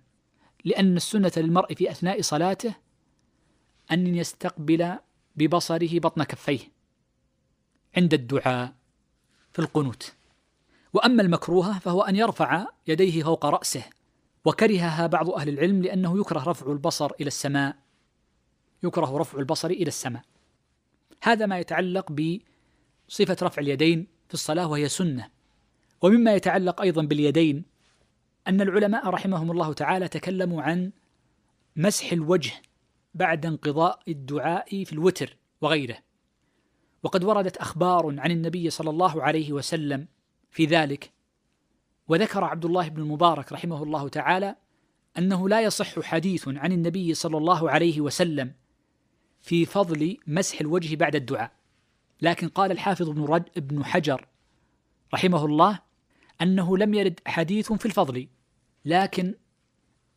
لأن 0.65 0.97
السنة 0.97 1.33
للمرء 1.37 1.75
في 1.75 1.91
أثناء 1.91 2.21
صلاته 2.21 2.75
أن 3.91 4.15
يستقبل 4.15 4.99
ببصره 5.37 5.99
بطن 5.99 6.23
كفيه. 6.23 6.76
عند 7.97 8.15
الدعاء 8.15 8.75
في 9.53 9.59
القنوت. 9.59 10.15
وأما 10.93 11.23
المكروهة 11.23 11.79
فهو 11.79 12.03
أن 12.03 12.17
يرفع 12.17 12.67
يديه 12.87 13.23
فوق 13.23 13.47
رأسه 13.47 13.85
وكرهها 14.45 15.07
بعض 15.07 15.31
أهل 15.31 15.49
العلم 15.49 15.83
لأنه 15.83 16.21
يكره 16.21 16.51
رفع 16.51 16.73
البصر 16.73 17.11
إلى 17.21 17.27
السماء. 17.27 17.77
يكره 18.83 19.19
رفع 19.19 19.39
البصر 19.39 19.69
إلى 19.69 19.89
السماء. 19.89 20.23
هذا 21.23 21.47
ما 21.47 21.59
يتعلق 21.59 22.13
بصفة 22.13 23.37
رفع 23.43 23.63
اليدين 23.63 24.07
في 24.29 24.35
الصلاة 24.35 24.67
وهي 24.67 24.89
سنة. 24.89 25.31
ومما 26.03 26.35
يتعلق 26.35 26.81
أيضا 26.81 27.03
باليدين 27.03 27.65
أن 28.49 28.61
العلماء 28.61 29.09
رحمهم 29.09 29.51
الله 29.51 29.73
تعالى 29.73 30.09
تكلموا 30.09 30.63
عن 30.63 30.93
مسح 31.77 32.13
الوجه 32.13 32.53
بعد 33.15 33.47
انقضاء 33.47 34.03
الدعاء 34.09 34.85
في 34.85 34.93
الوتر 34.93 35.37
وغيره. 35.61 36.06
وقد 37.07 37.25
وردت 37.25 37.57
أخبار 37.57 38.21
عن 38.21 38.31
النبي 38.31 38.71
صلى 38.71 38.91
الله 38.91 39.23
عليه 39.23 39.53
وسلم 39.53 40.09
في 40.51 40.65
ذلك 40.65 41.13
وذكر 42.09 42.45
عبد 42.45 42.65
الله 42.65 42.89
بن 42.89 43.03
المبارك 43.03 43.53
رحمه 43.53 43.83
الله 43.83 44.09
تعالى 44.09 44.57
أنه 45.19 45.49
لا 45.49 45.61
يصح 45.61 46.01
حديث 46.01 46.49
عن 46.49 46.73
النبي 46.73 47.15
صلى 47.15 47.37
الله 47.37 47.71
عليه 47.71 48.01
وسلم 48.01 48.53
في 49.41 49.65
فضل 49.65 50.17
مسح 50.27 50.61
الوجه 50.61 50.97
بعد 50.97 51.17
الدعاء. 51.17 51.53
لكن 52.23 52.49
قال 52.49 52.73
الحافظ 52.73 53.09
ابن 53.09 53.25
رد 53.25 53.51
ابن 53.57 53.85
حجر 53.85 54.27
رحمه 55.15 55.45
الله 55.45 55.81
أنه 56.43 56.79
لم 56.79 56.95
يرد 56.95 57.21
حديث 57.27 57.73
في 57.73 57.87
الفضل 57.87 58.29
لكن 58.85 59.35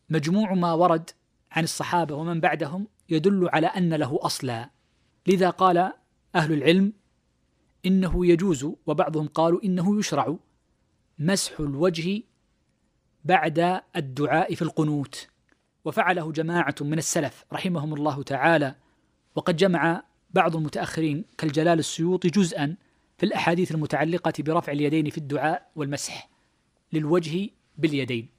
مجموع 0.09 0.53
ما 0.53 0.73
ورد 0.73 1.09
عن 1.51 1.63
الصحابة 1.63 2.15
ومن 2.15 2.39
بعدهم 2.39 2.87
يدل 3.09 3.49
على 3.53 3.67
أن 3.67 3.93
له 3.93 4.19
أصلا. 4.21 4.69
لذا 5.27 5.49
قال 5.49 5.98
أهل 6.35 6.53
العلم 6.53 6.93
إنه 7.85 8.25
يجوز 8.25 8.67
وبعضهم 8.85 9.27
قالوا 9.27 9.63
إنه 9.63 9.99
يشرع 9.99 10.35
مسح 11.19 11.59
الوجه 11.59 12.23
بعد 13.25 13.81
الدعاء 13.95 14.55
في 14.55 14.61
القنوت. 14.61 15.27
وفعله 15.85 16.31
جماعة 16.31 16.75
من 16.81 16.97
السلف 16.97 17.45
رحمهم 17.53 17.93
الله 17.93 18.23
تعالى 18.23 18.75
وقد 19.35 19.55
جمع 19.55 20.03
بعض 20.33 20.55
المتأخرين 20.55 21.25
كالجلال 21.37 21.79
السيوطي 21.79 22.29
جزءا 22.29 22.75
في 23.17 23.25
الأحاديث 23.25 23.71
المتعلقة 23.71 24.33
برفع 24.39 24.71
اليدين 24.71 25.09
في 25.09 25.17
الدعاء 25.17 25.71
والمسح 25.75 26.29
للوجه 26.93 27.49
باليدين. 27.77 28.29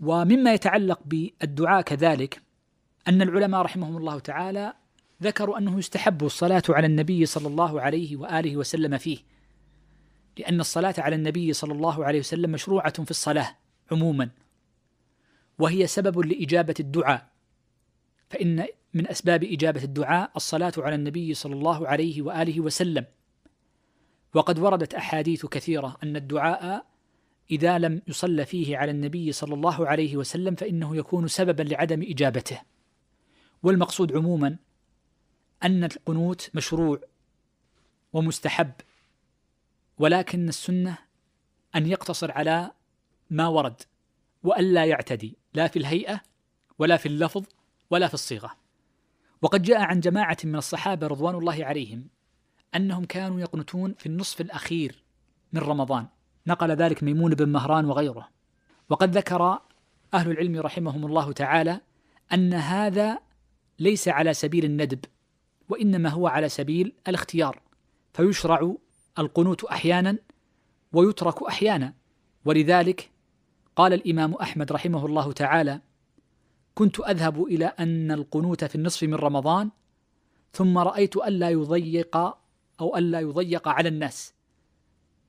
ومما 0.00 0.54
يتعلق 0.54 1.00
بالدعاء 1.04 1.82
كذلك 1.82 2.42
أن 3.08 3.22
العلماء 3.22 3.62
رحمهم 3.62 3.96
الله 3.96 4.18
تعالى 4.18 4.72
ذكروا 5.22 5.58
أنه 5.58 5.78
يستحب 5.78 6.24
الصلاة 6.24 6.62
على 6.68 6.86
النبي 6.86 7.26
صلى 7.26 7.48
الله 7.48 7.80
عليه 7.80 8.16
وآله 8.16 8.56
وسلم 8.56 8.98
فيه 8.98 9.18
لأن 10.38 10.60
الصلاة 10.60 10.94
على 10.98 11.16
النبي 11.16 11.52
صلى 11.52 11.72
الله 11.72 12.04
عليه 12.04 12.18
وسلم 12.18 12.50
مشروعة 12.50 13.04
في 13.04 13.10
الصلاة 13.10 13.56
عموما 13.92 14.30
وهي 15.58 15.86
سبب 15.86 16.18
لإجابة 16.18 16.74
الدعاء. 16.80 17.28
فإن 18.30 18.66
من 18.94 19.08
أسباب 19.08 19.44
إجابة 19.44 19.84
الدعاء 19.84 20.30
الصلاة 20.36 20.72
على 20.78 20.94
النبي 20.94 21.34
صلى 21.34 21.54
الله 21.54 21.88
عليه 21.88 22.22
وآله 22.22 22.60
وسلم. 22.60 23.04
وقد 24.34 24.58
وردت 24.58 24.94
أحاديث 24.94 25.46
كثيرة 25.46 25.96
أن 26.02 26.16
الدعاء 26.16 26.86
إذا 27.50 27.78
لم 27.78 28.02
يصلى 28.08 28.46
فيه 28.46 28.76
على 28.76 28.90
النبي 28.90 29.32
صلى 29.32 29.54
الله 29.54 29.86
عليه 29.86 30.16
وسلم 30.16 30.54
فإنه 30.54 30.96
يكون 30.96 31.28
سببا 31.28 31.62
لعدم 31.62 32.02
إجابته. 32.02 32.60
والمقصود 33.62 34.16
عموما 34.16 34.56
أن 35.66 35.84
القنوت 35.84 36.50
مشروع 36.54 37.00
ومستحب 38.12 38.72
ولكن 39.98 40.48
السنة 40.48 40.98
أن 41.76 41.86
يقتصر 41.86 42.32
على 42.32 42.70
ما 43.30 43.48
ورد 43.48 43.82
وألا 44.42 44.84
يعتدي 44.84 45.36
لا 45.54 45.66
في 45.66 45.78
الهيئة 45.78 46.20
ولا 46.78 46.96
في 46.96 47.06
اللفظ 47.06 47.44
ولا 47.90 48.08
في 48.08 48.14
الصيغة. 48.14 48.56
وقد 49.42 49.62
جاء 49.62 49.80
عن 49.80 50.00
جماعة 50.00 50.36
من 50.44 50.56
الصحابة 50.56 51.06
رضوان 51.06 51.34
الله 51.34 51.64
عليهم 51.64 52.08
أنهم 52.74 53.04
كانوا 53.04 53.40
يقنتون 53.40 53.94
في 53.98 54.06
النصف 54.06 54.40
الأخير 54.40 55.04
من 55.52 55.60
رمضان. 55.60 56.06
نقل 56.46 56.70
ذلك 56.70 57.02
ميمون 57.02 57.34
بن 57.34 57.48
مهران 57.48 57.84
وغيره. 57.84 58.28
وقد 58.88 59.16
ذكر 59.16 59.60
أهل 60.14 60.30
العلم 60.30 60.60
رحمهم 60.60 61.06
الله 61.06 61.32
تعالى 61.32 61.80
أن 62.32 62.54
هذا 62.54 63.18
ليس 63.78 64.08
على 64.08 64.34
سبيل 64.34 64.64
الندب 64.64 65.04
وإنما 65.68 66.08
هو 66.08 66.26
على 66.26 66.48
سبيل 66.48 66.92
الاختيار 67.08 67.60
فيشرع 68.14 68.74
القنوت 69.18 69.64
أحيانا 69.64 70.18
ويترك 70.92 71.42
أحيانا. 71.42 71.94
ولذلك 72.44 73.10
قال 73.76 73.92
الإمام 73.92 74.34
أحمد 74.34 74.72
رحمه 74.72 75.06
الله 75.06 75.32
تعالى 75.32 75.80
كنت 76.74 77.00
أذهب 77.00 77.42
إلى 77.44 77.64
أن 77.66 78.12
القنوت 78.12 78.64
في 78.64 78.74
النصف 78.74 79.02
من 79.02 79.14
رمضان 79.14 79.70
ثم 80.52 80.78
رأيت 80.78 81.16
ألا 81.16 81.50
يضيق 81.50 82.16
أو 82.80 82.96
ألا 82.96 83.20
يضيق 83.20 83.68
على 83.68 83.88
الناس 83.88 84.34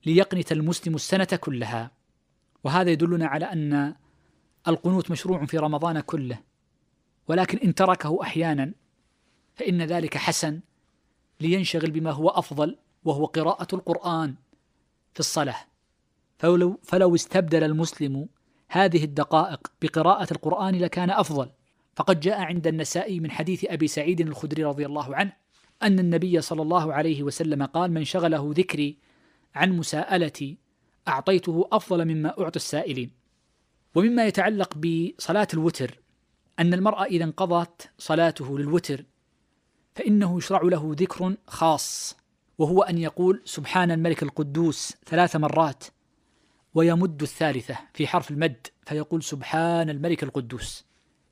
ليقنت 0.06 0.52
المسلم 0.52 0.94
السنة 0.94 1.38
كلها 1.40 1.90
وهذا 2.64 2.90
يدلنا 2.90 3.26
على 3.26 3.44
أن 3.44 3.94
القنوت 4.68 5.10
مشروع 5.10 5.44
في 5.44 5.58
رمضان 5.58 6.00
كله 6.00 6.38
ولكن 7.28 7.58
إن 7.58 7.74
تركه 7.74 8.22
أحيانا 8.22 8.72
فإن 9.58 9.82
ذلك 9.82 10.16
حسن 10.16 10.60
لينشغل 11.40 11.90
بما 11.90 12.10
هو 12.10 12.28
أفضل 12.28 12.76
وهو 13.04 13.24
قراءة 13.24 13.74
القرآن 13.74 14.34
في 15.14 15.20
الصلاة. 15.20 15.56
فلو, 16.38 16.80
فلو 16.82 17.14
استبدل 17.14 17.64
المسلم 17.64 18.28
هذه 18.68 19.04
الدقائق 19.04 19.72
بقراءة 19.82 20.32
القرآن 20.32 20.74
لكان 20.74 21.10
أفضل. 21.10 21.50
فقد 21.96 22.20
جاء 22.20 22.40
عند 22.40 22.66
النسائي 22.66 23.20
من 23.20 23.30
حديث 23.30 23.64
أبي 23.68 23.86
سعيد 23.86 24.20
الخدري 24.20 24.64
رضي 24.64 24.86
الله 24.86 25.16
عنه 25.16 25.32
أن 25.82 25.98
النبي 25.98 26.40
صلى 26.40 26.62
الله 26.62 26.92
عليه 26.92 27.22
وسلم 27.22 27.64
قال 27.64 27.92
من 27.92 28.04
شغله 28.04 28.52
ذكري 28.56 28.98
عن 29.54 29.72
مساءلتي 29.72 30.58
أعطيته 31.08 31.68
أفضل 31.72 32.04
مما 32.04 32.40
أعطي 32.40 32.56
السائلين. 32.56 33.10
ومما 33.94 34.26
يتعلق 34.26 34.78
بصلاة 34.78 35.48
الوتر 35.54 36.00
أن 36.58 36.74
المرأة 36.74 37.04
إذا 37.04 37.24
انقضت 37.24 37.90
صلاته 37.98 38.58
للوتر 38.58 39.04
فإنه 39.98 40.38
يشرع 40.38 40.62
له 40.62 40.94
ذكر 40.98 41.34
خاص 41.46 42.16
وهو 42.58 42.82
أن 42.82 42.98
يقول 42.98 43.42
سبحان 43.44 43.90
الملك 43.90 44.22
القدوس 44.22 44.92
ثلاث 45.06 45.36
مرات 45.36 45.84
ويمد 46.74 47.22
الثالثة 47.22 47.78
في 47.94 48.06
حرف 48.06 48.30
المد 48.30 48.66
فيقول 48.86 49.22
سبحان 49.22 49.90
الملك 49.90 50.22
القدوس. 50.22 50.84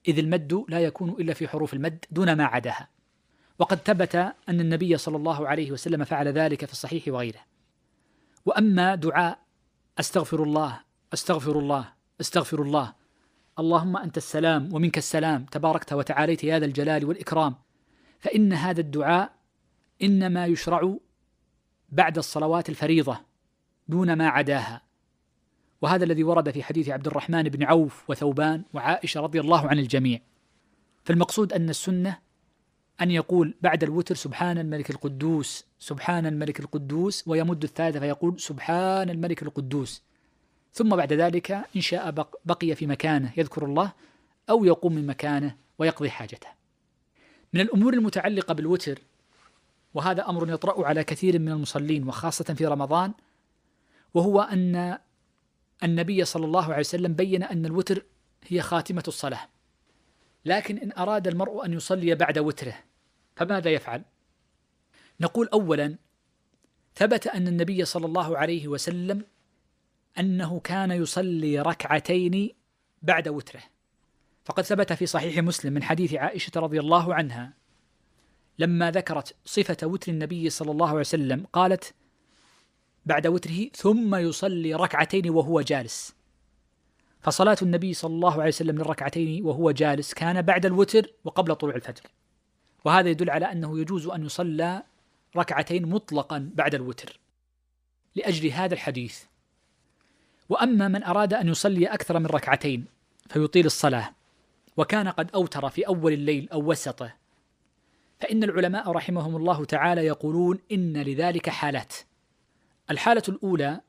إذ 0.09 0.19
المد 0.19 0.65
لا 0.69 0.81
يكون 0.81 1.11
إلا 1.11 1.35
في 1.35 1.49
حروف 1.49 1.75
المد 1.75 2.05
دون 2.11 2.33
ما 2.33 2.45
عداها. 2.45 2.89
وقد 3.59 3.79
ثبت 3.85 4.15
أن 4.49 4.61
النبي 4.61 4.97
صلى 4.97 5.17
الله 5.17 5.49
عليه 5.49 5.73
وسلم 5.73 6.05
فعل 6.05 6.29
ذلك 6.29 6.65
في 6.65 6.73
الصحيح 6.73 7.09
وغيره. 7.09 7.41
وأما 8.47 8.95
دعاء 8.95 9.39
أستغفر 10.01 10.43
الله 10.43 10.81
أستغفر 11.13 11.59
الله 11.59 11.93
أستغفر 12.21 12.63
الله. 12.63 12.93
اللهم 13.59 13.97
أنت 13.97 14.17
السلام 14.17 14.75
ومنك 14.75 14.99
السلام 14.99 15.45
تباركت 15.45 15.93
وتعاليت 15.93 16.45
يا 16.45 16.59
ذا 16.59 16.65
الجلال 16.67 17.05
والإكرام. 17.05 17.66
فإن 18.27 18.53
هذا 18.53 18.81
الدعاء 18.81 19.33
إنما 20.03 20.47
يشرع 20.47 20.97
بعد 21.89 22.19
الصلوات 22.19 22.69
الفريضة 22.69 23.21
دون 23.89 24.13
ما 24.13 24.29
عداها. 24.29 24.83
وهذا 25.83 26.05
الذي 26.05 26.25
ورد 26.25 26.51
في 26.51 26.63
حديث 26.63 26.89
عبد 26.89 27.07
الرحمن 27.07 27.43
بن 27.43 27.63
عوف 27.63 28.11
وثوبان 28.11 28.63
وعائشة 28.75 29.21
رضي 29.21 29.41
الله 29.41 29.69
عن 29.69 29.79
الجميع. 29.79 30.21
فالمقصود 31.05 31.53
أن 31.53 31.69
السنة 31.71 32.19
أن 33.01 33.11
يقول 33.11 33.55
بعد 33.63 33.83
الوتر 33.83 34.15
سبحان 34.15 34.59
الملك 34.59 34.91
القدوس 34.91 35.65
سبحان 35.79 36.27
الملك 36.27 36.61
القدوس 36.61 37.29
ويمد 37.29 37.65
الثالثة 37.65 38.01
فيقول 38.01 38.41
سبحان 38.41 39.11
الملك 39.11 39.43
القدوس. 39.43 40.03
ثم 40.73 40.97
بعد 40.97 41.13
ذلك 41.13 41.53
إن 41.77 41.81
شاء 41.81 42.11
بقي 42.45 42.75
في 42.75 42.87
مكانه 42.87 43.33
يذكر 43.37 43.65
الله 43.65 43.93
أو 44.51 44.65
يقوم 44.65 44.95
من 44.95 45.07
مكانه 45.07 45.57
ويقضي 45.79 46.11
حاجته. 46.11 46.57
من 47.57 47.63
الأمور 47.63 47.95
المتعلقة 47.95 48.55
بالوتر 48.55 48.99
وهذا 49.95 50.29
أمر 50.29 50.51
يطرأ 50.51 50.87
على 50.87 51.05
كثير 51.05 51.39
من 51.39 51.49
المصلين 51.49 52.09
وخاصة 52.09 52.45
في 52.45 52.67
رمضان 52.67 53.13
وهو 54.15 54.41
أن 54.41 54.99
النبي 55.83 56.25
صلى 56.25 56.45
الله 56.45 56.65
عليه 56.65 56.81
وسلم 56.81 57.13
بين 57.13 57.43
أن 57.43 57.67
الوتر 57.67 58.05
هي 58.47 58.63
خاتمة 58.63 59.03
الصلاة 59.09 59.49
لكن 60.45 60.79
إن 60.79 60.93
أراد 60.99 61.29
المرء 61.29 61.65
أن 61.65 61.73
يصلي 61.73 62.15
بعد 62.15 62.39
وتره 62.39 62.75
فماذا 63.37 63.71
يفعل؟ 63.71 64.03
نقول 65.21 65.49
أولا 65.49 65.97
ثبت 66.95 67.27
أن 67.27 67.49
النبي 67.49 67.85
صلى 67.85 68.07
الله 68.07 68.39
عليه 68.39 68.69
وسلم 68.69 69.25
أنه 70.19 70.61
كان 70.61 70.91
يصلي 70.91 71.61
ركعتين 71.61 72.55
بعد 73.03 73.29
وتره 73.29 73.63
فقد 74.47 74.63
ثبت 74.63 74.93
في 74.93 75.07
صحيح 75.07 75.39
مسلم 75.39 75.73
من 75.73 75.83
حديث 75.83 76.15
عائشة 76.15 76.53
رضي 76.57 76.81
الله 76.81 77.15
عنها 77.15 77.53
لما 78.59 78.91
ذكرت 78.91 79.35
صفة 79.45 79.77
وتر 79.83 80.13
النبي 80.13 80.51
صلى 80.51 80.71
الله 80.71 80.89
عليه 80.89 81.01
وسلم 81.01 81.47
قالت 81.53 81.95
بعد 83.07 83.27
وتره 83.27 83.69
ثم 83.75 84.15
يصلي 84.15 84.75
ركعتين 84.75 85.31
وهو 85.31 85.61
جالس. 85.61 86.15
فصلاة 87.21 87.57
النبي 87.63 87.95
صلى 87.95 88.15
الله 88.15 88.33
عليه 88.33 88.49
وسلم 88.49 88.79
للركعتين 88.79 89.45
وهو 89.45 89.71
جالس 89.71 90.15
كان 90.15 90.43
بعد 90.43 90.67
الوتر 90.67 91.11
وقبل 91.25 91.57
طلوع 91.57 91.75
الفجر 91.75 92.03
وهذا 92.85 93.09
يدل 93.09 93.31
على 93.31 93.53
أنه 93.53 93.81
يجوز 93.81 94.07
أن 94.07 94.27
يصلى 94.27 94.83
ركعتين 95.37 95.89
مطلقا 95.89 96.51
بعد 96.55 96.75
الوتر 96.75 97.21
لأجل 98.17 98.49
هذا 98.51 98.75
الحديث. 98.75 99.23
وأما 100.49 100.89
من 100.89 101.03
أراد 101.03 101.35
أن 101.35 101.49
يصلي 101.49 101.87
أكثر 101.87 102.19
من 102.19 102.27
ركعتين 102.27 102.85
فيطيل 103.29 103.67
الصلاة. 103.67 104.16
وكان 104.77 105.09
قد 105.09 105.31
أوتر 105.35 105.71
في 105.71 105.87
أول 105.87 106.13
الليل 106.13 106.49
أو 106.53 106.71
وسطه. 106.71 107.15
فإن 108.21 108.45
العلماء 108.45 108.91
رحمهم 108.91 109.37
الله 109.37 109.65
تعالى 109.65 110.07
يقولون 110.07 110.59
إن 110.73 111.03
لذلك 111.03 111.51
حالات. 111.51 111.95
الحالة 112.91 113.23
الأولى 113.29 113.81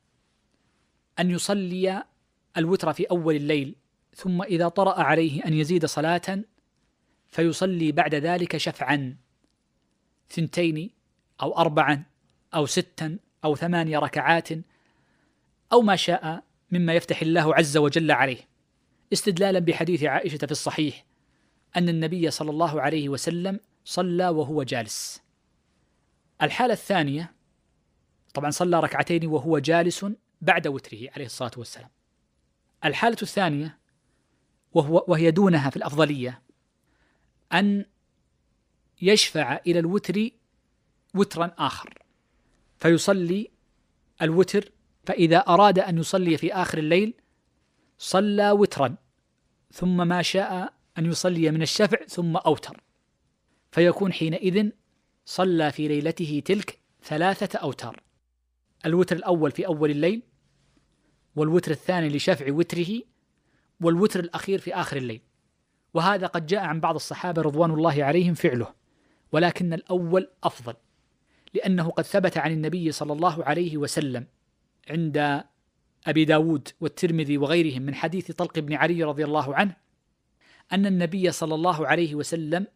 أن 1.19 1.31
يصلي 1.31 2.03
الوتر 2.57 2.93
في 2.93 3.03
أول 3.03 3.35
الليل 3.35 3.75
ثم 4.15 4.41
إذا 4.41 4.67
طرأ 4.67 5.01
عليه 5.01 5.45
أن 5.45 5.53
يزيد 5.53 5.85
صلاة 5.85 6.43
فيصلي 7.27 7.91
بعد 7.91 8.15
ذلك 8.15 8.57
شفعا. 8.57 9.17
ثنتين 10.29 10.89
أو 11.41 11.57
أربعا 11.57 12.03
أو 12.55 12.65
ستا 12.65 13.17
أو 13.43 13.55
ثمانية 13.55 13.99
ركعات 13.99 14.49
أو 15.73 15.81
ما 15.81 15.95
شاء 15.95 16.43
مما 16.71 16.93
يفتح 16.93 17.21
الله 17.21 17.55
عز 17.55 17.77
وجل 17.77 18.11
عليه. 18.11 18.56
استدلالا 19.13 19.59
بحديث 19.59 20.03
عائشة 20.03 20.37
في 20.37 20.51
الصحيح 20.51 21.05
أن 21.77 21.89
النبي 21.89 22.31
صلى 22.31 22.49
الله 22.49 22.81
عليه 22.81 23.09
وسلم 23.09 23.59
صلى 23.85 24.29
وهو 24.29 24.63
جالس. 24.63 25.21
الحالة 26.41 26.73
الثانية 26.73 27.33
طبعا 28.33 28.49
صلى 28.49 28.79
ركعتين 28.79 29.25
وهو 29.25 29.59
جالس 29.59 30.05
بعد 30.41 30.67
وتره 30.67 31.09
عليه 31.15 31.25
الصلاة 31.25 31.51
والسلام. 31.57 31.89
الحالة 32.85 33.17
الثانية 33.21 33.77
وهو 34.73 35.05
وهي 35.07 35.31
دونها 35.31 35.69
في 35.69 35.77
الأفضلية 35.77 36.41
أن 37.53 37.85
يشفع 39.01 39.59
إلى 39.67 39.79
الوتر 39.79 40.29
وترا 41.13 41.51
آخر 41.57 42.03
فيصلي 42.79 43.51
الوتر 44.21 44.71
فإذا 45.05 45.37
أراد 45.37 45.79
أن 45.79 45.97
يصلي 45.97 46.37
في 46.37 46.53
آخر 46.53 46.77
الليل 46.77 47.13
صلى 47.97 48.51
وترا 48.51 48.95
ثم 49.71 50.07
ما 50.07 50.21
شاء 50.21 50.73
أن 50.97 51.05
يصلي 51.05 51.51
من 51.51 51.61
الشفع 51.61 52.05
ثم 52.05 52.37
أوتر. 52.37 52.81
فيكون 53.71 54.13
حينئذ 54.13 54.69
صلى 55.25 55.71
في 55.71 55.87
ليلته 55.87 56.41
تلك 56.45 56.79
ثلاثة 57.03 57.59
أوتار. 57.59 58.03
الوتر 58.85 59.15
الأول 59.15 59.51
في 59.51 59.67
أول 59.67 59.91
الليل 59.91 60.23
والوتر 61.35 61.71
الثاني 61.71 62.09
لشفع 62.09 62.51
وتره 62.51 63.01
والوتر 63.81 64.19
الأخير 64.19 64.59
في 64.59 64.73
آخر 64.73 64.97
الليل. 64.97 65.21
وهذا 65.93 66.27
قد 66.27 66.45
جاء 66.45 66.63
عن 66.63 66.79
بعض 66.79 66.95
الصحابة 66.95 67.41
رضوان 67.41 67.71
الله 67.71 68.03
عليهم 68.03 68.33
فعله 68.33 68.73
ولكن 69.31 69.73
الأول 69.73 70.29
أفضل 70.43 70.73
لأنه 71.53 71.89
قد 71.89 72.03
ثبت 72.03 72.37
عن 72.37 72.51
النبي 72.51 72.91
صلى 72.91 73.13
الله 73.13 73.43
عليه 73.43 73.77
وسلم 73.77 74.27
عند 74.89 75.43
أبي 76.07 76.25
داود 76.25 76.67
والترمذي 76.81 77.37
وغيرهم 77.37 77.81
من 77.81 77.95
حديث 77.95 78.31
طلق 78.31 78.59
بن 78.59 78.73
علي 78.73 79.03
رضي 79.03 79.25
الله 79.25 79.55
عنه 79.55 79.75
أن 80.71 80.85
النبي 80.85 81.31
صلى 81.31 81.55
الله 81.55 81.87
عليه 81.87 82.15
وسلم 82.15 82.67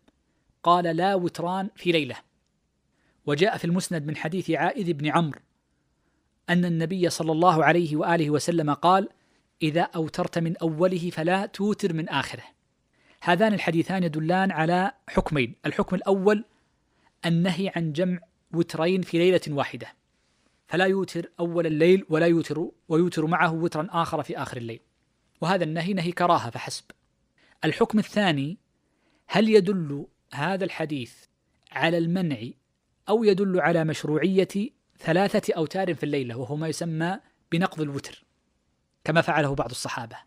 قال 0.64 0.84
لا 0.84 1.16
وتران 1.16 1.70
في 1.76 1.92
ليلة. 1.92 2.16
وجاء 3.26 3.58
في 3.58 3.66
المسند 3.66 4.06
من 4.06 4.16
حديث 4.16 4.52
عائذ 4.52 4.94
بن 4.94 5.08
عمرو 5.08 5.40
أن 6.50 6.66
النبي 6.66 7.10
صلى 7.10 7.32
الله 7.32 7.66
عليه 7.66 7.96
وآله 7.96 8.30
وسلم 8.30 8.74
قال 8.74 9.10
إذا 9.62 9.82
أوترت 9.82 10.40
من 10.40 10.58
أوله 10.58 11.10
فلا 11.10 11.46
توتر 11.46 11.94
من 11.94 12.10
آخره. 12.10 12.44
هذان 13.22 13.54
الحديثان 13.54 14.04
يدلان 14.04 14.52
على 14.52 14.92
حكمين. 15.10 15.56
الحكم 15.66 15.96
الأول 15.96 16.46
النهي 17.26 17.72
عن 17.76 17.94
جمع 17.94 18.20
وترين 18.54 19.02
في 19.02 19.18
ليلة 19.18 19.42
واحدة. 19.48 19.88
فلا 20.72 20.86
يوتر 20.86 21.32
أول 21.40 21.68
الليل 21.68 22.06
ولا 22.10 22.26
يوتر 22.26 22.72
ويوتر 22.90 23.26
معه 23.26 23.54
وترا 23.54 23.88
آخر 23.90 24.24
في 24.24 24.38
آخر 24.38 24.58
الليل. 24.58 24.80
وهذا 25.42 25.64
النهي 25.64 25.94
نهي 25.94 26.12
كراهة 26.12 26.50
فحسب. 26.50 26.84
الحكم 27.66 28.00
الثاني 28.00 28.58
هل 29.28 29.50
يدل 29.50 30.06
هذا 30.34 30.66
الحديث 30.66 31.14
على 31.72 31.98
المنع 31.98 32.38
أو 33.10 33.24
يدل 33.24 33.60
على 33.60 33.84
مشروعية 33.84 34.48
ثلاثة 35.00 35.54
أوتار 35.54 35.96
في 35.96 36.04
الليلة 36.04 36.36
وهو 36.36 36.56
ما 36.56 36.68
يسمى 36.68 37.20
بنقض 37.52 37.82
الوتر 37.82 38.24
كما 39.04 39.22
فعله 39.22 39.56
بعض 39.56 39.70
الصحابة. 39.70 40.18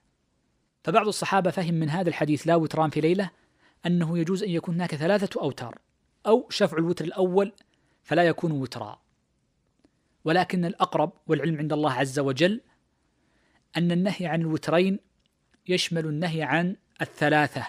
فبعض 0.82 1.06
الصحابة 1.06 1.50
فهم 1.50 1.74
من 1.74 1.90
هذا 1.90 2.08
الحديث 2.08 2.46
لا 2.46 2.54
وتران 2.56 2.90
في 2.90 3.00
ليلة 3.00 3.30
أنه 3.86 4.18
يجوز 4.18 4.42
أن 4.42 4.50
يكون 4.50 4.74
هناك 4.74 4.94
ثلاثة 4.94 5.40
أوتار 5.40 5.78
أو 6.26 6.46
شفع 6.50 6.78
الوتر 6.78 7.04
الأول 7.04 7.52
فلا 8.02 8.22
يكون 8.22 8.52
وترا. 8.52 9.03
ولكن 10.24 10.64
الأقرب 10.64 11.12
والعلم 11.26 11.58
عند 11.58 11.72
الله 11.72 11.92
عز 11.92 12.18
وجل 12.18 12.60
أن 13.76 13.92
النهي 13.92 14.26
عن 14.26 14.40
الوترين 14.40 14.98
يشمل 15.68 16.06
النهي 16.06 16.42
عن 16.42 16.76
الثلاثة 17.00 17.66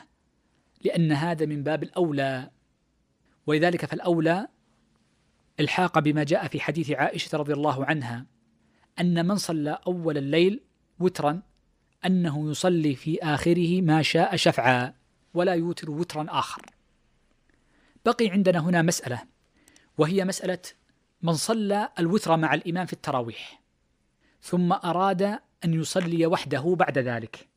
لأن 0.82 1.11
هذا 1.11 1.45
من 1.45 1.64
باب 1.64 1.84
الأولى. 1.84 2.49
ولذلك 3.48 3.86
فالأولى 3.86 4.48
الحاق 5.60 5.99
بما 5.99 6.23
جاء 6.23 6.48
في 6.48 6.60
حديث 6.60 6.91
عائشة 6.91 7.38
رضي 7.38 7.53
الله 7.53 7.86
عنها 7.86 8.26
أن 8.99 9.27
من 9.27 9.36
صلى 9.36 9.80
أول 9.88 10.18
الليل 10.18 10.64
وترا 10.99 11.41
أنه 12.06 12.52
يصلي 12.52 12.95
في 12.95 13.23
آخره 13.23 13.82
ما 13.82 14.02
شاء 14.02 14.36
شفعا 14.36 14.94
ولا 15.34 15.53
يوتر 15.53 15.91
وترا 15.91 16.26
آخر. 16.30 16.61
بقي 18.06 18.30
عندنا 18.30 18.60
هنا 18.60 18.82
مسألة 18.82 19.23
وهي 19.98 20.26
مسألة 20.26 20.60
من 21.26 21.34
صلى 21.34 21.89
الوتر 21.99 22.38
مع 22.38 22.53
الإمام 22.53 22.85
في 22.85 22.93
التراويح 22.93 23.61
ثم 24.41 24.73
أراد 24.73 25.22
أن 25.65 25.73
يصلي 25.73 26.26
وحده 26.26 26.76
بعد 26.80 26.97
ذلك. 26.97 27.47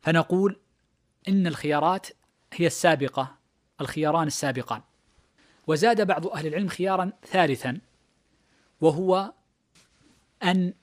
فنقول 0.00 0.60
إن 1.28 1.46
الخيارات 1.46 2.06
هي 2.52 2.66
السابقة 2.66 3.36
الخياران 3.80 4.26
السابقان. 4.26 4.82
وزاد 5.66 6.06
بعض 6.06 6.26
أهل 6.26 6.46
العلم 6.46 6.68
خيارا 6.68 7.12
ثالثا 7.26 7.80
وهو 8.80 9.32
أن 10.42 10.74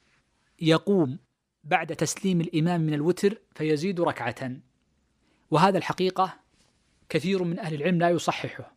يقوم 0.61 1.17
بعد 1.63 1.95
تسليم 1.95 2.41
الإمام 2.41 2.81
من 2.81 2.93
الوتر 2.93 3.37
فيزيد 3.55 4.01
ركعة 4.01 4.51
وهذا 5.51 5.77
الحقيقة 5.77 6.33
كثير 7.09 7.43
من 7.43 7.59
أهل 7.59 7.73
العلم 7.73 7.99
لا 7.99 8.09
يصححه. 8.09 8.74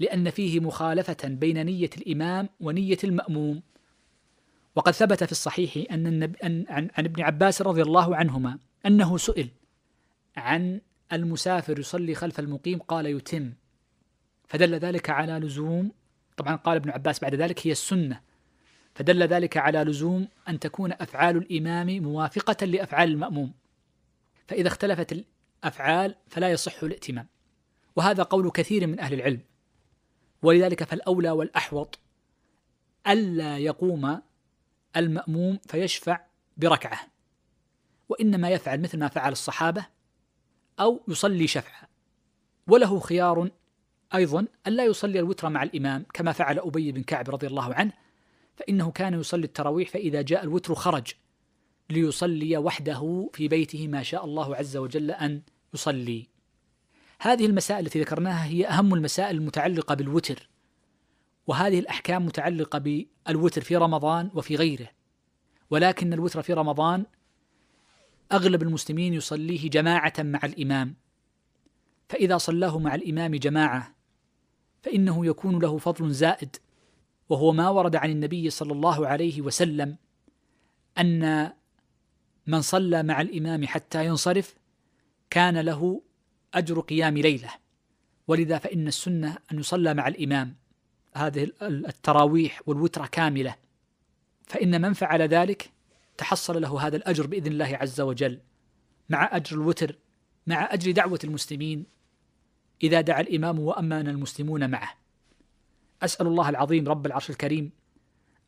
لأن 0.00 0.30
فيه 0.30 0.60
مخالفة 0.60 1.28
بين 1.28 1.66
نية 1.66 1.90
الإمام 1.96 2.48
ونية 2.60 2.98
المأموم. 3.04 3.62
وقد 4.76 4.92
ثبت 4.92 5.24
في 5.24 5.32
الصحيح 5.32 5.92
أن 5.92 6.06
النبي 6.06 6.38
أن 6.44 6.64
عن, 6.68 6.88
عن 6.94 7.04
ابن 7.04 7.22
عباس 7.22 7.62
رضي 7.62 7.82
الله 7.82 8.16
عنهما 8.16 8.58
أنه 8.86 9.18
سئل 9.18 9.48
عن 10.36 10.80
المسافر 11.12 11.78
يصلي 11.78 12.14
خلف 12.14 12.40
المقيم 12.40 12.78
قال 12.78 13.06
يتم 13.06 13.52
فدل 14.48 14.74
ذلك 14.74 15.10
على 15.10 15.32
لزوم 15.32 15.92
طبعا 16.36 16.56
قال 16.56 16.76
ابن 16.76 16.90
عباس 16.90 17.20
بعد 17.20 17.34
ذلك 17.34 17.66
هي 17.66 17.72
السنة 17.72 18.20
فدل 18.94 19.22
ذلك 19.22 19.56
على 19.56 19.78
لزوم 19.78 20.28
أن 20.48 20.60
تكون 20.60 20.92
أفعال 20.92 21.36
الإمام 21.36 22.02
موافقة 22.02 22.66
لأفعال 22.66 23.08
المأموم. 23.08 23.52
فإذا 24.48 24.68
اختلفت 24.68 25.12
الأفعال 25.12 26.14
فلا 26.28 26.50
يصح 26.50 26.82
الائتمام. 26.82 27.26
وهذا 27.96 28.22
قول 28.22 28.50
كثير 28.50 28.86
من 28.86 29.00
أهل 29.00 29.14
العلم. 29.14 29.40
ولذلك 30.42 30.84
فالأولى 30.84 31.30
والأحوط 31.30 31.98
ألا 33.06 33.58
يقوم 33.58 34.20
المأموم 34.96 35.58
فيشفع 35.68 36.20
بركعة 36.56 37.00
وإنما 38.08 38.50
يفعل 38.50 38.80
مثل 38.80 38.98
ما 38.98 39.08
فعل 39.08 39.32
الصحابة 39.32 39.86
أو 40.80 41.00
يصلي 41.08 41.46
شفعا 41.46 41.86
وله 42.66 43.00
خيار 43.00 43.50
أيضا 44.14 44.46
ألا 44.66 44.84
يصلي 44.84 45.18
الوتر 45.18 45.48
مع 45.48 45.62
الإمام 45.62 46.06
كما 46.14 46.32
فعل 46.32 46.58
أبي 46.58 46.92
بن 46.92 47.02
كعب 47.02 47.30
رضي 47.30 47.46
الله 47.46 47.74
عنه 47.74 47.92
فإنه 48.56 48.90
كان 48.90 49.20
يصلي 49.20 49.44
التراويح 49.44 49.90
فإذا 49.90 50.22
جاء 50.22 50.44
الوتر 50.44 50.74
خرج 50.74 51.12
ليصلي 51.90 52.56
وحده 52.56 53.30
في 53.32 53.48
بيته 53.48 53.88
ما 53.88 54.02
شاء 54.02 54.24
الله 54.24 54.56
عز 54.56 54.76
وجل 54.76 55.10
أن 55.10 55.42
يصلي. 55.74 56.28
هذه 57.22 57.46
المسائل 57.46 57.86
التي 57.86 58.00
ذكرناها 58.00 58.44
هي 58.44 58.66
أهم 58.66 58.94
المسائل 58.94 59.36
المتعلقة 59.36 59.94
بالوتر 59.94 60.48
وهذه 61.46 61.78
الأحكام 61.78 62.26
متعلقة 62.26 62.78
بالوتر 62.78 63.60
في 63.60 63.76
رمضان 63.76 64.30
وفي 64.34 64.56
غيره. 64.56 64.88
ولكن 65.70 66.12
الوتر 66.12 66.42
في 66.42 66.52
رمضان 66.52 67.04
أغلب 68.32 68.62
المسلمين 68.62 69.14
يصليه 69.14 69.70
جماعة 69.70 70.12
مع 70.18 70.40
الإمام. 70.44 70.94
فإذا 72.08 72.38
صلاه 72.38 72.78
مع 72.78 72.94
الإمام 72.94 73.34
جماعة 73.34 73.94
فإنه 74.82 75.26
يكون 75.26 75.58
له 75.58 75.78
فضل 75.78 76.10
زائد 76.10 76.56
وهو 77.28 77.52
ما 77.52 77.68
ورد 77.68 77.96
عن 77.96 78.10
النبي 78.10 78.50
صلى 78.50 78.72
الله 78.72 79.06
عليه 79.06 79.42
وسلم 79.42 79.96
أن 80.98 81.52
من 82.46 82.60
صلى 82.60 83.02
مع 83.02 83.20
الإمام 83.20 83.66
حتى 83.66 84.06
ينصرف 84.06 84.54
كان 85.30 85.58
له 85.58 86.02
أجر 86.54 86.80
قيام 86.80 87.18
ليلة. 87.18 87.50
ولذا 88.28 88.58
فإن 88.58 88.88
السنة 88.88 89.38
أن 89.52 89.58
يصلى 89.58 89.94
مع 89.94 90.08
الإمام. 90.08 90.56
هذه 91.16 91.50
التراويح 91.62 92.62
والوترة 92.66 93.06
كاملة. 93.06 93.54
فإن 94.46 94.80
من 94.80 94.92
فعل 94.92 95.22
ذلك 95.22 95.70
تحصل 96.16 96.62
له 96.62 96.86
هذا 96.86 96.96
الأجر 96.96 97.26
بإذن 97.26 97.52
الله 97.52 97.78
عز 97.80 98.00
وجل. 98.00 98.40
مع 99.08 99.36
أجر 99.36 99.56
الوتر 99.56 99.98
مع 100.46 100.74
أجر 100.74 100.90
دعوة 100.90 101.18
المسلمين. 101.24 101.86
إذا 102.82 103.00
دعا 103.00 103.20
الإمام 103.20 103.58
وأمن 103.58 104.08
المسلمون 104.08 104.70
معه. 104.70 104.94
أسأل 106.02 106.26
الله 106.26 106.48
العظيم 106.48 106.88
رب 106.88 107.06
العرش 107.06 107.30
الكريم 107.30 107.70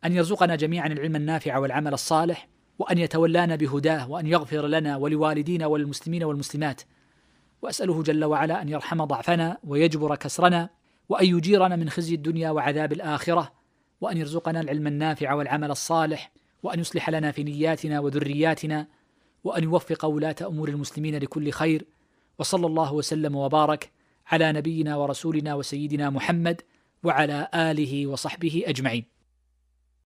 أن 0.05 0.13
يرزقنا 0.13 0.57
جميعا 0.57 0.87
العلم 0.87 1.17
النافع 1.17 1.59
والعمل 1.59 1.93
الصالح 1.93 2.49
وأن 2.79 2.99
يتولانا 2.99 3.57
بهداه 3.57 4.11
وأن 4.11 4.27
يغفر 4.27 4.67
لنا 4.67 4.97
ولوالدينا 4.97 5.67
وللمسلمين 5.67 6.25
والمسلمات. 6.25 6.83
وأسأله 7.65 8.03
جل 8.03 8.25
وعلا 8.25 8.63
أن 8.63 8.69
يرحم 8.69 9.05
ضعفنا 9.05 9.59
ويجبر 9.65 10.17
كسرنا 10.17 10.71
وأن 11.09 11.27
يجيرنا 11.27 11.77
من 11.77 11.91
خزي 11.91 12.15
الدنيا 12.15 12.51
وعذاب 12.51 12.93
الآخرة 12.93 13.53
وأن 14.01 14.17
يرزقنا 14.17 14.61
العلم 14.61 14.87
النافع 14.87 15.33
والعمل 15.33 15.71
الصالح 15.71 16.33
وأن 16.63 16.81
يصلح 16.81 17.11
لنا 17.11 17.33
في 17.33 17.45
نياتنا 17.45 18.01
وذرياتنا 18.01 18.87
وأن 19.45 19.65
يوفق 19.65 20.05
ولاة 20.05 20.37
أمور 20.43 20.69
المسلمين 20.69 21.19
لكل 21.19 21.51
خير 21.51 21.87
وصلى 22.39 22.67
الله 22.67 22.93
وسلم 22.95 23.37
وبارك 23.37 23.93
على 24.27 24.53
نبينا 24.53 24.97
ورسولنا 24.97 25.55
وسيدنا 25.55 26.11
محمد 26.11 26.63
وعلى 27.03 27.49
آله 27.55 28.07
وصحبه 28.07 28.65
أجمعين 28.67 29.14